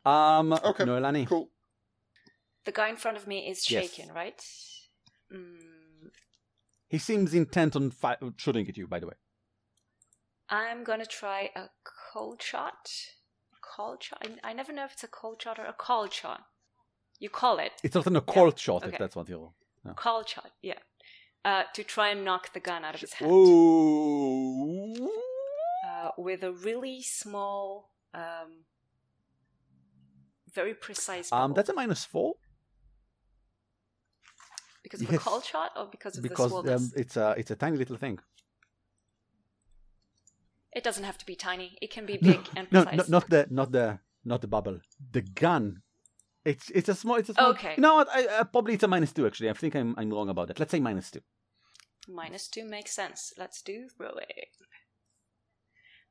Um, 0.05 0.53
Okay, 0.53 0.85
Noelani. 0.85 1.26
cool 1.26 1.49
The 2.64 2.72
guy 2.72 2.89
in 2.89 2.97
front 2.97 3.16
of 3.16 3.26
me 3.26 3.49
is 3.51 3.70
Yes. 3.70 3.99
right? 4.14 4.41
Mm, 5.32 6.11
He 6.89 6.99
seems 6.99 7.35
intent 7.35 7.76
on 7.76 7.91
fi- 7.91 8.18
shooting 8.37 8.68
at 8.68 8.76
you. 8.76 8.87
By 8.87 9.01
the 9.01 9.07
way, 9.07 9.14
I'm 10.49 10.85
gonna 10.85 11.07
try 11.07 11.51
a 11.57 11.68
cold 12.12 12.41
shot. 12.43 12.91
Cold 13.76 14.03
shot. 14.03 14.18
I, 14.24 14.51
I 14.51 14.53
never 14.53 14.72
know 14.72 14.85
if 14.85 14.93
it's 14.93 15.05
a 15.05 15.09
cold 15.09 15.43
shot 15.43 15.59
or 15.59 15.64
a 15.64 15.72
cold 15.72 16.12
shot. 16.12 16.41
You 17.18 17.30
call 17.30 17.59
it 17.59 17.72
it's 17.82 17.95
not 17.95 18.07
a 18.16 18.20
cold 18.20 18.59
shot 18.59 18.87
if 18.87 18.99
that's 18.99 19.16
what 19.16 19.28
you're. 19.28 19.53
cold 19.97 20.28
shot. 20.28 20.51
Yeah. 20.62 20.78
Uh, 21.45 21.64
to 21.74 21.82
try 21.85 22.09
and 22.11 22.24
knock 22.24 22.53
the 22.55 22.61
gun 22.61 22.85
out 22.85 22.95
of 22.95 23.01
his 23.03 23.12
hand 23.14 23.30
Ooh. 23.30 25.11
Uh, 26.05 26.11
with 26.18 26.42
a 26.42 26.52
really 26.52 27.02
small, 27.02 27.90
um, 28.12 28.50
very 30.52 30.74
precise. 30.74 31.32
Um, 31.32 31.55
that's 31.55 31.70
a 31.70 31.74
minus 31.74 32.05
four 32.05 32.34
because 34.82 35.00
of 35.00 35.11
yes. 35.11 35.20
a 35.20 35.24
cold 35.24 35.44
shot 35.44 35.70
or 35.76 35.86
because 35.90 36.16
of 36.16 36.22
because 36.22 36.52
the 36.62 36.76
um, 36.76 36.92
it's 36.94 37.16
a 37.16 37.34
it's 37.38 37.50
a 37.50 37.57
tiny 37.57 37.76
little 37.76 37.96
thing. 37.96 38.18
It 40.72 40.82
doesn't 40.84 41.05
have 41.05 41.18
to 41.18 41.26
be 41.26 41.36
tiny. 41.36 41.78
It 41.80 41.90
can 41.90 42.05
be 42.05 42.18
No, 42.20 42.32
big 42.32 42.42
and 42.57 42.68
precise. 42.68 42.96
no, 42.98 43.05
not 43.16 43.30
the 43.30 43.46
not 43.50 43.72
the 43.72 43.98
not 44.24 44.40
the 44.40 44.48
bubble. 44.48 44.80
The 45.12 45.22
gun. 45.22 45.82
It's 46.44 46.70
it's 46.70 46.90
a 46.90 46.94
small. 46.94 47.16
It's 47.16 47.30
a 47.30 47.34
small. 47.34 47.50
Okay. 47.50 47.74
You 47.76 47.82
know 47.82 47.94
what? 47.94 48.09
I, 48.12 48.26
uh, 48.26 48.44
probably 48.44 48.74
it's 48.74 48.82
a 48.82 48.88
minus 48.88 49.12
two. 49.12 49.26
Actually, 49.26 49.50
I 49.50 49.55
think 49.55 49.74
I'm 49.74 49.94
I'm 49.96 50.11
wrong 50.11 50.28
about 50.28 50.48
that. 50.48 50.59
Let's 50.61 50.72
say 50.72 50.80
minus 50.80 51.11
two. 51.11 51.22
Minus 52.07 52.48
two 52.48 52.66
makes 52.66 52.92
sense. 52.92 53.32
Let's 53.38 53.62
do 53.62 53.88
throwing. 53.96 54.50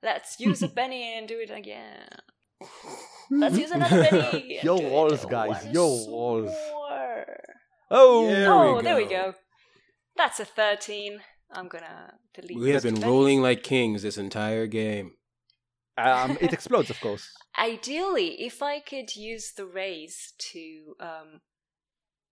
Let's 0.03 0.39
use 0.39 0.61
a 0.61 0.67
Benny 0.67 1.17
and 1.17 1.27
do 1.27 1.39
it 1.39 1.49
again. 1.49 2.07
Let's 3.31 3.57
use 3.57 3.71
another 3.71 4.03
Benny. 4.03 4.57
and 4.57 4.63
Your 4.63 4.77
do 4.77 4.85
it 4.85 4.91
rolls, 4.91 5.25
guys, 5.25 5.47
once 5.49 5.65
your 5.73 6.09
rolls. 6.09 6.51
Oh, 7.89 8.27
There 8.27 8.51
oh, 8.51 8.75
we 8.77 8.81
there 8.83 8.95
we 8.97 9.03
go. 9.05 9.09
go. 9.09 9.33
That's 10.15 10.39
a 10.39 10.45
13. 10.45 11.19
I'm 11.51 11.67
gonna 11.67 12.13
delete 12.33 12.57
We 12.59 12.71
have 12.71 12.83
been 12.83 12.95
two 12.95 13.05
rolling 13.07 13.41
like 13.41 13.63
kings 13.63 14.01
this 14.03 14.17
entire 14.17 14.65
game. 14.67 15.11
um, 15.97 16.37
it 16.41 16.51
explodes, 16.57 16.89
of 16.89 16.99
course. 16.99 17.29
Ideally, 17.57 18.41
if 18.41 18.61
I 18.63 18.79
could 18.79 19.15
use 19.15 19.53
the 19.55 19.65
rays 19.65 20.33
to 20.51 20.95
um, 20.99 21.41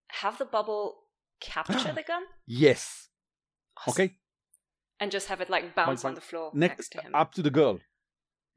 have 0.10 0.38
the 0.40 0.46
bubble 0.46 0.96
capture 1.40 1.94
the 1.96 2.04
gun. 2.04 2.24
Yes. 2.48 3.08
Awesome. 3.88 3.92
Okay. 4.04 4.16
And 5.02 5.12
just 5.12 5.28
have 5.28 5.41
it 5.41 5.49
like 5.49 5.76
bounce 5.76 6.04
Fine, 6.04 6.12
on 6.12 6.16
the 6.16 6.22
floor 6.22 6.52
Next, 6.54 6.78
next 6.78 6.89
to 6.93 7.02
him. 7.02 7.16
up 7.16 7.34
to 7.34 7.41
the 7.41 7.49
girl. 7.49 7.80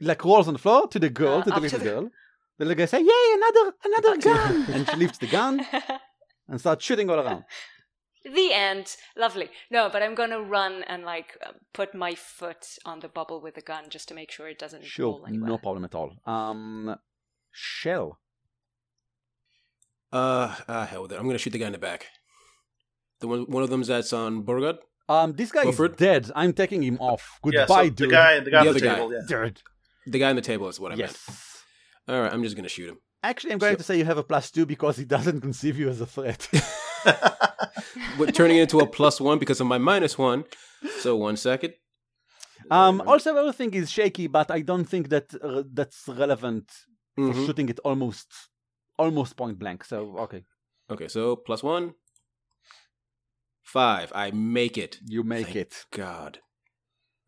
Like 0.00 0.24
rolls 0.24 0.46
on 0.46 0.54
the 0.54 0.60
floor 0.60 0.86
to 0.88 0.98
the 0.98 1.08
girl, 1.10 1.38
Uh, 1.38 1.44
to 1.44 1.50
the 1.50 1.60
little 1.60 1.78
to 1.78 1.84
the- 1.84 1.90
girl. 1.90 2.10
The 2.58 2.64
little 2.66 2.78
guy 2.78 2.86
say, 2.86 3.00
"Yay, 3.00 3.26
another 3.40 3.66
another 3.88 4.16
gun!" 4.28 4.66
and 4.74 4.88
she 4.88 4.96
lifts 4.96 5.18
the 5.18 5.26
gun 5.26 5.66
and 6.48 6.60
starts 6.60 6.84
shooting 6.84 7.10
all 7.10 7.18
around. 7.18 7.42
the 8.24 8.52
end. 8.52 8.86
Lovely. 9.16 9.48
No, 9.70 9.88
but 9.90 10.02
I'm 10.04 10.14
gonna 10.14 10.40
run 10.40 10.84
and 10.84 11.02
like 11.04 11.36
uh, 11.44 11.52
put 11.72 11.94
my 11.94 12.14
foot 12.14 12.64
on 12.84 13.00
the 13.00 13.08
bubble 13.08 13.40
with 13.40 13.54
the 13.56 13.60
gun 13.72 13.84
just 13.90 14.06
to 14.08 14.14
make 14.14 14.30
sure 14.30 14.46
it 14.48 14.58
doesn't 14.64 14.84
Sure, 14.84 15.06
roll 15.12 15.26
anywhere. 15.26 15.48
no 15.48 15.58
problem 15.58 15.84
at 15.84 15.94
all. 15.94 16.10
Um, 16.26 16.96
Chell. 17.52 18.18
Uh, 20.12 20.54
ah, 20.68 20.86
hell 20.90 21.02
with 21.02 21.12
it. 21.12 21.18
I'm 21.18 21.26
gonna 21.26 21.38
shoot 21.38 21.50
the 21.54 21.58
guy 21.58 21.66
in 21.66 21.72
the 21.72 21.78
back. 21.78 22.06
The 23.20 23.26
one, 23.28 23.42
one 23.50 23.62
of 23.64 23.70
them's 23.70 23.88
that's 23.88 24.12
on 24.12 24.44
Borgard. 24.44 24.78
Um, 25.08 25.32
this 25.34 25.52
guy 25.52 25.64
Wilfred? 25.64 25.92
is 25.92 25.96
dead. 25.98 26.30
I'm 26.34 26.52
taking 26.52 26.82
him 26.82 26.96
off. 26.98 27.38
yeah, 27.44 27.60
Goodbye, 27.60 27.84
so 27.84 27.90
dude. 27.90 27.96
the 27.96 28.06
guy, 28.12 28.40
the 28.40 28.50
guy 28.50 28.50
The 28.50 28.58
on 28.58 28.64
the 28.64 28.70
other 28.70 28.80
guy. 28.80 28.94
table. 28.94 29.12
Yeah. 29.12 29.20
Dude. 29.28 29.62
The 30.06 30.18
guy 30.18 30.30
on 30.30 30.36
the 30.36 30.42
table 30.42 30.68
is 30.68 30.80
what 30.80 30.92
I 30.92 30.96
Yes. 30.96 31.12
meant. 31.28 31.38
All 32.18 32.22
right, 32.22 32.32
I'm 32.32 32.42
just 32.42 32.56
gonna 32.56 32.68
shoot 32.68 32.88
him. 32.90 32.98
Actually, 33.22 33.52
I'm 33.52 33.58
going 33.58 33.74
So- 33.74 33.78
to 33.78 33.82
say 33.84 33.98
you 33.98 34.04
have 34.04 34.18
a 34.18 34.22
plus 34.22 34.50
two 34.50 34.66
because 34.66 34.96
he 34.98 35.04
doesn't 35.16 35.40
conceive 35.40 35.78
you 35.78 35.88
as 35.88 36.00
a 36.00 36.06
threat. 36.06 36.48
But 38.18 38.34
turning 38.34 38.58
it 38.58 38.62
into 38.62 38.78
a 38.80 38.86
plus 38.86 39.20
one 39.20 39.38
because 39.38 39.60
of 39.60 39.66
my 39.66 39.78
minus 39.78 40.16
one. 40.16 40.44
So 41.00 41.16
one 41.16 41.36
second. 41.36 41.74
um, 42.70 43.02
also, 43.06 43.34
everything 43.36 43.74
is 43.74 43.90
shaky, 43.90 44.26
but 44.26 44.50
I 44.50 44.60
don't 44.62 44.84
think 44.84 45.08
that 45.10 45.26
uh, 45.42 45.62
that's 45.72 46.04
relevant 46.08 46.70
for 47.16 47.32
Mhm. 47.32 47.46
shooting 47.46 47.68
it 47.68 47.78
almost, 47.84 48.28
almost 48.98 49.36
point 49.36 49.58
blank. 49.58 49.84
So 49.84 50.16
okay, 50.24 50.44
Okay, 50.90 51.08
so 51.08 51.36
plus 51.36 51.62
one. 51.62 51.94
Five. 53.74 54.12
I 54.14 54.30
make 54.30 54.76
it. 54.78 54.92
you 55.04 55.24
make 55.24 55.46
Thank 55.46 55.56
it. 55.56 55.72
God. 55.90 56.38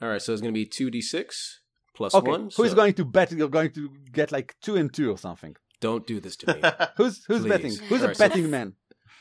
All 0.00 0.08
right, 0.10 0.22
so 0.22 0.32
it's 0.32 0.40
gonna 0.42 0.52
be 0.52 0.64
two 0.78 0.90
d 0.90 1.00
six 1.00 1.60
plus 1.96 2.14
Okay, 2.14 2.30
one. 2.30 2.42
who 2.56 2.62
is 2.62 2.70
so 2.72 2.76
going 2.76 2.94
to 2.94 3.04
bet? 3.04 3.32
You're 3.32 3.48
going 3.58 3.72
to 3.72 3.90
get 4.12 4.30
like 4.30 4.54
two 4.62 4.76
and 4.76 4.92
two 4.92 5.10
or 5.10 5.18
something. 5.18 5.56
Don't 5.80 6.06
do 6.06 6.20
this 6.20 6.36
to 6.36 6.54
me. 6.54 6.60
Who's 6.98 7.24
who's 7.26 7.40
Please. 7.42 7.48
betting? 7.48 7.74
Who's 7.88 8.00
a 8.02 8.04
Alright, 8.04 8.16
so- 8.16 8.28
betting 8.28 8.48
man? 8.50 8.74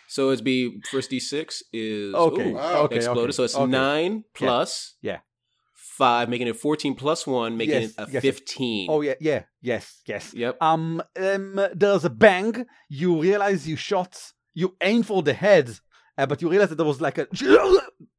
so 0.07 0.29
it's 0.29 0.41
be 0.51 0.57
first 0.91 1.09
d 1.09 1.19
six 1.19 1.63
is 1.73 2.13
Okay, 2.13 2.49
ooh, 2.51 2.55
wow. 2.55 2.81
okay, 2.83 2.97
exploded. 2.97 3.23
okay, 3.23 3.31
So 3.37 3.43
it's 3.45 3.55
okay. 3.55 3.71
nine 3.71 4.23
plus 4.35 4.95
Yeah. 5.01 5.19
five, 5.73 6.29
making 6.29 6.47
it 6.47 6.57
fourteen 6.65 6.93
plus 6.95 7.25
one, 7.25 7.57
making 7.57 7.81
Yes, 7.81 7.89
it 7.91 7.95
a 7.97 8.11
yes. 8.11 8.21
fifteen. 8.21 8.87
Oh 8.91 9.01
yeah, 9.01 9.15
yeah, 9.19 9.41
yes, 9.61 10.01
yes. 10.05 10.33
Yep. 10.33 10.61
Um, 10.61 11.01
um, 11.19 11.59
there's 11.73 12.05
a 12.05 12.09
bang. 12.11 12.65
You 12.87 13.19
realize 13.19 13.67
you 13.67 13.77
shot. 13.77 14.13
You 14.53 14.75
aim 14.81 15.01
for 15.03 15.21
the 15.23 15.33
head, 15.33 15.67
uh, 16.17 16.25
but 16.25 16.41
you 16.41 16.49
realize 16.49 16.69
that 16.69 16.75
there 16.75 16.85
was 16.85 17.01
like 17.01 17.17
a, 17.17 17.27
ju- 17.33 17.57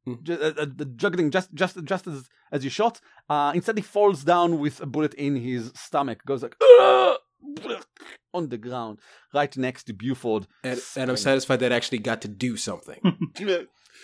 uh, 0.07 0.33
uh, 0.33 0.65
the 0.75 0.85
juggling 0.95 1.31
just 1.31 1.53
just 1.53 1.83
just 1.83 2.07
as 2.07 2.29
as 2.51 2.63
you 2.63 2.69
shot. 2.69 3.01
Uh, 3.29 3.51
instead 3.55 3.77
he 3.77 3.83
falls 3.83 4.23
down 4.23 4.59
with 4.59 4.79
a 4.81 4.85
bullet 4.85 5.13
in 5.15 5.35
his 5.35 5.71
stomach. 5.75 6.23
Goes 6.25 6.43
like 6.43 6.55
on 8.33 8.49
the 8.49 8.57
ground, 8.57 8.99
right 9.33 9.55
next 9.57 9.83
to 9.85 9.93
Buford. 9.93 10.47
And, 10.63 10.81
and 10.95 11.09
I'm 11.09 11.17
satisfied 11.17 11.59
that 11.59 11.71
I 11.71 11.75
actually 11.75 11.99
got 11.99 12.21
to 12.21 12.27
do 12.27 12.57
something. 12.57 12.99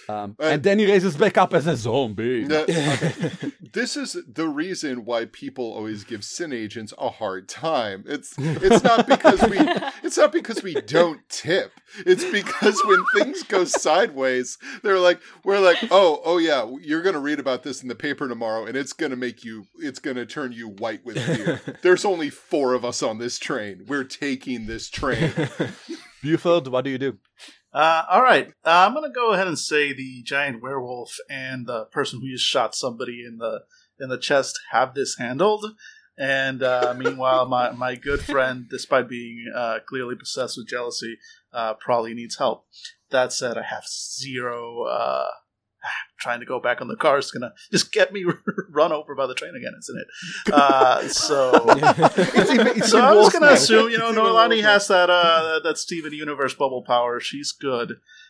Um, 0.09 0.35
Uh, 0.39 0.43
and 0.43 0.63
then 0.63 0.79
he 0.79 0.85
raises 0.85 1.15
back 1.15 1.37
up 1.37 1.53
as 1.53 1.67
a 1.67 1.75
zombie. 1.75 2.45
No, 2.47 2.65
this 3.73 3.95
is 3.95 4.17
the 4.27 4.47
reason 4.47 5.05
why 5.05 5.25
people 5.25 5.65
always 5.73 6.03
give 6.03 6.23
Syn 6.23 6.51
agents 6.53 6.93
a 6.97 7.09
hard 7.09 7.47
time. 7.47 8.03
It's 8.07 8.33
it's 8.37 8.83
not 8.83 9.07
because 9.07 9.41
we 9.49 9.57
it's 10.03 10.17
not 10.17 10.31
because 10.31 10.61
we 10.61 10.73
don't 10.75 11.21
tip. 11.29 11.71
It's 12.05 12.25
because 12.25 12.81
when 12.85 13.03
things 13.15 13.43
go 13.43 13.63
sideways, 13.65 14.57
they're 14.83 14.99
like 14.99 15.19
we're 15.43 15.59
like, 15.59 15.77
"Oh, 15.89 16.21
oh 16.25 16.37
yeah, 16.37 16.69
you're 16.81 17.01
going 17.01 17.13
to 17.15 17.19
read 17.19 17.39
about 17.39 17.63
this 17.63 17.81
in 17.81 17.87
the 17.87 17.95
paper 17.95 18.27
tomorrow 18.27 18.65
and 18.65 18.75
it's 18.75 18.93
going 18.93 19.11
to 19.11 19.15
make 19.17 19.43
you 19.43 19.65
it's 19.79 19.99
going 19.99 20.17
to 20.17 20.25
turn 20.25 20.51
you 20.51 20.69
white 20.69 21.05
with 21.05 21.17
fear." 21.17 21.61
There's 21.81 22.05
only 22.05 22.29
4 22.29 22.73
of 22.73 22.83
us 22.85 23.01
on 23.01 23.17
this 23.17 23.39
train. 23.39 23.85
We're 23.87 24.03
taking 24.03 24.65
this 24.67 24.89
train. 24.89 25.31
Buford, 26.21 26.67
what 26.67 26.83
do 26.85 26.89
you 26.91 26.97
do? 26.97 27.17
Uh, 27.73 28.03
all 28.09 28.21
right, 28.21 28.49
uh, 28.63 28.85
I'm 28.85 28.93
gonna 28.93 29.09
go 29.09 29.31
ahead 29.31 29.47
and 29.47 29.57
say 29.57 29.93
the 29.93 30.21
giant 30.23 30.61
werewolf 30.61 31.17
and 31.27 31.65
the 31.65 31.85
person 31.85 32.21
who 32.21 32.29
just 32.29 32.45
shot 32.45 32.75
somebody 32.75 33.25
in 33.25 33.37
the 33.37 33.61
in 33.99 34.09
the 34.09 34.17
chest 34.17 34.59
have 34.71 34.93
this 34.93 35.17
handled. 35.17 35.65
And 36.17 36.61
uh, 36.61 36.93
meanwhile, 36.95 37.47
my, 37.47 37.71
my 37.71 37.95
good 37.95 38.21
friend, 38.23 38.67
despite 38.69 39.09
being 39.09 39.51
uh, 39.55 39.79
clearly 39.87 40.15
possessed 40.15 40.57
with 40.57 40.67
jealousy, 40.67 41.17
uh, 41.51 41.73
probably 41.75 42.13
needs 42.13 42.37
help. 42.37 42.67
That 43.09 43.33
said, 43.33 43.57
I 43.57 43.63
have 43.63 43.85
zero. 43.87 44.85
Trying 46.23 46.39
to 46.39 46.45
go 46.45 46.59
back 46.67 46.79
on 46.81 46.87
the 46.87 46.95
car 46.95 47.17
is 47.19 47.31
gonna 47.31 47.51
just 47.71 47.91
get 47.91 48.13
me 48.13 48.23
run 48.79 48.91
over 48.93 49.13
by 49.13 49.27
the 49.27 49.33
train 49.35 49.53
again, 49.55 49.73
isn't 49.77 49.99
it? 50.03 50.53
Uh, 50.53 51.07
so 51.09 51.51
It's 52.39 52.51
even- 52.51 52.67
it's 52.79 52.89
so 52.91 52.99
I 53.01 53.11
was 53.13 53.25
worse 53.25 53.33
gonna 53.33 53.47
now. 53.47 53.53
assume, 53.53 53.89
you 53.91 53.97
know, 53.97 54.09
It's 54.09 54.17
even 54.17 54.29
Noelani 54.31 54.61
has 54.63 54.87
that 54.87 55.09
uh 55.09 55.59
that 55.65 55.77
Steven 55.77 56.13
Universe 56.13 56.53
bubble 56.53 56.83
power. 56.87 57.19
She's 57.19 57.51
good. 57.51 57.89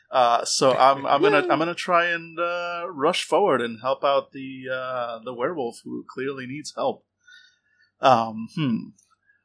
Uh, 0.09 0.43
so 0.45 0.71
I'm 0.87 1.05
I'm 1.05 1.21
gonna 1.21 1.45
I'm 1.51 1.59
gonna 1.59 1.75
try 1.75 2.05
and 2.07 2.39
uh, 2.39 2.83
rush 2.89 3.23
forward 3.25 3.61
and 3.61 3.79
help 3.81 4.03
out 4.03 4.31
the 4.31 4.49
uh, 4.73 5.19
the 5.23 5.33
werewolf 5.33 5.77
who 5.83 6.03
clearly 6.13 6.45
needs 6.47 6.73
help. 6.75 7.05
Um, 8.01 8.47
hmm. 8.55 8.77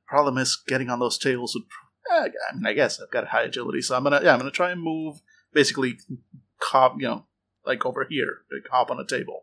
Problem 0.06 0.38
is 0.38 0.58
getting 0.66 0.88
on 0.90 0.98
those 1.00 1.18
tables 1.18 1.54
would. 1.54 1.64
eh, 2.24 2.28
I 2.50 2.54
mean, 2.54 2.66
I 2.66 2.72
guess 2.72 3.00
I've 3.00 3.10
got 3.10 3.28
high 3.28 3.42
agility, 3.44 3.82
so 3.82 3.94
I'm 3.96 4.02
gonna 4.04 4.20
yeah 4.22 4.32
I'm 4.32 4.38
gonna 4.38 4.50
try 4.50 4.70
and 4.70 4.82
move 4.82 5.20
basically, 5.52 5.98
cop 6.60 6.94
you 6.98 7.06
know 7.08 7.24
like 7.68 7.86
over 7.86 8.04
here, 8.08 8.32
like 8.52 8.66
hop 8.70 8.90
on 8.90 8.98
a 8.98 9.06
table. 9.06 9.40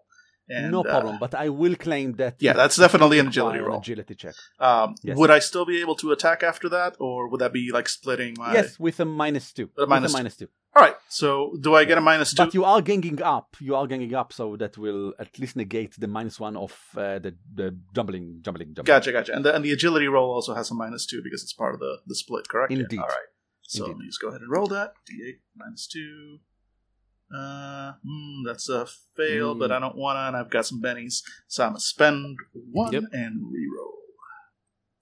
And, 0.47 0.71
no 0.71 0.81
uh, 0.81 0.83
problem, 0.83 1.17
but 1.19 1.33
I 1.33 1.49
will 1.49 1.75
claim 1.75 2.13
that. 2.21 2.35
yeah, 2.39 2.53
that's 2.53 2.77
definitely 2.77 3.17
an 3.17 3.27
agility 3.29 3.59
roll. 3.59 3.79
Agility 3.79 4.13
check. 4.13 4.35
Um, 4.59 4.93
Yes. 5.01 5.17
Would 5.17 5.31
I 5.31 5.39
still 5.39 5.65
be 5.65 5.81
able 5.81 5.95
to 6.03 6.11
attack 6.11 6.43
after 6.43 6.69
that, 6.69 6.97
or 6.99 7.29
would 7.29 7.41
that 7.41 7.51
be 7.51 7.71
like 7.71 7.89
splitting 7.89 8.35
my? 8.37 8.53
Yes, 8.53 8.79
with 8.79 8.99
a 8.99 9.05
minus 9.05 9.51
two. 9.51 9.69
A 9.77 9.87
minus 9.87 10.03
with 10.03 10.11
a 10.11 10.13
two. 10.13 10.19
minus 10.19 10.35
two. 10.37 10.47
All 10.75 10.83
right. 10.83 10.95
So 11.09 11.27
do 11.65 11.73
I 11.73 11.85
get 11.85 11.97
a 11.97 12.01
minus 12.01 12.31
two? 12.31 12.43
But 12.43 12.53
you 12.53 12.63
are 12.63 12.81
ganging 12.81 13.21
up. 13.23 13.55
You 13.59 13.75
are 13.75 13.87
ganging 13.87 14.13
up, 14.13 14.33
so 14.33 14.55
that 14.57 14.77
will 14.77 15.13
at 15.17 15.39
least 15.39 15.55
negate 15.55 15.93
the 15.97 16.07
minus 16.07 16.39
one 16.39 16.57
of 16.57 16.73
uh, 16.95 17.17
the 17.25 17.33
the 17.59 17.67
jumbling, 17.95 18.41
jumbling, 18.45 18.69
jumbling. 18.75 18.85
Gotcha, 18.85 19.11
gotcha. 19.11 19.33
And 19.33 19.43
the 19.45 19.55
and 19.55 19.65
the 19.65 19.71
agility 19.71 20.07
roll 20.07 20.29
also 20.31 20.53
has 20.53 20.69
a 20.69 20.75
minus 20.75 21.07
two 21.07 21.21
because 21.23 21.41
it's 21.41 21.53
part 21.53 21.73
of 21.73 21.79
the 21.79 21.93
the 22.05 22.15
split, 22.15 22.47
correct? 22.49 22.71
Yeah. 22.71 22.79
Indeed. 22.79 22.99
All 22.99 23.07
right. 23.07 23.31
So 23.63 23.85
Indeed. 23.85 23.93
let 23.93 23.99
me 23.99 24.05
just 24.05 24.21
go 24.21 24.27
ahead 24.27 24.41
and 24.41 24.51
roll 24.51 24.67
that. 24.67 24.93
D8 25.09 25.39
minus 25.55 25.87
two. 25.87 26.39
Uh, 27.33 27.93
hmm, 28.03 28.43
that's 28.45 28.69
a 28.69 28.85
fail, 29.17 29.55
Mm. 29.55 29.59
but 29.59 29.71
I 29.71 29.79
don't 29.79 29.95
wanna, 29.97 30.27
and 30.27 30.37
I've 30.37 30.49
got 30.49 30.65
some 30.65 30.81
bennies, 30.81 31.21
so 31.47 31.63
I'm 31.63 31.69
gonna 31.71 31.79
spend 31.79 32.37
one 32.71 32.93
Yep. 32.93 33.03
and 33.13 33.41
reroll. 33.41 33.91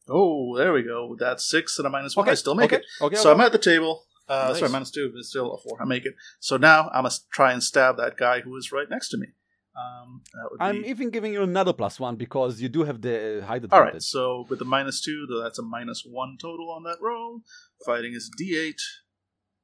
Oh, 0.09 0.57
there 0.57 0.73
we 0.73 0.83
go. 0.83 1.15
That's 1.17 1.49
six 1.49 1.77
and 1.77 1.87
a 1.87 1.89
minus 1.89 2.15
one. 2.15 2.25
Okay, 2.25 2.31
I 2.31 2.35
still 2.35 2.55
make 2.55 2.73
okay, 2.73 2.77
it. 2.81 3.03
Okay. 3.03 3.15
so 3.15 3.31
I'm 3.31 3.41
at 3.41 3.51
the 3.51 3.57
table. 3.57 4.03
Uh, 4.27 4.47
Nice. 4.49 4.59
Sorry, 4.59 4.71
minus 4.71 4.91
two, 4.91 5.09
but 5.11 5.19
it's 5.19 5.29
still 5.29 5.53
a 5.53 5.57
four. 5.57 5.81
I 5.81 5.85
make 5.85 6.05
it. 6.05 6.13
So 6.39 6.55
now 6.57 6.89
I 6.93 7.01
must 7.01 7.29
try 7.31 7.51
and 7.51 7.61
stab 7.61 7.97
that 7.97 8.15
guy 8.17 8.39
who 8.41 8.55
is 8.55 8.71
right 8.71 8.89
next 8.89 9.09
to 9.09 9.17
me. 9.17 9.27
Um, 9.75 10.21
that 10.33 10.47
would 10.51 10.61
I'm 10.61 10.81
be... 10.83 10.89
even 10.89 11.09
giving 11.09 11.33
you 11.33 11.41
another 11.41 11.73
plus 11.73 11.99
one 11.99 12.15
because 12.15 12.61
you 12.61 12.69
do 12.69 12.83
have 12.83 13.01
the 13.01 13.39
uh, 13.41 13.45
height 13.45 13.61
All 13.63 13.65
advantage. 13.65 13.93
right, 13.93 14.01
so 14.01 14.45
with 14.49 14.59
the 14.59 14.65
minus 14.65 15.01
two, 15.01 15.25
though 15.29 15.41
that's 15.41 15.59
a 15.59 15.63
minus 15.63 16.03
one 16.09 16.37
total 16.39 16.69
on 16.69 16.83
that 16.83 16.97
roll. 17.01 17.41
Fighting 17.85 18.13
is 18.13 18.29
D8 18.39 18.75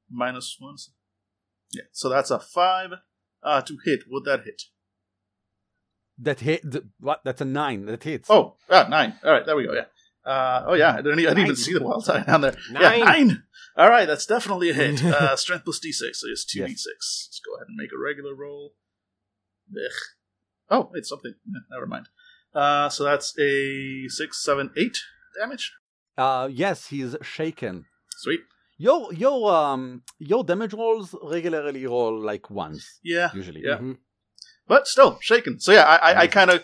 minus 0.09 0.55
one. 0.59 0.75
Yeah, 1.71 1.83
so 1.91 2.09
that's 2.09 2.31
a 2.31 2.39
five 2.39 2.91
uh, 3.43 3.61
to 3.61 3.77
hit. 3.85 4.01
Would 4.09 4.25
that 4.25 4.43
hit? 4.45 4.63
That 6.17 6.39
hit. 6.41 6.69
th- 6.69 6.83
what? 6.99 7.21
That's 7.23 7.41
a 7.41 7.45
nine. 7.45 7.85
That 7.85 8.03
hits. 8.03 8.29
Oh, 8.29 8.55
ah, 8.69 8.87
nine. 8.89 9.15
All 9.23 9.31
right, 9.31 9.45
there 9.45 9.55
we 9.55 9.65
go. 9.65 9.73
Yeah. 9.73 9.85
Uh, 10.25 10.63
oh 10.67 10.73
yeah, 10.73 10.93
I 10.93 10.97
didn't, 10.97 11.19
even- 11.19 11.31
I 11.31 11.33
didn't 11.33 11.45
even 11.45 11.55
see 11.55 11.73
the 11.73 11.83
wild 11.83 12.05
die 12.05 12.23
down 12.23 12.41
there. 12.41 12.55
Nine. 12.71 12.99
Yeah, 12.99 13.05
nine. 13.05 13.43
All 13.77 13.89
right, 13.89 14.05
that's 14.05 14.25
definitely 14.25 14.69
a 14.69 14.73
hit. 14.73 15.03
Uh, 15.03 15.35
strength 15.37 15.63
plus 15.63 15.79
D6, 15.79 16.15
so 16.15 16.27
it's 16.29 16.45
two 16.45 16.59
Yes. 16.59 16.71
D6. 16.71 16.85
Let's 16.87 17.41
go 17.45 17.55
ahead 17.55 17.67
and 17.69 17.77
make 17.77 17.91
a 17.93 17.97
regular 17.97 18.35
roll. 18.35 18.73
Ugh. 19.71 19.91
Oh, 20.69 20.89
wait, 20.93 21.05
something. 21.05 21.33
Never 21.71 21.85
mind. 21.87 22.09
Uh, 22.53 22.89
so 22.89 23.03
that's 23.03 23.37
a 23.39 24.07
six, 24.09 24.43
seven, 24.43 24.71
eight 24.75 24.97
damage. 25.39 25.71
Uh, 26.17 26.49
yes, 26.51 26.87
he's 26.87 27.15
shaken. 27.21 27.85
Sweet. 28.17 28.41
Your 28.81 29.13
your 29.13 29.53
um 29.53 30.03
your 30.19 30.43
damage 30.43 30.73
rolls 30.73 31.13
regularly 31.21 31.85
roll 31.85 32.17
like 32.31 32.49
once. 32.49 32.99
Yeah, 33.03 33.29
usually. 33.35 33.61
Yeah. 33.63 33.77
Mhm. 33.77 33.97
but 34.67 34.87
still 34.87 35.17
shaken. 35.21 35.59
So 35.59 35.71
yeah, 35.73 35.83
I, 35.83 35.95
I, 36.13 36.19
I 36.21 36.27
kind 36.27 36.49
of 36.49 36.63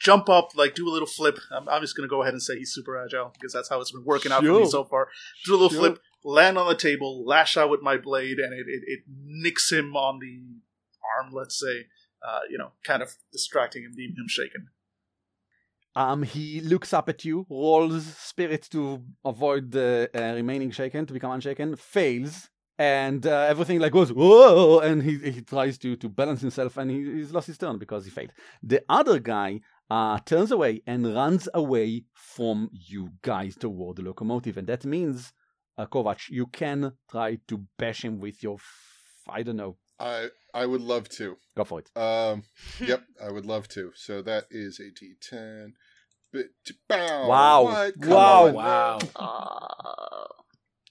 jump 0.00 0.28
up, 0.28 0.50
like 0.56 0.74
do 0.74 0.88
a 0.88 0.92
little 0.92 1.08
flip. 1.08 1.38
I'm, 1.50 1.68
I'm 1.68 1.80
just 1.80 1.96
gonna 1.96 2.08
go 2.08 2.22
ahead 2.22 2.34
and 2.34 2.42
say 2.42 2.56
he's 2.56 2.72
super 2.72 2.96
agile 3.02 3.32
because 3.34 3.52
that's 3.52 3.68
how 3.68 3.80
it's 3.80 3.90
been 3.92 4.04
working 4.04 4.30
out 4.32 4.44
for 4.44 4.52
me 4.60 4.66
so 4.66 4.84
far. 4.84 5.08
Do 5.44 5.52
a 5.52 5.56
little 5.58 5.70
Sure. 5.70 5.80
flip, 5.80 5.98
land 6.24 6.56
on 6.56 6.68
the 6.68 6.76
table, 6.76 7.24
lash 7.26 7.56
out 7.56 7.68
with 7.70 7.82
my 7.82 7.96
blade, 7.96 8.38
and 8.38 8.52
it, 8.52 8.66
it, 8.68 8.82
it 8.86 9.00
nicks 9.44 9.72
him 9.72 9.96
on 9.96 10.20
the 10.20 10.40
arm. 11.18 11.32
Let's 11.32 11.58
say, 11.58 11.86
uh, 12.26 12.40
you 12.48 12.58
know, 12.58 12.72
kind 12.84 13.02
of 13.02 13.10
distracting 13.32 13.82
him, 13.82 13.92
leaving 13.96 14.16
him 14.16 14.28
shaken. 14.28 14.68
Um, 15.96 16.22
he 16.24 16.60
looks 16.60 16.92
up 16.92 17.08
at 17.08 17.24
you, 17.24 17.46
rolls 17.48 18.04
spirit 18.04 18.66
to 18.72 19.02
avoid 19.24 19.70
the 19.70 20.10
uh, 20.14 20.34
remaining 20.34 20.70
shaken 20.72 21.06
to 21.06 21.12
become 21.12 21.30
unshaken, 21.30 21.76
fails, 21.76 22.50
and 22.78 23.24
uh, 23.26 23.46
everything 23.48 23.78
like 23.78 23.92
goes 23.92 24.12
whoa, 24.12 24.80
and 24.80 25.02
he 25.02 25.18
he 25.30 25.40
tries 25.42 25.78
to 25.78 25.94
to 25.96 26.08
balance 26.08 26.40
himself, 26.40 26.76
and 26.76 26.90
he, 26.90 26.98
he's 27.14 27.30
lost 27.32 27.46
his 27.46 27.58
turn 27.58 27.78
because 27.78 28.04
he 28.04 28.10
failed. 28.10 28.32
The 28.62 28.82
other 28.88 29.18
guy 29.20 29.60
uh 29.90 30.18
turns 30.24 30.50
away 30.50 30.82
and 30.86 31.14
runs 31.14 31.48
away 31.54 32.04
from 32.14 32.70
you 32.72 33.10
guys 33.22 33.54
toward 33.56 33.96
the 33.96 34.02
locomotive, 34.02 34.56
and 34.56 34.66
that 34.66 34.84
means, 34.84 35.32
uh, 35.78 35.86
Kovac, 35.86 36.28
you 36.28 36.46
can 36.46 36.92
try 37.08 37.38
to 37.46 37.64
bash 37.78 38.04
him 38.04 38.18
with 38.18 38.42
your, 38.42 38.54
f- 38.54 39.28
I 39.28 39.42
don't 39.44 39.56
know, 39.56 39.76
I 40.00 40.30
I 40.52 40.66
would 40.66 40.80
love 40.80 41.08
to. 41.10 41.36
go 41.56 41.64
for 41.64 41.80
it. 41.80 41.90
Um, 41.96 42.42
yep, 42.80 43.04
I 43.22 43.30
would 43.30 43.46
love 43.46 43.68
to. 43.68 43.92
So 43.94 44.22
that 44.22 44.46
is 44.50 44.80
a 44.80 44.90
D10. 44.90 45.72
But, 46.34 46.46
bow. 46.88 47.28
Wow. 47.28 47.62
What? 47.62 47.96
Wow. 47.96 48.46
on, 48.46 48.54
Wow. 48.54 48.98
Oh. 49.14 50.26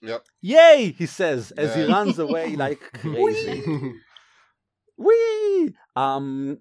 Yep. 0.01 0.25
Yay! 0.41 0.95
He 0.97 1.05
says 1.05 1.51
as 1.51 1.75
he 1.75 1.83
runs 1.83 2.17
away 2.17 2.55
like 2.65 2.79
crazy. 2.93 3.61
Whee! 4.97 5.73
Um, 5.95 6.59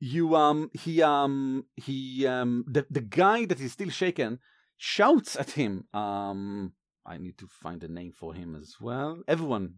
you 0.00 0.36
um, 0.36 0.70
he 0.72 1.02
um, 1.02 1.64
he 1.76 2.26
um, 2.26 2.64
the 2.68 2.86
the 2.90 3.00
guy 3.00 3.44
that 3.46 3.60
is 3.60 3.72
still 3.72 3.90
shaken 3.90 4.38
shouts 4.76 5.36
at 5.36 5.52
him. 5.52 5.84
Um, 5.92 6.72
I 7.04 7.18
need 7.18 7.38
to 7.38 7.48
find 7.48 7.82
a 7.82 7.88
name 7.88 8.12
for 8.12 8.34
him 8.34 8.56
as 8.56 8.76
well. 8.80 9.22
Everyone, 9.26 9.74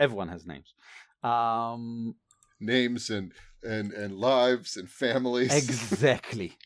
everyone 0.00 0.28
has 0.28 0.44
names. 0.44 0.74
Um, 1.22 2.16
Names 2.58 3.10
and, 3.10 3.32
and, 3.62 3.92
and 3.92 4.16
lives 4.16 4.76
and 4.76 4.88
families. 4.88 5.54
exactly. 5.68 6.56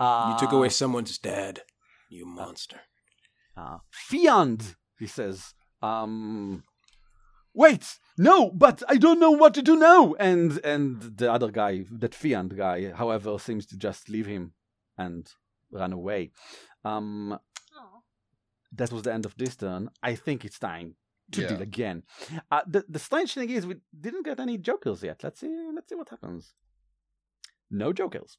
Uh, 0.00 0.30
you 0.32 0.38
took 0.38 0.52
away 0.52 0.68
someone's 0.68 1.18
dad, 1.18 1.62
you 2.08 2.24
monster. 2.26 2.80
Uh, 3.56 3.78
Fiand, 3.90 4.76
he 4.98 5.06
says. 5.06 5.54
Um, 5.82 6.64
wait, 7.54 7.98
no, 8.16 8.50
but 8.50 8.82
I 8.88 8.96
don't 8.96 9.20
know 9.20 9.30
what 9.32 9.54
to 9.54 9.62
do 9.62 9.76
now. 9.76 10.14
And 10.18 10.58
and 10.64 11.00
the 11.18 11.32
other 11.32 11.50
guy, 11.50 11.84
that 11.90 12.14
Fiand 12.14 12.56
guy, 12.56 12.92
however, 12.92 13.38
seems 13.38 13.66
to 13.66 13.76
just 13.76 14.08
leave 14.08 14.26
him 14.26 14.52
and 14.96 15.30
run 15.70 15.92
away. 15.92 16.32
Um, 16.84 17.38
Oh. 17.76 18.02
that 18.72 18.92
was 18.92 19.02
the 19.02 19.12
end 19.12 19.26
of 19.26 19.34
this 19.36 19.56
turn. 19.56 19.90
I 20.02 20.14
think 20.14 20.44
it's 20.44 20.58
time 20.58 20.96
to 21.32 21.42
Yeah. 21.42 21.48
deal 21.48 21.62
again. 21.62 22.02
Uh, 22.50 22.62
the 22.66 22.84
the 22.88 22.98
strange 22.98 23.34
thing 23.34 23.50
is 23.50 23.66
we 23.66 23.76
didn't 24.00 24.24
get 24.24 24.40
any 24.40 24.56
jokers 24.58 25.02
yet. 25.02 25.22
Let's 25.24 25.40
see. 25.40 25.54
Let's 25.74 25.88
see 25.88 25.94
what 25.96 26.08
happens. 26.08 26.54
No 27.70 27.92
jokers. 27.92 28.38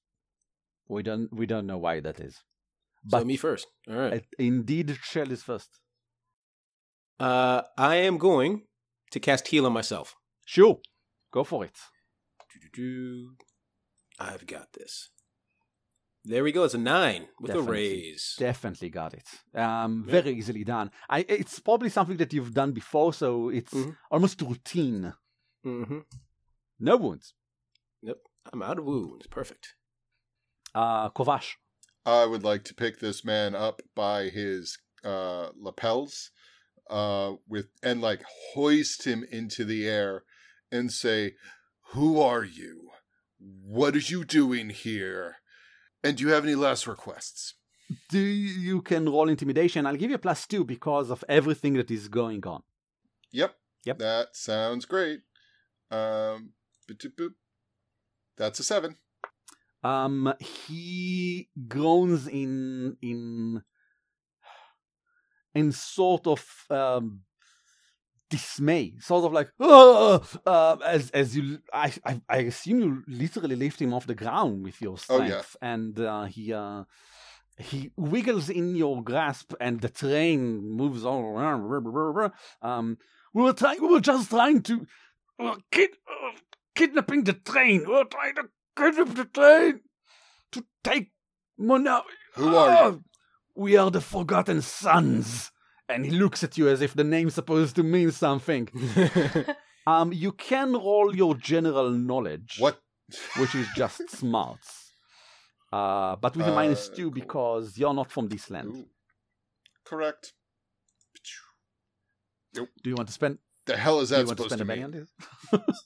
We 0.90 1.04
don't 1.04 1.32
we 1.32 1.46
don't 1.46 1.68
know 1.68 1.78
why 1.78 2.00
that 2.02 2.20
is. 2.20 2.36
so 3.08 3.24
me 3.24 3.38
first. 3.38 3.68
All 3.90 3.96
right. 3.96 4.26
Indeed, 4.38 4.98
Chell 5.04 5.32
is 5.32 5.44
first. 5.44 5.70
Uh, 7.20 7.62
I 7.78 7.96
am 7.98 8.18
going 8.18 8.64
to 9.12 9.20
cast 9.20 9.48
heal 9.50 9.66
on 9.66 9.74
myself. 9.74 10.16
Sure, 10.46 10.80
go 11.32 11.44
for 11.44 11.64
it. 11.66 11.78
I've 14.20 14.46
got 14.48 14.74
this. 14.74 15.10
There 16.26 16.44
we 16.44 16.52
go. 16.52 16.64
It's 16.66 16.74
a 16.74 16.78
nine 16.78 17.28
with 17.40 17.52
Definitely. 17.52 17.70
a 17.70 17.80
raise. 17.80 18.36
Definitely 18.38 18.90
got 18.90 19.14
it. 19.14 19.28
Um, 19.56 20.04
Yeah. 20.06 20.12
very 20.12 20.32
easily 20.32 20.64
done. 20.64 20.92
I, 21.10 21.26
it's 21.30 21.60
probably 21.60 21.90
something 21.90 22.18
that 22.18 22.34
you've 22.34 22.54
done 22.54 22.72
before, 22.74 23.14
so 23.14 23.50
it's 23.50 23.74
Mhm. 23.74 23.96
almost 24.12 24.42
routine. 24.42 25.14
hmm 25.64 26.00
No 26.80 26.98
wounds. 26.98 27.34
Yep. 28.02 28.18
I'm 28.54 28.62
out 28.62 28.80
of 28.80 28.86
wounds. 28.86 29.28
Perfect. 29.28 29.76
Uh, 30.80 31.10
Kovash. 31.10 31.56
I 32.06 32.26
would 32.26 32.46
like 32.46 32.64
to 32.66 32.74
pick 32.74 33.00
this 33.00 33.26
man 33.26 33.54
up 33.54 33.82
by 33.96 34.30
his 34.30 34.78
uh, 35.04 35.50
lapels, 35.60 36.32
uh, 36.90 37.34
with 37.50 37.68
and 37.84 38.00
like 38.02 38.24
hoist 38.54 39.06
him 39.06 39.26
into 39.30 39.66
the 39.66 39.86
air, 39.86 40.24
and 40.72 40.90
say, 40.90 41.34
"Who 41.92 42.22
are 42.22 42.46
you? 42.46 42.92
What 43.40 43.94
are 43.94 44.08
you 44.14 44.24
doing 44.24 44.70
here? 44.70 45.38
And 46.02 46.16
do 46.16 46.24
you 46.24 46.32
have 46.32 46.46
any 46.46 46.56
last 46.56 46.88
requests?" 46.88 47.56
Do 48.08 48.20
you 48.20 48.82
can 48.82 49.10
roll 49.10 49.28
intimidation? 49.28 49.86
I'll 49.86 49.98
give 49.98 50.12
you 50.12 50.16
a 50.16 50.26
plus 50.28 50.48
two 50.48 50.64
because 50.64 51.10
of 51.10 51.26
everything 51.28 51.74
that 51.74 51.92
is 51.92 52.08
going 52.08 52.46
on. 52.46 52.64
Yep. 53.32 53.54
Yep. 53.84 53.98
That 53.98 54.28
sounds 54.34 54.86
great. 54.86 55.22
Um, 55.92 56.54
boop. 56.88 57.34
That's 58.38 58.60
a 58.60 58.64
seven. 58.64 58.96
Um, 59.84 60.34
he 60.40 61.50
groans 61.68 62.28
in 62.28 62.98
in 63.02 63.62
in 65.56 65.72
sort 65.72 66.28
of 66.28 66.46
um, 66.70 67.22
dismay, 68.30 68.94
sort 69.00 69.26
of 69.26 69.34
like 69.34 69.50
uh, 69.60 70.20
as 70.86 71.10
as 71.12 71.36
you. 71.36 71.60
I, 71.74 71.94
I 72.06 72.22
I 72.30 72.38
assume 72.38 72.80
you 72.82 73.04
literally 73.08 73.56
lift 73.56 73.82
him 73.82 73.94
off 73.94 74.08
the 74.08 74.16
ground 74.16 74.64
with 74.64 74.82
your 74.82 74.94
Oh, 74.94 74.96
strength, 74.96 75.56
yeah. 75.62 75.70
and 75.74 76.00
uh, 76.00 76.26
he 76.26 76.54
uh, 76.54 76.84
he 77.58 77.92
wiggles 77.98 78.50
in 78.50 78.76
your 78.76 79.04
grasp, 79.04 79.54
and 79.60 79.82
the 79.82 79.90
train 79.90 80.62
moves 80.70 81.06
all 81.06 81.24
around. 81.24 82.32
Um, 82.62 82.98
we 83.34 83.44
were 83.44 83.54
trying. 83.54 83.82
We 83.82 83.88
were 83.88 84.02
just 84.02 84.30
trying 84.30 84.62
to 84.64 84.86
uh, 85.40 85.56
kid, 85.72 85.92
uh, 86.08 86.38
kidnapping 86.76 87.24
the 87.24 87.34
train. 87.34 87.82
We 87.88 87.94
were 87.94 88.06
trying 88.06 88.36
to 88.36 88.44
kidnap 88.80 89.16
the 89.16 89.26
train 89.26 89.82
to 90.54 90.66
take 90.84 91.12
Mona. 91.58 92.02
Who 92.36 92.56
are 92.56 92.92
you? 92.92 93.04
We 93.56 93.76
are 93.78 93.92
the 93.92 94.02
Forgotten 94.02 94.62
Sons. 94.62 95.52
And 95.90 96.06
he 96.06 96.12
looks 96.12 96.44
at 96.44 96.58
you 96.58 96.70
as 96.70 96.82
if 96.82 96.94
the 96.94 97.04
name's 97.04 97.34
supposed 97.34 97.76
to 97.78 97.84
mean 97.84 98.12
something. 98.12 98.70
Um, 99.88 100.14
you 100.14 100.34
can 100.34 100.74
roll 100.74 101.16
your 101.16 101.34
general 101.34 101.90
knowledge, 101.90 102.58
What? 102.60 102.78
which 103.38 103.56
is 103.56 103.66
just 103.76 104.08
smarts. 104.20 104.92
Uh, 105.74 106.16
but 106.18 106.36
with 106.38 106.46
a 106.48 106.52
minus 106.54 106.90
Uh, 106.90 106.96
two 106.96 107.04
cool. 107.06 107.12
because 107.12 107.76
you're 107.76 107.94
not 107.96 108.12
from 108.12 108.28
this 108.28 108.52
land. 108.52 108.76
Ooh. 108.76 108.86
Correct. 109.84 110.34
Do 112.54 112.68
you 112.84 112.94
want 112.96 113.08
to 113.08 113.14
spend? 113.14 113.40
The 113.66 113.78
hell 113.78 114.00
is 114.02 114.10
that 114.10 114.22
to 114.24 114.28
supposed 114.28 114.50
spend 114.52 114.60
to 114.60 114.64
a 114.64 114.68
Benny 114.68 114.84
on 114.84 114.92
mean? 114.92 115.08
this? 115.52 115.84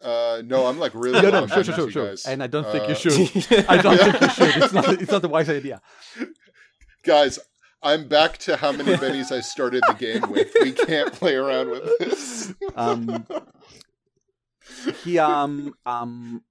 Uh, 0.00 0.42
no, 0.44 0.66
I'm 0.66 0.78
like 0.78 0.94
really. 0.94 1.20
No, 1.20 1.30
no, 1.30 1.46
sure, 1.46 1.64
sure, 1.64 1.74
sure, 1.74 1.90
sure. 1.90 2.14
And 2.26 2.42
I 2.42 2.46
don't 2.46 2.66
think 2.66 2.84
Uh, 2.84 2.88
you 2.88 2.94
should. 2.94 3.64
I 3.68 3.82
don't 3.82 3.98
think 3.98 4.20
you 4.20 4.28
should. 4.30 4.62
It's 4.62 4.72
not. 4.72 4.88
It's 5.02 5.10
not 5.10 5.24
a 5.24 5.28
wise 5.28 5.48
idea. 5.50 5.80
Guys, 7.04 7.38
I'm 7.82 8.06
back 8.08 8.38
to 8.38 8.56
how 8.56 8.72
many 8.72 8.92
bennies 8.94 9.32
I 9.32 9.40
started 9.40 9.82
the 9.88 9.94
game 9.94 10.30
with. 10.30 10.52
We 10.62 10.72
can't 10.72 11.12
play 11.12 11.34
around 11.34 11.70
with 11.70 11.98
this. 11.98 12.54
Um, 12.76 13.26
he 15.04 15.18
um 15.18 15.74
um 15.86 16.42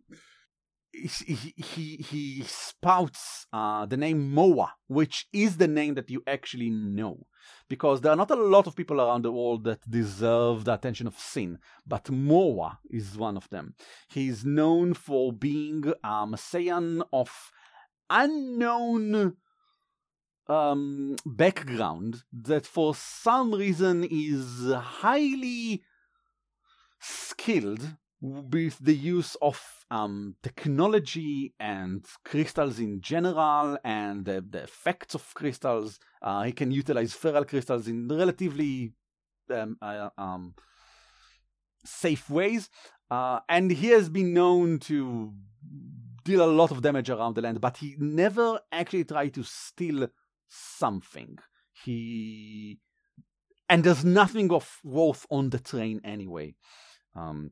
he 0.92 1.54
he 1.56 1.96
he 1.98 2.44
spouts 2.46 3.46
uh 3.54 3.86
the 3.86 3.98
name 3.98 4.34
Moa, 4.34 4.74
which 4.88 5.28
is 5.32 5.58
the 5.58 5.68
name 5.68 5.94
that 5.96 6.10
you 6.10 6.24
actually 6.28 6.70
know, 6.70 7.28
because 7.70 8.02
there 8.02 8.12
are 8.12 8.18
not 8.18 8.32
a 8.32 8.36
lot 8.36 8.68
of 8.68 8.76
people 8.76 9.02
around 9.02 9.24
the 9.24 9.32
world 9.32 9.64
that 9.66 9.90
deserve 9.90 10.66
the 10.66 10.74
attention 10.74 11.08
of 11.08 11.18
Syn, 11.20 11.60
but 11.86 12.10
Moa 12.10 12.80
is 12.90 13.18
one 13.18 13.38
of 13.38 13.50
them. 13.50 13.76
He's 14.10 14.46
known 14.46 14.94
for 14.94 15.34
being 15.34 15.94
a 16.04 16.26
Messiah 16.28 16.82
of 17.12 17.52
unknown 18.10 19.36
um 20.50 21.18
background 21.26 22.24
that 22.32 22.66
for 22.66 22.96
some 22.96 23.54
reason 23.54 24.08
is 24.10 24.72
highly 24.72 25.84
skilled 27.02 27.98
with 28.20 28.78
the 28.80 28.96
use 28.96 29.36
of 29.42 29.62
um, 29.92 30.36
technology 30.42 31.54
and 31.60 32.06
crystals 32.26 32.80
in 32.80 33.00
general 33.02 33.78
and 33.84 34.26
the, 34.26 34.44
the 34.50 34.64
effects 34.64 35.14
of 35.14 35.34
crystals. 35.34 36.00
Uh, 36.22 36.44
he 36.44 36.52
can 36.52 36.72
utilize 36.72 37.14
feral 37.14 37.46
crystals 37.46 37.88
in 37.88 38.08
relatively 38.08 38.94
um, 39.54 39.78
uh, 39.82 40.10
um, 40.18 40.56
safe 41.86 42.30
ways. 42.30 42.70
Uh, 43.10 43.40
and 43.48 43.72
he 43.72 43.88
has 43.88 44.10
been 44.10 44.34
known 44.34 44.80
to 44.80 45.34
deal 46.24 46.44
a 46.44 46.52
lot 46.52 46.72
of 46.72 46.82
damage 46.82 47.10
around 47.10 47.36
the 47.36 47.42
land, 47.42 47.62
but 47.62 47.78
he 47.78 47.96
never 48.00 48.60
actually 48.72 49.04
tried 49.04 49.34
to 49.34 49.44
steal 49.44 50.08
something. 50.50 51.38
He. 51.86 52.80
And 53.70 53.84
there's 53.84 54.04
nothing 54.04 54.52
of 54.52 54.80
worth 54.84 55.26
on 55.30 55.50
the 55.50 55.60
train 55.60 56.02
anyway. 56.04 56.56
Um, 57.16 57.52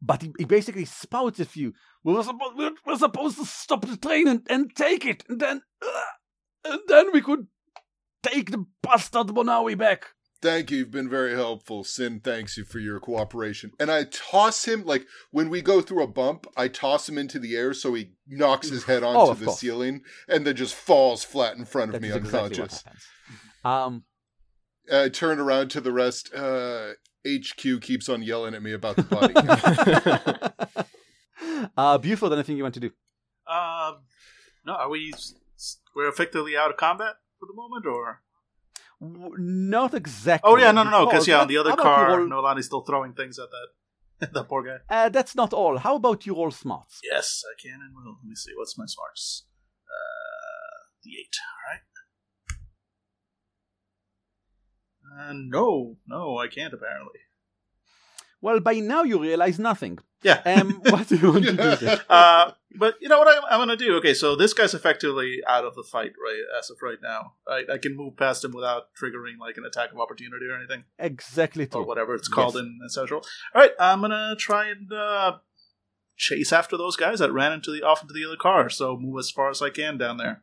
but 0.00 0.22
he, 0.22 0.32
he 0.38 0.44
basically 0.44 0.84
spouts 0.84 1.40
at 1.40 1.54
you. 1.56 1.72
We 2.04 2.12
were, 2.14 2.22
suppo- 2.22 2.56
we're, 2.56 2.72
we're 2.86 2.98
supposed 2.98 3.38
to 3.38 3.44
stop 3.46 3.84
the 3.86 3.96
train 3.96 4.28
and, 4.28 4.46
and 4.48 4.74
take 4.74 5.04
it, 5.04 5.24
and 5.28 5.40
then 5.40 5.62
uh, 5.82 6.00
and 6.64 6.80
then 6.88 7.12
we 7.12 7.20
could 7.20 7.46
take 8.22 8.50
the 8.50 8.64
bastard 8.82 9.28
Monawi 9.28 9.76
back. 9.78 10.06
Thank 10.42 10.70
you. 10.70 10.78
You've 10.78 10.90
been 10.90 11.08
very 11.08 11.34
helpful. 11.34 11.82
Syn 11.82 12.20
thanks 12.20 12.58
you 12.58 12.64
for 12.64 12.78
your 12.78 13.00
cooperation. 13.00 13.72
And 13.80 13.90
I 13.90 14.04
toss 14.04 14.66
him, 14.66 14.84
like, 14.84 15.06
when 15.30 15.48
we 15.48 15.62
go 15.62 15.80
through 15.80 16.02
a 16.02 16.06
bump, 16.06 16.46
I 16.56 16.68
toss 16.68 17.08
him 17.08 17.16
into 17.16 17.38
the 17.38 17.56
air 17.56 17.72
so 17.72 17.94
he 17.94 18.12
knocks 18.28 18.68
his 18.68 18.84
head 18.84 19.02
onto 19.02 19.18
Oh, 19.18 19.34
the 19.34 19.46
course. 19.46 19.58
ceiling 19.58 20.02
and 20.28 20.46
then 20.46 20.54
just 20.54 20.74
falls 20.74 21.24
flat 21.24 21.56
in 21.56 21.64
front 21.64 21.88
of 21.88 21.92
That 21.94 22.02
me 22.02 22.10
is 22.10 22.16
exactly 22.16 22.50
unconscious. 22.60 22.84
Um, 23.64 24.04
I 24.92 25.08
turn 25.08 25.40
around 25.40 25.70
to 25.70 25.80
the 25.80 25.90
rest. 25.92 26.32
Uh, 26.34 26.90
HQ 27.26 27.82
keeps 27.82 28.08
on 28.08 28.22
yelling 28.22 28.54
at 28.54 28.62
me 28.62 28.72
about 28.72 28.96
the 28.96 29.02
body 29.14 29.34
count. 29.34 30.86
uh, 31.76 31.98
Buford, 31.98 32.32
anything 32.32 32.56
you 32.56 32.62
want 32.62 32.74
to 32.74 32.80
do? 32.80 32.90
Um, 33.46 33.98
no, 34.64 34.74
are 34.74 34.88
we? 34.88 35.12
s- 35.14 35.34
s- 35.56 35.78
We're 35.94 36.08
effectively 36.08 36.56
out 36.56 36.70
of 36.70 36.76
combat 36.76 37.14
for 37.38 37.46
the 37.46 37.54
moment, 37.54 37.86
or? 37.86 38.22
Not 39.00 39.94
exactly. 39.94 40.50
Oh 40.50 40.56
yeah, 40.56 40.72
no, 40.72 40.82
no, 40.84 40.90
no. 40.90 41.06
Because 41.06 41.28
yeah, 41.28 41.40
on 41.40 41.48
the 41.48 41.58
other 41.58 41.70
how 41.70 41.74
about 41.74 42.00
you 42.00 42.06
car, 42.06 42.18
roll- 42.18 42.28
Noelani's 42.28 42.66
still 42.66 42.80
throwing 42.82 43.12
things 43.12 43.38
at 43.38 43.48
that 43.50 44.32
that 44.32 44.48
poor 44.48 44.62
guy. 44.64 44.78
Uh, 44.88 45.08
that's 45.10 45.34
not 45.34 45.52
all. 45.52 45.76
How 45.78 45.96
about 45.96 46.24
you 46.26 46.34
roll 46.34 46.50
smarts? 46.50 47.00
Yes, 47.04 47.42
I 47.46 47.60
can 47.60 47.80
and 47.82 47.94
will. 47.94 48.16
Let 48.22 48.28
me 48.28 48.34
see. 48.34 48.52
What's 48.56 48.78
my 48.78 48.86
smarts? 48.86 49.44
Uh, 49.86 50.86
the 51.04 51.10
eight. 51.10 51.36
All 51.44 51.74
right. 51.74 51.82
Uh, 55.18 55.32
no, 55.34 55.96
no, 56.06 56.38
I 56.38 56.48
can't 56.48 56.72
apparently. 56.74 57.20
Well, 58.40 58.60
by 58.60 58.74
now 58.74 59.02
you 59.02 59.20
realize 59.20 59.58
nothing. 59.58 59.98
Yeah. 60.22 60.40
Um, 60.44 60.80
what 60.90 61.08
do 61.08 61.16
you 61.16 61.32
want 61.32 61.44
to 61.46 61.52
do? 61.52 61.56
Then? 61.86 62.00
uh, 62.08 62.52
but 62.78 62.94
you 63.00 63.08
know 63.08 63.18
what 63.18 63.28
I'm, 63.34 63.42
I'm 63.50 63.66
going 63.66 63.76
to 63.78 63.82
do? 63.84 63.96
Okay, 63.96 64.12
so 64.12 64.36
this 64.36 64.52
guy's 64.52 64.74
effectively 64.74 65.40
out 65.48 65.64
of 65.64 65.74
the 65.74 65.82
fight 65.82 66.12
right 66.22 66.42
as 66.58 66.68
of 66.70 66.76
right 66.82 66.98
now. 67.02 67.32
I, 67.48 67.64
I 67.74 67.78
can 67.78 67.96
move 67.96 68.16
past 68.16 68.44
him 68.44 68.52
without 68.52 68.88
triggering 69.00 69.38
like 69.40 69.56
an 69.56 69.64
attack 69.64 69.92
of 69.92 69.98
opportunity 69.98 70.46
or 70.46 70.54
anything, 70.56 70.84
Exactly 70.98 71.64
or 71.64 71.68
true. 71.68 71.86
whatever 71.86 72.14
it's 72.14 72.28
called 72.28 72.54
Yes. 72.54 72.62
in, 72.64 72.78
in 72.82 72.88
social. 72.90 73.18
All 73.54 73.62
right, 73.62 73.72
I'm 73.80 74.00
going 74.00 74.10
to 74.10 74.36
try 74.38 74.68
and 74.68 74.92
uh, 74.92 75.38
chase 76.16 76.52
after 76.52 76.76
those 76.76 76.96
guys 76.96 77.18
that 77.20 77.32
ran 77.32 77.52
into 77.52 77.70
the 77.72 77.82
off 77.82 78.02
into 78.02 78.12
the 78.14 78.24
other 78.26 78.36
car. 78.36 78.68
So 78.68 78.96
move 78.98 79.18
as 79.18 79.30
far 79.30 79.48
as 79.48 79.62
I 79.62 79.70
can 79.70 79.96
down 79.96 80.18
there, 80.18 80.42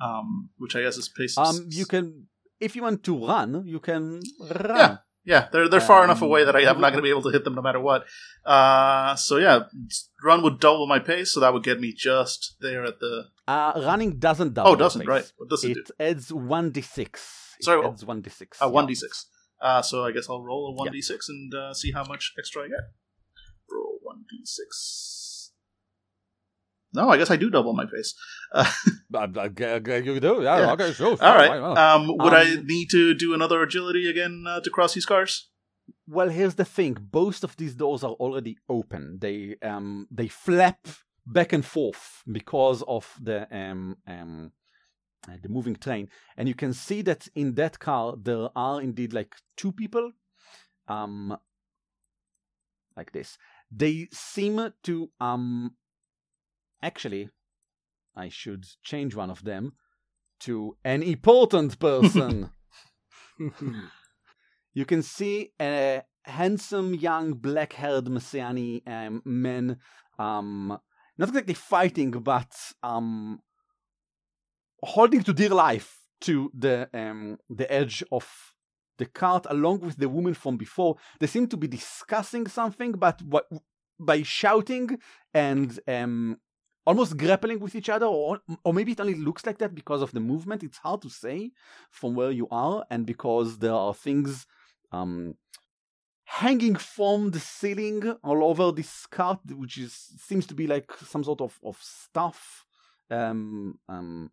um, 0.00 0.50
which 0.58 0.76
I 0.76 0.82
guess 0.82 0.98
is 0.98 1.08
pace. 1.08 1.38
Um, 1.38 1.66
you 1.70 1.86
can, 1.86 2.26
if 2.62 2.76
you 2.76 2.82
want 2.82 3.02
to 3.04 3.26
run, 3.26 3.62
you 3.66 3.80
can 3.80 4.20
run. 4.40 4.76
Yeah. 4.76 4.96
Yeah, 5.24 5.46
they're 5.52 5.68
they're 5.70 5.80
far 5.80 6.02
enough 6.02 6.20
Um, 6.20 6.28
away 6.28 6.42
that 6.46 6.56
I, 6.58 6.66
I'm 6.68 6.80
not 6.82 6.90
going 6.90 7.02
to 7.04 7.08
be 7.08 7.14
able 7.16 7.22
to 7.22 7.30
hit 7.30 7.44
them 7.44 7.54
no 7.54 7.62
matter 7.62 7.78
what. 7.78 8.00
Uh, 8.44 9.14
so 9.14 9.36
yeah, 9.36 9.70
run 10.28 10.42
would 10.42 10.58
double 10.58 10.88
my 10.88 10.98
pace, 10.98 11.30
so 11.32 11.38
that 11.38 11.52
would 11.54 11.62
get 11.62 11.78
me 11.78 11.92
just 11.94 12.56
there 12.58 12.82
at 12.84 12.98
the. 12.98 13.14
Uh, 13.46 13.72
running 13.86 14.18
doesn't 14.18 14.54
double. 14.54 14.72
Oh, 14.72 14.74
doesn't 14.74 15.06
right? 15.06 15.30
What 15.36 15.48
does 15.48 15.62
it, 15.62 15.76
It 15.76 15.90
adds 16.00 16.32
one 16.32 16.72
d 16.72 16.80
six. 16.82 17.54
Sorry, 17.60 17.78
it 17.78 17.86
adds 17.88 18.04
one 18.04 18.20
d 18.20 18.30
six. 18.30 18.60
Uh, 18.60 18.68
one 18.68 18.86
d 18.90 18.96
six. 18.96 19.28
Uh, 19.60 19.80
so 19.80 20.04
I 20.04 20.10
guess 20.10 20.26
I'll 20.28 20.42
roll 20.42 20.64
a 20.70 20.72
one 20.74 20.90
d 20.90 21.00
six 21.00 21.28
and 21.28 21.54
uh, 21.54 21.72
see 21.72 21.92
how 21.92 22.02
much 22.02 22.32
extra 22.36 22.64
I 22.64 22.68
get. 22.74 22.84
Roll 23.70 23.98
one 24.02 24.24
d 24.28 24.40
six. 24.44 25.21
No, 26.94 27.08
I 27.08 27.16
guess 27.16 27.30
I 27.30 27.36
do 27.36 27.48
double 27.50 27.72
my 27.72 27.86
pace. 27.86 28.14
Uh, 28.52 28.70
You 29.10 30.20
do, 30.20 30.42
yeah. 30.42 30.58
Yeah. 30.58 30.72
Okay, 30.72 30.92
sure. 30.92 31.16
all 31.20 31.34
right. 31.36 31.48
why 31.50 31.58
not? 31.58 31.78
Um, 31.78 32.06
would 32.18 32.34
I 32.34 32.52
Um, 32.54 32.66
need 32.66 32.88
to 32.90 33.14
do 33.14 33.34
another 33.34 33.62
agility 33.62 34.08
again 34.10 34.44
uh, 34.46 34.60
to 34.60 34.70
cross 34.70 34.94
these 34.94 35.06
cars? 35.06 35.48
Well, 36.06 36.28
here's 36.28 36.54
the 36.56 36.64
thing: 36.64 36.96
both 37.00 37.44
of 37.44 37.56
these 37.56 37.74
doors 37.74 38.04
are 38.04 38.12
already 38.12 38.56
open. 38.68 39.18
They 39.20 39.56
um 39.62 40.06
they 40.10 40.28
flap 40.28 40.86
back 41.26 41.52
and 41.52 41.64
forth 41.64 42.22
because 42.30 42.82
of 42.86 43.04
the 43.20 43.46
um 43.56 43.96
um 44.06 44.52
uh, 45.28 45.36
the 45.42 45.48
moving 45.48 45.76
train, 45.76 46.08
and 46.36 46.48
you 46.48 46.54
can 46.54 46.72
see 46.72 47.02
that 47.02 47.28
in 47.34 47.54
that 47.54 47.78
car 47.78 48.14
there 48.20 48.48
are 48.56 48.80
indeed 48.82 49.12
like 49.12 49.34
two 49.56 49.72
people, 49.72 50.12
um, 50.88 51.36
like 52.96 53.12
this. 53.12 53.38
They 53.70 54.08
seem 54.12 54.72
to 54.82 55.10
um 55.20 55.74
actually, 56.82 57.30
I 58.16 58.28
should 58.28 58.66
change 58.82 59.14
one 59.14 59.30
of 59.30 59.44
them 59.44 59.72
to 60.40 60.76
an 60.84 61.02
important 61.02 61.78
person. 61.88 62.50
you 64.74 64.84
can 64.84 65.02
see 65.02 65.52
a 65.60 66.02
handsome 66.24 66.94
young 66.94 67.34
black-haired 67.34 68.06
Messiani 68.06 68.86
um, 68.86 69.22
man 69.24 69.76
um 70.18 70.78
not 71.18 71.28
exactly 71.28 71.54
fighting 71.54 72.10
but 72.10 72.52
um 72.82 73.40
holding 74.82 75.22
to 75.22 75.32
dear 75.32 75.50
life 75.50 75.98
to 76.20 76.50
the 76.56 76.88
um 76.94 77.38
the 77.50 77.70
edge 77.72 78.04
of 78.12 78.54
the 78.98 79.06
cart 79.06 79.46
along 79.50 79.80
with 79.80 79.96
the 79.96 80.08
woman 80.08 80.34
from 80.34 80.56
before 80.56 80.96
they 81.18 81.26
seem 81.26 81.46
to 81.48 81.56
be 81.56 81.66
discussing 81.66 82.46
something 82.46 82.92
but 82.92 83.20
what 83.22 83.46
by 83.98 84.22
shouting 84.22 84.98
and 85.34 85.80
um 85.88 86.36
almost 86.84 87.16
grappling 87.16 87.60
with 87.60 87.74
each 87.74 87.88
other 87.88 88.06
or 88.06 88.40
or 88.64 88.74
maybe 88.74 88.92
it 88.92 89.00
only 89.00 89.14
looks 89.14 89.46
like 89.46 89.58
that 89.58 89.74
because 89.74 90.02
of 90.02 90.12
the 90.12 90.20
movement. 90.20 90.62
It's 90.62 90.78
hard 90.78 91.02
to 91.02 91.10
say 91.10 91.52
from 91.90 92.14
where 92.14 92.30
you 92.30 92.48
are 92.50 92.84
and 92.90 93.06
because 93.06 93.58
there 93.58 93.74
are 93.74 93.94
things 93.94 94.46
um 94.90 95.34
hanging 96.24 96.76
from 96.76 97.30
the 97.30 97.40
ceiling 97.40 98.16
all 98.24 98.44
over 98.44 98.72
this 98.72 99.06
cart 99.06 99.38
which 99.50 99.76
is 99.76 99.92
seems 100.18 100.46
to 100.46 100.54
be 100.54 100.66
like 100.66 100.90
some 101.06 101.22
sort 101.22 101.40
of 101.40 101.58
of 101.62 101.76
stuff 101.80 102.64
um 103.10 103.78
um 103.88 104.30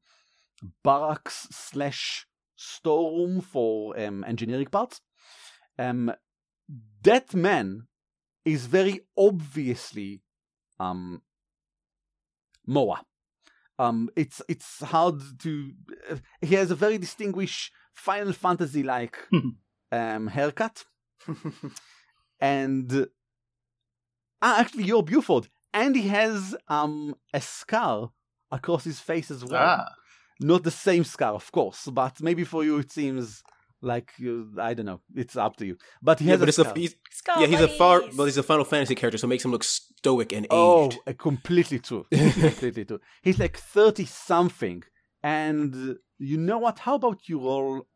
barracks 0.84 1.47
slash 1.51 2.26
storeroom 2.55 3.41
for 3.41 3.99
um 3.99 4.23
engineering 4.23 4.67
parts. 4.67 5.01
Um 5.77 6.11
that 7.03 7.34
man 7.34 7.88
is 8.45 8.65
very 8.65 9.01
obviously 9.17 10.21
um 10.80 11.21
Moa. 12.69 13.01
Um, 13.77 14.09
it's 14.15 14.41
it's 14.47 14.81
hard 14.81 15.21
to. 15.39 15.71
Uh, 16.09 16.15
he 16.41 16.55
has 16.55 16.69
a 16.71 16.75
very 16.75 16.97
distinguished 16.97 17.71
Final 17.93 18.33
Fantasy 18.33 18.83
like 18.83 19.17
um 19.91 20.27
haircut, 20.27 20.85
and 22.39 23.07
ah, 24.41 24.59
actually, 24.59 24.83
you're 24.83 25.03
Buford, 25.03 25.47
and 25.73 25.95
he 25.95 26.07
has 26.09 26.55
um 26.67 27.15
a 27.33 27.41
scar 27.41 28.11
across 28.51 28.83
his 28.83 28.99
face 28.99 29.31
as 29.31 29.43
well. 29.45 29.77
Ah, 29.79 29.93
Not 30.41 30.63
the 30.63 30.71
same 30.71 31.03
scar, 31.03 31.33
of 31.33 31.51
course, 31.51 31.87
but 31.91 32.21
maybe 32.21 32.43
for 32.43 32.63
you 32.63 32.77
it 32.79 32.91
seems 32.91 33.43
like 33.81 34.11
you. 34.18 34.51
I 34.60 34.73
don't 34.73 34.85
know. 34.85 35.01
It's 35.15 35.35
up 35.35 35.56
to 35.57 35.65
you. 35.65 35.77
But 36.01 36.19
he 36.19 36.26
Yeah, 36.26 36.31
has 36.34 36.39
but 36.39 36.47
a 36.47 36.49
it's 36.49 36.60
a, 36.60 36.64
scar. 36.64 36.73
he's, 36.76 36.95
Skull 37.11 37.41
yeah, 37.41 37.47
he's 37.47 37.61
a 37.61 37.68
far, 37.68 38.01
buddies. 38.01 38.18
well, 38.18 38.26
he's 38.26 38.38
a 38.38 38.43
Final 38.43 38.65
Fantasy 38.65 38.95
character, 38.95 39.18
so 39.18 39.26
it 39.26 39.30
makes 39.30 39.45
him 39.45 39.51
look 39.51 39.64
stoic 39.64 40.31
and 40.34 40.45
aged. 40.45 40.51
Oh, 40.51 40.91
uh, 41.07 41.14
completely 41.18 41.80
true. 41.80 42.06
completely 42.14 42.85
true. 42.85 42.99
He's 43.22 43.39
like 43.39 43.57
30 43.57 44.06
something. 44.06 44.84
And 45.23 45.97
you 46.18 46.38
know 46.38 46.57
what? 46.60 46.80
How 46.80 46.95
about 46.95 47.27
you 47.30 47.39
roll 47.39 47.88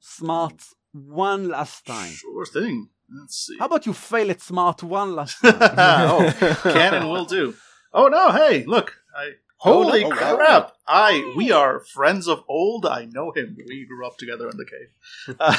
smart 0.00 0.62
one 0.92 1.48
last 1.48 1.86
time? 1.86 2.10
sure 2.12 2.46
thing. 2.46 2.88
Let's 3.10 3.46
see. 3.46 3.56
How 3.58 3.66
about 3.66 3.86
you 3.86 3.92
fail 3.92 4.30
at 4.30 4.40
smart 4.40 4.82
one 4.82 5.14
last 5.14 5.38
time? 5.42 5.54
oh, 5.60 6.32
can 6.62 6.94
and 6.94 7.08
will 7.10 7.26
do. 7.26 7.54
Oh 7.92 8.08
no! 8.08 8.30
Hey, 8.32 8.64
look! 8.66 8.96
I 9.16 9.32
Oh, 9.64 9.82
no. 9.82 9.88
holy 9.88 10.04
Oh, 10.04 10.08
wow. 10.10 10.36
crap! 10.36 10.72
I 10.86 11.32
we 11.36 11.50
are 11.52 11.80
friends 11.80 12.28
of 12.28 12.44
old. 12.48 12.84
I 12.86 13.06
know 13.06 13.32
him. 13.34 13.56
We 13.68 13.86
grew 13.86 14.06
up 14.06 14.16
together 14.18 14.48
in 14.48 14.56
the 14.56 14.66
cave. 14.66 15.36
Uh, 15.40 15.56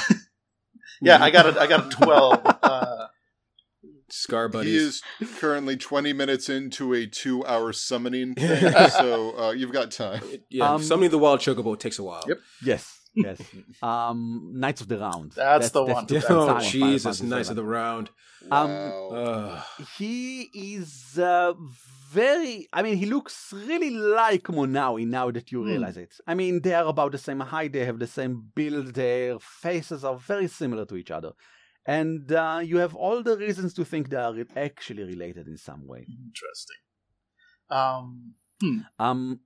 yeah, 1.02 1.24
I 1.24 1.32
got 1.32 1.46
a 1.48 1.60
I 1.60 1.68
got 1.68 1.88
a 1.88 1.90
twelve. 1.96 2.42
Uh, 2.64 3.08
Scar 4.10 4.50
He 4.62 4.78
is 4.78 5.02
currently 5.40 5.76
20 5.76 6.14
minutes 6.14 6.48
into 6.48 6.94
a 6.94 7.08
two 7.08 7.44
hour 7.46 7.74
summoning 7.74 8.36
thing, 8.36 8.72
so 8.90 9.38
uh, 9.38 9.52
you've 9.52 9.72
got 9.74 9.90
time. 9.92 10.22
yeah, 10.50 10.74
Um, 10.74 10.84
summoning 10.84 11.10
the 11.10 11.18
wild 11.18 11.40
chocobo 11.40 11.78
takes 11.78 11.98
a 11.98 12.04
while. 12.04 12.24
Yep. 12.28 12.38
yes, 12.64 13.00
yes. 13.16 13.42
Um, 13.82 14.52
Knights 14.56 14.82
of 14.82 14.88
the 14.90 15.00
Round. 15.00 15.32
That's 15.32 15.72
the 15.72 15.84
one. 15.84 16.06
the 16.06 16.14
Yeah, 16.16 16.22
Oh, 16.30 16.50
of 16.56 16.64
Jesus, 16.64 17.18
Final 17.20 17.30
nice 17.38 17.48
Fantasy 17.48 17.50
of 17.52 17.56
the 17.56 17.64
round. 17.64 18.10
Um, 18.52 18.70
Wow. 18.70 19.10
Ugh. 19.10 19.88
he 19.98 20.42
is 20.54 21.18
uh, 21.18 21.54
very 22.20 22.68
i 22.78 22.80
mean 22.86 22.96
he 23.04 23.08
looks 23.16 23.38
really 23.72 23.90
like 24.22 24.46
monawi 24.60 25.04
now 25.20 25.28
that 25.38 25.48
you 25.52 25.60
Hmm. 25.62 25.70
realize 25.72 25.98
it 26.06 26.14
i 26.32 26.34
mean 26.40 26.54
they 26.66 26.74
are 26.80 26.88
about 26.94 27.12
the 27.16 27.24
same 27.28 27.42
height 27.54 27.72
they 27.74 27.86
have 27.90 28.00
the 28.06 28.12
same 28.20 28.34
build 28.60 28.88
their 29.02 29.38
faces 29.64 30.04
are 30.10 30.18
very 30.32 30.48
similar 30.60 30.86
to 30.92 30.96
each 31.02 31.12
other 31.18 31.32
and 32.00 32.32
uh, 32.32 32.60
you 32.70 32.78
have 32.84 32.96
all 32.96 33.20
the 33.30 33.38
reasons 33.46 33.72
to 33.78 33.84
think 33.92 34.10
they 34.10 34.18
are 34.28 34.36
actually 34.68 35.04
related 35.14 35.46
in 35.48 35.58
some 35.70 35.82
way 35.92 36.02
interesting. 36.26 36.82
Um, 37.80 38.34
um 39.00 39.40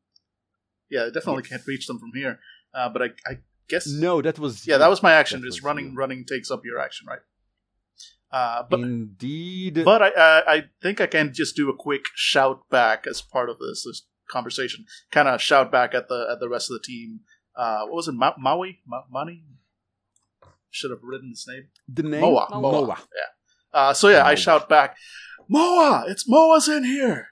yeah, 0.90 1.04
I 1.06 1.10
definitely 1.18 1.44
can't 1.44 1.66
reach 1.68 1.86
them 1.88 2.00
from 2.00 2.12
here. 2.22 2.40
Uh, 2.74 2.90
but 2.94 3.02
I, 3.02 3.10
I 3.32 3.34
guess 3.72 3.86
no 3.88 4.22
that 4.22 4.38
was 4.40 4.54
Yeah, 4.68 4.78
that 4.78 4.90
was 4.90 5.02
my 5.08 5.14
action. 5.22 5.42
Was 5.46 5.64
running. 5.64 5.88
you. 5.92 5.96
Running 5.96 6.26
takes 6.26 6.50
up 6.52 6.62
your 6.70 6.80
action, 6.80 7.08
right? 7.08 7.24
Uh, 8.32 8.64
but 8.70 8.80
indeed 8.82 9.82
but 9.84 10.02
I, 10.04 10.10
I 10.10 10.54
I 10.54 10.64
think 10.82 11.02
I 11.02 11.08
can 11.08 11.34
just 11.34 11.56
do 11.56 11.68
a 11.70 11.76
quick 11.76 12.04
shout 12.16 12.70
back 12.70 13.08
as 13.08 13.22
part 13.22 13.50
of 13.50 13.58
this 13.58 13.84
this 13.84 14.04
conversation. 14.30 14.86
Kind 15.12 15.28
of 15.28 15.42
shout 15.42 15.72
back 15.72 15.96
at 15.96 16.08
the 16.10 16.28
at 16.32 16.40
the 16.40 16.48
rest 16.50 16.70
of 16.70 16.76
the 16.78 16.84
team. 16.86 17.22
Uh, 17.56 17.82
what 17.86 17.94
was 17.96 18.08
it? 18.08 18.14
Ma- 18.14 18.36
Maui? 18.38 18.82
Ma- 18.86 19.04
Mani? 19.10 19.44
Should 20.70 20.92
have 20.92 21.00
written 21.02 21.30
his 21.30 21.46
name. 21.48 21.70
the 21.92 22.04
name 22.04 22.22
Moa. 22.22 22.48
Moa. 22.52 22.62
Moa. 22.86 22.98
Uh, 23.74 23.94
so 23.94 24.10
yeah, 24.10 24.24
I 24.26 24.36
shout 24.36 24.70
back, 24.70 24.96
Moa! 25.48 26.06
It's 26.08 26.30
Moa's 26.30 26.68
in 26.68 26.84
here. 26.84 27.30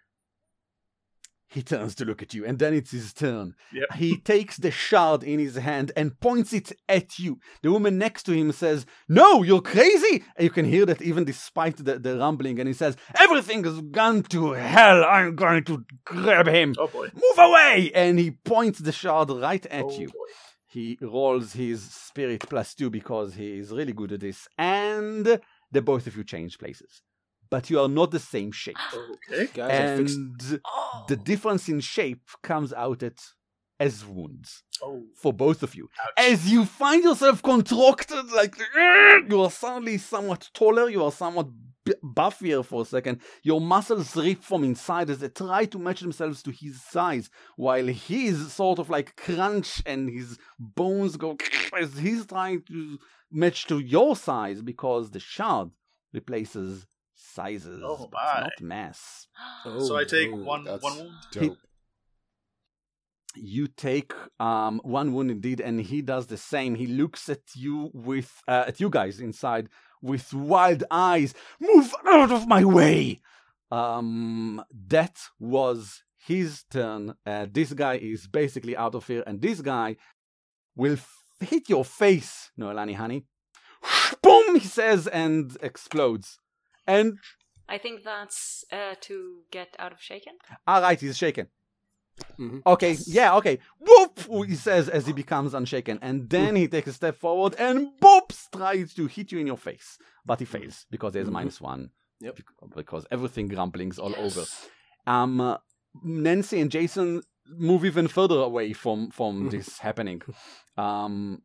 He 1.50 1.64
turns 1.64 1.96
to 1.96 2.06
look 2.06 2.22
at 2.22 2.34
you, 2.34 2.46
and 2.46 2.60
then 2.60 2.74
it's 2.74 2.92
his 2.92 3.14
turn. 3.14 3.56
Yep. 3.72 3.94
He 3.96 4.18
takes 4.18 4.58
the 4.58 4.70
shard 4.70 5.24
in 5.24 5.40
his 5.40 5.56
hand 5.56 5.94
and 5.96 6.20
points 6.20 6.52
it 6.52 6.74
at 6.90 7.18
you. 7.20 7.40
The 7.62 7.72
woman 7.72 7.98
next 7.98 8.24
to 8.24 8.34
him 8.34 8.52
says, 8.52 8.86
No, 9.08 9.44
you're 9.44 9.62
crazy! 9.62 10.26
And 10.36 10.44
you 10.44 10.50
can 10.50 10.66
hear 10.66 10.86
that 10.86 11.02
even 11.02 11.24
despite 11.24 11.78
the, 11.78 12.00
the 12.00 12.18
rumbling, 12.18 12.60
and 12.60 12.68
he 12.68 12.74
says, 12.74 12.98
Everything 13.18 13.64
has 13.64 13.80
gone 13.80 14.24
to 14.24 14.52
hell. 14.54 15.06
I'm 15.06 15.36
going 15.36 15.64
to 15.66 15.86
grab 16.04 16.48
him. 16.48 16.76
Oh 16.78 16.88
boy. 16.88 17.08
Move 17.14 17.38
away! 17.38 17.92
And 17.96 18.20
he 18.20 18.32
points 18.32 18.80
the 18.80 18.92
shard 18.92 19.30
right 19.30 19.66
at 19.68 19.86
oh 19.86 20.00
you. 20.00 20.08
boy. 20.08 20.14
He 20.68 20.98
rolls 21.02 21.54
his 21.54 21.82
spirit 21.82 22.44
plus 22.50 22.76
two 22.76 22.90
because 22.90 23.36
he 23.36 23.58
is 23.58 23.72
really 23.72 23.94
good 23.94 24.12
at 24.12 24.20
this, 24.20 24.50
and 24.58 25.40
the 25.72 25.82
both 25.82 26.08
of 26.08 26.18
you 26.18 26.26
change 26.26 26.60
places. 26.60 27.02
But 27.50 27.70
you 27.70 27.80
are 27.80 27.88
not 27.88 28.12
the 28.12 28.20
same 28.20 28.52
shape. 28.52 28.78
Okay. 29.30 29.48
Guys, 29.54 29.72
I 29.72 29.98
fixed. 29.98 30.16
And 30.18 30.62
Oh. 30.66 31.06
the 31.08 31.16
difference 31.16 31.70
in 31.70 31.80
shape 31.80 32.24
comes 32.44 32.74
out 32.74 33.04
at 33.04 33.20
as 33.80 34.04
wounds 34.04 34.64
Oh, 34.82 35.04
for 35.22 35.32
both 35.32 35.62
of 35.62 35.76
you. 35.76 35.88
ouch. 36.04 36.14
As 36.18 36.52
you 36.52 36.66
find 36.66 37.04
yourself 37.04 37.42
contracted, 37.44 38.32
like 38.32 38.56
you 39.30 39.42
are 39.42 39.52
suddenly 39.52 39.98
somewhat 40.00 40.50
taller, 40.54 40.90
you 40.90 41.04
are 41.04 41.12
somewhat 41.12 41.48
b- 41.86 41.94
buffier 42.04 42.64
for 42.66 42.82
a 42.82 42.86
second. 42.86 43.22
Your 43.44 43.62
muscles 43.62 44.16
rip 44.16 44.42
from 44.42 44.64
inside 44.64 45.12
as 45.12 45.20
they 45.20 45.30
try 45.30 45.66
to 45.66 45.78
match 45.78 46.02
themselves 46.02 46.42
to 46.44 46.52
his 46.52 46.82
size, 46.84 47.30
while 47.56 47.86
he's 47.86 48.52
sort 48.52 48.80
of 48.80 48.90
like 48.90 49.16
crunch 49.16 49.84
and 49.86 50.10
his 50.10 50.40
bones 50.60 51.16
go 51.16 51.38
as 51.80 51.98
he's 52.00 52.26
trying 52.26 52.64
to 52.64 52.98
match 53.32 53.68
to 53.68 53.78
your 53.80 54.16
size 54.16 54.62
because 54.64 55.12
the 55.12 55.20
shard 55.20 55.70
replaces 56.14 56.88
sizes, 57.38 57.82
Oh, 57.84 58.08
but 58.12 58.14
my. 58.14 58.42
not 58.48 58.62
mass. 58.62 59.28
so 59.88 59.96
I 60.02 60.06
take 60.16 60.30
Oh, 60.34 60.38
one 60.54 60.64
That's 60.66 60.84
one 60.84 60.98
wound. 60.98 61.12
dope. 61.32 61.58
you 63.36 63.68
take 63.68 64.14
um, 64.40 64.82
one 64.84 65.14
wound 65.14 65.30
indeed, 65.32 65.60
and 65.68 65.76
he 65.92 66.02
does 66.02 66.26
the 66.28 66.38
same. 66.54 66.72
He 66.76 66.88
looks 67.02 67.30
at 67.30 67.46
you 67.56 67.92
with 67.94 68.32
uh, 68.48 68.66
at 68.70 68.80
you 68.80 68.90
guys 68.90 69.20
inside 69.20 69.66
with 70.02 70.34
wild 70.34 70.84
eyes. 70.90 71.34
Move 71.60 71.94
out 72.16 72.32
of 72.32 72.48
my 72.48 72.64
way! 72.66 73.22
Um, 73.72 74.64
that 74.88 75.16
was 75.40 76.04
his 76.30 76.64
turn. 76.78 77.14
Uh, 77.26 77.46
this 77.52 77.74
guy 77.74 77.96
is 78.14 78.28
basically 78.28 78.76
out 78.76 78.96
of 78.96 79.06
here, 79.08 79.24
and 79.28 79.42
this 79.42 79.62
guy 79.62 79.98
will 80.76 80.94
f- 80.94 81.22
hit 81.40 81.70
your 81.70 81.86
face, 81.86 82.52
Noelani, 82.60 82.96
honey. 82.96 83.26
Boom! 84.24 84.56
He 84.56 84.68
says 84.68 85.06
and 85.08 85.56
explodes. 85.62 86.40
And 86.88 87.20
I 87.70 87.78
think 87.78 88.04
that's 88.04 88.64
uh, 88.72 88.96
to 89.02 89.42
get 89.52 89.76
out 89.78 89.92
of 89.92 90.02
shaken. 90.02 90.34
all 90.66 90.82
right, 90.82 91.00
he's 91.00 91.18
shaken. 91.18 91.48
Mhm. 92.40 92.62
Okay, 92.66 92.98
yeah, 93.06 93.36
okay. 93.36 93.60
Whoop! 93.80 94.48
He 94.48 94.56
says 94.56 94.90
as 94.90 95.06
he 95.06 95.14
becomes 95.14 95.54
unshaken. 95.54 96.00
And 96.02 96.28
then 96.30 96.56
he 96.56 96.68
takes 96.68 96.88
a 96.88 96.94
step 96.94 97.16
forward 97.16 97.56
and 97.60 97.90
boops! 98.02 98.48
Tries 98.52 98.94
to 98.96 99.06
hit 99.08 99.32
you 99.32 99.40
in 99.40 99.48
your 99.48 99.58
face. 99.58 100.00
But 100.26 100.40
he 100.40 100.46
fails 100.46 100.86
because 100.90 101.14
there's 101.14 101.28
a 101.28 101.32
Mhm. 101.32 101.34
minus 101.34 101.62
one. 101.62 101.92
Yep. 102.22 102.40
Because 102.76 103.06
everything 103.12 103.48
grumblings 103.48 104.00
all 104.00 104.14
over. 104.18 104.44
Um, 105.06 105.40
uh, 105.42 105.58
Nancy 106.04 106.60
and 106.60 106.72
Jason 106.72 107.22
move 107.46 107.86
even 107.86 108.08
further 108.08 108.40
away 108.40 108.74
from, 108.74 109.12
from 109.12 109.50
this 109.50 109.78
happening. 109.80 110.22
Um, 110.78 111.42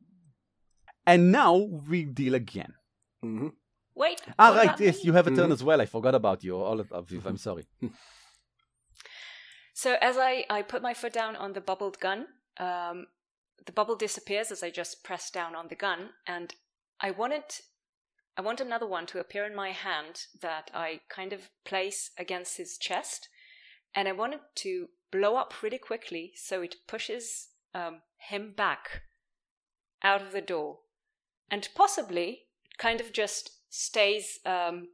and 1.06 1.30
now 1.32 1.56
we 1.56 2.04
deal 2.04 2.34
again. 2.34 2.74
hmm 3.22 3.48
Wait. 3.94 4.20
Ah, 4.38 4.54
right, 4.54 4.80
yes, 4.80 4.96
me? 4.98 5.02
you 5.04 5.12
have 5.12 5.26
a 5.26 5.30
turn 5.34 5.50
Mhm. 5.50 5.52
as 5.52 5.62
well. 5.64 5.80
I 5.80 5.86
forgot 5.86 6.14
about 6.14 6.42
you. 6.44 6.56
All 6.56 6.80
of, 6.80 6.90
of 6.92 7.10
you. 7.10 7.22
I'm 7.24 7.36
sorry. 7.48 7.66
So 9.74 9.96
as 10.00 10.16
I, 10.16 10.44
I 10.50 10.62
put 10.62 10.82
my 10.82 10.94
foot 10.94 11.12
down 11.12 11.36
on 11.36 11.52
the 11.52 11.60
bubbled 11.60 11.98
gun, 11.98 12.26
um, 12.58 13.06
the 13.66 13.72
bubble 13.72 13.96
disappears 13.96 14.50
as 14.50 14.62
I 14.62 14.70
just 14.70 15.02
press 15.04 15.30
down 15.30 15.54
on 15.54 15.68
the 15.68 15.74
gun, 15.74 16.10
and 16.26 16.54
I 17.00 17.10
wanted 17.10 17.44
I 18.36 18.40
want 18.40 18.60
another 18.62 18.86
one 18.86 19.04
to 19.06 19.20
appear 19.20 19.44
in 19.44 19.54
my 19.54 19.72
hand 19.72 20.26
that 20.40 20.70
I 20.72 21.00
kind 21.10 21.34
of 21.34 21.50
place 21.64 22.10
against 22.18 22.56
his 22.56 22.78
chest, 22.78 23.28
and 23.94 24.08
I 24.08 24.12
want 24.12 24.34
it 24.34 24.40
to 24.56 24.88
blow 25.10 25.36
up 25.36 25.62
really 25.62 25.78
quickly 25.78 26.32
so 26.34 26.62
it 26.62 26.76
pushes 26.86 27.48
um, 27.74 28.00
him 28.16 28.54
back 28.56 29.02
out 30.02 30.22
of 30.22 30.32
the 30.32 30.40
door, 30.40 30.78
and 31.50 31.68
possibly 31.74 32.46
kind 32.78 33.00
of 33.00 33.12
just 33.12 33.58
stays 33.74 34.38
um, 34.44 34.88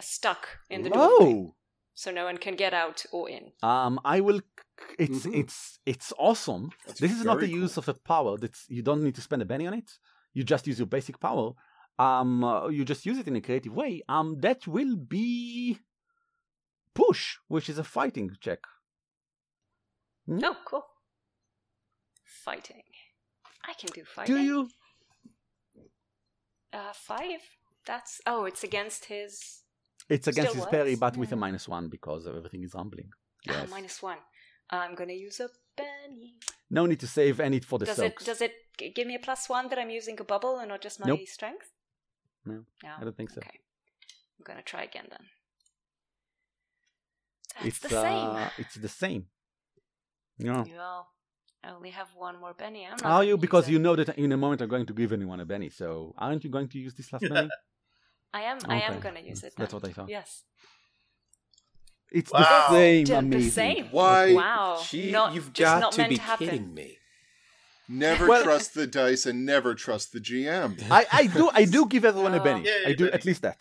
stuck 0.00 0.48
in 0.68 0.82
the 0.82 0.90
doorway, 0.90 1.34
Oh! 1.34 1.54
so 1.94 2.10
no 2.10 2.24
one 2.24 2.36
can 2.36 2.56
get 2.56 2.74
out 2.74 3.04
or 3.12 3.28
in. 3.30 3.52
Um, 3.62 4.00
I 4.04 4.20
will. 4.20 4.40
It's 4.98 5.24
Mhm. 5.26 5.38
it's 5.40 5.78
it's 5.86 6.12
awesome. 6.18 6.70
That's 6.86 6.98
this 7.00 7.12
is 7.12 7.24
not 7.24 7.38
the 7.40 7.46
very 7.46 7.60
use 7.62 7.76
of 7.76 7.88
a 7.88 7.94
power. 7.94 8.36
That's 8.36 8.66
you 8.68 8.82
don't 8.82 9.02
need 9.04 9.14
to 9.14 9.20
spend 9.20 9.42
a 9.42 9.44
Benny 9.44 9.66
on 9.68 9.74
it. 9.74 9.90
You 10.34 10.42
just 10.44 10.66
use 10.66 10.78
your 10.80 10.88
basic 10.96 11.20
power. 11.20 11.52
Um, 11.98 12.42
uh, 12.42 12.68
you 12.68 12.84
just 12.84 13.06
use 13.06 13.18
it 13.18 13.28
in 13.28 13.36
a 13.36 13.40
creative 13.40 13.74
way. 13.74 14.02
Um, 14.08 14.40
that 14.40 14.66
will 14.66 14.96
be 14.96 15.78
push, 16.94 17.36
which 17.48 17.68
is 17.68 17.78
a 17.78 17.84
fighting 17.84 18.30
check. 18.40 18.60
Hmm? 20.26 20.40
Oh, 20.44 20.56
cool. 20.64 20.84
Fighting. 22.24 22.82
I 23.70 23.74
can 23.74 23.90
do 23.94 24.04
fighting. 24.04 24.34
Do 24.34 24.40
you? 24.42 24.68
Uh, 26.72 26.92
five. 26.94 27.42
That's 27.86 28.20
oh, 28.26 28.44
it's 28.44 28.62
against 28.64 29.06
his 29.06 29.62
It's 30.08 30.26
against 30.28 30.50
Still 30.52 30.62
his 30.64 30.70
parry, 30.70 30.90
works, 30.90 31.00
but 31.00 31.16
with 31.16 31.32
a 31.32 31.36
minus 31.36 31.68
one 31.68 31.88
because 31.88 32.26
everything 32.26 32.62
is 32.64 32.74
rumbling. 32.74 33.10
ah, 33.48 33.66
minus 33.70 34.02
one. 34.02 34.18
I'm 34.70 34.94
gonna 34.94 35.12
use 35.28 35.40
a 35.40 35.48
Benny. 35.76 36.34
No 36.70 36.86
need 36.86 37.00
to 37.00 37.06
save 37.06 37.40
any 37.40 37.60
for 37.60 37.78
the 37.78 37.86
Does 37.86 37.96
soaks. 37.96 38.22
it 38.22 38.26
does 38.26 38.40
it 38.42 38.52
g- 38.78 38.90
give 38.90 39.06
me 39.06 39.14
a 39.14 39.18
plus 39.18 39.48
one 39.48 39.68
that 39.68 39.78
I'm 39.78 39.90
using 39.90 40.18
a 40.20 40.24
bubble 40.24 40.58
and 40.58 40.68
not 40.68 40.80
just 40.82 41.00
my 41.00 41.06
Nope. 41.06 41.20
strength? 41.26 41.70
No, 42.44 42.64
No. 42.82 42.90
I 43.00 43.04
don't 43.04 43.16
think 43.16 43.30
so. 43.30 43.38
Okay. 43.40 43.58
I'm 44.38 44.44
gonna 44.44 44.62
try 44.62 44.82
again 44.84 45.06
then. 45.10 45.26
That's 47.54 47.66
It's 47.66 47.78
the 47.80 47.88
same. 47.88 48.28
uh, 48.28 48.50
it's 48.58 48.74
the 48.74 48.88
same. 48.88 49.26
No. 50.38 50.64
Well, 50.76 51.08
I 51.64 51.70
only 51.70 51.90
have 51.90 52.08
one 52.16 52.40
more 52.40 52.54
Benny. 52.54 52.84
I'm 52.86 52.96
not 52.96 53.04
Are 53.04 53.24
you? 53.24 53.36
Because 53.36 53.68
you 53.68 53.78
know 53.78 53.94
that 53.96 54.08
in 54.18 54.32
a 54.32 54.36
moment 54.36 54.62
I'm 54.62 54.68
going 54.68 54.86
to 54.86 54.92
give 54.92 55.12
anyone 55.12 55.38
a 55.40 55.44
Benny. 55.44 55.70
So 55.70 56.14
aren't 56.18 56.42
you 56.44 56.50
going 56.50 56.68
to 56.68 56.78
use 56.78 56.94
this 56.94 57.12
last 57.12 57.28
Benny? 57.28 57.48
I 58.34 58.42
am. 58.42 58.58
I 58.66 58.80
am 58.80 58.98
gonna 58.98 59.20
use 59.20 59.42
it. 59.42 59.52
That's 59.56 59.72
then. 59.72 59.80
what 59.80 59.90
I 59.90 59.92
thought. 59.92 60.08
Yes. 60.08 60.44
It's 62.10 62.32
Wow. 62.32 62.40
the 62.40 62.74
same. 62.74 63.04
The- 63.04 63.12
the 63.12 63.18
amazing. 63.18 63.50
same. 63.50 63.84
Why? 63.90 64.34
Wow. 64.34 64.80
Gee, 64.88 65.10
not, 65.12 65.34
you've 65.34 65.52
just 65.52 65.72
got 65.72 65.80
not 65.80 65.92
to 65.92 66.08
be 66.08 66.16
to 66.16 66.36
kidding 66.38 66.74
me. 66.74 66.98
Never 67.88 68.26
Well- 68.26 68.42
trust 68.44 68.74
the 68.74 68.86
dice 68.86 69.26
and 69.26 69.44
never 69.44 69.74
trust 69.74 70.12
the 70.12 70.20
GM. 70.20 70.82
I, 70.90 71.06
I 71.12 71.26
do 71.26 71.50
I 71.52 71.64
do 71.64 71.86
give 71.86 72.04
everyone 72.04 72.34
a 72.34 72.36
oh. 72.40 72.42
penny. 72.42 72.62
Benny. 72.62 72.68
Yay, 72.84 72.84
I 72.86 72.92
do 72.94 73.04
Benny. 73.04 73.12
at 73.12 73.24
least 73.24 73.42
that. 73.42 73.60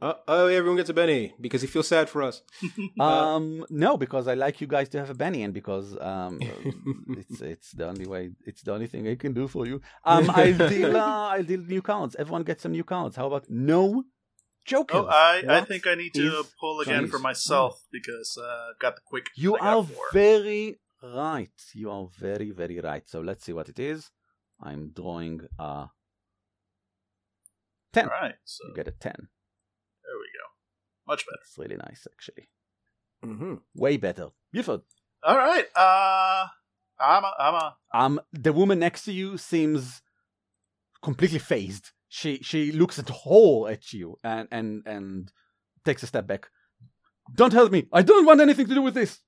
Uh, 0.00 0.14
oh, 0.28 0.46
everyone 0.46 0.76
gets 0.76 0.90
a 0.90 0.94
Benny 0.94 1.34
because 1.40 1.62
he 1.62 1.66
feels 1.66 1.88
sad 1.88 2.08
for 2.08 2.22
us. 2.22 2.42
Um, 3.00 3.64
no, 3.70 3.96
because 3.96 4.28
I 4.28 4.34
like 4.34 4.60
you 4.60 4.66
guys 4.66 4.88
to 4.90 4.98
have 4.98 5.10
a 5.10 5.14
Benny, 5.14 5.42
and 5.42 5.54
because 5.54 5.96
um, 6.00 6.38
it's 7.20 7.40
it's 7.40 7.72
the 7.72 7.86
only 7.88 8.06
way. 8.06 8.30
It's 8.44 8.62
the 8.62 8.72
only 8.72 8.86
thing 8.86 9.08
I 9.08 9.14
can 9.14 9.32
do 9.32 9.48
for 9.48 9.66
you. 9.66 9.80
Um, 10.04 10.30
I'll 10.30 10.68
deal 10.74 10.96
uh, 10.96 11.28
I'll 11.28 11.42
deal 11.42 11.60
new 11.60 11.82
cards. 11.82 12.14
Everyone 12.18 12.42
gets 12.42 12.62
some 12.62 12.72
new 12.72 12.84
cards. 12.84 13.16
How 13.16 13.26
about 13.26 13.46
no 13.48 14.04
jokers? 14.66 15.04
Oh, 15.04 15.08
I, 15.08 15.42
I 15.48 15.60
think 15.64 15.86
I 15.86 15.94
need 15.94 16.12
to 16.14 16.44
pull 16.60 16.80
again 16.80 17.06
for 17.06 17.12
Chinese? 17.12 17.22
myself 17.22 17.82
because 17.90 18.38
uh, 18.38 18.72
got 18.80 18.96
the 18.96 19.02
quick. 19.06 19.26
You 19.36 19.56
are 19.56 19.86
very 20.12 20.78
right. 21.02 21.58
You 21.74 21.90
are 21.90 22.08
very, 22.18 22.50
very 22.50 22.80
right. 22.80 23.08
So 23.08 23.20
let's 23.20 23.44
see 23.44 23.52
what 23.52 23.68
it 23.68 23.78
is. 23.78 24.10
I'm 24.62 24.90
drawing 24.94 25.40
a 25.58 25.86
10. 27.92 28.04
All 28.04 28.10
right, 28.10 28.34
so 28.44 28.68
You 28.68 28.74
get 28.74 28.88
a 28.88 28.92
10. 28.92 29.28
There 30.10 30.18
we 30.18 30.26
go. 30.38 30.46
Much 31.06 31.24
better. 31.26 31.38
That's 31.42 31.58
really 31.58 31.76
nice, 31.76 32.06
actually. 32.12 32.48
Mm-hmm. 33.24 33.54
Way 33.74 33.96
better. 33.96 34.28
Buford. 34.52 34.82
All 35.22 35.36
right. 35.36 35.66
Uh, 35.76 36.46
I'm 36.98 37.24
a, 37.24 37.32
I'm 37.38 37.54
a. 37.54 37.76
Um, 37.94 38.20
the 38.32 38.52
woman 38.52 38.78
next 38.78 39.04
to 39.04 39.12
you 39.12 39.36
seems 39.38 40.02
completely 41.02 41.38
phased. 41.38 41.90
She 42.08 42.38
she 42.42 42.72
looks 42.72 42.98
at 42.98 43.08
whole 43.08 43.68
at 43.68 43.92
you 43.92 44.18
and 44.24 44.48
and 44.50 44.82
and 44.86 45.32
takes 45.84 46.02
a 46.02 46.06
step 46.06 46.26
back. 46.26 46.48
Don't 47.36 47.52
help 47.52 47.70
me. 47.70 47.86
I 47.92 48.02
don't 48.02 48.26
want 48.26 48.40
anything 48.40 48.66
to 48.66 48.74
do 48.74 48.82
with 48.82 48.94
this. 48.94 49.20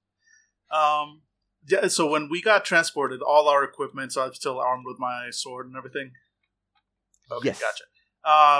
Um, 0.70 1.22
yeah. 1.68 1.86
So 1.88 2.08
when 2.10 2.28
we 2.30 2.42
got 2.42 2.64
transported, 2.64 3.20
all 3.22 3.48
our 3.48 3.62
equipment. 3.62 4.12
So 4.12 4.24
I'm 4.24 4.34
still 4.34 4.58
armed 4.58 4.84
with 4.86 4.98
my 4.98 5.28
sword 5.30 5.66
and 5.66 5.76
everything. 5.76 6.12
Okay, 7.30 7.48
Yes. 7.50 7.60
gotcha. 7.60 7.84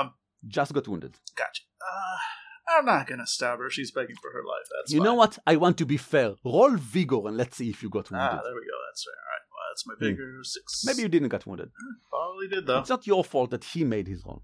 Um, 0.05 0.13
Just 0.47 0.73
got 0.73 0.87
wounded. 0.87 1.15
gotcha. 1.35 1.63
Uh, 1.81 2.77
I'm 2.77 2.85
not 2.85 3.07
gonna 3.07 3.27
stab 3.27 3.59
her. 3.59 3.69
She's 3.69 3.91
begging 3.91 4.15
for 4.21 4.31
her 4.31 4.43
life. 4.45 4.67
That's 4.75 4.93
you 4.93 5.01
know 5.01 5.13
what? 5.13 5.37
I 5.45 5.55
want 5.57 5.77
to 5.79 5.85
be 5.85 5.97
fair. 5.97 6.35
Roll 6.45 6.75
vigor 6.77 7.27
and 7.27 7.37
let's 7.37 7.57
see 7.57 7.69
if 7.69 7.83
you 7.83 7.89
got 7.89 8.09
wounded. 8.11 8.29
Ah, 8.39 8.41
there 8.43 8.53
we 8.53 8.61
go. 8.61 8.77
That's 8.89 9.03
fair. 9.03 9.13
All 9.13 9.31
right. 9.33 9.45
Well, 9.51 9.65
that's 9.69 9.87
my 9.87 9.93
vigor 9.99 10.39
six. 10.43 10.83
Maybe 10.85 11.01
you 11.01 11.09
didn't 11.09 11.29
get 11.29 11.45
wounded. 11.45 11.71
probably 12.09 12.47
did 12.47 12.65
though. 12.65 12.79
It's 12.79 12.89
not 12.89 13.05
your 13.05 13.23
fault 13.23 13.51
that 13.51 13.63
he 13.63 13.83
made 13.83 14.07
his 14.07 14.23
roll. 14.25 14.43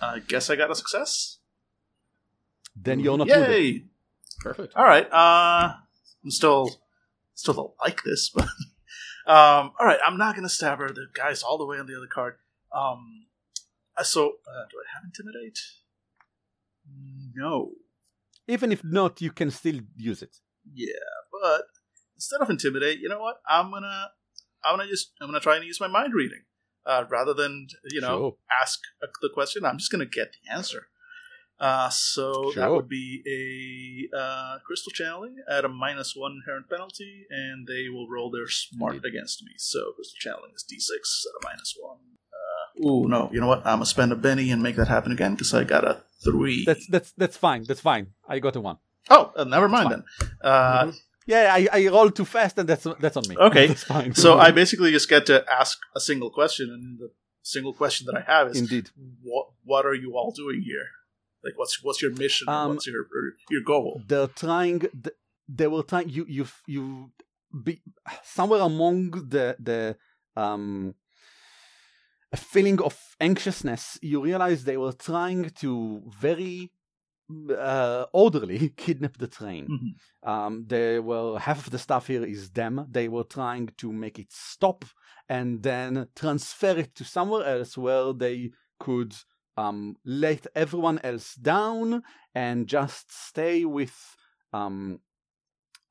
I 0.00 0.20
guess 0.20 0.48
I 0.48 0.56
got 0.56 0.70
a 0.70 0.74
success. 0.76 1.38
Then 2.76 3.00
you're 3.00 3.18
not 3.18 3.28
wounded. 3.28 3.50
Yay! 3.50 3.84
Perfect. 4.40 4.74
All 4.76 4.84
right. 4.84 5.06
Uh, 5.12 5.74
I'm 6.24 6.30
still 6.30 6.80
still 7.34 7.54
don't 7.54 7.72
like 7.80 8.02
this, 8.04 8.30
but 8.34 8.44
um, 9.26 9.72
all 9.78 9.86
right. 9.86 9.98
I'm 10.06 10.16
not 10.16 10.36
gonna 10.36 10.48
stab 10.48 10.78
her. 10.78 10.88
The 10.88 11.06
guy's 11.12 11.42
all 11.42 11.58
the 11.58 11.66
way 11.66 11.78
on 11.78 11.86
the 11.86 11.96
other 11.96 12.06
card. 12.06 12.34
Um, 12.72 13.26
so 14.02 14.26
uh, 14.26 14.64
do 14.70 14.76
I 14.78 14.86
have 14.94 15.04
intimidate? 15.04 15.58
No. 17.34 17.72
Even 18.46 18.72
if 18.72 18.82
not, 18.82 19.20
you 19.20 19.30
can 19.30 19.50
still 19.50 19.80
use 19.96 20.22
it. 20.22 20.36
Yeah, 20.74 20.88
but 21.30 21.62
instead 22.16 22.40
of 22.40 22.50
intimidate, 22.50 22.98
you 22.98 23.08
know 23.08 23.20
what? 23.20 23.40
I'm 23.48 23.70
gonna 23.70 24.10
I'm 24.64 24.78
gonna 24.78 24.88
just 24.88 25.12
I'm 25.20 25.28
gonna 25.28 25.40
try 25.40 25.56
and 25.56 25.64
use 25.64 25.80
my 25.80 25.88
mind 25.88 26.14
reading. 26.14 26.44
Uh, 26.86 27.04
rather 27.10 27.34
than 27.34 27.68
you 27.90 28.00
know 28.00 28.16
Sure. 28.16 28.36
ask 28.62 28.80
a, 29.02 29.06
the 29.20 29.28
question, 29.32 29.64
I'm 29.64 29.78
just 29.78 29.92
gonna 29.92 30.06
get 30.06 30.32
the 30.32 30.52
answer. 30.52 30.88
Uh, 31.60 31.90
so 31.90 32.52
that 32.54 32.70
would 32.70 32.88
be 32.88 33.20
a 33.26 34.16
uh, 34.16 34.58
crystal 34.64 34.92
channeling 34.92 35.36
at 35.50 35.64
a 35.64 35.68
minus 35.68 36.14
one 36.14 36.40
inherent 36.40 36.70
penalty, 36.70 37.26
and 37.30 37.66
they 37.66 37.88
will 37.88 38.08
roll 38.08 38.30
their 38.30 38.48
smart 38.48 39.04
against 39.04 39.42
me. 39.42 39.52
So 39.58 39.92
crystal 39.96 40.16
channeling 40.20 40.52
is 40.54 40.64
d6 40.64 41.26
at 41.26 41.42
a 41.42 41.44
minus 41.44 41.76
one. 41.78 41.98
Ooh, 42.84 43.08
no, 43.08 43.28
you 43.32 43.40
know 43.40 43.46
what? 43.48 43.60
I'm 43.66 43.76
gonna 43.78 43.86
spend 43.86 44.12
a 44.12 44.16
Benny 44.16 44.50
and 44.50 44.62
make 44.62 44.76
that 44.76 44.88
happen 44.88 45.12
again 45.12 45.32
because 45.34 45.52
I 45.54 45.64
got 45.64 45.84
a 45.84 46.02
three. 46.24 46.64
That's 46.64 46.86
that's 46.88 47.12
that's 47.16 47.36
fine. 47.36 47.64
That's 47.64 47.80
fine. 47.80 48.08
I 48.28 48.38
got 48.38 48.56
a 48.56 48.60
one. 48.60 48.78
oh, 49.10 49.32
uh, 49.36 49.44
never 49.44 49.68
mind 49.68 49.90
then. 49.90 50.04
Uh, 50.42 50.92
Yeah, 51.26 51.52
I, 51.52 51.68
I 51.72 51.86
rolled 51.88 52.16
too 52.16 52.24
fast, 52.24 52.56
and 52.58 52.66
that's 52.68 52.86
that's 53.00 53.16
on 53.16 53.24
me. 53.28 53.36
Okay. 53.48 53.66
that's 53.66 53.84
fine. 53.84 54.14
So 54.14 54.38
I 54.38 54.50
basically 54.50 54.90
just 54.92 55.08
get 55.08 55.26
to 55.26 55.44
ask 55.60 55.78
a 55.94 56.00
single 56.00 56.30
question, 56.30 56.70
and 56.70 56.98
the 56.98 57.10
single 57.42 57.74
question 57.74 58.06
that 58.06 58.16
I 58.16 58.24
have 58.32 58.48
is, 58.50 58.58
indeed. 58.58 58.90
"What 59.22 59.46
what 59.64 59.84
are 59.84 59.94
you 59.94 60.16
all 60.16 60.30
doing 60.32 60.62
here? 60.62 60.86
Like, 61.44 61.58
what's 61.58 61.82
what's 61.84 62.00
your 62.02 62.12
mission? 62.12 62.48
Um, 62.48 62.68
what's 62.70 62.86
your 62.86 63.04
your 63.50 63.62
goal?" 63.62 64.00
they're 64.06 64.26
trying 64.44 64.80
they 65.48 65.66
were 65.66 65.82
trying 65.82 66.08
you 66.08 66.24
you 66.28 66.46
you 66.66 67.10
be 67.64 67.80
somewhere 68.24 68.60
among 68.60 69.10
the 69.34 69.56
the 69.68 69.96
um 70.40 70.94
a 72.32 72.36
feeling 72.36 72.80
of 72.82 72.96
anxiousness 73.20 73.98
you 74.02 74.22
realize 74.22 74.64
they 74.64 74.76
were 74.76 74.92
trying 74.92 75.50
to 75.50 76.02
very 76.20 76.70
uh, 77.56 78.04
orderly 78.12 78.68
kidnap 78.76 79.16
the 79.18 79.28
train 79.28 79.66
Mhm. 79.68 79.94
um 80.30 80.64
they 80.66 80.98
were 80.98 81.38
half 81.38 81.66
of 81.66 81.70
the 81.70 81.78
stuff 81.78 82.06
here 82.06 82.24
is 82.24 82.50
them 82.50 82.86
they 82.90 83.08
were 83.08 83.24
trying 83.24 83.68
to 83.76 83.92
make 83.92 84.18
it 84.18 84.32
stop 84.32 84.84
and 85.28 85.62
then 85.62 86.08
transfer 86.14 86.76
it 86.78 86.94
to 86.94 87.04
somewhere 87.04 87.44
else 87.46 87.76
where 87.76 88.12
they 88.12 88.50
could 88.80 89.14
um 89.56 89.96
let 90.04 90.46
everyone 90.54 90.98
else 91.04 91.34
down 91.34 92.02
and 92.34 92.66
just 92.66 93.12
stay 93.28 93.64
with 93.64 94.16
um, 94.52 95.00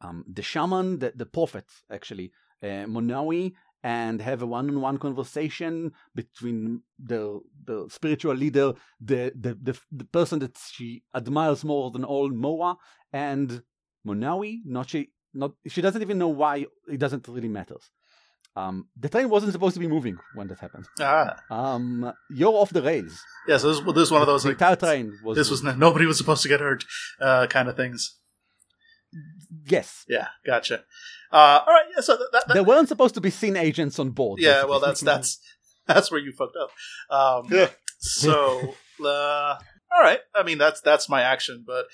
um, 0.01 0.23
the 0.31 0.41
shaman, 0.41 0.99
the, 0.99 1.11
the 1.15 1.25
prophet, 1.25 1.65
actually, 1.91 2.31
uh, 2.63 2.85
Monawi, 2.87 3.53
and 3.83 4.21
have 4.21 4.41
a 4.41 4.45
one-on-one 4.45 4.97
conversation 4.97 5.91
between 6.15 6.81
the 6.99 7.39
the 7.65 7.87
spiritual 7.89 8.33
leader, 8.35 8.73
the 8.99 9.31
the 9.39 9.57
the, 9.61 9.79
the 9.91 10.05
person 10.05 10.39
that 10.39 10.57
she 10.71 11.03
admires 11.15 11.63
more 11.63 11.91
than 11.91 12.03
all, 12.03 12.29
Moa, 12.29 12.77
and 13.13 13.61
Monawi. 14.05 14.59
Not 14.65 14.89
she, 14.89 15.09
not 15.33 15.51
she 15.67 15.81
doesn't 15.81 16.01
even 16.01 16.17
know 16.17 16.29
why. 16.29 16.65
It 16.87 16.97
doesn't 16.99 17.27
really 17.27 17.49
matter. 17.49 17.75
Um, 18.55 18.87
the 18.99 19.07
train 19.07 19.29
wasn't 19.29 19.51
supposed 19.51 19.75
to 19.75 19.79
be 19.79 19.87
moving 19.87 20.17
when 20.33 20.47
that 20.47 20.59
happened. 20.59 20.85
Ah, 20.99 21.35
Um, 21.51 22.11
you're 22.31 22.53
off 22.53 22.71
the 22.71 22.81
rails. 22.81 23.21
yeah. 23.47 23.57
So 23.57 23.67
this, 23.71 23.79
this 23.93 24.03
is 24.03 24.11
one 24.11 24.21
of 24.21 24.27
those 24.27 24.41
The 24.43 24.49
like 24.49 24.55
entire 24.55 24.75
train 24.75 25.19
was. 25.23 25.37
this 25.37 25.51
was 25.51 25.61
nobody 25.63 26.07
was 26.07 26.17
supposed 26.17 26.41
to 26.41 26.49
get 26.49 26.59
hurt, 26.59 26.83
uh, 27.21 27.45
kind 27.47 27.69
of 27.69 27.75
things. 27.75 28.17
Yes. 29.65 30.05
Yeah, 30.07 30.27
gotcha. 30.45 30.83
Uh, 31.31 31.61
all 31.65 31.73
right. 31.73 31.85
Yeah. 31.95 32.01
So 32.01 32.17
that, 32.17 32.29
that, 32.31 32.47
that 32.47 32.53
There 32.53 32.63
weren't 32.63 32.87
supposed 32.87 33.15
to 33.15 33.21
be 33.21 33.29
scene 33.29 33.55
agents 33.57 33.99
on 33.99 34.11
board. 34.11 34.39
yeah. 34.41 34.63
Well, 34.63 34.79
that's 34.79 35.01
that's 35.11 35.39
that's 35.85 36.11
where 36.11 36.19
you 36.19 36.31
fucked 36.33 36.57
up. 36.61 36.71
Um, 37.09 37.47
Yeah. 37.51 37.69
so 37.99 38.75
uh, 39.03 39.55
all 39.91 40.01
right. 40.01 40.19
I 40.35 40.43
mean, 40.43 40.57
that's 40.57 40.81
that's 40.81 41.09
my 41.09 41.21
action, 41.21 41.63
but 41.65 41.85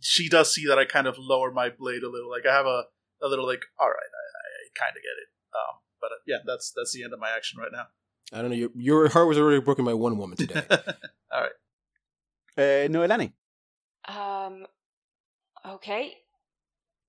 she 0.00 0.28
does 0.28 0.54
see 0.54 0.66
that 0.66 0.78
I 0.78 0.84
kind 0.84 1.06
of 1.06 1.16
lower 1.18 1.50
my 1.50 1.68
blade 1.70 2.02
a 2.02 2.08
little. 2.08 2.30
Like 2.30 2.46
I 2.46 2.54
have 2.54 2.66
a 2.66 2.84
a 3.22 3.28
little 3.28 3.46
like, 3.46 3.62
all 3.78 3.88
right, 3.88 3.94
I, 3.96 4.24
I 4.46 4.84
kind 4.86 4.96
of 4.96 5.02
get 5.02 5.16
it. 5.22 5.28
Um, 5.54 5.76
but 6.00 6.06
uh, 6.12 6.20
yeah, 6.26 6.38
that's 6.46 6.72
that's 6.76 6.92
the 6.92 7.04
end 7.04 7.12
of 7.12 7.18
my 7.20 7.30
action 7.30 7.60
right 7.60 7.72
now. 7.72 7.86
I 8.32 8.42
don't 8.42 8.50
know. 8.50 8.56
Your, 8.56 8.70
your 8.76 9.08
heart 9.08 9.26
was 9.28 9.38
already 9.38 9.60
broken 9.60 9.84
by 9.84 9.94
one 9.94 10.16
woman 10.16 10.36
today. 10.36 10.62
all 10.70 11.40
right. 11.40 11.50
Uh, 12.56 12.88
Noelani. 12.88 13.32
Um, 14.06 14.66
okay. 15.66 16.14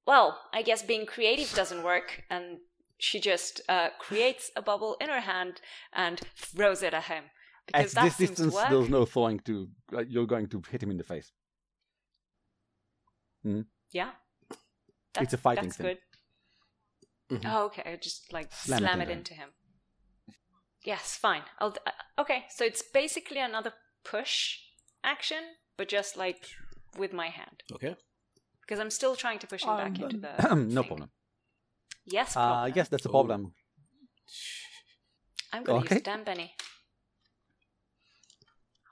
Well, 0.06 0.40
I 0.54 0.62
guess 0.64 0.82
being 0.84 1.06
creative 1.06 1.54
doesn't 1.54 1.84
work, 1.84 2.24
and 2.30 2.58
she 2.98 3.20
just 3.20 3.62
uh, 3.70 3.90
creates 4.00 4.52
a 4.56 4.62
bubble 4.62 4.98
in 5.00 5.10
her 5.10 5.22
hand 5.22 5.62
and 5.94 6.20
throws 6.36 6.82
it 6.84 6.94
at 6.94 7.04
him 7.06 7.26
because 7.68 7.92
At 7.92 7.96
that 7.96 8.04
this 8.04 8.16
seems 8.16 8.30
distance, 8.32 8.54
to 8.54 8.56
work. 8.60 8.70
there's 8.70 8.90
no 8.90 9.06
throwing 9.06 9.40
to. 9.42 9.68
Uh, 9.94 10.00
you're 10.08 10.26
going 10.28 10.48
to 10.50 10.62
hit 10.70 10.82
him 10.84 10.92
in 10.92 10.98
the 10.98 11.04
face. 11.04 11.32
Yeah, 13.92 14.12
that's, 15.14 15.24
It's 15.26 15.34
a 15.34 15.38
fighting 15.38 15.66
That's 15.66 15.78
thing. 15.78 15.98
good. 17.30 17.40
Mhm. 17.40 17.46
Oh, 17.52 17.66
okay. 17.66 17.84
I 17.86 17.96
just 17.96 18.32
like 18.34 18.52
Slam 18.54 18.80
slam, 18.80 19.02
it 19.02 19.10
it 19.10 19.12
into 19.12 19.34
him. 19.34 19.50
Yes, 20.84 21.16
fine. 21.16 21.44
I'll. 21.60 21.76
uh, 21.86 21.92
okay, 22.22 22.46
so 22.50 22.66
it's 22.66 22.82
basically 22.82 23.40
another 23.40 23.74
push 24.04 24.60
action, 25.04 25.44
but 25.78 25.88
just 25.88 26.18
like 26.18 26.50
with 26.98 27.14
my 27.14 27.28
hand 27.30 27.64
Okay. 27.72 27.96
Because 28.62 28.80
I'm 28.80 28.90
still 28.90 29.16
trying 29.16 29.40
to 29.40 29.48
push 29.48 29.64
him 29.64 29.76
back 29.78 29.96
Um, 29.98 30.04
into 30.04 30.18
the. 30.18 30.56
no 30.56 30.82
thing. 30.82 30.88
problem. 30.88 31.10
Yes. 32.06 32.36
Uh, 32.36 32.40
Problem. 32.42 32.74
yes, 32.76 32.88
that's 32.90 33.06
a 33.06 33.10
Oh. 33.10 33.12
problem. 33.12 33.54
I'm 35.54 35.64
gonna 35.64 35.80
okay. 35.80 35.96
use 35.96 36.04
Dan 36.04 36.24
Benny. 36.24 36.54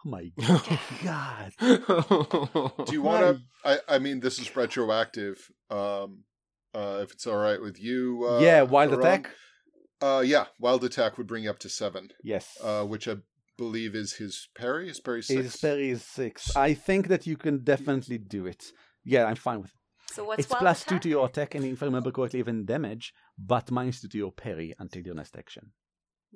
Oh 0.06 0.10
my 0.10 0.32
god. 1.04 1.52
Do 2.86 2.94
you 2.94 3.02
want 3.02 3.22
to? 3.38 3.42
I, 3.66 3.80
I 3.96 4.00
mean, 4.00 4.20
this 4.22 4.40
is 4.40 4.56
retroactive. 4.56 5.50
Um, 5.70 6.24
uh, 6.74 7.00
if 7.04 7.12
it's 7.12 7.28
all 7.28 7.38
right 7.38 7.62
with 7.62 7.82
you. 7.82 8.26
Uh, 8.30 8.40
yeah, 8.40 8.62
wild 8.62 8.92
Aram. 8.94 9.02
attack. 9.02 9.30
Uh, 10.02 10.24
yeah, 10.26 10.46
wild 10.60 10.84
attack 10.86 11.18
would 11.18 11.28
bring 11.28 11.44
you 11.44 11.50
up 11.50 11.60
to 11.60 11.68
seven, 11.70 12.10
Yes. 12.24 12.58
uh, 12.64 12.86
which 12.86 13.08
I 13.10 13.16
believe 13.58 13.94
is 13.96 14.14
his 14.14 14.48
parry. 14.56 14.88
His 14.88 15.02
parry 15.02 15.22
six. 15.22 15.42
His 15.42 15.56
parry 15.58 15.90
is 15.90 16.06
six. 16.06 16.56
I 16.56 16.74
think 16.74 17.10
that 17.10 17.28
you 17.28 17.36
can 17.36 17.64
definitely 17.66 18.18
do 18.18 18.46
it. 18.46 18.72
Yeah, 19.10 19.26
I'm 19.26 19.36
fine 19.36 19.62
with 19.62 19.72
it. 19.72 20.14
So 20.14 20.24
what's 20.24 20.40
it's 20.40 20.50
wild 20.50 20.62
plus 20.62 20.84
two 20.84 21.00
to 21.00 21.10
your 21.10 21.26
attack, 21.26 21.56
and 21.56 21.66
if 21.66 21.82
I 21.82 21.86
remember 21.86 22.12
correctly, 22.12 22.40
even 22.40 22.66
damage, 22.66 23.14
but 23.38 23.72
minus 23.72 24.02
two 24.02 24.08
to 24.08 24.18
your 24.18 24.32
parry 24.32 24.74
until 24.80 25.04
your 25.04 25.16
next 25.16 25.36
action. 25.36 25.72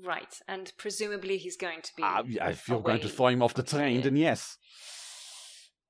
Right, 0.04 0.40
and 0.48 0.72
presumably 0.78 1.38
he's 1.38 1.56
going 1.56 1.82
to 1.84 1.91
be. 1.95 2.04
Ah, 2.04 2.24
yeah, 2.26 2.50
if 2.50 2.68
you're 2.68 2.82
going 2.82 3.02
to 3.02 3.10
throw 3.10 3.28
him 3.28 3.44
off 3.44 3.54
the 3.54 3.64
train, 3.64 3.94
here. 3.95 4.02
then 4.04 4.16
yes. 4.16 4.58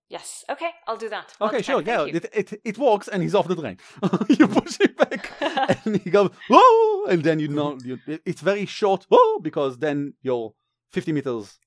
Yes. 0.10 0.44
Okay, 0.50 0.70
I'll 0.88 0.98
do 0.98 1.10
that. 1.10 1.34
Wild 1.40 1.54
Okay, 1.54 1.64
sure, 1.64 1.82
yeah, 1.82 2.04
it, 2.06 2.26
it 2.34 2.62
it 2.64 2.78
works, 2.78 3.08
and 3.08 3.24
he's 3.24 3.34
off 3.34 3.48
the 3.48 3.56
train. 3.56 3.78
you 4.30 4.48
push 4.48 4.78
him 4.80 4.94
back, 4.98 5.32
and 5.86 6.02
he 6.02 6.10
goes 6.10 6.32
whoa, 6.50 7.06
and 7.06 7.24
then 7.24 7.40
you 7.40 7.48
know 7.48 7.78
you, 7.84 7.98
it's 8.26 8.42
very 8.42 8.66
short 8.66 9.06
whoa 9.10 9.40
because 9.40 9.78
then 9.80 10.14
you're 10.22 10.54
50 10.92 11.14
meters 11.14 11.58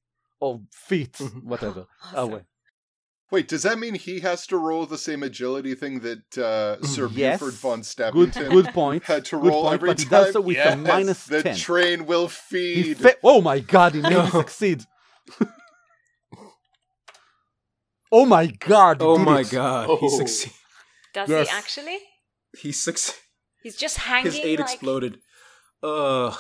or 0.40 0.60
feet, 0.70 1.16
whatever, 1.42 1.86
Awesome. 2.04 2.18
away. 2.18 2.42
Wait, 3.32 3.48
does 3.48 3.64
that 3.64 3.76
mean 3.78 3.94
he 3.94 4.20
has 4.20 4.46
to 4.46 4.56
roll 4.56 4.86
the 4.86 4.96
same 4.98 5.22
agility 5.24 5.74
thing 5.74 5.98
that 6.00 6.38
uh, 6.38 6.80
Sir 6.84 7.08
Yes. 7.12 7.40
Buford 7.40 7.54
von 7.54 7.78
Good, 7.80 7.84
Stabbington 8.32 8.50
good 8.50 8.66
point. 8.66 9.02
had 9.04 9.24
to 9.26 9.36
good 9.40 9.48
roll 9.48 9.62
point, 9.64 9.74
every 9.74 9.88
but 9.90 9.98
he 9.98 10.04
time? 10.04 10.24
does 10.24 10.32
so 10.34 10.40
with 10.40 10.56
Yes, 10.56 10.74
a 10.74 10.76
minus 10.76 11.24
the 11.26 11.42
10. 11.42 11.56
train 11.56 12.06
will 12.06 12.28
feed. 12.28 12.98
fa- 12.98 13.16
oh 13.24 13.40
my 13.40 13.58
god, 13.58 13.94
he 13.94 14.00
made 14.00 14.16
me 14.24 14.30
succeed. 14.30 14.84
oh 18.12 18.24
my 18.26 18.46
god. 18.46 18.98
oh 19.00 19.18
my 19.18 19.40
it. 19.40 19.50
god. 19.50 19.86
Oh. 19.90 19.96
He 19.98 20.08
succeed. 20.10 20.52
Does 21.14 21.28
Yes. 21.28 21.48
he 21.50 21.56
actually? 21.56 21.98
He 22.58 22.72
succeed. 22.72 23.14
He's 23.62 23.76
just 23.76 23.96
hanging. 23.98 24.26
His 24.32 24.40
eight 24.40 24.60
like... 24.60 24.70
exploded. 24.70 25.18
Uh. 25.82 26.34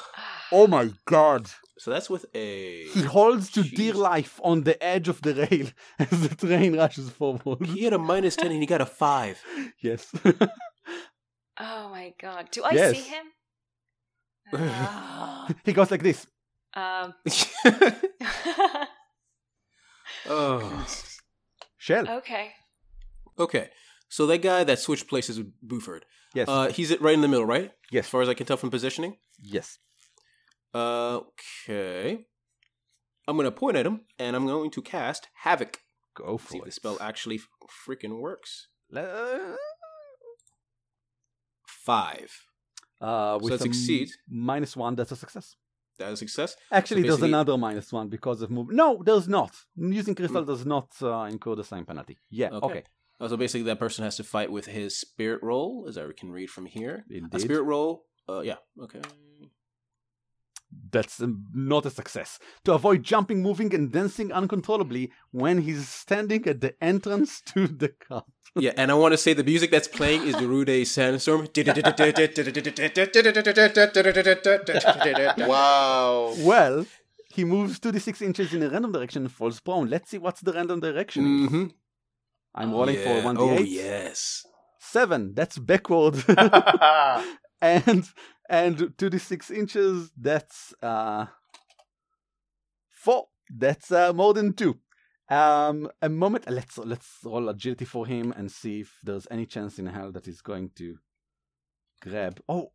Oh 0.52 0.66
my 0.68 0.90
god. 1.06 1.50
So 1.78 1.90
that's 1.90 2.08
with 2.08 2.24
a. 2.34 2.84
He 2.88 3.02
holds 3.02 3.50
to 3.52 3.62
dear 3.62 3.92
life 3.92 4.40
on 4.42 4.62
the 4.62 4.82
edge 4.82 5.08
of 5.08 5.20
the 5.22 5.34
rail 5.34 5.66
as 5.98 6.28
the 6.28 6.34
train 6.34 6.76
rushes 6.76 7.10
forward. 7.10 7.66
He 7.66 7.84
had 7.84 7.92
a 7.92 7.98
minus 7.98 8.34
ten 8.36 8.50
and 8.50 8.60
he 8.60 8.66
got 8.66 8.80
a 8.80 8.86
five. 8.86 9.40
yes. 9.80 10.12
Oh 11.58 11.88
my 11.88 12.12
god! 12.20 12.48
Do 12.50 12.62
I 12.64 12.72
Yes. 12.72 12.96
see 12.96 13.02
him? 13.08 13.26
Ah. 14.54 15.48
he 15.64 15.72
goes 15.72 15.90
like 15.90 16.02
this. 16.02 16.26
um. 16.74 17.14
oh. 20.28 20.86
Chell. 21.78 22.08
okay. 22.18 22.50
Okay. 23.38 23.70
So 24.08 24.26
that 24.26 24.42
guy 24.42 24.64
that 24.64 24.78
switched 24.78 25.08
places 25.08 25.38
with 25.38 25.52
Buford. 25.66 26.04
Yes. 26.34 26.48
Uh, 26.48 26.68
he's 26.70 26.98
right 27.00 27.14
in 27.14 27.20
the 27.22 27.28
middle, 27.28 27.46
right? 27.46 27.70
yes. 27.90 28.04
As 28.06 28.10
far 28.10 28.22
as 28.22 28.28
I 28.28 28.34
can 28.34 28.46
tell 28.46 28.56
from 28.56 28.70
positioning. 28.70 29.16
yes. 29.42 29.78
Okay. 30.76 32.26
I'm 33.28 33.36
gonna 33.36 33.50
point 33.50 33.76
at 33.76 33.86
him 33.86 34.02
and 34.18 34.36
I'm 34.36 34.46
going 34.46 34.70
to 34.72 34.82
cast 34.82 35.28
Havoc. 35.42 35.78
Go 36.14 36.38
for 36.38 36.48
it. 36.48 36.50
See 36.50 36.58
for 36.58 36.64
if 36.64 36.66
the 36.66 36.72
spell 36.72 36.98
actually 37.00 37.40
freaking 37.86 38.20
works. 38.20 38.68
Five. 41.66 42.30
Uh, 43.00 43.38
with 43.40 43.52
it 43.52 43.56
a 43.56 43.62
succeeds. 43.62 44.16
minus 44.28 44.76
one, 44.76 44.94
that's 44.96 45.12
a 45.12 45.16
success. 45.16 45.56
That 45.98 46.08
is 46.08 46.14
a 46.14 46.16
success. 46.16 46.56
Actually, 46.70 47.02
there's 47.02 47.22
another 47.22 47.56
minus 47.56 47.92
one 47.92 48.08
because 48.08 48.42
of 48.42 48.50
move. 48.50 48.68
No, 48.70 49.02
there's 49.04 49.28
not. 49.28 49.54
Using 49.76 50.14
crystal 50.14 50.44
does 50.44 50.66
not 50.66 50.88
uh, 51.02 51.22
incur 51.22 51.54
the 51.54 51.64
same 51.64 51.84
penalty. 51.84 52.18
Yeah. 52.30 52.50
Okay. 52.52 52.66
Okay. 52.66 52.82
Oh, 53.18 53.28
so 53.28 53.36
basically, 53.36 53.64
that 53.64 53.78
person 53.78 54.04
has 54.04 54.16
to 54.16 54.24
fight 54.24 54.52
with 54.52 54.66
his 54.66 54.98
spirit 54.98 55.42
roll, 55.42 55.86
as 55.88 55.96
I 55.96 56.04
can 56.14 56.30
read 56.30 56.50
from 56.50 56.66
here. 56.66 57.04
A 57.10 57.16
Indeed. 57.16 57.40
spirit 57.40 57.62
roll. 57.62 58.04
Uh, 58.28 58.40
yeah. 58.40 58.56
Okay. 58.82 59.00
That's 60.90 61.20
um, 61.20 61.46
not 61.54 61.86
a 61.86 61.90
success. 61.90 62.38
To 62.64 62.74
avoid 62.74 63.02
jumping, 63.02 63.42
moving, 63.42 63.74
and 63.74 63.90
dancing 63.92 64.32
uncontrollably 64.32 65.12
when 65.30 65.62
he's 65.62 65.88
standing 65.88 66.46
at 66.46 66.60
the 66.60 66.74
entrance 66.82 67.40
to 67.52 67.66
the 67.66 67.88
car. 67.88 68.24
Yeah, 68.58 68.72
and 68.76 68.90
I 68.90 68.94
want 68.94 69.12
to 69.12 69.18
say 69.18 69.34
the 69.34 69.44
music 69.44 69.70
that's 69.70 69.88
playing 69.88 70.22
is 70.22 70.34
the 70.34 70.42
Darude 70.42 70.86
Sandstorm. 70.86 71.46
Wow. 75.46 76.34
Well, 76.38 76.86
he 77.28 77.44
moves 77.44 77.78
26 77.80 78.22
inches 78.22 78.54
in 78.54 78.62
a 78.62 78.70
random 78.70 78.92
direction 78.92 79.22
and 79.24 79.32
falls 79.32 79.60
prone. 79.60 79.90
Let's 79.90 80.10
see 80.10 80.18
what's 80.18 80.40
the 80.40 80.52
random 80.52 80.80
direction. 80.80 81.24
Mm-hmm. 81.24 81.64
I'm 82.54 82.72
rolling 82.72 82.96
for 82.96 83.02
Yeah. 83.02 83.22
1d8. 83.24 83.38
Oh, 83.38 83.58
yes. 83.60 84.46
Seven. 84.78 85.34
That's 85.34 85.58
backward. 85.58 86.24
and 87.60 88.04
and 88.48 88.76
2d6 88.78 89.50
inches. 89.50 90.10
That's 90.16 90.74
uh 90.82 91.26
four. 92.90 93.26
That's 93.48 93.92
uh, 93.92 94.12
more 94.12 94.34
than 94.34 94.52
two. 94.54 94.78
Um, 95.28 95.88
a 96.02 96.08
moment. 96.08 96.48
Let's 96.50 96.78
let's 96.78 97.18
roll 97.24 97.48
agility 97.48 97.84
for 97.84 98.06
him 98.06 98.32
and 98.36 98.50
see 98.50 98.80
if 98.80 98.90
there's 99.02 99.26
any 99.30 99.46
chance 99.46 99.78
in 99.78 99.86
hell 99.86 100.12
that 100.12 100.26
he's 100.26 100.40
going 100.40 100.70
to 100.76 100.98
grab. 102.00 102.40
Oh, 102.48 102.72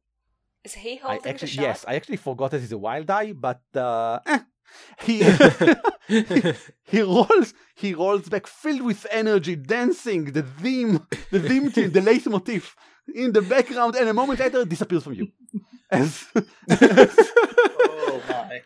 Is 0.64 0.74
he 0.74 0.94
I 0.94 0.96
holding 1.04 1.28
actually 1.32 1.48
the 1.48 1.54
shot? 1.54 1.62
yes, 1.62 1.86
I 1.88 1.96
actually 1.96 2.18
forgot 2.18 2.52
that 2.52 2.60
he's 2.60 2.72
a 2.72 2.78
wild 2.78 3.10
eye, 3.10 3.32
but 3.34 3.62
uh, 3.76 4.20
eh. 4.26 4.40
he 5.02 5.24
he 6.84 7.02
rolls 7.02 7.54
he 7.76 7.94
rolls 7.94 8.30
back 8.30 8.48
filled 8.48 8.82
with 8.82 9.06
energy, 9.12 9.56
dancing 9.56 10.26
the 10.32 10.44
theme, 10.44 11.06
the 11.32 11.40
theme 11.40 11.72
tune, 11.72 11.92
the 11.92 12.02
leitmotif 12.02 12.76
in 13.16 13.32
the 13.34 13.42
background, 13.42 13.96
and 13.96 14.10
a 14.10 14.14
moment 14.14 14.40
later 14.40 14.66
disappears 14.66 15.04
from 15.04 15.14
you. 15.14 15.28
As, 15.90 16.26
oh 16.70 18.22
my. 18.30 18.62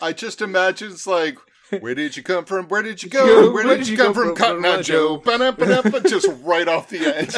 I 0.00 0.12
just 0.12 0.42
imagine 0.42 0.92
it's 0.92 1.06
like, 1.06 1.38
where 1.80 1.94
did 1.94 2.16
you 2.16 2.22
come 2.22 2.44
from? 2.44 2.68
Where 2.68 2.82
did 2.82 3.02
you 3.02 3.10
go? 3.10 3.50
Where 3.52 3.64
did 3.76 3.88
you 3.88 3.96
come 3.96 4.14
from? 4.14 4.34
Cotton 4.34 4.64
Eye 4.64 4.82
Joe. 4.82 5.18
Just 6.06 6.28
right 6.42 6.68
off 6.68 6.88
the 6.88 7.00
edge. 7.00 7.34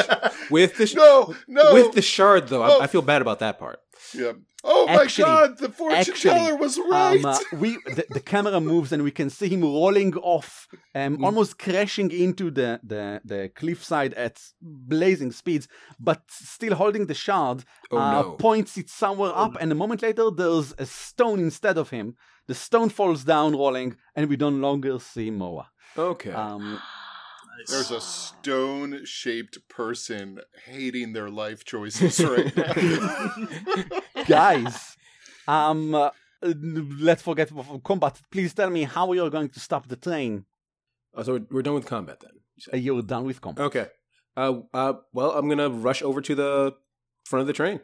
With 0.49 0.77
the 0.77 0.87
sh- 0.87 0.95
No, 0.95 1.35
no. 1.47 1.73
with 1.73 1.93
the 1.93 2.01
shard 2.01 2.47
though, 2.49 2.63
Oh. 2.63 2.79
I, 2.79 2.83
I 2.83 2.87
feel 2.87 3.01
bad 3.01 3.21
about 3.21 3.39
that 3.39 3.59
part. 3.59 3.79
Yeah. 4.13 4.33
Oh 4.63 4.85
my 4.87 5.07
god, 5.15 5.59
the 5.59 5.69
fortune 5.69 5.97
actually, 5.99 6.31
teller 6.31 6.55
was 6.57 6.77
right. 6.89 7.23
um, 7.23 7.25
uh, 7.25 7.37
we 7.53 7.77
the, 7.85 8.05
the 8.09 8.19
camera 8.19 8.59
moves 8.59 8.91
and 8.91 9.01
we 9.03 9.11
can 9.11 9.29
see 9.29 9.47
him 9.47 9.61
rolling 9.61 10.13
off, 10.15 10.67
um, 10.95 11.23
almost 11.23 11.57
crashing 11.59 12.11
into 12.11 12.49
the, 12.51 12.79
the 12.83 13.21
the 13.23 13.49
cliffside 13.55 14.13
at 14.15 14.41
blazing 14.61 15.31
speeds, 15.31 15.67
but 15.99 16.23
still 16.29 16.75
holding 16.75 17.05
the 17.05 17.13
shard. 17.13 17.63
Oh, 17.91 17.97
uh, 17.97 18.11
no. 18.11 18.31
Points 18.31 18.77
it 18.77 18.89
somewhere 18.89 19.31
up, 19.33 19.55
and 19.61 19.71
a 19.71 19.75
moment 19.75 20.01
later, 20.01 20.31
there's 20.31 20.73
a 20.79 20.85
stone 20.85 21.39
instead 21.39 21.77
of 21.77 21.91
him. 21.91 22.15
The 22.47 22.55
stone 22.55 22.89
falls 22.89 23.23
down, 23.23 23.53
rolling, 23.53 23.97
and 24.15 24.29
we 24.29 24.37
don't 24.37 24.61
longer 24.61 24.99
see 24.99 25.29
Moa. 25.31 25.69
Okay. 25.97 26.31
Um, 26.31 26.79
There's 27.67 27.91
a 27.91 27.99
stone 28.01 29.03
shaped 29.05 29.57
person 29.67 30.39
hating 30.65 31.13
their 31.13 31.29
life 31.29 31.65
choices 31.65 32.19
right 32.23 32.55
now. 32.55 34.23
guys, 34.27 34.95
um, 35.47 35.95
uh, 35.95 36.11
let's 36.41 37.23
forget 37.23 37.51
of 37.51 37.83
combat. 37.83 38.21
Please 38.31 38.53
tell 38.53 38.69
me 38.69 38.83
how 38.83 39.11
you're 39.13 39.31
going 39.31 39.49
to 39.49 39.59
stop 39.59 39.87
the 39.87 39.95
train. 39.95 40.45
Oh, 41.15 41.23
so 41.23 41.33
we're, 41.33 41.45
we're 41.49 41.61
done 41.63 41.73
with 41.73 41.85
combat 41.87 42.19
then. 42.19 42.31
you 42.55 42.61
said. 42.61 42.73
Uh, 42.75 42.77
You're 42.77 43.01
done 43.01 43.25
with 43.25 43.41
combat. 43.41 43.65
Okay. 43.65 43.87
Uh, 44.35 44.59
uh, 44.73 44.93
well, 45.13 45.31
I'm 45.31 45.49
gonna 45.49 45.69
rush 45.69 46.03
over 46.03 46.21
to 46.21 46.35
the 46.35 46.75
front 47.25 47.41
of 47.41 47.47
the 47.47 47.53
train. 47.53 47.79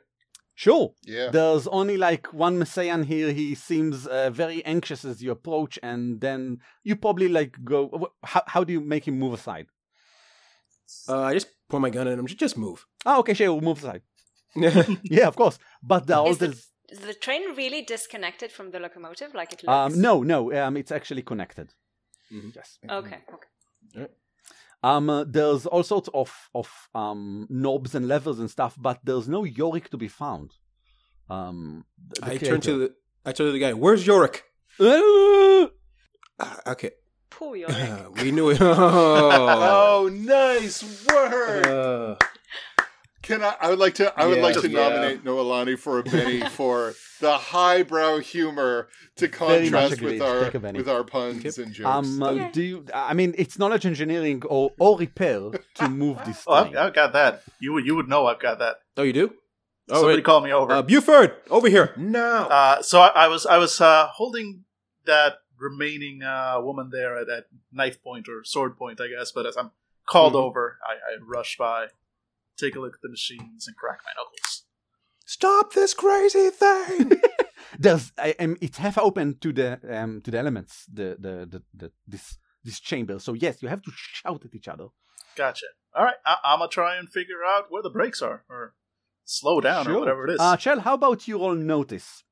Sure. 0.56 0.94
yeah. 1.04 1.30
There's 1.32 1.68
only 1.68 1.98
like 1.98 2.32
one 2.32 2.60
Messian 2.60 3.04
here. 3.04 3.32
He 3.32 3.56
seems 3.56 4.06
uh, 4.08 4.30
very 4.30 4.64
anxious 4.66 5.04
as 5.04 5.22
you 5.24 5.32
approach, 5.32 5.80
and 5.82 6.22
then 6.22 6.60
you 6.84 6.96
probably 6.96 7.28
like 7.28 7.58
go. 7.64 8.10
How, 8.24 8.44
how 8.48 8.64
do 8.64 8.72
you 8.74 8.82
make 8.82 9.08
him 9.08 9.18
move 9.18 9.34
aside? 9.34 9.68
Uh, 11.10 11.22
I 11.22 11.34
just 11.34 11.48
point 11.70 11.82
my 11.82 11.90
gun 11.90 12.08
at 12.08 12.20
him. 12.20 12.28
Just 12.28 12.58
move. 12.58 12.86
Oh, 13.06 13.20
okay, 13.20 13.34
sure, 13.34 13.52
we'll 13.54 13.62
move 13.62 13.80
aside. 13.80 14.02
Yeah, 15.04 15.28
of 15.28 15.36
course. 15.36 15.58
But 15.82 16.06
the 16.06 16.24
Is 16.26 16.38
the, 16.38 16.50
is 16.90 17.00
the 17.00 17.14
train 17.16 17.56
really 17.56 17.82
disconnected 17.82 18.52
from 18.52 18.70
the 18.72 18.80
locomotive 18.80 19.34
like 19.34 19.54
it 19.54 19.64
looks? 19.64 19.96
um, 19.96 20.02
no, 20.02 20.22
no, 20.22 20.54
um, 20.54 20.78
it's 20.78 20.92
actually 20.92 21.24
connected. 21.24 21.74
Mhm. 22.32 22.56
Yes. 22.56 22.78
Okay, 22.90 23.20
okay. 23.34 24.08
Um, 24.84 25.10
uh, 25.10 25.24
there's 25.24 25.66
all 25.66 25.84
sorts 25.84 26.10
of 26.14 26.30
of 26.54 26.70
um 26.94 27.48
knobs 27.50 27.96
and 27.96 28.08
levers 28.08 28.40
and 28.40 28.50
stuff, 28.52 28.76
but 28.78 29.00
there's 29.04 29.28
no 29.30 29.44
Yorick 29.46 29.90
to 29.92 29.98
be 29.98 30.08
found. 30.10 30.52
Um, 31.30 31.86
the- 32.10 32.22
the 32.22 32.32
I 32.34 32.38
turn 32.38 32.62
to 32.62 32.78
the 32.80 32.94
I 33.26 33.32
turn 33.32 33.48
to 33.48 33.52
the 33.54 33.60
guy. 33.60 33.74
Where's 33.74 34.06
Yorick? 34.06 34.44
Uh, 34.80 35.68
okay. 36.68 36.92
Poor 37.30 37.56
Yorick. 37.62 38.16
we 38.22 38.32
knew 38.32 38.50
it. 38.50 38.58
Oh. 38.62 40.04
Oh, 40.06 40.10
nice 40.12 40.84
work! 41.08 41.68
Uh, 41.68 42.16
Can 43.24 43.42
I? 43.42 43.56
I 43.60 43.70
would 43.70 43.80
like 43.80 43.96
to. 43.96 44.14
I 44.20 44.28
would 44.28 44.38
Yeah, 44.38 44.44
like 44.44 44.60
to 44.62 44.68
yeah. 44.70 44.90
nominate 44.90 45.24
Noelani 45.24 45.78
for 45.80 45.98
a 46.00 46.04
Benny 46.04 46.42
for 46.60 46.94
the 47.22 47.38
highbrow 47.38 48.20
humor 48.20 48.90
to 49.16 49.28
contrast 49.30 50.02
with 50.02 50.22
our 50.22 50.52
Take 50.52 50.62
with 50.62 50.90
our 50.90 51.04
puns 51.04 51.46
Okay. 51.46 51.64
and 51.64 51.74
jokes. 51.74 51.88
um, 51.88 52.22
uh, 52.24 52.32
Okay. 52.32 52.50
do 52.52 52.62
you? 52.62 52.86
I 52.94 53.14
mean, 53.14 53.34
it's 53.38 53.58
knowledge 53.58 53.86
engineering 53.86 54.44
or 54.46 54.72
or 54.78 54.98
repair 55.00 55.52
to 55.76 55.88
move 56.04 56.18
this. 56.26 56.44
Oh, 56.46 56.54
I've. 56.54 56.76
I've 56.76 56.94
got 56.94 57.14
that. 57.14 57.44
You 57.60 57.74
would 57.74 57.86
you 57.86 57.96
would 57.96 58.10
know 58.10 58.28
I've 58.28 58.40
got 58.40 58.60
that. 58.60 58.78
oh, 58.98 59.04
you 59.04 59.14
do? 59.14 59.34
Oh, 59.90 59.96
Somebody 59.96 60.18
wait. 60.18 60.26
call 60.26 60.42
me 60.42 60.52
over. 60.54 60.72
Uh, 60.72 60.82
Buford, 60.82 61.34
over 61.50 61.68
here 61.70 61.94
No. 61.98 62.48
Uh, 62.50 62.82
so 62.82 63.02
I, 63.02 63.26
I 63.26 63.28
was 63.28 63.46
I 63.46 63.58
was 63.58 63.80
uh, 63.82 64.08
holding 64.14 64.64
that 65.06 65.40
remaining 65.58 66.24
uh, 66.24 66.58
woman 66.62 66.90
there 66.92 67.18
at, 67.18 67.30
at 67.30 67.46
knife 67.72 68.02
point 68.04 68.28
or 68.28 68.44
sword 68.44 68.78
point, 68.78 69.00
I 69.02 69.08
guess. 69.08 69.32
But 69.32 69.46
as 69.46 69.56
I'm 69.58 69.72
called 70.06 70.34
Mhm. 70.34 70.44
over, 70.44 70.78
I, 70.86 70.94
I 70.94 71.18
rush 71.26 71.58
by, 71.58 71.88
take 72.58 72.76
a 72.76 72.80
look 72.80 72.94
at 72.94 73.02
the 73.02 73.10
machines, 73.10 73.68
and 73.68 73.76
crack 73.76 74.00
my 74.04 74.12
knuckles. 74.16 74.64
Stop 75.26 75.74
this 75.74 75.94
crazy 75.94 76.50
thing! 76.50 77.22
There's, 77.80 78.12
I, 78.18 78.36
um, 78.40 78.58
it's 78.62 78.78
half 78.78 78.98
open 78.98 79.38
to 79.40 79.52
the 79.52 79.80
um 79.90 80.22
to 80.22 80.32
the 80.32 80.38
elements. 80.38 80.86
The 80.92 81.18
the 81.20 81.48
the, 81.50 81.64
the 81.74 81.92
this 82.08 82.38
this 82.64 82.80
chamber. 82.80 83.20
So 83.20 83.34
yes, 83.34 83.62
you 83.62 83.70
have 83.70 83.82
to 83.82 83.92
shout 83.96 84.44
at 84.46 84.54
each 84.54 84.68
other. 84.68 84.88
Gotcha. 85.36 85.66
All 85.96 86.04
right, 86.06 86.16
I, 86.26 86.38
I'm 86.44 86.60
gonna 86.60 86.70
try 86.70 86.98
and 86.98 87.10
figure 87.10 87.44
out 87.48 87.66
where 87.70 87.82
the 87.82 87.90
brakes 87.90 88.22
are, 88.22 88.44
or 88.50 88.76
slow 89.26 89.62
down, 89.62 89.88
or 89.88 90.00
whatever 90.00 90.28
it 90.28 90.34
is. 90.34 90.40
Uh, 90.40 90.58
Chell, 90.58 90.80
how 90.82 90.96
about 90.96 91.28
you 91.28 91.40
all 91.40 91.56
notice? 91.56 92.24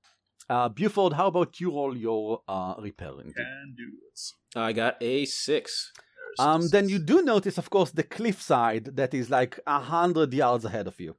Uh, 0.49 0.68
Buford, 0.68 1.14
how 1.14 1.27
about 1.27 1.60
you 1.60 1.72
roll 1.72 1.95
your 1.95 2.41
uh, 2.48 2.73
repairing? 2.77 3.34
Can 3.34 3.73
do 3.77 3.91
this. 4.10 4.34
I 4.56 4.73
got 4.73 4.98
a 5.02 5.26
six. 5.26 5.93
There's 6.38 6.48
Um, 6.48 6.68
then 6.70 6.88
you 6.90 6.99
do 6.99 7.22
notice, 7.22 7.58
of 7.58 7.70
course, 7.70 7.91
the 7.91 8.03
cliffside 8.03 8.95
that 8.95 9.14
is 9.14 9.30
like 9.30 9.60
a 9.68 9.80
hundred 9.80 10.34
yards 10.34 10.66
ahead 10.66 10.88
of 10.88 10.99
you. 10.99 11.16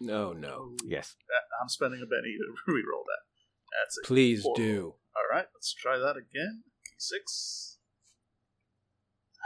No, 0.00 0.32
no. 0.32 0.74
Yes. 0.84 1.14
I'm 1.62 1.68
spending 1.68 2.00
a 2.02 2.06
Benny 2.06 2.34
to 2.38 2.46
re-roll 2.72 3.04
that. 3.06 3.22
That's 3.80 3.98
it. 3.98 4.04
Please 4.06 4.42
Four. 4.42 4.56
do. 4.56 4.94
All 5.16 5.22
right, 5.36 5.46
let's 5.54 5.72
try 5.74 5.98
that 5.98 6.16
again. 6.16 6.62
Six. 6.98 7.78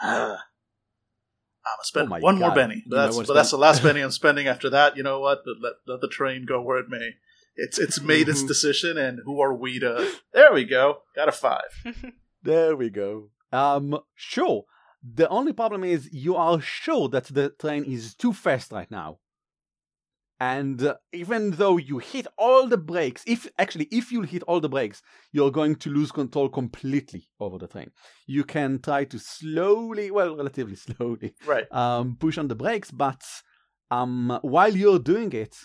I'm 0.03 1.77
gonna 1.77 1.85
spend 1.85 2.07
Oh 2.07 2.11
my 2.11 2.21
one 2.21 2.39
more 2.39 2.49
God. 2.51 2.55
Benny. 2.55 2.83
You 2.87 2.97
might 2.97 3.03
That's 3.03 3.17
wanna 3.17 3.27
but 3.29 3.35
that's 3.35 3.49
the 3.51 3.57
spend- 3.57 3.61
last 3.61 3.83
Benny 3.87 4.01
I'm 4.01 4.11
spending. 4.11 4.47
After 4.47 4.71
that, 4.71 4.97
you 4.97 5.03
know 5.03 5.21
what? 5.21 5.43
Let, 5.61 5.75
let 5.87 6.01
the 6.01 6.09
train 6.09 6.47
go 6.47 6.63
where 6.63 6.79
it 6.79 6.89
may. 6.89 7.11
It's 7.57 7.79
it's 7.79 8.01
made 8.01 8.29
its 8.29 8.43
Mhm. 8.45 8.49
decision, 8.49 8.97
and 8.97 9.19
who 9.25 9.41
are 9.41 9.53
we 9.55 9.81
to? 9.81 10.09
There 10.33 10.53
we 10.53 10.65
go. 10.65 11.03
Got 11.17 11.29
a 11.29 11.33
five. 11.33 11.85
There 12.43 12.77
we 12.77 12.89
go. 12.89 13.31
Um, 13.53 13.99
sure. 14.15 14.65
The 15.03 15.29
only 15.29 15.53
problem 15.53 15.85
is 15.85 16.13
you 16.13 16.37
are 16.37 16.61
sure 16.61 17.09
that 17.11 17.25
the 17.27 17.51
train 17.51 17.85
is 17.85 18.15
too 18.15 18.33
fast 18.33 18.73
right 18.73 18.91
now. 18.91 19.19
And 20.41 20.81
uh, 20.83 20.97
even 21.13 21.51
though 21.53 21.79
you 21.79 21.99
hit 21.99 22.29
all 22.37 22.69
the 22.69 22.77
brakes, 22.77 23.25
if 23.27 23.49
actually 23.59 23.89
if 23.91 24.13
you 24.13 24.23
hit 24.23 24.45
all 24.45 24.61
the 24.61 24.69
brakes, 24.69 25.03
you're 25.33 25.51
going 25.51 25.75
to 25.77 25.91
lose 25.91 26.13
control 26.13 26.49
completely 26.49 27.29
over 27.41 27.59
the 27.59 27.67
train. 27.67 27.91
You 28.27 28.45
can 28.45 28.79
try 28.81 29.05
to 29.07 29.19
slowly, 29.19 30.13
well, 30.13 30.37
relatively 30.37 30.77
slowly, 30.87 31.35
Right. 31.45 31.67
um, 31.73 32.17
push 32.21 32.39
on 32.39 32.47
the 32.47 32.55
brakes, 32.55 32.93
but 32.93 33.23
um, 33.91 34.39
while 34.43 34.77
you're 34.77 35.01
doing 35.01 35.33
it, 35.33 35.57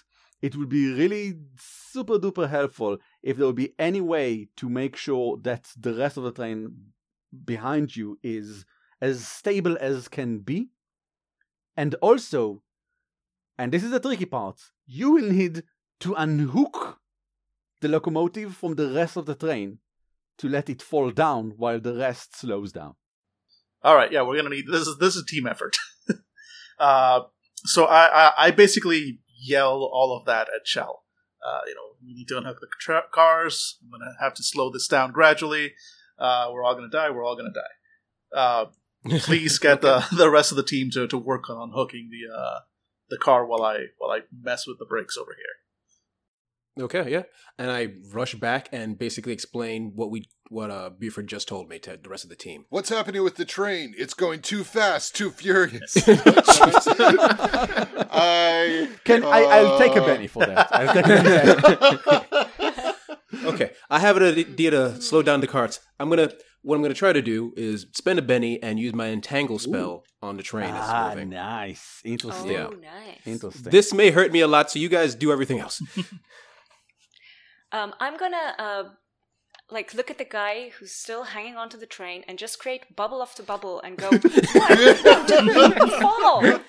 it 0.41 0.55
would 0.55 0.69
be 0.69 0.91
really 0.91 1.35
super 1.57 2.17
duper 2.17 2.49
helpful 2.49 2.97
if 3.21 3.37
there 3.37 3.45
would 3.45 3.55
be 3.55 3.75
any 3.77 4.01
way 4.01 4.49
to 4.57 4.69
make 4.69 4.95
sure 4.95 5.37
that 5.43 5.69
the 5.77 5.93
rest 5.93 6.17
of 6.17 6.23
the 6.23 6.31
train 6.31 6.92
behind 7.45 7.95
you 7.95 8.19
is 8.23 8.65
as 9.01 9.27
stable 9.27 9.77
as 9.79 10.07
can 10.07 10.39
be. 10.39 10.69
And 11.75 11.95
also, 11.95 12.61
and 13.57 13.71
this 13.71 13.83
is 13.83 13.91
the 13.91 13.99
tricky 13.99 14.25
part, 14.25 14.59
you 14.85 15.11
will 15.11 15.31
need 15.31 15.63
to 16.01 16.13
unhook 16.13 16.99
the 17.81 17.87
locomotive 17.87 18.55
from 18.55 18.75
the 18.75 18.89
rest 18.91 19.17
of 19.17 19.25
the 19.25 19.35
train 19.35 19.79
to 20.37 20.49
let 20.49 20.69
it 20.69 20.81
fall 20.81 21.11
down 21.11 21.53
while 21.57 21.79
the 21.79 21.93
rest 21.93 22.37
slows 22.37 22.71
down. 22.71 22.95
All 23.83 23.95
right. 23.95 24.11
Yeah, 24.11 24.21
we're 24.21 24.37
gonna 24.37 24.49
need 24.49 24.65
this. 24.71 24.87
Is 24.87 24.97
this 24.97 25.15
is 25.15 25.25
team 25.27 25.45
effort. 25.45 25.75
uh, 26.79 27.21
so 27.65 27.85
I, 27.85 28.27
I 28.27 28.33
I 28.37 28.51
basically 28.51 29.19
yell 29.27 29.89
all 29.91 30.17
of 30.17 30.25
that 30.25 30.47
at 30.55 30.65
Chell. 30.65 31.03
Uh, 31.45 31.59
you 31.67 31.75
know, 31.75 31.97
we 32.01 32.13
need 32.13 32.27
to 32.29 32.37
unhook 32.37 32.59
the 32.61 32.67
tra- 32.79 33.03
cars. 33.11 33.77
I'm 33.83 33.91
gonna 33.91 34.15
have 34.21 34.33
to 34.35 34.43
slow 34.43 34.69
this 34.69 34.87
down 34.87 35.11
gradually. 35.11 35.73
Uh, 36.17 36.49
we're 36.51 36.63
all 36.63 36.75
gonna 36.75 36.89
die. 36.89 37.09
We're 37.09 37.25
all 37.25 37.35
gonna 37.35 37.53
die. 37.53 38.37
Uh, 38.37 38.65
please 39.19 39.59
get 39.59 39.81
the 39.81 40.05
the 40.15 40.29
rest 40.29 40.51
of 40.51 40.57
the 40.57 40.63
team 40.63 40.89
to, 40.91 41.07
to 41.07 41.17
work 41.17 41.49
on 41.49 41.57
unhooking 41.57 42.09
the 42.09 42.33
uh, 42.33 42.59
the 43.09 43.17
car 43.17 43.45
while 43.45 43.63
I 43.63 43.87
while 43.97 44.11
I 44.11 44.21
mess 44.31 44.65
with 44.67 44.79
the 44.79 44.85
brakes 44.85 45.17
over 45.17 45.35
here. 45.35 45.45
Okay, 46.79 47.11
yeah. 47.11 47.23
And 47.59 47.69
I 47.69 47.89
rush 48.11 48.33
back 48.33 48.69
and 48.71 48.97
basically 48.97 49.33
explain 49.33 49.91
what 49.95 50.09
we 50.09 50.27
what 50.49 50.71
uh 50.71 50.89
Buford 50.89 51.27
just 51.27 51.47
told 51.47 51.69
me 51.69 51.77
to 51.79 51.97
the 52.01 52.09
rest 52.09 52.23
of 52.23 52.31
the 52.31 52.35
team. 52.35 52.65
What's 52.69 52.89
happening 52.89 53.23
with 53.23 53.35
the 53.35 53.45
train? 53.45 53.93
It's 53.97 54.15
going 54.15 54.41
too 54.41 54.63
fast, 54.63 55.15
too 55.15 55.29
furious. 55.29 55.95
I 58.07 58.89
Can 59.03 59.23
I? 59.23 59.43
I'll 59.43 59.77
take 59.77 59.95
a 59.95 60.01
uh, 60.01 60.05
Benny 60.05 60.27
for 60.27 60.45
that. 60.45 60.67
I'll 60.71 60.93
take 60.93 61.05
a 61.05 61.09
Benny. 62.59 62.93
Okay, 63.45 63.71
I 63.89 63.99
have 63.99 64.17
an 64.17 64.23
idea 64.23 64.71
to 64.71 65.01
slow 65.01 65.21
down 65.21 65.41
the 65.41 65.47
carts. 65.47 65.79
I'm 65.99 66.09
gonna 66.09 66.31
what 66.61 66.75
I'm 66.75 66.81
gonna 66.81 66.93
try 66.93 67.11
to 67.13 67.21
do 67.21 67.53
is 67.57 67.85
spend 67.93 68.19
a 68.19 68.21
Benny 68.21 68.61
and 68.63 68.79
use 68.79 68.93
my 68.93 69.07
entangle 69.09 69.59
spell 69.59 70.03
on 70.21 70.37
the 70.37 70.43
train 70.43 70.71
ah, 70.73 71.07
it's 71.07 71.15
moving. 71.15 71.29
nice, 71.29 72.01
Oh, 72.05 72.09
interesting, 72.09 72.51
Yeah. 72.51 72.69
nice. 72.81 73.19
interesting. 73.25 73.71
This 73.71 73.93
may 73.93 74.11
hurt 74.11 74.31
me 74.31 74.39
a 74.41 74.47
lot, 74.47 74.71
so 74.71 74.79
you 74.79 74.87
guys 74.89 75.13
do 75.15 75.31
everything 75.31 75.59
else. 75.59 75.81
Um, 77.71 77.93
I'm 77.99 78.17
gonna 78.17 78.53
uh, 78.59 78.83
like 79.71 79.93
look 79.95 80.11
at 80.11 80.17
the 80.19 80.25
guy 80.25 80.69
who's 80.77 80.91
still 80.91 81.23
hanging 81.23 81.55
onto 81.57 81.77
the 81.77 81.87
train 81.87 82.23
and 82.27 82.37
just 82.37 82.59
create 82.59 82.95
bubble 82.95 83.21
after 83.23 83.41
bubble 83.41 83.81
and 83.81 83.97
go, 83.97 84.09
"What? 84.11 85.89
Fall!" 86.01 86.59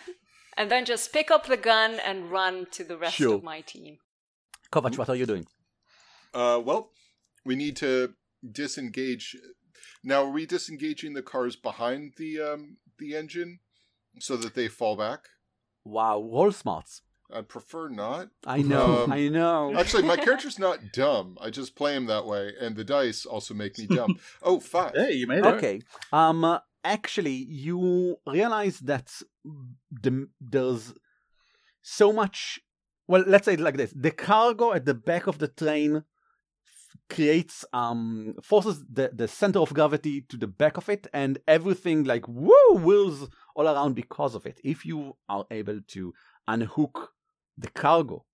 And 0.57 0.71
then 0.71 0.85
just 0.87 1.13
pick 1.13 1.31
up 1.31 1.47
the 1.47 1.57
gun 1.59 1.99
and 2.05 2.31
run 2.31 2.67
to 2.73 2.85
the 2.85 2.97
rest 2.97 3.17
Sure. 3.17 3.35
of 3.35 3.43
my 3.43 3.61
team. 3.61 3.99
Kovac, 4.73 4.97
what 4.97 5.11
are 5.11 5.17
you 5.17 5.27
doing? 5.27 5.47
Uh, 6.35 6.61
well, 6.65 6.91
we 7.45 7.55
need 7.57 7.77
to 7.77 8.15
disengage. 8.51 9.37
Now, 10.03 10.25
are 10.25 10.31
we 10.31 10.47
disengaging 10.47 11.15
the 11.15 11.23
cars 11.23 11.57
behind 11.57 12.15
the 12.17 12.41
um, 12.41 12.77
the 12.99 13.15
engine 13.17 13.61
so 14.19 14.37
that 14.37 14.55
they 14.55 14.69
fall 14.69 14.97
back? 14.97 15.21
Wow, 15.85 16.21
roll 16.21 16.53
smarts. 16.53 17.03
I'd 17.33 17.49
prefer 17.49 17.89
not. 17.89 18.29
I 18.47 18.61
know, 18.63 19.05
Um, 19.05 19.13
I 19.13 19.29
know. 19.29 19.75
Actually, 19.79 20.03
my 20.05 20.17
character's 20.27 20.59
not 20.59 20.93
dumb. 20.93 21.39
I 21.41 21.49
just 21.51 21.75
play 21.75 21.97
him 21.97 22.07
that 22.07 22.27
way, 22.27 22.53
and 22.61 22.77
the 22.77 22.85
dice 22.85 23.25
also 23.27 23.55
make 23.55 23.79
me 23.79 23.87
dumb. 23.87 24.19
Oh, 24.43 24.61
five. 24.61 24.93
Hey, 24.95 25.13
you 25.15 25.27
made 25.27 25.39
it. 25.39 25.47
Okay. 25.55 25.83
Um. 26.13 26.45
uh, 26.45 26.59
Actually, 26.87 27.33
you 27.49 28.17
realize 28.27 28.79
that 28.81 29.11
the, 30.03 30.29
there's 30.39 30.93
so 31.81 32.13
much. 32.13 32.61
Well, 33.09 33.25
let's 33.27 33.47
say 33.47 33.55
it 33.55 33.61
like 33.61 33.79
this: 33.79 33.91
the 33.97 34.11
cargo 34.11 34.75
at 34.75 34.85
the 34.85 34.93
back 34.95 35.27
of 35.27 35.39
the 35.39 35.49
train 35.49 35.97
f- 35.97 36.03
creates 37.11 37.65
um 37.73 38.35
forces 38.43 38.83
the 38.91 39.11
the 39.15 39.29
center 39.29 39.59
of 39.61 39.73
gravity 39.75 40.23
to 40.23 40.37
the 40.37 40.47
back 40.47 40.77
of 40.77 40.89
it, 40.89 41.07
and 41.13 41.39
everything 41.47 42.05
like 42.05 42.27
woo 42.29 42.79
whirls 42.79 43.29
all 43.57 43.67
around 43.69 43.95
because 43.95 44.35
of 44.35 44.47
it. 44.47 44.61
If 44.65 44.85
you 44.87 45.17
are 45.29 45.45
able 45.51 45.81
to 45.89 46.13
unhook 46.49 47.13
the 47.59 47.69
cargo, 47.71 48.25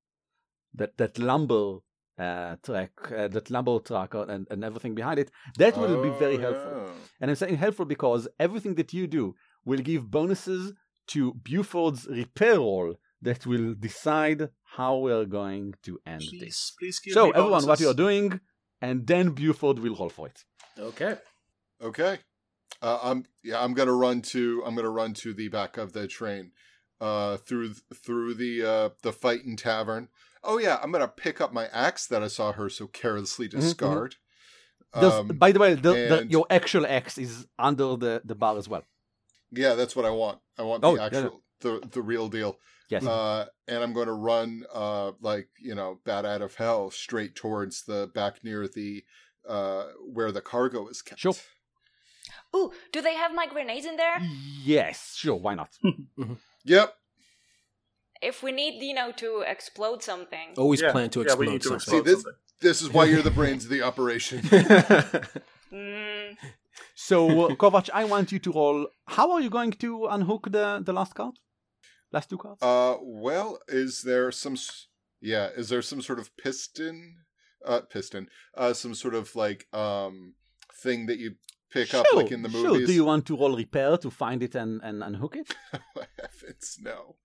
that 0.75 0.97
that 0.99 1.19
lumber. 1.19 1.79
Uh, 2.19 2.55
track 2.63 2.91
uh, 3.13 3.29
that 3.29 3.49
lumber 3.51 3.79
truck 3.79 4.15
uh, 4.15 4.27
and, 4.27 4.47
and 4.51 4.63
everything 4.63 4.95
behind 4.95 5.19
it 5.19 5.31
that 5.57 5.75
will 5.75 6.03
be 6.03 6.11
very 6.19 6.37
Oh, 6.37 6.41
helpful 6.41 6.73
yeah. 6.77 6.93
and 7.19 7.31
I'm 7.31 7.35
saying 7.37 7.57
helpful 7.57 7.87
because 7.87 8.29
everything 8.39 8.75
that 8.75 8.93
you 8.93 9.07
do 9.07 9.35
will 9.65 9.79
give 9.79 10.11
bonuses 10.11 10.75
to 11.07 11.33
Buford's 11.33 12.07
repair 12.09 12.57
roll 12.59 12.97
that 13.23 13.47
will 13.47 13.73
decide 13.73 14.51
how 14.77 14.99
we're 14.99 15.25
going 15.25 15.73
to 15.85 15.99
end 16.07 16.21
this. 16.21 16.31
Please, 16.41 16.73
please 16.79 16.99
give 16.99 17.15
So, 17.15 17.31
everyone, 17.31 17.65
what 17.67 17.81
you're 17.81 17.95
doing, 17.95 18.39
and 18.81 19.07
then 19.07 19.31
Buford 19.31 19.79
will 19.79 19.95
roll 19.97 20.09
for 20.09 20.27
it. 20.29 20.45
Okay. 20.79 21.17
Okay. 21.83 22.19
Uh, 22.83 22.99
I'm 23.03 23.27
yeah. 23.43 23.63
I'm 23.63 23.75
gonna 23.75 23.93
run 23.93 24.23
to. 24.23 24.63
I'm 24.67 24.75
gonna 24.75 24.91
run 24.91 25.13
to 25.15 25.35
the 25.35 25.49
back 25.49 25.77
of 25.77 25.93
the 25.93 26.07
train, 26.07 26.53
uh, 27.01 27.37
through 27.37 27.75
through 27.95 28.35
the 28.35 28.63
uh 28.65 28.89
the 29.03 29.13
fighting 29.13 29.57
tavern. 29.57 30.09
Oh 30.43 30.59
yeah, 30.59 30.79
I'm 30.83 30.91
gonna 30.93 31.09
pick 31.09 31.41
up 31.41 31.53
my 31.53 31.67
axe 31.69 32.07
that 32.07 32.23
I 32.23 32.29
saw 32.29 32.53
her 32.53 32.71
so 32.71 32.87
carelessly 32.87 33.49
mhm. 33.49 33.61
discard. 33.61 34.17
There's- 34.95 35.13
Um, 35.13 35.29
by 35.29 35.53
the 35.53 35.59
way, 35.61 35.75
the, 35.75 35.93
the, 35.93 36.27
your 36.29 36.47
actual 36.51 36.85
axe 36.87 37.17
is 37.19 37.47
under 37.59 37.97
the, 37.97 38.23
the 38.25 38.35
bar 38.35 38.57
as 38.59 38.67
well. 38.69 38.83
yeah, 39.53 39.75
that's 39.75 39.95
what 39.95 40.05
I 40.05 40.11
want. 40.11 40.41
I 40.59 40.63
want 40.63 40.81
the 40.83 40.89
Oh, 40.89 40.97
yeah, 40.97 41.05
actual, 41.05 41.43
the 41.61 41.81
the 41.93 42.03
real 42.03 42.29
deal. 42.29 42.59
Yes. 42.89 43.07
Uh, 43.07 43.47
and 43.69 43.83
I'm 43.85 43.93
going 43.93 44.09
to 44.09 44.13
run, 44.13 44.65
uh, 44.75 45.13
like 45.21 45.49
you 45.61 45.75
know, 45.77 46.01
bat 46.05 46.25
out 46.25 46.43
of 46.43 46.57
hell, 46.57 46.91
straight 46.91 47.35
towards 47.37 47.85
the 47.85 48.11
back 48.15 48.43
near 48.43 48.67
the, 48.67 49.05
uh, 49.49 49.85
where 50.13 50.33
the 50.33 50.41
cargo 50.41 50.89
is 50.89 51.01
kept. 51.01 51.21
Sure. 51.21 51.35
Ooh, 52.55 52.73
do 52.93 53.01
they 53.01 53.15
have 53.15 53.33
my 53.33 53.47
grenades 53.47 53.87
in 53.87 53.97
there? 53.97 54.19
yes, 54.65 55.15
sure, 55.17 55.37
why 55.37 55.55
not? 55.55 55.71
Yep. 56.65 56.95
If 58.23 58.43
we 58.43 58.53
need, 58.53 58.83
you 58.83 58.93
know, 58.93 59.13
to 59.13 59.45
explode 59.47 60.03
something. 60.03 60.49
Always 60.59 60.83
Yeah, 60.83 60.93
plan 60.93 61.09
to 61.11 61.23
explode 61.23 61.39
we 61.47 61.53
need 61.53 61.63
to 61.63 61.69
something. 61.69 61.77
explode 61.77 61.97
See, 61.99 62.05
this- 62.11 62.23
something. 62.23 62.35
This 62.61 62.83
is 62.83 62.91
why 62.91 63.07
you're 63.07 63.23
the 63.23 63.31
brains 63.41 63.65
of 63.65 63.71
the 63.71 63.83
operation. 63.83 64.41
Mm, 65.73 66.37
So, 66.95 67.19
uh, 67.47 67.55
Kovac, 67.55 67.89
I 67.95 68.05
want 68.05 68.33
you 68.33 68.39
to 68.41 68.53
roll. 68.53 68.89
How 69.07 69.31
are 69.33 69.41
you 69.41 69.49
going 69.51 69.71
to 69.73 70.07
unhook 70.07 70.51
the, 70.51 70.83
the 70.85 70.93
last 70.93 71.15
card? 71.15 71.35
Last 72.13 72.31
two 72.31 72.39
cards? 72.39 72.63
Uh, 72.63 72.97
well, 73.01 73.59
is 73.69 74.03
there 74.03 74.33
some? 74.33 74.57
Yeah, 75.21 75.49
is 75.57 75.69
there 75.69 75.83
some 75.83 76.03
sort 76.03 76.19
of 76.19 76.37
piston? 76.37 77.17
Uh, 77.65 77.81
piston. 77.81 78.29
Uh, 78.57 78.73
some 78.73 78.95
sort 78.95 79.15
of 79.15 79.37
like 79.37 79.67
um 79.73 80.35
thing 80.83 81.07
that 81.07 81.19
you 81.19 81.35
pick 81.73 81.95
up 81.95 82.07
like 82.15 82.31
in 82.33 82.43
the 82.43 82.51
sure. 82.51 82.85
Do 82.87 82.93
you 82.93 83.05
want 83.05 83.27
to 83.27 83.37
roll 83.37 83.57
repair 83.57 83.97
to 83.99 84.11
find 84.11 84.43
it 84.43 84.55
and, 84.55 84.81
and 84.83 85.03
unhook 85.03 85.37
it? 85.37 85.55
Heavens, 86.21 86.79
no. 86.81 87.17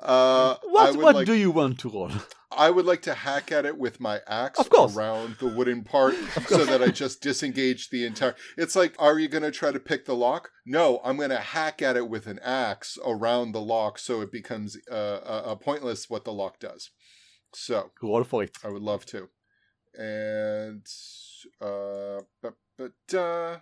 Uh, 0.00 0.56
What 0.64 0.96
what 0.96 1.14
like, 1.16 1.26
do 1.26 1.34
you 1.34 1.50
want 1.50 1.78
to 1.80 1.88
roll? 1.88 2.10
I 2.50 2.70
would 2.70 2.86
like 2.86 3.02
to 3.02 3.14
hack 3.14 3.50
at 3.52 3.66
it 3.66 3.76
with 3.76 4.00
my 4.00 4.20
axe 4.26 4.58
Of 4.58 4.70
course. 4.70 4.96
around 4.96 5.36
the 5.40 5.48
wooden 5.48 5.82
part 5.84 6.14
so 6.48 6.64
that 6.64 6.82
I 6.82 6.88
just 6.88 7.20
disengage 7.20 7.90
the 7.90 8.06
entire. 8.06 8.34
It's 8.56 8.76
like, 8.76 8.94
are 8.98 9.18
you 9.18 9.28
going 9.28 9.42
to 9.42 9.50
try 9.50 9.72
to 9.72 9.80
pick 9.80 10.06
the 10.06 10.14
lock? 10.14 10.50
No, 10.64 11.00
I'm 11.04 11.16
going 11.16 11.30
to 11.30 11.38
hack 11.38 11.82
at 11.82 11.96
it 11.96 12.08
with 12.08 12.26
an 12.26 12.38
axe 12.42 12.98
around 13.04 13.52
the 13.52 13.60
lock 13.60 13.98
so 13.98 14.20
it 14.20 14.32
becomes 14.32 14.76
uh, 14.90 14.94
uh, 14.94 15.54
pointless 15.56 16.08
what 16.08 16.24
the 16.24 16.32
lock 16.32 16.58
does. 16.60 16.90
So 17.52 17.90
Roll 18.02 18.24
for 18.24 18.42
it. 18.44 18.56
I 18.64 18.68
would 18.68 18.82
love 18.82 19.04
to. 19.06 19.28
And 19.98 20.86
uh, 21.60 22.20
but, 22.42 22.54
but 22.78 23.16
uh, 23.18 23.58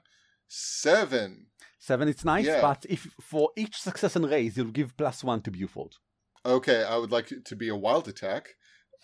seven. 0.56 1.46
Seven, 1.78 2.08
it's 2.08 2.24
nice, 2.24 2.46
Yeah. 2.46 2.60
but 2.62 2.86
if 2.88 3.08
for 3.20 3.50
each 3.56 3.76
success 3.80 4.16
and 4.16 4.28
raise, 4.30 4.56
you'll 4.56 4.70
give 4.70 4.96
plus 4.96 5.22
one 5.22 5.42
to 5.42 5.50
Buford. 5.50 5.96
Okay, 6.46 6.82
I 6.84 6.96
would 6.96 7.10
like 7.12 7.30
it 7.32 7.44
to 7.46 7.56
be 7.56 7.68
a 7.68 7.76
wild 7.76 8.08
attack, 8.08 8.54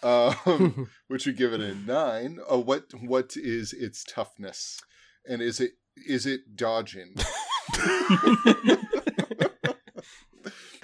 um, 0.02 0.88
which 1.08 1.26
would 1.26 1.36
give 1.36 1.52
it 1.52 1.60
a 1.60 1.74
nine. 1.74 2.38
Uh, 2.50 2.58
what 2.58 2.84
what 3.02 3.36
is 3.36 3.72
its 3.72 4.04
toughness, 4.04 4.80
and 5.28 5.42
is 5.42 5.60
it 5.60 5.72
is 6.06 6.24
it 6.26 6.56
dodging? 6.56 7.14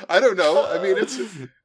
I 0.08 0.20
don't 0.20 0.36
know. 0.36 0.66
I 0.66 0.82
mean, 0.82 0.98
it's 0.98 1.16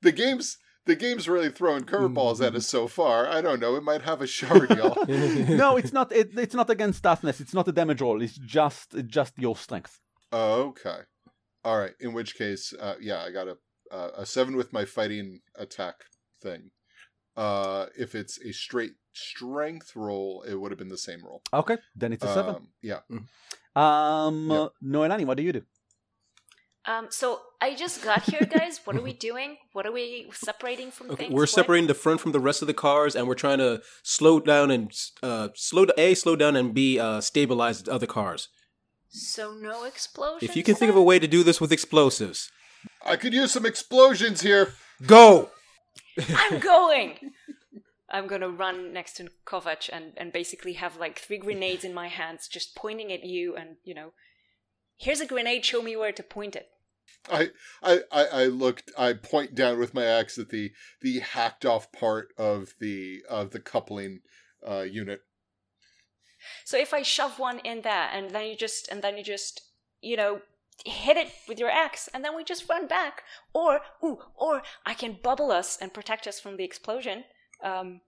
the 0.01 0.11
game's 0.11 0.57
the 0.85 0.95
game's 0.95 1.29
really 1.29 1.49
throwing 1.49 1.83
curveballs 1.83 2.45
at 2.45 2.55
us 2.55 2.67
so 2.67 2.87
far. 2.87 3.27
I 3.27 3.41
don't 3.41 3.59
know. 3.59 3.75
It 3.75 3.83
might 3.83 4.01
have 4.01 4.21
a 4.21 4.27
shard, 4.27 4.69
y'all. 4.77 5.05
no, 5.07 5.77
it's 5.77 5.93
not. 5.93 6.11
It, 6.11 6.37
it's 6.37 6.55
not 6.55 6.69
against 6.69 7.03
toughness. 7.03 7.39
It's 7.39 7.53
not 7.53 7.67
a 7.67 7.71
damage 7.71 8.01
roll. 8.01 8.21
It's 8.21 8.37
just 8.37 8.95
just 9.07 9.37
your 9.37 9.55
strength. 9.55 9.99
Oh, 10.31 10.61
okay. 10.69 10.99
All 11.63 11.77
right. 11.77 11.93
In 11.99 12.13
which 12.13 12.35
case, 12.35 12.73
uh, 12.79 12.95
yeah, 12.99 13.21
I 13.21 13.31
got 13.31 13.47
a 13.47 13.57
uh, 13.91 14.11
a 14.17 14.25
seven 14.25 14.55
with 14.55 14.73
my 14.73 14.85
fighting 14.85 15.41
attack 15.55 15.95
thing. 16.41 16.71
Uh, 17.35 17.85
if 17.97 18.15
it's 18.15 18.39
a 18.41 18.51
straight 18.51 18.93
strength 19.13 19.95
roll, 19.95 20.43
it 20.47 20.55
would 20.55 20.71
have 20.71 20.79
been 20.79 20.89
the 20.89 20.97
same 20.97 21.23
roll. 21.23 21.41
Okay, 21.53 21.77
then 21.95 22.13
it's 22.13 22.23
a 22.23 22.33
seven. 22.33 22.55
Um, 22.55 22.67
yeah. 22.81 22.99
Um, 23.75 24.49
yeah. 24.49 24.67
Noelani, 24.83 25.25
what 25.25 25.37
do 25.37 25.43
you 25.43 25.53
do? 25.53 25.61
Um, 26.85 27.07
so 27.09 27.41
I 27.61 27.75
just 27.75 28.03
got 28.03 28.23
here, 28.23 28.41
guys. 28.49 28.79
What 28.85 28.95
are 28.95 29.01
we 29.01 29.13
doing? 29.29 29.57
What 29.73 29.85
are 29.85 29.91
we 29.91 30.29
separating 30.33 30.91
from 30.91 31.11
Okay, 31.11 31.25
things? 31.25 31.33
we're 31.33 31.41
What- 31.41 31.49
separating 31.49 31.87
the 31.87 31.93
front 31.93 32.21
from 32.21 32.31
the 32.31 32.39
rest 32.39 32.61
of 32.61 32.67
the 32.67 32.73
cars, 32.73 33.15
and 33.15 33.27
we're 33.27 33.35
trying 33.35 33.59
to 33.59 33.81
slow 34.03 34.39
down 34.39 34.71
and 34.71 34.91
uh, 35.21 35.49
slow 35.55 35.85
a 35.97 36.13
slow 36.15 36.35
down 36.35 36.55
and 36.55 36.73
b 36.73 36.99
uh, 36.99 37.21
stabilize 37.21 37.83
the 37.83 37.91
other 37.91 38.07
cars. 38.07 38.47
So 39.09 39.53
no 39.53 39.83
explosions. 39.83 40.49
If 40.49 40.55
you 40.55 40.63
can 40.63 40.75
think 40.75 40.89
of 40.89 40.95
a 40.95 41.03
way 41.03 41.19
to 41.19 41.27
do 41.27 41.43
this 41.43 41.59
with 41.59 41.71
explosives, 41.71 42.49
I 43.05 43.15
could 43.17 43.33
use 43.33 43.51
some 43.51 43.65
explosions 43.65 44.41
here. 44.41 44.73
go. 45.05 45.49
I'm 46.35 46.59
going. 46.59 47.17
I'm 48.09 48.27
gonna 48.27 48.49
run 48.49 48.91
next 48.91 49.13
to 49.17 49.29
Kovac 49.45 49.89
and, 49.93 50.11
and 50.17 50.33
basically 50.33 50.73
have 50.73 50.97
like 50.97 51.19
three 51.19 51.37
grenades 51.37 51.83
in 51.85 51.93
my 51.93 52.07
hands, 52.09 52.47
just 52.47 52.75
pointing 52.75 53.11
at 53.11 53.23
you, 53.23 53.55
and 53.55 53.77
you 53.85 53.93
know, 53.93 54.11
here's 55.01 55.21
a 55.21 55.25
grenade. 55.25 55.65
Show 55.65 55.81
me 55.81 55.95
where 55.95 56.11
to 56.11 56.23
point 56.23 56.55
it. 56.55 56.69
I, 57.29 57.49
I, 57.83 58.01
I, 58.11 58.25
I 58.25 58.45
looked. 58.45 58.91
I 58.97 59.13
point 59.13 59.53
down 59.53 59.79
with 59.79 59.93
my 59.93 60.05
axe 60.05 60.37
at 60.37 60.49
the 60.49 60.71
the 61.01 61.19
hacked 61.19 61.65
off 61.65 61.91
part 61.91 62.29
of 62.37 62.73
the 62.79 63.23
of 63.29 63.51
the 63.51 63.59
coupling 63.59 64.21
uh, 64.67 64.81
unit. 64.81 65.21
So 66.65 66.77
if 66.77 66.93
I 66.93 67.01
shove 67.01 67.37
one 67.37 67.59
in 67.59 67.81
there, 67.81 68.09
and 68.11 68.31
then 68.31 68.47
you 68.47 68.55
just, 68.55 68.87
and 68.87 69.01
then 69.01 69.17
you 69.17 69.23
just, 69.23 69.61
you 70.01 70.17
know, 70.17 70.41
hit 70.85 71.17
it 71.17 71.31
with 71.47 71.59
your 71.59 71.69
axe, 71.69 72.09
and 72.13 72.25
then 72.25 72.35
we 72.35 72.43
just 72.43 72.67
run 72.67 72.87
back, 72.87 73.23
or, 73.53 73.81
ooh, 74.03 74.19
or 74.35 74.63
I 74.85 74.95
can 74.95 75.19
bubble 75.21 75.51
us 75.51 75.77
and 75.79 75.93
protect 75.93 76.25
us 76.27 76.39
from 76.39 76.57
the 76.57 76.63
explosion, 76.63 77.25
um, 77.63 78.01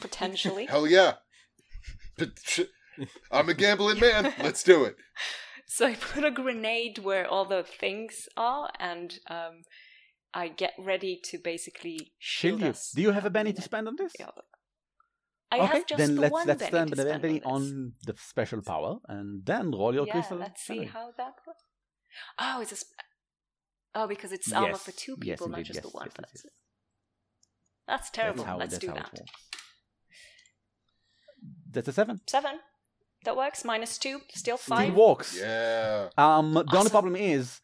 potentially. 0.00 0.66
Hell 0.70 0.88
yeah! 0.88 1.14
I'm 3.30 3.48
a 3.48 3.54
gambling 3.54 4.00
man. 4.00 4.34
Let's 4.42 4.64
do 4.64 4.84
it. 4.84 4.96
So 5.68 5.86
I 5.86 5.94
put 6.00 6.24
a 6.24 6.30
grenade 6.30 6.98
where 6.98 7.26
all 7.26 7.44
the 7.44 7.62
things 7.62 8.28
are, 8.36 8.70
and 8.80 9.18
um, 9.28 9.62
I 10.34 10.48
get 10.48 10.72
ready 10.78 11.20
to 11.24 11.38
basically 11.38 12.12
shield 12.18 12.60
Shield 12.60 12.60
you. 12.62 12.68
us. 12.68 12.90
Do 12.94 13.02
you 13.02 13.10
have 13.12 13.24
a 13.26 13.30
Benny 13.30 13.52
to 13.52 13.62
spend 13.62 13.86
on 13.86 13.94
this? 13.96 14.12
yeah. 14.18 14.30
I 15.50 15.60
okay, 15.60 15.66
have 15.78 15.86
just 15.86 15.98
then 15.98 16.14
the 16.16 16.20
let's 16.22 16.32
one 16.32 16.46
let's 16.46 16.58
to 16.66 16.70
the 16.70 17.02
spend 17.02 17.22
Benny 17.22 17.42
on, 17.42 17.62
on 17.62 17.92
the 18.04 18.14
special 18.18 18.60
power, 18.60 18.98
and 19.08 19.44
then 19.46 19.70
roll 19.70 19.94
your 19.94 20.06
yeah, 20.06 20.12
crystal. 20.12 20.38
let's 20.38 20.62
see 20.62 20.78
Benny. 20.78 20.86
how 20.88 21.10
that 21.16 21.34
works. 21.46 21.62
Oh, 22.38 22.60
it's 22.60 22.72
a. 22.72 22.76
Sp- 22.76 23.00
oh, 23.94 24.06
because 24.06 24.32
it's 24.32 24.52
armor 24.52 24.68
Yes, 24.68 24.82
for 24.82 24.92
two 24.92 25.16
yes, 25.22 25.38
people, 25.38 25.48
not 25.48 25.58
indeed, 25.60 25.72
just 25.72 25.82
the 25.82 25.88
one 25.88 26.06
yes, 26.06 26.14
yes, 26.18 26.30
person. 26.32 26.50
yes. 26.50 26.52
That's 27.86 28.10
terrible. 28.10 28.44
That's 28.44 28.46
how, 28.46 28.58
Let's 28.58 28.72
that's 28.72 28.84
do 28.84 28.92
that. 28.92 29.20
That's 31.70 31.88
a 31.88 31.92
seven. 31.92 32.20
Seven. 32.26 32.58
That 33.28 33.36
works. 33.36 33.62
Minus 33.62 33.98
two. 33.98 34.20
Still 34.34 34.56
Still 34.56 34.76
five. 34.76 34.94
works. 34.94 35.36
Yeah. 35.38 36.08
Um, 36.16 36.54
the 36.54 36.76
only 36.78 36.88
problem 36.90 37.14
is 37.14 37.60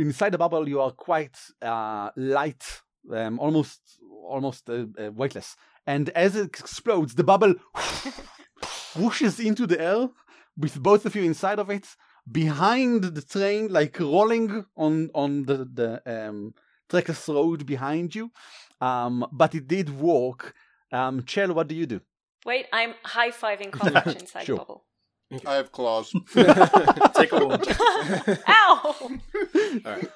inside 0.00 0.30
the 0.32 0.38
bubble 0.38 0.68
you 0.68 0.80
are 0.80 0.90
quite 0.90 1.36
uh, 1.62 2.10
light, 2.16 2.64
um, 3.12 3.38
almost 3.38 3.80
almost 4.28 4.68
uh, 4.68 4.86
uh, 4.98 5.12
weightless, 5.12 5.54
and 5.86 6.08
as 6.10 6.34
it 6.34 6.46
explodes, 6.62 7.14
the 7.14 7.22
bubble 7.22 7.54
whooshes 8.98 9.38
into 9.38 9.64
the 9.66 9.80
air 9.80 10.08
with 10.58 10.82
both 10.82 11.06
of 11.06 11.14
you 11.14 11.22
inside 11.22 11.60
of 11.60 11.70
it, 11.70 11.86
behind 12.30 13.04
the 13.04 13.22
train, 13.22 13.68
like 13.72 14.00
rolling 14.00 14.64
on 14.76 15.08
on 15.14 15.44
the 15.44 15.58
the 15.72 15.90
um, 16.14 16.52
trackless 16.90 17.28
road 17.28 17.64
behind 17.64 18.12
you. 18.12 18.30
Um, 18.80 19.24
but 19.30 19.54
it 19.54 19.68
did 19.68 19.88
work. 20.00 20.52
Um, 20.92 21.22
Chell, 21.24 21.54
what 21.54 21.68
do 21.68 21.76
you 21.76 21.86
do? 21.86 22.00
Wait, 22.44 22.66
I'm 22.72 22.94
high 23.04 23.30
fiving 23.30 23.70
College 23.72 24.16
inside 24.22 24.44
Sure. 24.46 24.56
the 24.56 24.62
bubble. 24.64 24.84
I 25.44 25.54
have 25.54 25.72
claws. 25.72 26.12
Take 26.34 27.32
a 27.32 27.44
wound. 27.46 27.66
Ow! 28.48 28.94
All 28.94 29.20
right. 29.84 30.08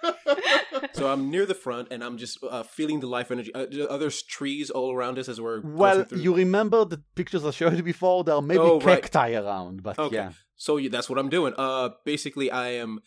So 0.92 1.10
I'm 1.10 1.30
near 1.30 1.46
the 1.46 1.54
front, 1.54 1.88
and 1.90 2.04
I'm 2.04 2.16
just 2.16 2.38
uh, 2.48 2.62
feeling 2.62 3.00
the 3.00 3.08
life 3.08 3.30
energy. 3.32 3.52
Uh, 3.54 3.66
are 3.90 3.98
there 3.98 4.10
trees 4.10 4.70
all 4.70 4.92
around 4.94 5.18
us 5.18 5.28
as 5.28 5.40
we're 5.40 5.60
Well, 5.62 6.06
you 6.14 6.34
remember 6.34 6.84
the 6.84 7.02
pictures 7.16 7.44
I 7.44 7.50
showed 7.50 7.76
you 7.76 7.82
before? 7.82 8.22
There 8.22 8.36
are 8.36 8.42
maybe 8.42 8.60
Oh, 8.60 8.78
right. 8.80 9.02
cacti 9.02 9.34
around, 9.34 9.82
but 9.82 9.98
Okay. 9.98 10.14
yeah. 10.16 10.30
So 10.60 10.76
yeah, 10.76 10.90
that's 10.90 11.08
what 11.08 11.18
I'm 11.18 11.30
doing. 11.30 11.54
Uh, 11.56 11.88
basically, 12.04 12.50
I 12.50 12.68
am 12.72 13.00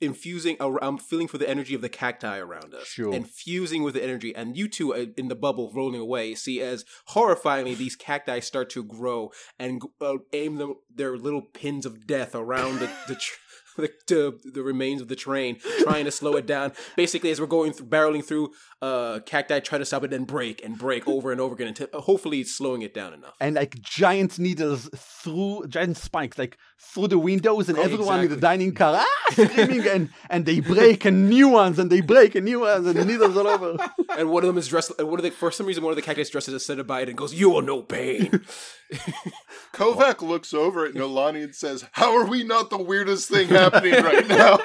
infusing. 0.00 0.56
I'm 0.60 0.98
feeling 0.98 1.26
for 1.26 1.38
the 1.38 1.48
energy 1.48 1.74
of 1.74 1.80
the 1.80 1.88
cacti 1.88 2.36
around 2.38 2.74
us, 2.74 2.86
Sure. 2.86 3.14
and 3.14 3.26
fusing 3.28 3.82
with 3.82 3.94
the 3.94 4.04
energy. 4.04 4.34
And 4.36 4.56
you 4.58 4.68
two 4.68 4.94
uh, 4.94 5.06
in 5.16 5.28
the 5.28 5.34
bubble 5.34 5.72
rolling 5.74 6.00
away 6.00 6.34
see 6.34 6.60
as 6.60 6.84
horrifyingly 7.10 7.76
these 7.78 7.96
cacti 7.96 8.40
start 8.40 8.68
to 8.70 8.84
grow 8.84 9.30
and 9.58 9.80
uh, 10.02 10.18
aim 10.34 10.56
them, 10.56 10.74
their 10.94 11.16
little 11.16 11.40
pins 11.42 11.86
of 11.86 12.06
death 12.06 12.34
around 12.34 12.78
the 12.80 12.90
the, 13.08 13.14
tr- 13.14 13.34
the, 13.78 13.90
the 14.06 14.50
the 14.52 14.62
remains 14.62 15.00
of 15.00 15.08
the 15.08 15.16
train, 15.16 15.56
trying 15.80 16.04
to 16.04 16.10
slow 16.10 16.36
it 16.36 16.46
down. 16.46 16.72
Basically, 16.94 17.30
as 17.30 17.40
we're 17.40 17.46
going 17.46 17.72
through, 17.72 17.86
barreling 17.86 18.24
through, 18.24 18.50
uh, 18.82 19.20
cacti 19.24 19.60
try 19.60 19.78
to 19.78 19.84
stop 19.86 20.04
it, 20.04 20.10
then 20.10 20.24
break 20.24 20.62
and 20.64 20.76
break 20.78 21.08
over 21.08 21.32
and 21.32 21.40
over 21.40 21.54
again 21.54 21.68
until 21.68 21.88
uh, 21.94 22.00
hopefully 22.02 22.40
it's 22.40 22.54
slowing 22.54 22.82
it 22.82 22.92
down 22.92 23.14
enough. 23.14 23.34
and 23.40 23.56
like 23.56 23.80
giant 23.80 24.38
needles 24.38 24.90
through 24.94 25.66
giant 25.68 25.96
spikes 25.96 26.36
like 26.38 26.58
through 26.80 27.08
the 27.08 27.18
windows 27.18 27.68
and 27.68 27.76
Oh, 27.76 27.82
everyone 27.82 28.20
in 28.20 28.30
the 28.30 28.36
dining 28.36 28.72
car 28.72 28.94
ah, 29.00 29.32
screaming 29.32 29.86
and 29.86 30.10
and 30.30 30.46
they 30.46 30.60
break 30.60 31.04
and 31.04 31.28
new 31.28 31.48
ones 31.48 31.78
and 31.78 31.90
they 31.90 32.00
break 32.00 32.34
and 32.34 32.44
new 32.44 32.60
ones 32.60 32.86
and 32.86 32.96
the 32.96 33.04
needles 33.04 33.36
all 33.36 33.48
over 33.48 33.76
and 34.16 34.30
one 34.30 34.42
of 34.44 34.46
them 34.46 34.58
is 34.58 34.68
dressed. 34.68 34.92
And 34.98 35.08
one 35.08 35.18
of 35.18 35.24
the 35.24 35.30
for 35.30 35.50
some 35.50 35.66
reason 35.66 35.82
one 35.82 35.90
of 35.90 35.96
the 35.96 36.02
cacti 36.02 36.20
is 36.22 36.30
dressed 36.30 36.48
as 36.48 36.54
a 36.54 36.76
Cenobite 36.76 37.08
and 37.08 37.16
goes, 37.16 37.34
"You 37.34 37.50
will 37.50 37.62
know 37.62 37.82
pain." 37.82 38.42
Kovac 39.74 40.22
looks 40.22 40.54
over 40.54 40.86
at 40.86 40.94
Noelani 40.94 41.44
and 41.44 41.54
says, 41.54 41.84
How 41.92 42.16
are 42.16 42.26
we 42.26 42.42
not 42.42 42.70
the 42.70 42.78
weirdest 42.78 43.28
thing 43.28 43.48
happening 43.48 43.92
right 43.92 44.26
now? 44.42 44.58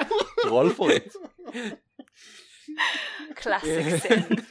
roll 0.46 0.70
for 0.70 0.92
it 0.92 1.12
Classic 3.36 4.02
Syn. 4.02 4.46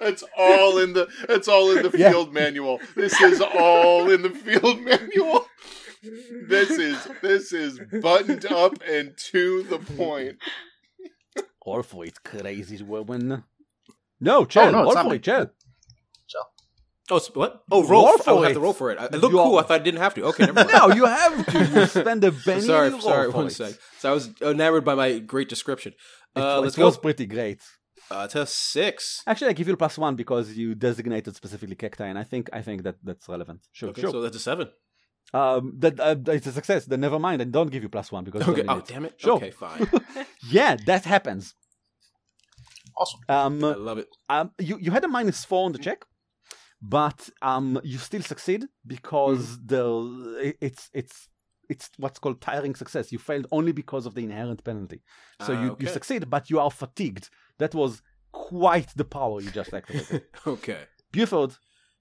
It's 0.00 0.24
all 0.36 0.78
in 0.78 0.92
the 0.94 1.08
it's 1.28 1.48
all 1.48 1.70
in 1.76 1.82
the 1.82 1.96
Yeah. 1.96 2.10
field 2.10 2.32
manual. 2.32 2.80
This 2.96 3.20
is 3.20 3.40
all 3.40 4.10
in 4.10 4.22
the 4.22 4.30
field 4.30 4.80
manual. 4.80 5.46
This 6.48 6.70
is 6.70 7.08
this 7.22 7.52
is 7.52 7.78
buttoned 8.00 8.46
up 8.46 8.74
and 8.88 9.16
to 9.30 9.62
the 9.64 9.78
point. 9.78 10.38
roll 11.66 11.82
for 11.82 12.04
it 12.04 12.22
crazy 12.24 12.82
woman 12.82 13.44
no 14.20 14.44
chill 14.44 14.70
no, 14.72 14.78
it's 14.80 14.86
roll 14.86 14.94
not 14.94 15.04
for 15.06 15.10
me. 15.12 15.18
chill 15.20 15.46
oh, 17.10 17.16
s- 17.16 17.30
what? 17.34 17.62
Oh, 17.70 17.82
roll. 17.86 18.06
Roll 18.06 18.16
for 18.18 18.22
for 18.24 18.30
I 18.38 18.42
have 18.42 18.50
it. 18.50 18.54
to 18.54 18.60
roll 18.60 18.72
for 18.72 18.90
it. 18.90 18.98
I, 18.98 19.04
it 19.06 19.12
looked 19.12 19.32
You 19.32 19.38
are- 19.40 19.46
cool. 19.46 19.58
I 19.58 19.62
thought 19.62 19.80
I 19.80 19.84
didn't 19.84 20.00
have 20.00 20.14
to. 20.14 20.24
Okay, 20.26 20.46
never 20.46 20.64
mind. 20.64 20.70
no 20.72 20.88
you 20.94 21.04
have 21.04 21.46
to 21.46 21.80
you 21.80 21.86
spend 21.86 22.24
a 22.24 22.30
Benny 22.46 22.62
sorry, 22.62 22.90
roll 22.90 23.00
sorry. 23.00 23.28
One 23.28 23.50
sec. 23.50 23.74
So 23.98 24.10
I 24.10 24.14
was 24.14 24.30
enamored 24.40 24.84
by 24.84 24.94
my 24.94 25.18
great 25.18 25.48
description. 25.48 25.92
it, 26.36 26.40
Uh, 26.40 26.58
it 26.58 26.60
let's 26.62 26.76
was 26.78 26.96
go. 26.96 27.00
pretty 27.02 27.26
great 27.26 27.60
Uh, 28.12 28.26
to 28.28 28.44
six. 28.46 29.22
actually 29.26 29.50
i 29.52 29.54
give 29.58 29.68
you 29.68 29.76
plus 29.76 29.96
one 30.06 30.14
because 30.22 30.46
you 30.60 30.68
designated 30.88 31.32
specifically 31.40 31.76
cacti 31.82 32.06
and 32.12 32.18
i 32.18 32.24
think 32.32 32.44
i 32.52 32.60
think 32.66 32.78
that 32.86 32.96
that's 33.08 33.26
relevant 33.34 33.60
sure 33.72 33.90
Okay, 33.90 34.02
sure 34.02 34.12
so 34.14 34.20
that's 34.24 34.36
a 34.36 34.44
seven. 34.50 34.68
um 35.40 35.62
that 35.82 35.94
uh, 36.08 36.16
it's 36.36 36.46
a 36.52 36.52
success 36.60 36.82
then 36.90 37.00
never 37.00 37.18
mind 37.28 37.38
and 37.42 37.50
don't 37.58 37.70
give 37.74 37.82
you 37.84 37.88
plus 37.96 38.08
one 38.16 38.24
because 38.28 38.42
Okay. 38.50 38.64
Oh, 38.68 38.78
it. 38.78 38.86
damn 38.92 39.04
it. 39.08 39.14
Sure. 39.24 39.36
Okay, 39.38 39.50
fine. 39.50 39.80
yeah 40.56 40.72
that 40.90 41.04
happens 41.14 41.54
Awesome. 43.00 43.20
um 43.28 43.64
I 43.64 43.74
love 43.90 43.98
it. 44.04 44.08
Um, 44.28 44.46
you 44.68 44.74
you 44.84 44.90
had 44.96 45.04
a 45.04 45.08
minus 45.08 45.44
four 45.50 45.64
on 45.66 45.72
the 45.72 45.78
check, 45.86 46.00
but 46.98 47.20
um, 47.50 47.80
you 47.90 47.98
still 47.98 48.22
succeed 48.22 48.62
because 48.94 49.58
the 49.72 50.54
it's 50.60 50.90
it's 51.00 51.16
it's 51.72 51.86
what's 51.96 52.18
called 52.18 52.40
tiring 52.40 52.74
success. 52.74 53.10
You 53.12 53.18
failed 53.18 53.46
only 53.50 53.72
because 53.72 54.04
of 54.06 54.12
the 54.14 54.24
inherent 54.24 54.62
penalty. 54.62 55.00
So 55.40 55.52
Ah, 55.54 55.62
you, 55.62 55.76
you 55.80 55.86
succeed, 55.88 56.28
but 56.28 56.50
you 56.50 56.58
are 56.60 56.70
fatigued. 56.70 57.30
That 57.62 57.74
was 57.74 58.02
quite 58.32 58.90
the 58.96 59.04
power 59.04 59.40
you 59.40 59.50
just 59.50 59.72
activated. 59.72 60.24
okay. 60.46 60.82
Buford, 61.12 61.52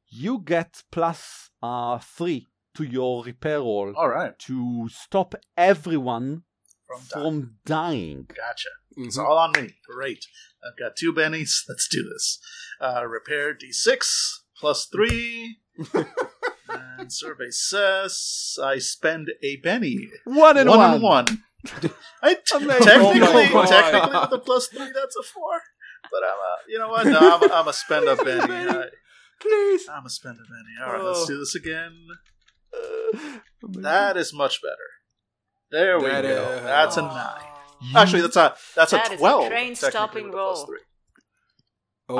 you 0.10 0.40
get 0.40 0.72
plus 0.92 1.50
uh 1.62 2.00
three 2.18 2.48
to 2.76 2.84
your 2.84 3.24
repair 3.24 3.60
roll 3.60 3.94
All 3.96 4.10
right. 4.10 4.34
to 4.48 4.88
stop 4.90 5.36
everyone 5.56 6.44
From, 6.88 7.02
from 7.14 7.34
dying. 7.66 8.20
Gotcha. 8.44 8.70
It's 8.98 9.18
Mhm. 9.18 9.26
all 9.26 9.38
on 9.38 9.52
me. 9.58 9.68
Great. 9.88 10.26
I've 10.66 10.78
got 10.84 10.96
two 11.02 11.14
bennies. 11.14 11.52
Let's 11.70 11.88
do 11.96 12.02
this. 12.12 12.40
Uh, 12.86 13.06
repair 13.18 13.54
D6 13.54 14.00
plus 14.60 14.88
three. 14.94 15.60
and 16.70 17.12
survey 17.12 17.50
says 17.52 18.58
I 18.72 18.80
spend 18.80 19.26
a 19.44 19.58
Benny. 19.58 20.10
One 20.26 20.58
and 20.58 20.70
one, 20.70 20.80
one. 20.80 20.94
and 20.94 21.04
one. 21.04 21.26
I 22.24 22.34
t- 22.36 22.40
Amazing. 22.56 22.84
technically, 22.84 23.48
Oh 23.54 23.66
technically 23.66 24.20
with 24.20 24.30
the 24.32 24.40
plus 24.40 24.68
three, 24.68 24.92
that's 24.94 25.16
a 25.16 25.24
four. 25.24 25.62
But 26.12 26.24
I'm 26.24 26.40
a, 26.40 26.56
you 26.68 26.80
know 26.80 26.90
what? 26.90 27.06
No, 27.08 27.20
I'm 27.36 27.50
a, 27.50 27.54
I'm 27.54 27.68
a 27.68 27.74
spend 27.74 28.08
a 28.08 28.16
benny. 28.16 28.42
I, 28.70 28.86
Please. 29.40 29.88
I'm 29.92 30.06
a 30.06 30.10
spend 30.10 30.38
a 30.38 30.44
benny. 30.44 30.74
All 30.86 30.94
right, 30.94 31.04
let's 31.04 31.20
Oh. 31.24 31.28
do 31.28 31.38
this 31.40 31.56
again. 31.56 31.94
That 33.82 34.18
is 34.18 34.34
much 34.34 34.60
better. 34.62 34.76
There 35.72 36.00
we 36.00 36.06
That 36.08 36.24
go. 36.24 36.30
is- 36.30 36.64
That's 36.64 36.98
a 36.98 37.02
nine. 37.04 37.42
Actually, 37.96 38.22
that's 38.22 38.36
a 38.36 38.56
that's 38.76 38.92
That 38.92 39.10
a 39.10 39.14
is 39.14 39.18
a 39.18 39.18
twelve. 39.18 39.48
train-stopping 39.48 39.92
technically, 39.92 40.24
with 40.24 40.34
a 40.34 40.38
plus 40.38 40.58
roll. 40.58 40.66
three. 40.68 40.80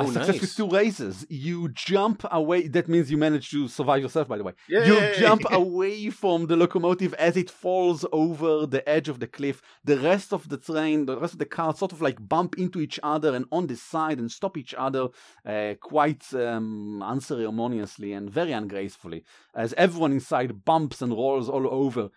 Oh, 0.00 0.06
success 0.06 0.40
with 0.40 0.42
nice. 0.42 0.54
two 0.54 0.68
races. 0.68 1.26
You 1.28 1.68
jump 1.70 2.24
away. 2.30 2.68
That 2.68 2.88
means 2.88 3.10
you 3.10 3.16
manage 3.16 3.50
to 3.50 3.68
survive 3.68 4.02
yourself, 4.02 4.28
by 4.28 4.38
the 4.38 4.44
way. 4.44 4.52
Yay! 4.68 4.86
You 4.86 5.14
jump 5.18 5.42
away 5.50 6.10
from 6.10 6.46
the 6.46 6.56
locomotive 6.56 7.14
as 7.14 7.36
it 7.36 7.50
falls 7.50 8.04
over 8.12 8.66
the 8.66 8.86
edge 8.88 9.08
of 9.08 9.20
the 9.20 9.26
cliff. 9.26 9.62
The 9.84 9.98
rest 9.98 10.32
of 10.32 10.48
the 10.48 10.58
train, 10.58 11.06
the 11.06 11.18
rest 11.18 11.34
of 11.34 11.38
the 11.38 11.46
car, 11.46 11.74
sort 11.74 11.92
of 11.92 12.00
like 12.00 12.28
bump 12.28 12.58
into 12.58 12.80
each 12.80 12.98
other 13.02 13.34
and 13.34 13.46
on 13.52 13.66
the 13.66 13.76
side 13.76 14.18
and 14.18 14.30
stop 14.30 14.56
each 14.56 14.74
other 14.74 15.08
uh, 15.46 15.74
quite 15.80 16.32
um, 16.34 17.02
unceremoniously 17.02 18.12
and 18.12 18.30
very 18.30 18.52
ungracefully 18.52 19.24
as 19.54 19.74
everyone 19.74 20.12
inside 20.12 20.64
bumps 20.64 21.02
and 21.02 21.12
rolls 21.12 21.48
all 21.48 21.66
over. 21.72 22.10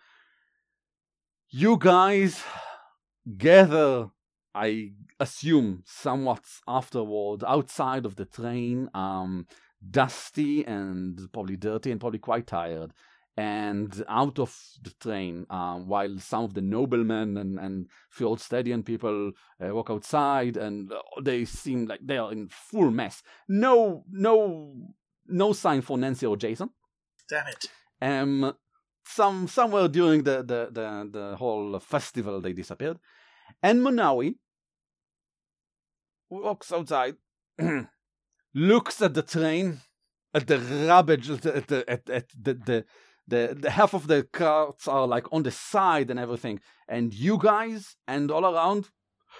You 1.48 1.76
guys 1.78 2.42
gather 3.36 4.10
I 4.56 4.92
assume 5.20 5.82
somewhat 5.84 6.44
afterward 6.66 7.44
outside 7.46 8.06
of 8.06 8.16
the 8.16 8.24
train, 8.24 8.88
um, 8.94 9.46
dusty 9.88 10.64
and 10.64 11.20
probably 11.32 11.56
dirty 11.56 11.90
and 11.90 12.00
probably 12.00 12.18
quite 12.18 12.46
tired. 12.46 12.92
And 13.36 14.02
out 14.08 14.38
of 14.38 14.58
the 14.82 14.94
train, 14.98 15.44
um, 15.50 15.88
while 15.88 16.18
some 16.18 16.44
of 16.44 16.54
the 16.54 16.62
noblemen 16.62 17.36
and, 17.36 17.58
and 17.58 17.86
Fjordstadian 18.18 18.82
people 18.82 19.32
uh, 19.62 19.74
walk 19.74 19.90
outside, 19.90 20.56
and 20.56 20.90
uh, 20.90 21.02
they 21.22 21.44
seem 21.44 21.84
like 21.84 22.00
they 22.02 22.16
are 22.16 22.32
in 22.32 22.48
full 22.48 22.90
mess. 22.90 23.22
No, 23.46 24.04
no, 24.10 24.74
no 25.26 25.52
sign 25.52 25.82
for 25.82 25.98
Nancy 25.98 26.24
or 26.24 26.38
Jason. 26.38 26.70
Damn 27.28 27.46
it. 27.48 27.66
Um, 28.00 28.54
some 29.04 29.48
somewhere 29.48 29.88
during 29.88 30.22
the 30.22 30.38
the 30.38 30.68
the, 30.72 31.10
the 31.12 31.36
whole 31.36 31.78
festival, 31.78 32.40
they 32.40 32.54
disappeared. 32.54 32.98
And 33.62 33.80
Monawi 33.80 34.36
walks 36.30 36.72
outside, 36.76 37.16
looks 38.54 39.02
at 39.02 39.14
the 39.14 39.22
train, 39.22 39.80
at 40.34 40.46
the 40.46 40.58
rubbish, 40.58 41.30
at 41.30 41.42
the, 41.42 41.56
at 41.56 41.66
the, 41.68 41.90
at, 41.90 42.10
at 42.10 42.28
the, 42.40 42.54
the, 42.54 42.84
the, 43.28 43.56
the 43.60 43.70
half 43.70 43.94
of 43.94 44.06
the 44.06 44.26
carts 44.32 44.86
are 44.86 45.06
like 45.06 45.32
on 45.32 45.42
the 45.42 45.50
side 45.50 46.10
and 46.10 46.20
everything. 46.20 46.60
And 46.88 47.12
you 47.12 47.38
guys 47.38 47.96
and 48.06 48.30
all 48.30 48.46
around, 48.46 48.88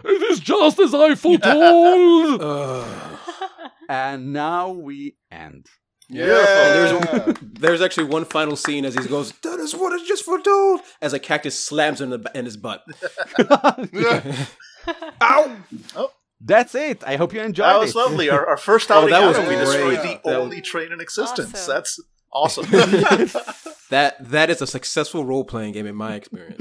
it 0.04 0.22
is 0.30 0.40
just 0.40 0.78
as 0.78 0.94
I 0.94 1.14
foretold. 1.14 2.42
Ugh. 2.42 3.18
and 3.88 4.32
now 4.32 4.70
we 4.70 5.16
end. 5.30 5.66
Yeah. 6.08 6.26
There's, 6.26 7.36
there's 7.42 7.82
actually 7.82 8.04
one 8.04 8.24
final 8.24 8.56
scene 8.56 8.84
as 8.84 8.94
he 8.94 9.08
goes, 9.08 9.32
"That 9.42 9.58
is 9.58 9.74
what 9.74 9.92
I 9.92 10.04
just 10.06 10.24
foretold." 10.24 10.80
As 11.02 11.12
a 11.12 11.18
cactus 11.18 11.58
slams 11.58 12.00
him 12.00 12.12
in, 12.12 12.22
the, 12.22 12.30
in 12.34 12.44
his 12.44 12.56
butt. 12.56 12.84
Ow! 15.20 15.56
Oh. 15.96 16.10
That's 16.40 16.74
it. 16.74 17.02
I 17.06 17.16
hope 17.16 17.32
you 17.32 17.40
enjoyed 17.40 17.66
That 17.66 17.80
was 17.80 17.90
it. 17.90 17.96
lovely. 17.98 18.28
Our, 18.30 18.46
our 18.46 18.56
first 18.70 18.90
Oh, 18.90 18.94
outing 18.98 19.10
that 19.10 19.26
was 19.26 19.38
ever. 19.38 19.48
We 19.48 19.54
great. 19.56 19.64
destroyed 19.64 19.96
That 19.98 20.22
the 20.22 20.28
was- 20.30 20.38
only 20.38 20.60
train 20.60 20.92
in 20.92 21.00
existence. 21.00 21.68
Awesome. 21.68 21.74
That's 21.74 22.00
awesome. 22.32 22.66
That 23.90 24.16
that 24.30 24.50
is 24.50 24.60
a 24.60 24.66
successful 24.66 25.24
role 25.24 25.44
playing 25.44 25.72
game 25.74 25.86
in 25.86 25.94
my 25.94 26.16
experience. 26.16 26.60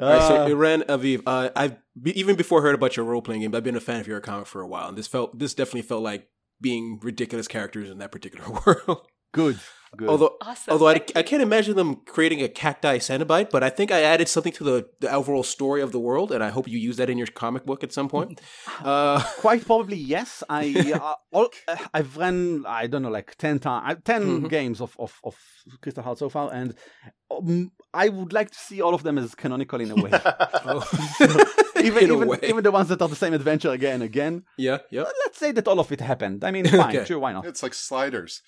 All 0.00 0.06
right, 0.08 0.22
so 0.26 0.36
Uh, 0.44 0.48
Eran 0.48 0.80
Aviv, 0.88 1.22
uh, 1.26 1.50
I've 1.54 1.76
be, 2.00 2.18
even 2.18 2.34
before 2.34 2.60
I 2.60 2.62
heard 2.62 2.74
about 2.74 2.96
your 2.96 3.04
role 3.04 3.20
playing 3.20 3.42
game, 3.42 3.54
I've 3.54 3.62
been 3.62 3.76
a 3.76 3.80
fan 3.80 4.00
of 4.00 4.06
your 4.08 4.20
comic 4.20 4.46
for 4.46 4.62
a 4.62 4.66
while, 4.66 4.88
and 4.88 4.96
this 4.96 5.06
felt 5.06 5.38
this 5.38 5.52
definitely 5.52 5.82
felt 5.82 6.02
like 6.02 6.28
being 6.62 6.98
ridiculous 7.02 7.46
characters 7.46 7.90
in 7.90 7.98
that 7.98 8.10
particular 8.10 8.46
world. 8.66 9.06
good. 9.32 9.60
Good. 9.94 10.08
although 10.08 10.36
Awesome. 10.40 10.72
although 10.72 10.88
I, 10.88 11.02
I 11.14 11.22
can't 11.22 11.42
imagine 11.42 11.76
them 11.76 11.96
creating 12.06 12.40
a 12.42 12.48
cacti 12.48 12.96
Cenobite, 12.98 13.50
but 13.50 13.62
I 13.62 13.68
think 13.68 13.90
I 13.92 14.00
added 14.02 14.26
something 14.26 14.52
to 14.54 14.64
the, 14.64 14.88
the 15.00 15.12
overall 15.12 15.42
story 15.42 15.82
of 15.82 15.92
the 15.92 16.00
world, 16.00 16.32
and 16.32 16.42
I 16.42 16.48
hope 16.48 16.66
you 16.66 16.78
use 16.78 16.96
that 16.96 17.10
in 17.10 17.18
your 17.18 17.26
comic 17.26 17.66
book 17.66 17.84
at 17.84 17.92
some 17.92 18.08
point. 18.08 18.40
Uh, 18.82 19.22
Quite 19.38 19.64
probably 19.66 19.96
yes. 19.96 20.42
I 20.48 20.92
uh, 21.00 21.14
all, 21.30 21.48
uh, 21.68 21.76
I've 21.94 22.16
run 22.16 22.64
I 22.66 22.86
don't 22.86 23.02
know 23.02 23.10
like 23.10 23.34
ten 23.36 23.58
times, 23.58 24.00
10 24.04 24.22
Mhm. 24.42 24.48
games 24.48 24.80
of, 24.80 24.96
of 24.98 25.12
of 25.24 25.36
Crystal 25.82 26.02
Heart 26.02 26.18
so 26.18 26.28
far, 26.28 26.50
and 26.52 26.74
um, 27.30 27.70
I 27.94 28.08
would 28.08 28.32
like 28.32 28.50
to 28.50 28.58
see 28.58 28.80
all 28.80 28.94
of 28.94 29.02
them 29.02 29.18
as 29.18 29.34
canonical 29.34 29.80
in 29.80 29.90
a 29.90 29.94
way. 29.94 30.10
even 31.82 32.04
in 32.04 32.10
a 32.10 32.14
even 32.16 32.28
way. 32.28 32.38
even 32.42 32.62
the 32.64 32.70
ones 32.70 32.88
that 32.88 33.00
are 33.02 33.08
the 33.08 33.16
same 33.16 33.34
adventure 33.34 33.70
again 33.70 33.94
and 33.94 34.02
again. 34.02 34.44
yeah, 34.56 34.78
yeah. 34.90 35.02
Let's 35.24 35.38
say 35.38 35.52
that 35.52 35.68
all 35.68 35.78
of 35.80 35.90
it 35.92 36.00
happened. 36.00 36.44
I 36.44 36.50
mean, 36.50 36.66
fine, 36.66 36.96
Okay. 36.96 37.04
sure, 37.04 37.18
why 37.18 37.32
not? 37.32 37.44
It's 37.46 37.62
like 37.62 37.74
sliders. 37.74 38.42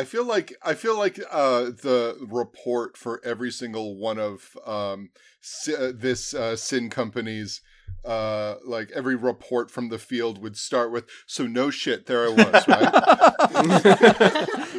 I 0.00 0.04
feel 0.04 0.24
like 0.24 0.54
I 0.62 0.74
feel 0.74 0.96
like 0.96 1.18
uh, 1.30 1.64
the 1.64 2.16
report 2.20 2.96
for 2.96 3.20
every 3.24 3.50
single 3.50 3.96
one 3.98 4.18
of 4.18 4.56
um, 4.64 5.10
si- 5.40 5.74
uh, 5.74 5.92
this 5.94 6.34
uh, 6.34 6.56
Syn 6.56 6.88
company's 6.88 7.60
uh, 8.04 8.54
like 8.64 8.90
every 8.94 9.16
report 9.16 9.70
from 9.70 9.88
the 9.88 9.98
field 9.98 10.40
would 10.42 10.56
start 10.56 10.92
with 10.92 11.04
"So 11.26 11.46
no 11.46 11.70
shit, 11.70 12.06
there 12.06 12.22
I 12.28 12.30
was." 12.42 12.68
Right? 12.68 12.92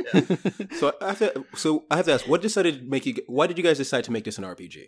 So 0.79 0.93
I 1.01 1.07
have 1.09 1.19
to, 1.19 1.45
so 1.55 1.85
I 1.91 1.97
have 1.97 2.05
to 2.05 2.13
ask, 2.13 2.27
what 2.27 2.41
decided 2.41 2.79
to 2.79 2.85
make 2.85 3.05
you? 3.05 3.15
Why 3.27 3.45
did 3.47 3.57
you 3.57 3.63
guys 3.63 3.77
decide 3.77 4.05
to 4.05 4.11
make 4.11 4.23
this 4.23 4.37
an 4.37 4.43
RPG? 4.43 4.87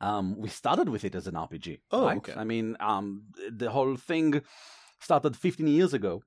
um, 0.00 0.36
we 0.38 0.48
started 0.48 0.88
with 0.88 1.04
it 1.04 1.14
as 1.14 1.26
an 1.26 1.34
RPG. 1.34 1.80
Oh, 1.90 2.06
right? 2.06 2.16
okay. 2.18 2.34
I 2.36 2.44
mean, 2.44 2.76
um, 2.80 3.24
the 3.50 3.70
whole 3.70 3.96
thing 3.96 4.42
started 5.00 5.36
15 5.36 5.66
years 5.66 5.94
ago. 5.94 6.22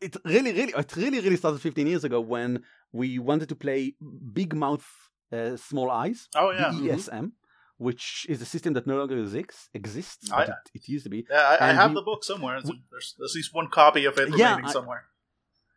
It 0.00 0.16
really, 0.24 0.52
really, 0.52 0.72
it 0.76 0.96
really, 0.96 1.20
really 1.20 1.36
started 1.36 1.60
15 1.60 1.86
years 1.86 2.04
ago 2.04 2.20
when 2.20 2.62
we 2.92 3.18
wanted 3.18 3.48
to 3.48 3.56
play 3.56 3.94
Big 4.32 4.54
Mouth, 4.54 4.86
uh, 5.32 5.56
Small 5.56 5.90
Eyes, 5.90 6.28
oh 6.36 6.50
yeah. 6.52 6.70
BESM, 6.72 7.32
which 7.78 8.26
is 8.28 8.40
a 8.42 8.44
system 8.44 8.74
that 8.74 8.86
no 8.86 8.96
longer 8.98 9.18
exists. 9.18 9.68
Exists, 9.74 10.30
I- 10.30 10.44
it, 10.44 10.50
it 10.74 10.88
used 10.88 11.04
to 11.04 11.10
be. 11.10 11.26
Yeah, 11.30 11.56
I, 11.60 11.70
I 11.70 11.72
have 11.72 11.90
we- 11.90 11.96
the 11.96 12.02
book 12.02 12.22
somewhere. 12.24 12.60
There's, 12.60 12.74
there's, 12.90 13.14
there's 13.18 13.32
at 13.32 13.36
least 13.36 13.54
one 13.54 13.68
copy 13.70 14.04
of 14.04 14.16
it 14.18 14.28
Yeah, 14.36 14.50
remaining 14.50 14.66
I- 14.70 14.72
somewhere. 14.72 15.04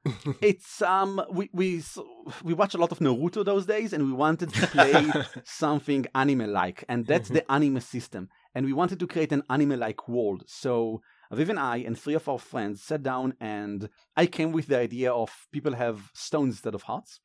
it's 0.41 0.83
um 0.83 1.19
we 1.31 1.49
we 1.51 1.81
we 2.43 2.53
watch 2.53 2.75
a 2.75 2.77
lot 2.77 2.91
of 2.91 2.99
Naruto 2.99 3.43
those 3.43 3.65
days, 3.65 3.91
and 3.91 4.05
we 4.05 4.11
wanted 4.13 4.53
to 4.53 4.67
play 4.67 5.11
something 5.43 6.05
anime 6.13 6.45
like, 6.51 6.83
and 6.87 7.07
that's 7.07 7.29
the 7.37 7.51
anime 7.51 7.79
system. 7.79 8.29
And 8.53 8.67
we 8.67 8.73
wanted 8.73 8.99
to 8.99 9.07
create 9.07 9.31
an 9.31 9.41
anime 9.49 9.79
like 9.79 10.07
world. 10.07 10.43
So 10.45 11.01
Aviv 11.31 11.49
and 11.49 11.59
I 11.59 11.77
and 11.77 11.97
three 11.97 12.13
of 12.13 12.27
our 12.29 12.39
friends 12.39 12.83
sat 12.83 13.03
down, 13.03 13.33
and 13.39 13.89
I 14.15 14.25
came 14.25 14.51
with 14.51 14.67
the 14.67 14.77
idea 14.77 15.11
of 15.11 15.47
people 15.51 15.73
have 15.73 16.11
stones 16.13 16.55
instead 16.55 16.75
of 16.75 16.83
hearts, 16.83 17.19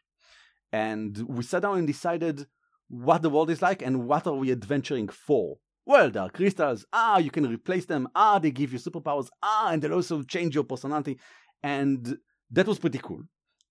and 0.73 1.19
we 1.29 1.43
sat 1.43 1.63
down 1.63 1.79
and 1.79 1.87
decided 1.87 2.47
what 2.89 3.23
the 3.23 3.31
world 3.31 3.51
is 3.51 3.63
like 3.63 3.83
and 3.83 4.07
what 4.07 4.27
are 4.27 4.35
we 4.35 4.51
adventuring 4.51 5.09
for. 5.09 5.59
Well, 5.87 6.11
there 6.11 6.23
are 6.23 6.31
crystals. 6.31 6.85
Ah, 6.93 7.19
you 7.19 7.31
can 7.31 7.47
replace 7.51 7.87
them. 7.87 8.09
Ah, 8.15 8.39
they 8.39 8.51
give 8.51 8.73
you 8.73 8.79
superpowers. 8.79 9.29
Ah, 9.43 9.71
and 9.71 9.81
they'll 9.81 9.95
also 9.95 10.23
change 10.23 10.55
your 10.55 10.65
personality. 10.65 11.19
And 11.63 12.19
that 12.51 12.67
was 12.67 12.79
pretty 12.79 12.99
cool. 12.99 13.23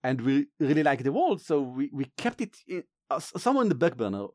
And 0.04 0.22
we 0.22 0.48
really 0.60 0.84
liked 0.84 1.04
the 1.04 1.12
world, 1.12 1.42
so 1.42 1.62
we, 1.62 1.90
we 1.94 2.06
kept 2.18 2.42
it 2.42 2.58
in, 2.68 2.84
uh, 3.10 3.20
somewhere 3.20 3.64
in 3.64 3.70
the 3.70 3.76
back 3.76 3.98
burner. 3.98 4.28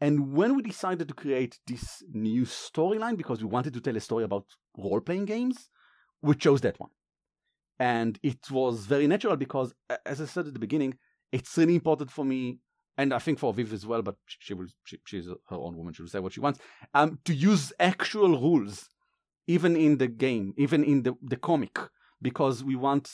And 0.00 0.32
when 0.32 0.54
we 0.54 0.62
decided 0.62 1.08
to 1.08 1.14
create 1.14 1.58
this 1.66 2.02
new 2.12 2.42
storyline, 2.42 3.16
because 3.16 3.42
we 3.42 3.48
wanted 3.48 3.74
to 3.74 3.80
tell 3.80 3.96
a 3.96 4.00
story 4.00 4.24
about 4.24 4.46
role 4.76 5.00
playing 5.00 5.24
games, 5.24 5.68
we 6.22 6.34
chose 6.34 6.60
that 6.60 6.78
one. 6.78 6.90
And 7.80 8.18
it 8.22 8.50
was 8.50 8.86
very 8.86 9.06
natural 9.06 9.36
because, 9.36 9.72
as 10.06 10.20
I 10.20 10.26
said 10.26 10.46
at 10.46 10.52
the 10.52 10.58
beginning, 10.58 10.94
it's 11.32 11.56
really 11.56 11.74
important 11.74 12.10
for 12.10 12.24
me, 12.24 12.58
and 12.96 13.12
I 13.12 13.18
think 13.18 13.38
for 13.38 13.52
Viv 13.52 13.72
as 13.72 13.86
well, 13.86 14.02
but 14.02 14.16
she 14.26 14.54
will, 14.54 14.66
she, 14.84 14.98
she's 15.06 15.26
her 15.26 15.56
own 15.56 15.76
woman, 15.76 15.92
she 15.94 16.02
will 16.02 16.08
say 16.08 16.18
what 16.18 16.32
she 16.32 16.40
wants, 16.40 16.58
um, 16.94 17.18
to 17.24 17.34
use 17.34 17.72
actual 17.78 18.40
rules, 18.40 18.88
even 19.46 19.76
in 19.76 19.98
the 19.98 20.08
game, 20.08 20.54
even 20.56 20.82
in 20.82 21.02
the, 21.02 21.14
the 21.22 21.36
comic, 21.36 21.78
because 22.20 22.64
we 22.64 22.74
want 22.74 23.08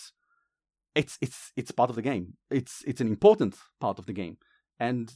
it's 0.94 1.18
it's 1.20 1.52
it's 1.56 1.70
part 1.70 1.90
of 1.90 1.96
the 1.96 2.02
game. 2.02 2.34
It's 2.50 2.82
it's 2.86 3.00
an 3.00 3.08
important 3.08 3.56
part 3.80 3.98
of 3.98 4.06
the 4.06 4.12
game, 4.12 4.38
and 4.78 5.12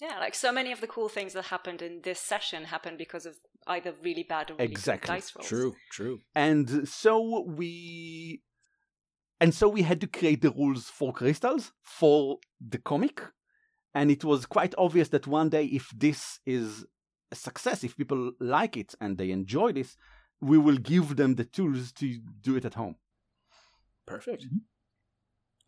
Yeah, 0.00 0.18
like 0.20 0.34
so 0.34 0.52
many 0.52 0.70
of 0.72 0.80
the 0.80 0.86
cool 0.86 1.08
things 1.08 1.32
that 1.32 1.46
happened 1.46 1.82
in 1.82 2.02
this 2.02 2.20
session 2.20 2.64
happened 2.64 2.98
because 2.98 3.26
of 3.26 3.36
either 3.66 3.92
really 4.02 4.22
bad 4.22 4.50
or 4.50 4.54
really 4.54 4.70
Exactly. 4.70 5.08
good 5.08 5.14
dice 5.14 5.34
rolls. 5.34 5.48
True, 5.48 5.74
true. 5.90 6.20
and 6.34 6.88
so 6.88 7.44
we 7.46 8.42
and 9.40 9.52
so 9.54 9.68
we 9.68 9.82
had 9.82 10.00
to 10.00 10.06
create 10.06 10.40
the 10.40 10.50
rules 10.50 10.84
for 10.84 11.12
crystals 11.12 11.72
for 11.82 12.38
the 12.60 12.78
comic, 12.78 13.22
and 13.94 14.10
it 14.10 14.24
was 14.24 14.46
quite 14.46 14.74
obvious 14.78 15.08
that 15.10 15.26
one 15.26 15.48
day, 15.48 15.64
if 15.66 15.90
this 15.96 16.40
is 16.46 16.84
a 17.30 17.36
success, 17.36 17.84
if 17.84 17.96
people 17.96 18.32
like 18.40 18.76
it 18.76 18.94
and 19.00 19.16
they 19.18 19.30
enjoy 19.30 19.72
this, 19.72 19.96
we 20.40 20.58
will 20.58 20.78
give 20.78 21.16
them 21.16 21.34
the 21.36 21.44
tools 21.44 21.92
to 21.92 22.18
do 22.40 22.56
it 22.56 22.64
at 22.64 22.74
home. 22.74 22.96
Perfect. 24.06 24.44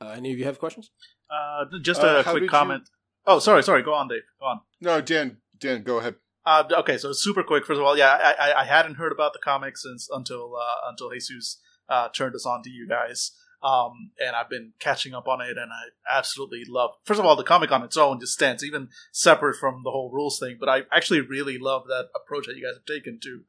Uh, 0.01 0.15
any 0.16 0.32
of 0.32 0.39
you 0.39 0.44
have 0.47 0.59
questions? 0.59 0.90
Uh, 1.31 1.65
just 1.82 2.01
Uh, 2.01 2.07
a 2.20 2.23
quick 2.24 2.35
did 2.36 2.43
you- 2.44 2.48
comment. 2.48 2.89
Oh, 3.26 3.38
sorry, 3.38 3.62
sorry. 3.62 3.82
Go 3.82 3.94
on, 3.94 4.09
Dave. 4.09 4.22
Go 4.38 4.47
on. 4.47 4.60
no, 4.80 5.01
Dan, 5.01 5.38
Dan, 5.59 5.82
go 5.82 5.98
ahead. 5.98 6.16
Uh, 6.47 6.64
okay, 6.72 6.97
so 6.97 7.12
super 7.12 7.42
quick. 7.42 7.66
First 7.66 7.78
of 7.78 7.86
all, 7.86 7.97
yeah, 7.97 8.09
I, 8.09 8.51
I, 8.51 8.60
I 8.62 8.64
hadn't 8.64 8.94
heard 8.94 9.12
about 9.12 9.34
the 9.34 9.38
comics 9.38 9.82
since 9.82 10.09
until 10.10 10.56
uh, 10.56 10.88
until 10.88 11.10
Jesus 11.10 11.60
uh, 11.88 12.09
turned 12.09 12.34
us 12.34 12.47
on 12.47 12.62
to 12.62 12.70
you 12.70 12.88
guys, 12.88 13.32
um, 13.62 14.10
and 14.18 14.34
I've 14.34 14.48
been 14.48 14.72
catching 14.80 15.14
up 15.14 15.28
on 15.28 15.42
it, 15.42 15.59
and 15.59 15.70
I 15.70 16.16
absolutely 16.18 16.62
love. 16.66 16.92
First 17.05 17.20
of 17.20 17.26
all, 17.26 17.36
the 17.36 17.44
comic 17.44 17.70
on 17.70 17.82
its 17.82 17.97
own 17.97 18.20
just 18.20 18.32
stands, 18.32 18.64
even 18.64 18.88
separate 19.12 19.59
from 19.59 19.82
the 19.84 19.90
whole 19.90 20.10
rules 20.10 20.38
thing. 20.38 20.56
But 20.59 20.70
I 20.70 20.82
actually 20.90 21.20
really 21.20 21.59
love 21.59 21.84
that 21.88 22.09
approach 22.16 22.47
that 22.47 22.56
you 22.56 22.64
guys 22.64 22.76
have 22.76 22.86
taken 22.86 23.20
to 23.22 23.42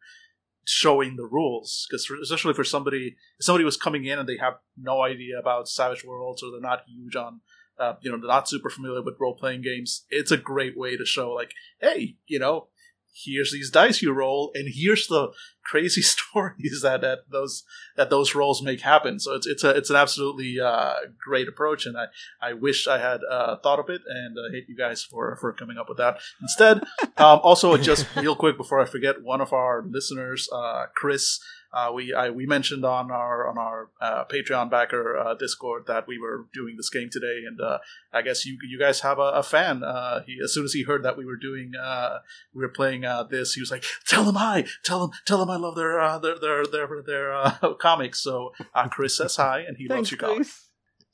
showing 0.66 1.16
the 1.16 1.26
rules, 1.26 1.88
because 1.90 2.08
especially 2.22 2.54
for 2.54 2.64
somebody, 2.64 3.16
if 3.40 3.46
somebody 3.46 3.64
was 3.66 3.78
coming 3.78 4.06
in 4.06 4.20
and 4.20 4.28
they 4.28 4.38
have 4.38 4.56
no 4.78 5.02
idea 5.02 5.40
about 5.40 5.68
Savage 5.68 6.04
Worlds 6.04 6.44
or 6.44 6.52
they're 6.52 6.62
not 6.62 6.84
huge 6.88 7.16
on 7.16 7.42
uh, 7.82 7.96
you 8.02 8.12
know, 8.12 8.18
not 8.18 8.48
super 8.48 8.70
familiar 8.70 9.02
with 9.02 9.18
role 9.20 9.36
playing 9.36 9.62
games, 9.62 10.06
it's 10.10 10.32
a 10.32 10.38
great 10.38 10.78
way 10.78 10.96
to 10.96 11.06
show, 11.06 11.32
like, 11.32 11.54
hey, 11.80 12.16
you 12.28 12.38
know, 12.40 12.68
here's 13.14 13.52
these 13.52 13.70
dice 13.70 14.02
you 14.02 14.14
roll, 14.14 14.52
and 14.54 14.70
here's 14.74 15.08
the 15.08 15.30
crazy 15.66 16.02
stories 16.02 16.82
that, 16.82 17.02
that 17.02 17.20
those 17.32 17.64
that 17.98 18.10
those 18.10 18.36
rolls 18.36 18.62
make 18.62 18.82
happen. 18.82 19.20
So 19.20 19.34
it's 19.34 19.48
it's 19.48 19.64
a 19.64 19.70
it's 19.72 19.90
an 19.90 19.96
absolutely 19.96 20.60
uh, 20.60 20.94
great 21.24 21.48
approach, 21.48 21.86
and 21.86 21.98
I, 21.98 22.06
I 22.42 22.54
wish 22.54 22.88
I 22.88 23.00
had 23.00 23.22
uh, 23.30 23.58
thought 23.58 23.80
of 23.80 23.90
it, 23.90 24.02
and 24.08 24.38
I 24.38 24.54
hate 24.54 24.70
you 24.70 24.78
guys 24.78 25.04
for 25.04 25.36
for 25.38 25.52
coming 25.54 25.78
up 25.78 25.90
with 25.90 25.98
that 25.98 26.20
instead. 26.42 26.84
um, 27.18 27.40
also, 27.44 27.76
just 27.78 28.08
real 28.16 28.36
quick 28.36 28.58
before 28.58 28.80
I 28.80 28.86
forget, 28.86 29.22
one 29.22 29.42
of 29.42 29.54
our 29.54 29.84
listeners, 29.88 30.48
uh, 30.54 30.86
Chris. 30.96 31.40
Uh, 31.74 31.92
we 31.94 32.14
I, 32.14 32.30
we 32.30 32.46
mentioned 32.46 32.84
on 32.84 33.12
our 33.12 33.48
on 33.48 33.58
our 33.58 33.90
uh, 34.02 34.26
Patreon 34.26 34.70
backer 34.70 35.18
uh, 35.18 35.34
Discord 35.36 35.88
that 35.88 36.08
we 36.08 36.20
were 36.20 36.48
doing 36.54 36.76
this 36.78 36.90
game 36.90 37.10
today, 37.10 37.44
and 37.48 37.62
uh, 37.62 37.80
I 38.12 38.22
guess 38.22 38.46
you 38.46 38.58
you 38.70 38.78
guys 38.78 39.02
have 39.02 39.20
a, 39.20 39.32
a 39.36 39.44
fan. 39.44 39.84
Uh, 39.84 40.22
he 40.26 40.38
as 40.44 40.54
soon 40.54 40.66
as 40.66 40.74
he 40.74 40.84
heard 40.84 41.04
that 41.04 41.18
we 41.18 41.26
were 41.26 41.38
doing 41.38 41.72
uh, 41.82 42.20
we 42.54 42.62
were 42.62 42.70
playing 42.70 43.02
this, 43.30 43.54
he 43.54 43.62
was 43.62 43.72
like, 43.72 43.84
"Tell 44.08 44.28
him 44.28 44.36
hi, 44.36 44.66
tell 44.84 45.04
him 45.06 45.12
tell 45.26 45.42
him 45.42 45.50
I 45.50 45.56
love 45.56 45.76
their 45.76 45.98
their 46.20 46.38
their 46.40 46.66
their, 46.66 47.02
their 47.02 47.74
comics." 47.80 48.20
So 48.22 48.52
Chris 48.90 49.16
says 49.18 49.36
hi, 49.38 49.60
and 49.60 49.78
he 49.78 49.88
Thanks, 49.88 49.98
loves 49.98 50.12
your 50.12 50.18
comics. 50.20 50.70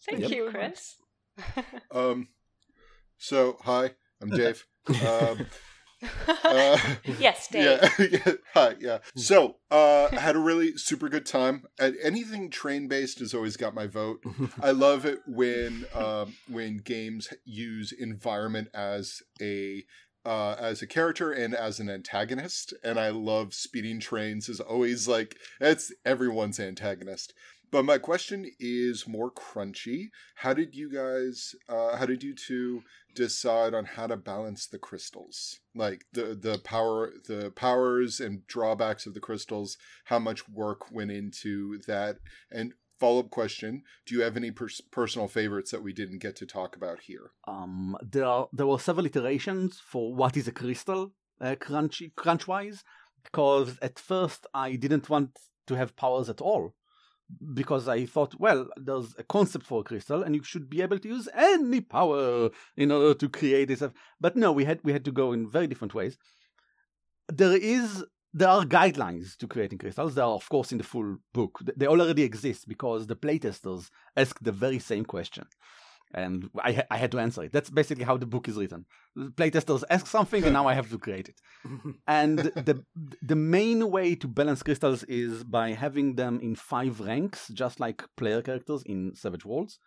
Thank 0.10 0.22
Yep. 0.22 0.32
you, 0.32 0.50
Chris. 0.50 0.96
Um, 1.92 2.30
so 3.18 3.58
hi, 3.62 3.92
I'm 4.22 4.30
Dave. 4.30 4.66
Um, 4.90 5.46
uh, 6.28 6.78
yes, 7.20 7.48
Dave. 7.52 7.80
yeah, 8.00 8.08
yeah, 8.26 8.34
hi, 8.54 8.76
yeah. 8.80 8.98
So, 9.16 9.58
uh, 9.72 10.10
had 10.16 10.36
a 10.36 10.40
really 10.40 10.78
super 10.78 11.10
good 11.10 11.26
time. 11.26 11.64
Anything 11.80 12.50
train 12.50 12.88
based 12.88 13.20
has 13.20 13.34
always 13.34 13.58
got 13.58 13.74
my 13.74 13.88
vote. 13.88 14.24
I 14.62 14.72
love 14.72 15.06
it 15.06 15.20
when 15.28 15.86
um, 15.94 16.36
when 16.48 16.78
games 16.78 17.30
use 17.46 17.92
environment 17.92 18.70
as 18.74 19.22
a 19.42 19.84
uh, 20.26 20.56
as 20.60 20.82
a 20.82 20.88
character 20.88 21.32
and 21.32 21.56
as 21.56 21.80
an 21.80 21.90
antagonist, 21.90 22.74
and 22.84 23.00
I 23.00 23.10
love 23.10 23.54
speeding 23.54 24.02
trains 24.02 24.50
is 24.50 24.60
always 24.60 25.08
like 25.08 25.38
it's 25.62 25.94
everyone's 26.06 26.60
antagonist. 26.60 27.34
But 27.70 27.84
my 27.84 27.98
question 27.98 28.50
is 28.60 29.08
more 29.08 29.32
crunchy. 29.32 30.10
How 30.36 30.54
did 30.54 30.74
you 30.74 30.90
guys? 30.90 31.54
Uh, 31.68 31.98
how 31.98 32.06
did 32.06 32.24
you 32.24 32.34
two 32.34 32.84
decide 33.14 33.74
on 33.74 33.86
how 33.86 34.08
to 34.08 34.16
balance 34.16 34.68
the 34.68 34.80
crystals? 34.80 35.60
Like 35.76 36.06
the 36.14 36.34
the 36.36 36.60
power, 36.60 37.12
the 37.28 37.52
powers 37.52 38.20
and 38.20 38.48
drawbacks 38.48 39.06
of 39.06 39.14
the 39.14 39.20
crystals. 39.20 39.78
How 40.06 40.20
much 40.20 40.48
work 40.48 40.92
went 40.92 41.12
into 41.12 41.80
that? 41.88 42.18
And 42.52 42.74
follow 43.00 43.20
up 43.20 43.30
question: 43.32 43.84
Do 44.06 44.16
you 44.16 44.22
have 44.22 44.38
any 44.38 44.52
pers- 44.52 44.82
personal 44.82 45.28
favorites 45.28 45.72
that 45.72 45.84
we 45.84 45.94
didn't 45.94 46.20
get 46.20 46.36
to 46.38 46.46
talk 46.46 46.76
about 46.76 47.02
here? 47.02 47.32
Um, 47.48 47.98
there 48.02 48.26
are 48.26 48.48
there 48.54 48.68
were 48.68 48.80
several 48.80 49.06
iterations 49.06 49.82
for 49.84 50.14
what 50.14 50.38
is 50.38 50.48
a 50.48 50.54
crystal, 50.54 51.12
uh, 51.42 51.56
crunchy 51.56 52.16
crunch 52.16 52.48
wise, 52.48 52.84
because 53.24 53.78
at 53.82 54.00
first 54.00 54.48
I 54.54 54.76
didn't 54.76 55.10
want 55.10 55.38
to 55.68 55.76
have 55.76 55.98
powers 55.98 56.30
at 56.30 56.40
all, 56.40 56.74
because 57.54 57.88
I 57.88 58.06
thought, 58.06 58.36
well, 58.40 58.68
there's 58.78 59.14
a 59.18 59.24
concept 59.24 59.66
for 59.66 59.82
a 59.82 59.84
crystal, 59.84 60.24
and 60.24 60.36
you 60.36 60.44
should 60.44 60.70
be 60.70 60.82
able 60.82 61.00
to 61.00 61.08
use 61.08 61.28
any 61.36 61.82
power 61.82 62.50
in 62.76 62.92
order 62.92 63.14
to 63.14 63.30
create 63.30 63.68
this. 63.68 63.84
But 64.20 64.36
no, 64.36 64.52
we 64.52 64.66
had 64.66 64.80
we 64.84 64.94
had 64.94 65.06
to 65.06 65.12
go 65.12 65.34
in 65.34 65.50
very 65.50 65.68
different 65.68 65.94
ways. 65.94 66.18
There 67.28 67.58
is 67.58 68.04
there 68.34 68.50
are 68.50 68.64
guidelines 68.64 69.36
to 69.38 69.48
creating 69.48 69.80
crystals. 69.80 70.16
They 70.16 70.22
are, 70.22 70.36
of 70.36 70.48
course, 70.50 70.72
in 70.72 70.78
the 70.78 70.84
full 70.84 71.18
book. 71.34 71.60
They 71.76 71.88
already 71.88 72.24
exist 72.24 72.68
because 72.68 73.08
the 73.08 73.16
playtesters 73.16 73.90
asked 74.16 74.44
the 74.44 74.52
very 74.52 74.80
same 74.80 75.06
question 75.06 75.46
and 76.14 76.50
I, 76.64 76.72
ha- 76.74 76.88
I 76.90 76.98
had 76.98 77.12
to 77.12 77.20
answer 77.20 77.44
it. 77.44 77.52
That's 77.52 77.70
basically 77.70 78.06
how 78.06 78.18
the 78.18 78.26
book 78.26 78.48
is 78.48 78.56
written. 78.56 78.86
Playtesters 79.18 79.84
ask 79.90 80.08
something, 80.08 80.44
and 80.44 80.54
now 80.54 80.68
I 80.68 80.74
have 80.74 80.90
to 80.90 80.98
create 80.98 81.30
it. 81.30 81.42
and 82.08 82.40
the 82.40 82.84
the 83.22 83.36
main 83.36 83.92
way 83.92 84.16
to 84.16 84.28
balance 84.28 84.64
crystals 84.64 85.04
is 85.04 85.44
by 85.44 85.72
having 85.72 86.16
them 86.16 86.40
in 86.42 86.56
five 86.56 87.00
ranks, 87.00 87.50
just 87.50 87.80
like 87.80 88.04
player 88.16 88.42
characters 88.42 88.84
in 88.86 89.14
Savage 89.16 89.46
Worlds. 89.46 89.80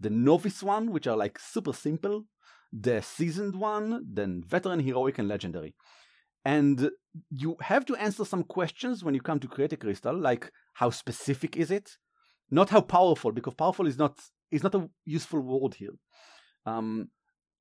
The 0.00 0.10
novice 0.10 0.62
one, 0.62 0.90
which 0.92 1.06
are 1.06 1.16
like 1.16 1.38
super 1.38 1.72
simple. 1.72 2.24
The 2.72 3.02
seasoned 3.02 3.54
one, 3.54 4.04
then 4.12 4.42
veteran, 4.46 4.80
heroic, 4.80 5.18
and 5.18 5.28
legendary. 5.28 5.74
And 6.44 6.90
you 7.30 7.56
have 7.60 7.86
to 7.86 7.96
answer 7.96 8.24
some 8.24 8.42
questions 8.42 9.02
when 9.02 9.14
you 9.14 9.20
come 9.20 9.40
to 9.40 9.48
create 9.48 9.72
a 9.72 9.76
crystal, 9.76 10.16
like 10.16 10.50
how 10.74 10.90
specific 10.90 11.56
is 11.56 11.70
it? 11.70 11.96
Not 12.50 12.70
how 12.70 12.82
powerful, 12.82 13.32
because 13.32 13.54
powerful 13.54 13.86
is 13.86 13.96
not 13.96 14.18
is 14.54 14.62
not 14.62 14.74
a 14.74 14.88
useful 15.04 15.40
word 15.40 15.74
here. 15.74 15.94
Um, 16.66 17.08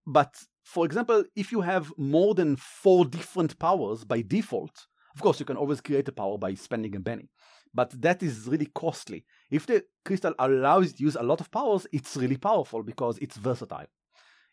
but 0.06 0.36
for 0.64 0.86
example, 0.86 1.24
if 1.36 1.52
you 1.52 1.62
have 1.62 1.92
more 1.98 2.34
than 2.36 2.56
four 2.56 3.06
different 3.06 3.58
powers 3.60 4.04
by 4.04 4.22
default, 4.22 4.88
of 5.16 5.22
course 5.22 5.40
you 5.40 5.46
can 5.46 5.58
always 5.58 5.82
create 5.82 6.08
a 6.08 6.12
power 6.12 6.38
by 6.38 6.54
spending 6.54 6.96
a 6.96 7.00
Benny, 7.00 7.30
but 7.74 7.90
that 8.02 8.24
is 8.24 8.48
really 8.48 8.70
costly. 8.74 9.26
If 9.52 9.66
the 9.66 9.84
crystal 10.06 10.34
allows 10.40 10.88
you 10.88 10.94
to 10.94 11.04
use 11.04 11.16
a 11.16 11.24
lot 11.24 11.42
of 11.42 11.52
powers, 11.52 11.88
it's 11.92 12.16
really 12.16 12.38
powerful 12.38 12.84
because 12.84 13.18
it's 13.20 13.38
versatile. 13.38 13.88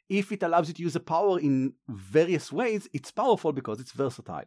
If 0.09 0.33
it 0.33 0.43
allows 0.43 0.69
you 0.69 0.75
to 0.75 0.83
use 0.83 0.97
a 0.97 1.01
power 1.01 1.39
in 1.39 1.75
various 1.89 2.53
ways, 2.53 2.89
it's 2.93 3.13
powerful 3.13 3.53
because 3.53 3.81
it's 3.81 3.93
versatile. 3.93 4.45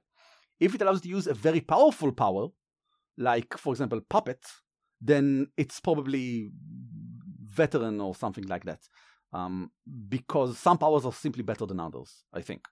If 0.60 0.76
it 0.76 0.82
allows 0.82 0.98
you 0.98 1.12
to 1.12 1.18
use 1.18 1.28
a 1.28 1.34
very 1.34 1.62
powerful 1.62 2.12
power, 2.12 2.48
like 3.18 3.58
for 3.58 3.74
example 3.74 4.02
puppet, 4.10 4.44
then 5.02 5.48
it's 5.58 5.80
probably 5.80 6.52
veteran 7.54 8.02
or 8.02 8.16
something 8.16 8.48
like 8.48 8.66
that. 8.66 8.82
Um, 9.32 9.72
because 10.10 10.58
some 10.58 10.78
powers 10.78 11.06
are 11.06 11.14
simply 11.14 11.44
better 11.44 11.66
than 11.66 11.80
others, 11.80 12.24
I 12.34 12.42
think. 12.42 12.68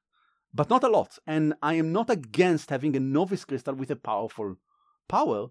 But 0.54 0.70
not 0.70 0.84
a 0.84 0.90
lot. 0.90 1.18
And 1.26 1.54
I 1.62 1.76
am 1.76 1.92
not 1.92 2.10
against 2.10 2.70
having 2.70 2.96
a 2.96 3.00
novice 3.00 3.46
crystal 3.46 3.74
with 3.74 3.90
a 3.90 3.96
powerful 3.96 4.58
power, 5.08 5.48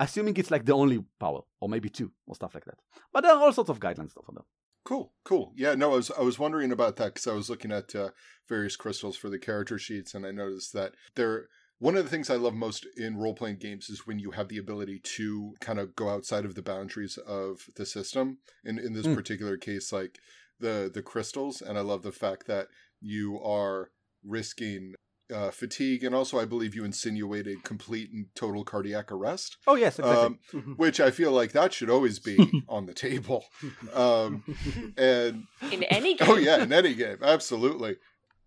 assuming 0.00 0.36
it's 0.36 0.50
like 0.50 0.64
the 0.64 0.74
only 0.74 1.04
power, 1.18 1.42
or 1.60 1.68
maybe 1.68 1.88
two, 1.88 2.12
or 2.26 2.34
stuff 2.34 2.54
like 2.54 2.64
that. 2.64 2.78
But 3.12 3.22
there 3.22 3.32
are 3.32 3.42
all 3.42 3.52
sorts 3.52 3.70
of 3.70 3.80
guidelines 3.80 4.12
for 4.12 4.32
them. 4.32 4.44
Cool, 4.84 5.12
cool. 5.24 5.52
Yeah, 5.54 5.74
no, 5.74 5.92
I 5.92 5.96
was 5.96 6.10
I 6.18 6.22
was 6.22 6.38
wondering 6.38 6.72
about 6.72 6.96
that 6.96 7.12
because 7.12 7.26
I 7.26 7.34
was 7.34 7.50
looking 7.50 7.72
at 7.72 7.94
uh, 7.94 8.10
various 8.48 8.76
crystals 8.76 9.18
for 9.18 9.28
the 9.28 9.38
character 9.38 9.78
sheets, 9.78 10.14
and 10.14 10.24
I 10.24 10.30
noticed 10.30 10.72
that 10.72 10.92
they're 11.14 11.48
one 11.78 11.96
of 11.96 12.04
the 12.04 12.10
things 12.10 12.28
I 12.30 12.36
love 12.36 12.54
most 12.54 12.86
in 12.96 13.16
role 13.16 13.34
playing 13.34 13.56
games 13.58 13.88
is 13.88 14.06
when 14.06 14.18
you 14.18 14.32
have 14.32 14.48
the 14.48 14.58
ability 14.58 15.00
to 15.16 15.54
kind 15.60 15.78
of 15.78 15.94
go 15.94 16.08
outside 16.08 16.44
of 16.44 16.54
the 16.54 16.62
boundaries 16.62 17.16
of 17.18 17.66
the 17.76 17.86
system. 17.86 18.38
In 18.64 18.78
in 18.78 18.92
this 18.94 19.06
Mm. 19.06 19.14
particular 19.14 19.56
case, 19.56 19.92
like 19.92 20.18
the 20.60 20.90
the 20.92 21.02
crystals, 21.02 21.62
and 21.62 21.78
I 21.78 21.82
love 21.82 22.02
the 22.02 22.12
fact 22.12 22.46
that 22.46 22.68
you 23.00 23.38
are 23.40 23.90
risking 24.24 24.94
uh, 25.32 25.50
fatigue, 25.50 26.02
and 26.04 26.14
also 26.14 26.38
I 26.38 26.46
believe 26.46 26.74
you 26.74 26.84
insinuated 26.84 27.62
complete 27.62 28.10
and 28.12 28.26
total 28.34 28.64
cardiac 28.64 29.12
arrest, 29.12 29.58
Oh, 29.66 29.74
yes, 29.76 29.98
exactly. 29.98 30.26
um, 30.26 30.38
which 30.76 31.00
I 31.00 31.10
feel 31.10 31.32
like 31.32 31.52
that 31.52 31.72
should 31.74 31.90
always 31.90 32.18
be 32.18 32.38
on 32.68 32.86
the 32.86 32.94
table. 32.94 33.44
Um, 33.92 34.42
and 34.96 35.44
In 35.70 35.82
any 35.84 36.14
game. 36.16 36.28
oh 36.30 36.36
yeah, 36.36 36.62
in 36.62 36.72
any 36.72 36.94
game, 36.94 37.18
absolutely. 37.22 37.96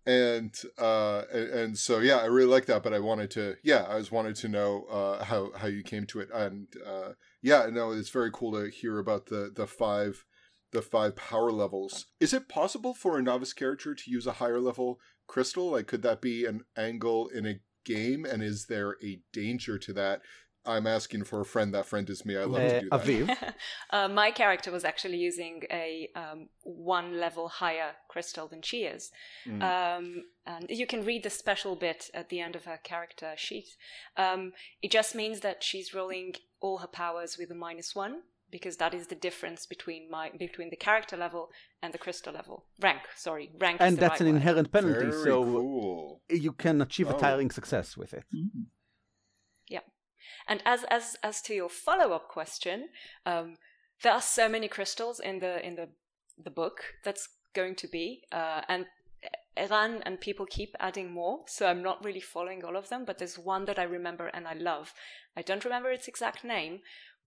And 0.04 0.52
uh, 0.78 1.22
and, 1.32 1.78
so 1.78 2.00
yeah, 2.00 2.16
I 2.16 2.26
really 2.26 2.50
like 2.50 2.66
that. 2.66 2.82
But 2.82 2.92
I 2.92 2.98
wanted 2.98 3.30
to 3.32 3.56
yeah, 3.62 3.86
I 3.88 3.98
just 3.98 4.10
wanted 4.10 4.34
to 4.36 4.48
know 4.48 4.84
uh, 4.90 5.24
how 5.24 5.52
how 5.56 5.68
you 5.68 5.82
came 5.82 6.06
to 6.06 6.20
it, 6.20 6.28
and 6.34 6.66
uh, 6.84 7.10
yeah, 7.40 7.68
no, 7.70 7.92
it's 7.92 8.08
very 8.08 8.30
cool 8.32 8.52
to 8.52 8.68
hear 8.68 8.98
about 8.98 9.26
the 9.26 9.52
the 9.54 9.66
five 9.66 10.24
the 10.72 10.82
five 10.82 11.14
power 11.14 11.52
levels. 11.52 12.06
Is 12.18 12.32
it 12.32 12.48
possible 12.48 12.94
for 12.94 13.16
a 13.16 13.22
novice 13.22 13.52
character 13.52 13.94
to 13.94 14.10
use 14.10 14.26
a 14.26 14.32
higher 14.32 14.60
level 14.60 14.98
crystal? 15.28 15.70
Like, 15.70 15.86
could 15.86 16.02
that 16.02 16.20
be 16.20 16.46
an 16.46 16.64
angle 16.76 17.28
in 17.28 17.46
a 17.46 17.60
game? 17.84 18.24
And 18.24 18.42
is 18.42 18.66
there 18.66 18.96
a 19.02 19.20
danger 19.32 19.78
to 19.78 19.92
that? 19.92 20.22
I'm 20.64 20.86
asking 20.86 21.24
for 21.24 21.40
a 21.40 21.44
friend. 21.44 21.74
That 21.74 21.86
friend 21.86 22.08
is 22.08 22.24
me. 22.24 22.36
I 22.36 22.44
love 22.44 22.60
to 22.70 22.76
Uh, 22.76 22.80
do 22.80 23.26
that. 23.26 23.38
Aviv. 23.40 23.54
uh, 23.90 24.08
my 24.08 24.30
character 24.30 24.70
was 24.70 24.84
actually 24.84 25.16
using 25.18 25.62
a 25.70 26.08
um, 26.14 26.48
one 26.62 27.18
level 27.18 27.48
higher 27.48 27.92
crystal 28.08 28.46
than 28.48 28.62
she 28.62 28.84
is. 28.84 29.10
Mm. 29.46 29.62
Um, 29.62 30.24
and 30.46 30.66
you 30.70 30.86
can 30.86 31.04
read 31.04 31.22
the 31.24 31.30
special 31.30 31.74
bit 31.76 32.10
at 32.14 32.28
the 32.28 32.40
end 32.40 32.54
of 32.56 32.64
her 32.64 32.78
character 32.82 33.32
sheet. 33.36 33.68
Um, 34.16 34.52
it 34.82 34.90
just 34.90 35.14
means 35.14 35.40
that 35.40 35.62
she's 35.64 35.92
rolling 35.94 36.34
all 36.60 36.78
her 36.78 36.86
powers 36.86 37.36
with 37.38 37.50
a 37.50 37.54
minus 37.56 37.94
one 37.96 38.22
because 38.50 38.76
that 38.76 38.92
is 38.94 39.06
the 39.06 39.14
difference 39.14 39.64
between 39.66 40.10
my 40.10 40.30
between 40.38 40.68
the 40.70 40.76
character 40.76 41.16
level 41.16 41.48
and 41.82 41.92
the 41.94 41.98
crystal 41.98 42.32
level 42.34 42.66
rank. 42.80 43.00
Sorry, 43.16 43.50
rank. 43.58 43.80
is 43.80 43.86
and 43.86 43.96
the 43.96 44.00
that's 44.02 44.20
right 44.20 44.20
an 44.20 44.26
word. 44.26 44.36
inherent 44.36 44.70
penalty, 44.70 45.10
Very 45.10 45.24
so 45.24 45.42
cool. 45.42 46.20
you 46.28 46.52
can 46.52 46.80
achieve 46.82 47.08
a 47.08 47.14
Oh. 47.16 47.18
tiring 47.18 47.50
success 47.50 47.96
with 47.96 48.12
it. 48.14 48.24
And 50.46 50.62
as 50.64 50.84
as 50.84 51.16
as 51.22 51.40
to 51.42 51.54
your 51.54 51.68
follow 51.68 52.12
up 52.12 52.28
question, 52.28 52.88
um, 53.26 53.56
there 54.02 54.12
are 54.12 54.22
so 54.22 54.48
many 54.48 54.68
crystals 54.68 55.20
in 55.20 55.38
the 55.38 55.64
in 55.64 55.76
the 55.76 55.88
the 56.42 56.50
book 56.50 56.82
that's 57.04 57.28
going 57.54 57.74
to 57.76 57.88
be, 57.88 58.22
uh, 58.32 58.62
and 58.68 58.86
Eran 59.56 60.02
and 60.04 60.20
people 60.20 60.46
keep 60.46 60.74
adding 60.80 61.12
more. 61.12 61.40
So 61.46 61.66
I'm 61.66 61.82
not 61.82 62.04
really 62.04 62.20
following 62.20 62.64
all 62.64 62.76
of 62.76 62.88
them, 62.88 63.04
but 63.04 63.18
there's 63.18 63.38
one 63.38 63.66
that 63.66 63.78
I 63.78 63.84
remember 63.84 64.28
and 64.28 64.48
I 64.48 64.54
love. 64.54 64.94
I 65.36 65.42
don't 65.42 65.64
remember 65.64 65.90
its 65.90 66.08
exact 66.08 66.44
name, 66.44 66.80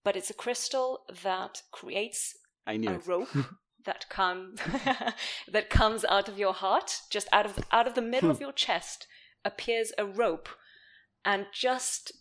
but 0.03 0.15
it's 0.15 0.29
a 0.29 0.35
crystal 0.35 1.05
that 1.23 1.61
creates 1.71 2.35
a 2.67 2.73
it. 2.73 3.07
rope 3.07 3.29
that 3.85 4.09
come 4.09 4.55
that 5.51 5.69
comes 5.69 6.03
out 6.05 6.27
of 6.27 6.39
your 6.39 6.53
heart, 6.53 7.01
just 7.09 7.27
out 7.31 7.45
of 7.45 7.59
out 7.71 7.87
of 7.87 7.93
the 7.93 8.01
middle 8.01 8.31
of 8.31 8.41
your 8.41 8.51
chest 8.53 9.07
appears 9.43 9.91
a 9.97 10.05
rope, 10.05 10.49
and 11.23 11.45
just 11.53 12.11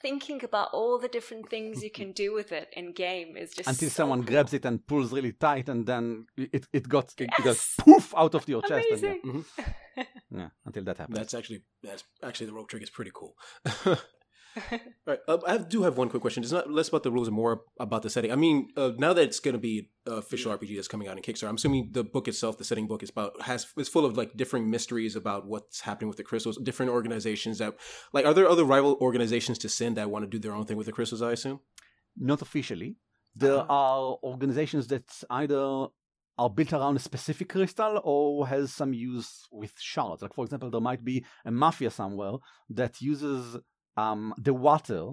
thinking 0.00 0.42
about 0.44 0.68
all 0.72 0.98
the 0.98 1.08
different 1.08 1.48
things 1.48 1.82
you 1.82 1.90
can 1.90 2.12
do 2.12 2.32
with 2.32 2.52
it 2.52 2.68
in 2.74 2.92
game 2.92 3.36
is 3.36 3.50
just 3.52 3.68
Until 3.68 3.88
so 3.88 3.94
someone 3.94 4.22
cool. 4.22 4.32
grabs 4.32 4.54
it 4.54 4.64
and 4.64 4.86
pulls 4.86 5.12
really 5.12 5.32
tight, 5.32 5.68
and 5.68 5.86
then 5.86 6.26
it 6.36 6.66
it 6.72 6.88
got 6.88 7.12
it 7.18 7.30
goes 7.42 7.74
poof 7.78 8.14
out 8.16 8.34
of 8.34 8.48
your 8.48 8.62
chest. 8.62 8.86
And, 8.90 9.04
Amazing. 9.04 9.44
yeah, 9.96 10.04
yeah, 10.30 10.48
until 10.64 10.84
that 10.84 10.98
happens. 10.98 11.18
That's 11.18 11.34
actually 11.34 11.62
that's 11.82 12.04
actually 12.22 12.46
the 12.46 12.52
rope 12.54 12.68
trick 12.68 12.82
is 12.82 12.90
pretty 12.90 13.12
cool. 13.14 13.34
right, 15.06 15.18
uh, 15.28 15.38
I 15.46 15.58
do 15.58 15.82
have 15.82 15.96
one 15.96 16.08
quick 16.08 16.20
question. 16.20 16.42
It's 16.42 16.52
not 16.52 16.70
less 16.70 16.88
about 16.88 17.02
the 17.02 17.10
rules 17.10 17.28
and 17.28 17.36
more 17.36 17.62
about 17.80 18.02
the 18.02 18.10
setting. 18.10 18.32
I 18.32 18.36
mean, 18.36 18.68
uh, 18.76 18.92
now 18.98 19.12
that 19.12 19.22
it's 19.22 19.40
going 19.40 19.54
to 19.54 19.58
be 19.58 19.90
an 20.06 20.14
official 20.14 20.56
RPG 20.56 20.74
that's 20.76 20.88
coming 20.88 21.08
out 21.08 21.16
in 21.16 21.22
Kickstarter, 21.22 21.48
I'm 21.48 21.54
assuming 21.56 21.90
the 21.92 22.04
book 22.04 22.28
itself, 22.28 22.58
the 22.58 22.64
setting 22.64 22.86
book, 22.86 23.02
is 23.02 23.10
about 23.10 23.40
has 23.42 23.66
is 23.76 23.88
full 23.88 24.04
of 24.04 24.16
like 24.16 24.36
different 24.36 24.66
mysteries 24.68 25.16
about 25.16 25.46
what's 25.46 25.80
happening 25.80 26.08
with 26.08 26.16
the 26.18 26.24
crystals. 26.24 26.58
Different 26.58 26.92
organizations 26.92 27.58
that 27.58 27.74
like 28.12 28.26
are 28.26 28.34
there 28.34 28.48
other 28.48 28.64
rival 28.64 28.98
organizations 29.00 29.58
to 29.58 29.68
Syn 29.68 29.94
that 29.94 30.10
want 30.10 30.24
to 30.24 30.28
do 30.28 30.38
their 30.38 30.52
own 30.54 30.64
thing 30.66 30.76
with 30.76 30.86
the 30.86 30.92
crystals? 30.92 31.22
I 31.22 31.32
assume. 31.32 31.60
Not 32.16 32.42
officially. 32.42 32.96
There 33.34 33.60
Uh-huh. 33.60 33.66
are 33.68 34.18
organizations 34.22 34.88
that 34.88 35.08
either 35.30 35.86
are 36.38 36.50
built 36.50 36.72
around 36.72 36.96
a 36.96 36.98
specific 36.98 37.48
crystal 37.50 38.00
or 38.04 38.46
has 38.48 38.72
some 38.72 38.92
use 38.94 39.46
with 39.50 39.72
shards. 39.78 40.22
Like 40.22 40.34
for 40.34 40.44
example, 40.44 40.70
there 40.70 40.80
might 40.80 41.04
be 41.04 41.24
a 41.44 41.50
mafia 41.50 41.90
somewhere 41.90 42.34
that 42.70 43.00
uses 43.02 43.56
um, 43.96 44.34
the 44.38 44.54
water 44.54 45.10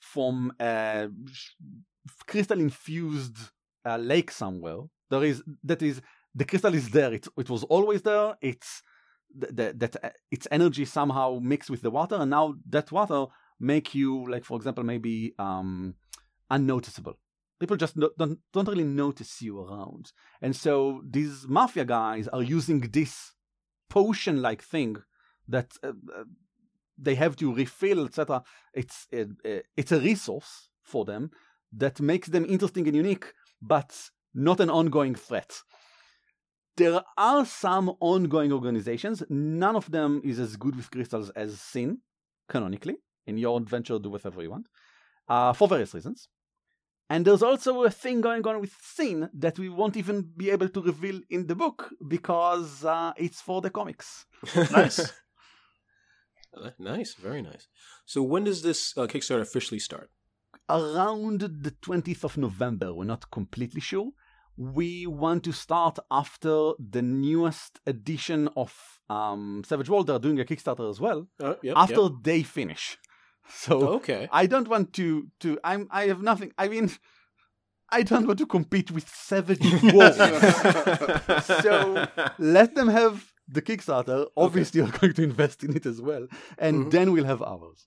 from 0.00 0.52
a 0.60 1.08
crystal 2.26 2.60
infused 2.60 3.36
uh, 3.84 3.96
lake 3.96 4.30
somewhere. 4.30 4.78
There 5.10 5.24
is 5.24 5.42
that 5.64 5.82
is 5.82 6.00
the 6.34 6.44
crystal 6.44 6.74
is 6.74 6.90
there. 6.90 7.12
It 7.12 7.26
it 7.36 7.50
was 7.50 7.64
always 7.64 8.02
there. 8.02 8.36
It's 8.40 8.82
th- 9.40 9.56
th- 9.56 9.74
that 9.78 9.96
uh, 10.04 10.10
its 10.30 10.46
energy 10.50 10.84
somehow 10.84 11.38
mixed 11.42 11.70
with 11.70 11.82
the 11.82 11.90
water, 11.90 12.16
and 12.16 12.30
now 12.30 12.54
that 12.68 12.92
water 12.92 13.26
make 13.60 13.94
you 13.94 14.30
like 14.30 14.44
for 14.44 14.56
example 14.56 14.84
maybe 14.84 15.34
um, 15.38 15.94
unnoticeable. 16.50 17.18
People 17.58 17.76
just 17.76 17.96
no- 17.96 18.10
don't 18.18 18.38
don't 18.52 18.68
really 18.68 18.84
notice 18.84 19.42
you 19.42 19.60
around, 19.60 20.12
and 20.40 20.54
so 20.54 21.02
these 21.08 21.46
mafia 21.48 21.84
guys 21.84 22.28
are 22.28 22.42
using 22.42 22.80
this 22.80 23.32
potion-like 23.90 24.62
thing 24.62 24.96
that 25.48 25.72
uh, 25.82 25.88
uh, 25.88 26.24
they 26.98 27.14
have 27.14 27.36
to 27.36 27.54
refill, 27.54 28.04
etc. 28.06 28.42
It's 28.74 29.06
uh, 29.12 29.24
uh, 29.44 29.60
it's 29.76 29.92
a 29.92 30.00
resource 30.00 30.68
for 30.82 31.04
them 31.04 31.30
that 31.72 32.00
makes 32.00 32.28
them 32.28 32.44
interesting 32.44 32.86
and 32.86 32.96
unique, 32.96 33.32
but 33.60 34.10
not 34.34 34.60
an 34.60 34.70
ongoing 34.70 35.14
threat. 35.14 35.60
There 36.76 37.02
are 37.16 37.44
some 37.44 37.92
ongoing 38.00 38.52
organizations. 38.52 39.22
None 39.28 39.76
of 39.76 39.90
them 39.90 40.20
is 40.24 40.38
as 40.38 40.56
good 40.56 40.76
with 40.76 40.90
crystals 40.90 41.30
as 41.30 41.60
Syn, 41.60 41.98
canonically. 42.48 42.96
In 43.26 43.36
your 43.36 43.58
adventure, 43.58 43.98
do 43.98 44.10
whatever 44.10 44.42
you 44.42 44.50
want, 44.50 44.68
uh, 45.28 45.52
for 45.52 45.68
various 45.68 45.92
reasons. 45.92 46.28
And 47.10 47.24
there's 47.24 47.42
also 47.42 47.84
a 47.84 47.90
thing 47.90 48.20
going 48.20 48.46
on 48.46 48.60
with 48.60 48.72
Syn 48.80 49.30
that 49.34 49.58
we 49.58 49.68
won't 49.68 49.96
even 49.96 50.30
be 50.36 50.50
able 50.50 50.68
to 50.68 50.82
reveal 50.82 51.20
in 51.30 51.46
the 51.46 51.54
book 51.54 51.90
because 52.06 52.84
uh, 52.84 53.12
it's 53.16 53.40
for 53.40 53.60
the 53.60 53.70
comics. 53.70 54.26
Nice. 54.70 55.12
Uh, 56.56 56.70
nice, 56.78 57.14
very 57.14 57.42
nice. 57.42 57.68
So 58.06 58.22
when 58.22 58.44
does 58.44 58.62
this 58.62 58.96
uh, 58.96 59.06
Kickstarter 59.06 59.40
officially 59.40 59.78
start? 59.78 60.10
around 60.68 61.40
the 61.40 61.70
20th 61.82 62.24
of 62.24 62.36
November. 62.36 62.92
We're 62.92 63.04
not 63.04 63.30
completely 63.30 63.80
sure. 63.80 64.10
We 64.56 65.06
want 65.06 65.44
to 65.44 65.52
start 65.52 65.98
after 66.10 66.72
the 66.78 67.02
newest 67.02 67.80
edition 67.86 68.48
of 68.56 68.74
um, 69.08 69.62
Savage 69.64 69.88
World. 69.88 70.08
They're 70.08 70.18
doing 70.18 70.40
a 70.40 70.44
Kickstarter 70.44 70.90
as 70.90 71.00
well. 71.00 71.28
Uh, 71.40 71.54
yep, 71.62 71.74
after 71.76 72.02
yep. 72.02 72.12
they 72.22 72.42
finish. 72.42 72.96
So 73.50 73.94
okay. 73.94 74.28
I 74.30 74.44
don't 74.44 74.68
want 74.68 74.92
to 74.92 75.28
to 75.40 75.58
I'm 75.64 75.88
I 75.90 76.08
have 76.08 76.20
nothing. 76.20 76.52
I 76.58 76.68
mean, 76.68 76.90
I 77.88 78.02
don't 78.02 78.26
want 78.26 78.38
to 78.40 78.46
compete 78.46 78.90
with 78.90 79.08
Savage 79.08 79.64
World. 79.94 80.16
so 81.44 82.06
let 82.38 82.74
them 82.74 82.88
have 82.88 83.32
the 83.48 83.62
Kickstarter. 83.62 84.26
Obviously, 84.36 84.80
we're 84.82 84.90
going 84.90 85.14
to 85.14 85.22
invest 85.22 85.64
in 85.64 85.74
it 85.76 85.86
as 85.86 86.00
well, 86.00 86.26
and 86.58 86.86
Mhm. 86.86 86.90
then 86.90 87.12
we'll 87.12 87.24
have 87.24 87.42
ours. 87.42 87.86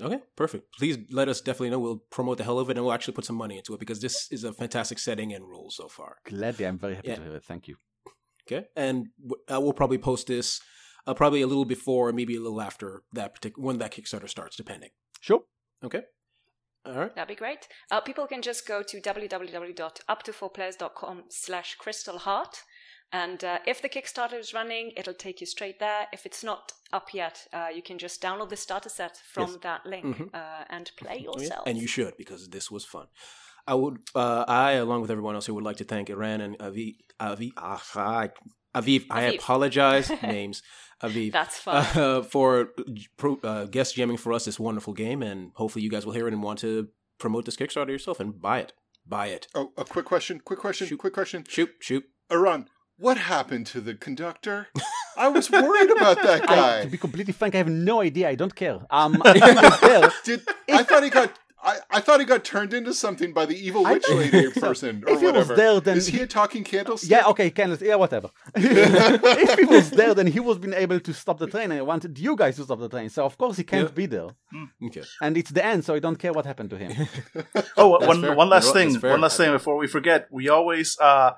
Okay, 0.00 0.20
perfect. 0.36 0.72
Please 0.78 0.98
let 1.10 1.28
us 1.28 1.40
definitely 1.40 1.70
know. 1.70 1.78
We'll 1.78 2.02
promote 2.10 2.38
the 2.38 2.44
hell 2.44 2.58
of 2.58 2.68
it, 2.70 2.76
and 2.76 2.84
we'll 2.84 2.92
actually 2.94 3.14
put 3.14 3.24
some 3.24 3.36
money 3.36 3.56
into 3.58 3.74
it 3.74 3.80
because 3.80 4.00
this 4.00 4.26
is 4.32 4.42
a 4.44 4.52
fantastic 4.52 4.98
setting 4.98 5.32
and 5.32 5.44
rules 5.44 5.76
so 5.76 5.86
far. 5.88 6.16
Gladly, 6.24 6.66
I'm 6.66 6.78
very 6.78 6.96
happy 6.96 7.08
Yeah. 7.08 7.16
to 7.16 7.22
hear 7.22 7.36
it. 7.36 7.44
Thank 7.44 7.68
you. 7.68 7.76
Okay, 8.46 8.66
and 8.76 9.06
w- 9.22 9.42
I 9.48 9.58
will 9.58 9.72
probably 9.72 9.98
post 9.98 10.26
this 10.26 10.60
uh, 11.06 11.14
probably 11.14 11.42
a 11.42 11.46
little 11.46 11.64
before, 11.66 12.12
maybe 12.12 12.34
a 12.34 12.40
little 12.40 12.60
after 12.62 13.02
that 13.12 13.34
particular 13.34 13.64
when 13.66 13.78
that 13.78 13.92
Kickstarter 13.92 14.28
starts, 14.28 14.56
depending. 14.56 14.90
Sure. 15.20 15.42
Okay. 15.82 16.02
All 16.86 16.94
right. 16.94 17.14
That'd 17.14 17.28
be 17.28 17.34
great. 17.34 17.68
Uh, 17.90 18.00
people 18.00 18.26
can 18.26 18.42
just 18.42 18.66
go 18.66 18.82
to 18.82 19.00
www.up4players.com 20.08 21.24
slash 21.28 21.74
crystal 21.76 22.18
heart. 22.18 22.62
And 23.22 23.40
uh, 23.44 23.58
if 23.72 23.76
the 23.80 23.88
Kickstarter 23.94 24.38
is 24.44 24.52
running, 24.60 24.86
it'll 24.96 25.14
take 25.26 25.38
you 25.42 25.46
straight 25.46 25.78
there. 25.78 26.02
If 26.16 26.22
it's 26.28 26.42
not 26.50 26.62
up 26.98 27.08
yet, 27.22 27.36
uh, 27.52 27.68
you 27.76 27.82
can 27.88 27.96
just 28.06 28.16
download 28.26 28.48
the 28.54 28.56
starter 28.66 28.88
set 29.00 29.14
from 29.34 29.50
Yes. 29.52 29.58
that 29.68 29.82
link 29.94 30.16
Mhm. 30.16 30.34
uh, 30.34 30.64
and 30.76 30.86
play 31.02 31.18
Oh, 31.28 31.34
yeah. 31.36 31.42
yourself. 31.42 31.64
And 31.68 31.76
you 31.82 31.88
should 31.96 32.14
because 32.22 32.42
this 32.56 32.66
was 32.74 32.84
fun. 32.94 33.06
I 33.72 33.74
would, 33.74 33.96
uh, 34.22 34.44
I 34.66 34.72
along 34.84 35.00
with 35.02 35.10
everyone 35.14 35.34
else 35.36 35.46
here 35.46 35.54
would 35.54 35.68
like 35.70 35.78
to 35.82 35.88
thank 35.92 36.10
Eran 36.10 36.40
and 36.46 36.54
Aviv. 36.58 36.96
Aviv, 37.20 37.52
ah, 37.56 37.82
I- 37.94 38.30
Aviv, 38.80 39.02
I 39.10 39.22
apologize. 39.38 40.06
names, 40.22 40.62
Aviv. 41.06 41.30
That's 41.38 41.58
fun. 41.66 41.76
uh, 41.96 42.22
for 42.34 42.48
uh, 43.44 43.64
guest 43.76 43.94
jamming 43.94 44.18
for 44.24 44.32
us 44.36 44.44
this 44.44 44.58
wonderful 44.58 44.92
game, 45.04 45.20
and 45.22 45.52
hopefully 45.54 45.84
you 45.84 45.90
guys 45.94 46.04
will 46.04 46.12
hear 46.18 46.26
it 46.28 46.32
and 46.34 46.42
want 46.42 46.58
to 46.66 46.88
promote 47.18 47.44
this 47.46 47.56
Kickstarter 47.56 47.90
yourself 47.96 48.18
and 48.20 48.30
buy 48.48 48.58
it. 48.64 48.72
Buy 49.06 49.26
it. 49.36 49.46
Oh, 49.54 49.72
a 49.76 49.84
quick 49.84 50.06
question. 50.06 50.40
Quick 50.40 50.58
question. 50.58 50.86
Shoot. 50.88 50.98
Quick 50.98 51.14
question. 51.14 51.44
Shoot, 51.48 51.70
shoot. 51.80 52.04
Eran, 52.30 52.68
what 52.98 53.16
happened 53.18 53.66
to 53.68 53.80
the 53.80 53.94
conductor? 53.94 54.68
I 55.16 55.28
was 55.28 55.50
worried 55.50 55.90
about 55.90 56.22
that 56.22 56.42
I, 56.50 56.54
guy. 56.56 56.82
to 56.84 56.88
be 56.90 56.98
completely 56.98 57.32
frank, 57.32 57.54
I 57.54 57.58
have 57.58 57.68
no 57.68 58.00
idea. 58.00 58.28
I 58.28 58.34
don't 58.34 58.54
care. 58.54 58.80
Um, 58.90 59.14
he 59.14 59.40
was 59.40 59.80
there. 59.80 60.12
Did 60.24 60.42
I 60.70 60.82
thought 60.82 61.02
he 61.04 61.10
got? 61.10 61.32
I, 61.66 61.78
I 61.90 62.00
thought 62.00 62.20
he 62.20 62.26
got 62.26 62.44
turned 62.44 62.74
into 62.74 62.92
something 62.92 63.32
by 63.32 63.46
the 63.46 63.56
evil 63.56 63.84
witch 63.84 64.04
lady 64.10 64.28
think 64.28 64.52
so. 64.54 64.60
person 64.60 65.02
or 65.06 65.14
If 65.14 65.20
he 65.20 65.26
was 65.26 65.48
whatever. 65.48 65.56
there, 65.56 65.80
then 65.80 65.96
is 65.96 66.08
he, 66.08 66.18
he- 66.18 66.24
a 66.24 66.26
talking 66.26 66.62
candlestick? 66.62 67.08
Yeah, 67.10 67.26
okay, 67.28 67.48
can 67.48 67.78
yeah, 67.80 67.94
whatever. 67.94 68.28
if 68.54 69.58
he 69.58 69.64
was 69.64 69.90
there, 69.90 70.12
then 70.12 70.26
he 70.26 70.40
was 70.40 70.58
been 70.58 70.74
able 70.74 71.00
to 71.00 71.12
stop 71.14 71.38
the 71.38 71.46
train, 71.46 71.70
and 71.70 71.80
I 71.80 71.82
wanted 71.82 72.18
you 72.18 72.36
guys 72.36 72.56
to 72.56 72.64
stop 72.64 72.80
the 72.80 72.88
train. 72.90 73.08
So 73.08 73.24
of 73.24 73.38
course 73.38 73.56
he 73.56 73.64
can't 73.64 73.88
Yeah. 73.88 73.94
be 73.94 74.06
there, 74.06 74.28
Okay. 74.88 75.04
and 75.22 75.38
it's 75.38 75.52
the 75.52 75.64
end. 75.64 75.86
So 75.86 75.94
I 75.94 76.00
don't 76.00 76.16
care 76.18 76.34
what 76.34 76.44
happened 76.44 76.68
to 76.70 76.76
him. 76.76 77.08
Oh, 77.78 77.96
That's 77.98 78.08
one 78.08 78.20
fair. 78.20 78.34
one 78.34 78.50
last 78.50 78.72
thing. 78.74 78.94
One 79.00 79.22
last 79.22 79.38
thing 79.38 79.50
before 79.52 79.76
we 79.78 79.86
forget. 79.86 80.28
We 80.30 80.50
always 80.50 80.98
uh, 81.00 81.32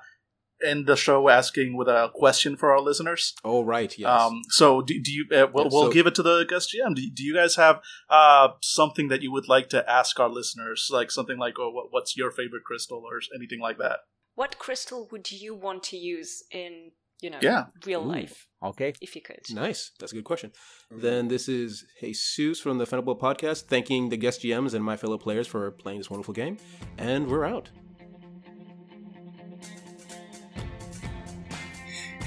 end 0.65 0.87
the 0.87 0.95
show 0.95 1.29
asking 1.29 1.75
with 1.77 1.87
a 1.87 2.09
question 2.13 2.55
for 2.57 2.71
our 2.71 2.81
listeners. 2.81 3.33
Oh, 3.43 3.63
right. 3.63 3.97
Yes. 3.97 4.09
Um, 4.21 4.41
so 4.49 4.81
do, 4.81 4.99
do 5.01 5.11
you? 5.11 5.25
Uh, 5.31 5.47
we'll, 5.53 5.65
Yeah, 5.65 5.69
we'll 5.71 5.87
so- 5.87 5.91
give 5.91 6.07
it 6.07 6.15
to 6.15 6.23
the 6.23 6.45
guest 6.47 6.73
GM. 6.73 6.95
Do, 6.95 7.01
do 7.13 7.23
you 7.23 7.33
guys 7.35 7.55
have 7.55 7.81
uh, 8.09 8.49
something 8.61 9.07
that 9.09 9.21
you 9.21 9.31
would 9.31 9.47
like 9.47 9.69
to 9.69 9.87
ask 9.89 10.19
our 10.19 10.29
listeners? 10.29 10.89
Like 10.91 11.11
something 11.11 11.37
like, 11.37 11.55
"Oh, 11.59 11.69
what, 11.71 11.87
what's 11.91 12.15
your 12.17 12.31
favorite 12.31 12.63
crystal?" 12.65 13.03
or 13.05 13.19
anything 13.35 13.59
like 13.59 13.77
that. 13.77 13.99
what 14.35 14.59
crystal 14.59 15.07
would 15.11 15.31
you 15.31 15.55
want 15.55 15.81
to 15.83 15.97
use 15.97 16.43
in, 16.51 16.91
you 17.21 17.29
know, 17.31 17.39
Yeah. 17.41 17.65
real 17.87 18.01
Ooh. 18.03 18.11
life, 18.17 18.47
Okay, 18.61 18.93
if 19.01 19.15
you 19.15 19.21
could? 19.21 19.41
nice. 19.51 19.91
That's 19.99 20.11
a 20.11 20.15
good 20.15 20.25
question. 20.25 20.51
Then 20.91 21.27
this 21.27 21.49
is 21.49 21.83
Jesus 21.99 22.59
from 22.59 22.77
the 22.77 22.85
Fandible 22.85 23.19
Podcast, 23.19 23.63
thanking 23.63 24.09
the 24.09 24.17
guest 24.17 24.41
GMs 24.43 24.73
and 24.75 24.83
my 24.85 24.95
fellow 24.95 25.17
players 25.17 25.47
for 25.47 25.71
playing 25.71 25.97
this 25.99 26.11
wonderful 26.11 26.35
game. 26.35 26.57
And 26.99 27.27
we're 27.27 27.45
out. 27.45 27.69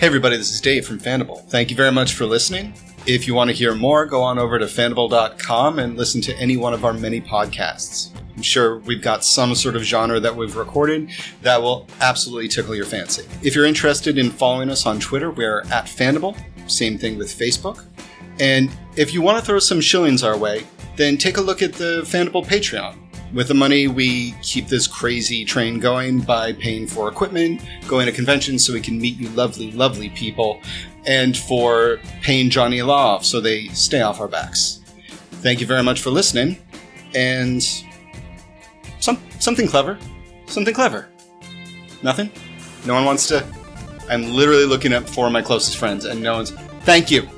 Hey 0.00 0.06
everybody, 0.06 0.38
this 0.38 0.50
is 0.50 0.62
Dave 0.62 0.86
from 0.86 0.98
Fandible. 0.98 1.44
Thank 1.50 1.68
you 1.68 1.76
very 1.76 1.92
much 1.92 2.14
for 2.14 2.24
listening. 2.24 2.72
If 3.04 3.26
you 3.26 3.34
want 3.34 3.50
to 3.50 3.54
hear 3.54 3.74
more, 3.74 4.06
go 4.06 4.22
on 4.22 4.38
over 4.38 4.58
to 4.58 4.64
fandible.com 4.64 5.78
and 5.78 5.98
listen 5.98 6.22
to 6.22 6.34
any 6.38 6.56
one 6.56 6.72
of 6.72 6.86
our 6.86 6.94
many 6.94 7.20
podcasts. 7.20 8.08
I'm 8.34 8.40
sure 8.40 8.78
we've 8.78 9.02
got 9.02 9.26
some 9.26 9.54
sort 9.54 9.76
of 9.76 9.82
genre 9.82 10.18
that 10.18 10.34
we've 10.34 10.56
recorded 10.56 11.10
that 11.42 11.60
will 11.60 11.86
absolutely 12.00 12.48
tickle 12.48 12.74
your 12.74 12.86
fancy. 12.86 13.26
If 13.42 13.54
you're 13.54 13.66
interested 13.66 14.16
in 14.16 14.30
following 14.30 14.70
us 14.70 14.86
on 14.86 15.00
Twitter, 15.00 15.30
we're 15.30 15.60
at 15.64 15.84
Fandible. 15.84 16.34
Same 16.66 16.96
thing 16.96 17.18
with 17.18 17.28
Facebook. 17.28 17.84
And 18.38 18.70
if 18.96 19.12
you 19.12 19.20
want 19.20 19.38
to 19.38 19.44
throw 19.44 19.58
some 19.58 19.82
shillings 19.82 20.24
our 20.24 20.38
way, 20.38 20.66
then 20.96 21.18
take 21.18 21.36
a 21.36 21.42
look 21.42 21.60
at 21.60 21.74
the 21.74 22.04
Fandible 22.06 22.46
Patreon. 22.46 22.96
With 23.32 23.46
the 23.46 23.54
money, 23.54 23.86
we 23.86 24.32
keep 24.42 24.66
this 24.66 24.88
crazy 24.88 25.44
train 25.44 25.78
going 25.78 26.20
by 26.20 26.52
paying 26.52 26.86
for 26.86 27.08
equipment, 27.08 27.62
going 27.86 28.06
to 28.06 28.12
conventions 28.12 28.66
so 28.66 28.72
we 28.72 28.80
can 28.80 28.98
meet 28.98 29.16
you 29.18 29.28
lovely, 29.30 29.70
lovely 29.70 30.08
people, 30.10 30.60
and 31.06 31.36
for 31.36 32.00
paying 32.22 32.50
Johnny 32.50 32.82
Law 32.82 33.14
off 33.14 33.24
so 33.24 33.40
they 33.40 33.68
stay 33.68 34.02
off 34.02 34.20
our 34.20 34.26
backs. 34.26 34.80
Thank 35.42 35.60
you 35.60 35.66
very 35.66 35.82
much 35.82 36.00
for 36.00 36.10
listening, 36.10 36.58
and 37.14 37.62
some 38.98 39.18
something 39.38 39.68
clever, 39.68 39.96
something 40.46 40.74
clever. 40.74 41.08
Nothing. 42.02 42.30
No 42.84 42.94
one 42.94 43.04
wants 43.04 43.28
to. 43.28 43.46
I'm 44.10 44.24
literally 44.24 44.66
looking 44.66 44.92
at 44.92 45.08
four 45.08 45.26
of 45.26 45.32
my 45.32 45.42
closest 45.42 45.76
friends, 45.76 46.04
and 46.04 46.20
no 46.20 46.34
one's. 46.34 46.50
Thank 46.82 47.10
you. 47.10 47.28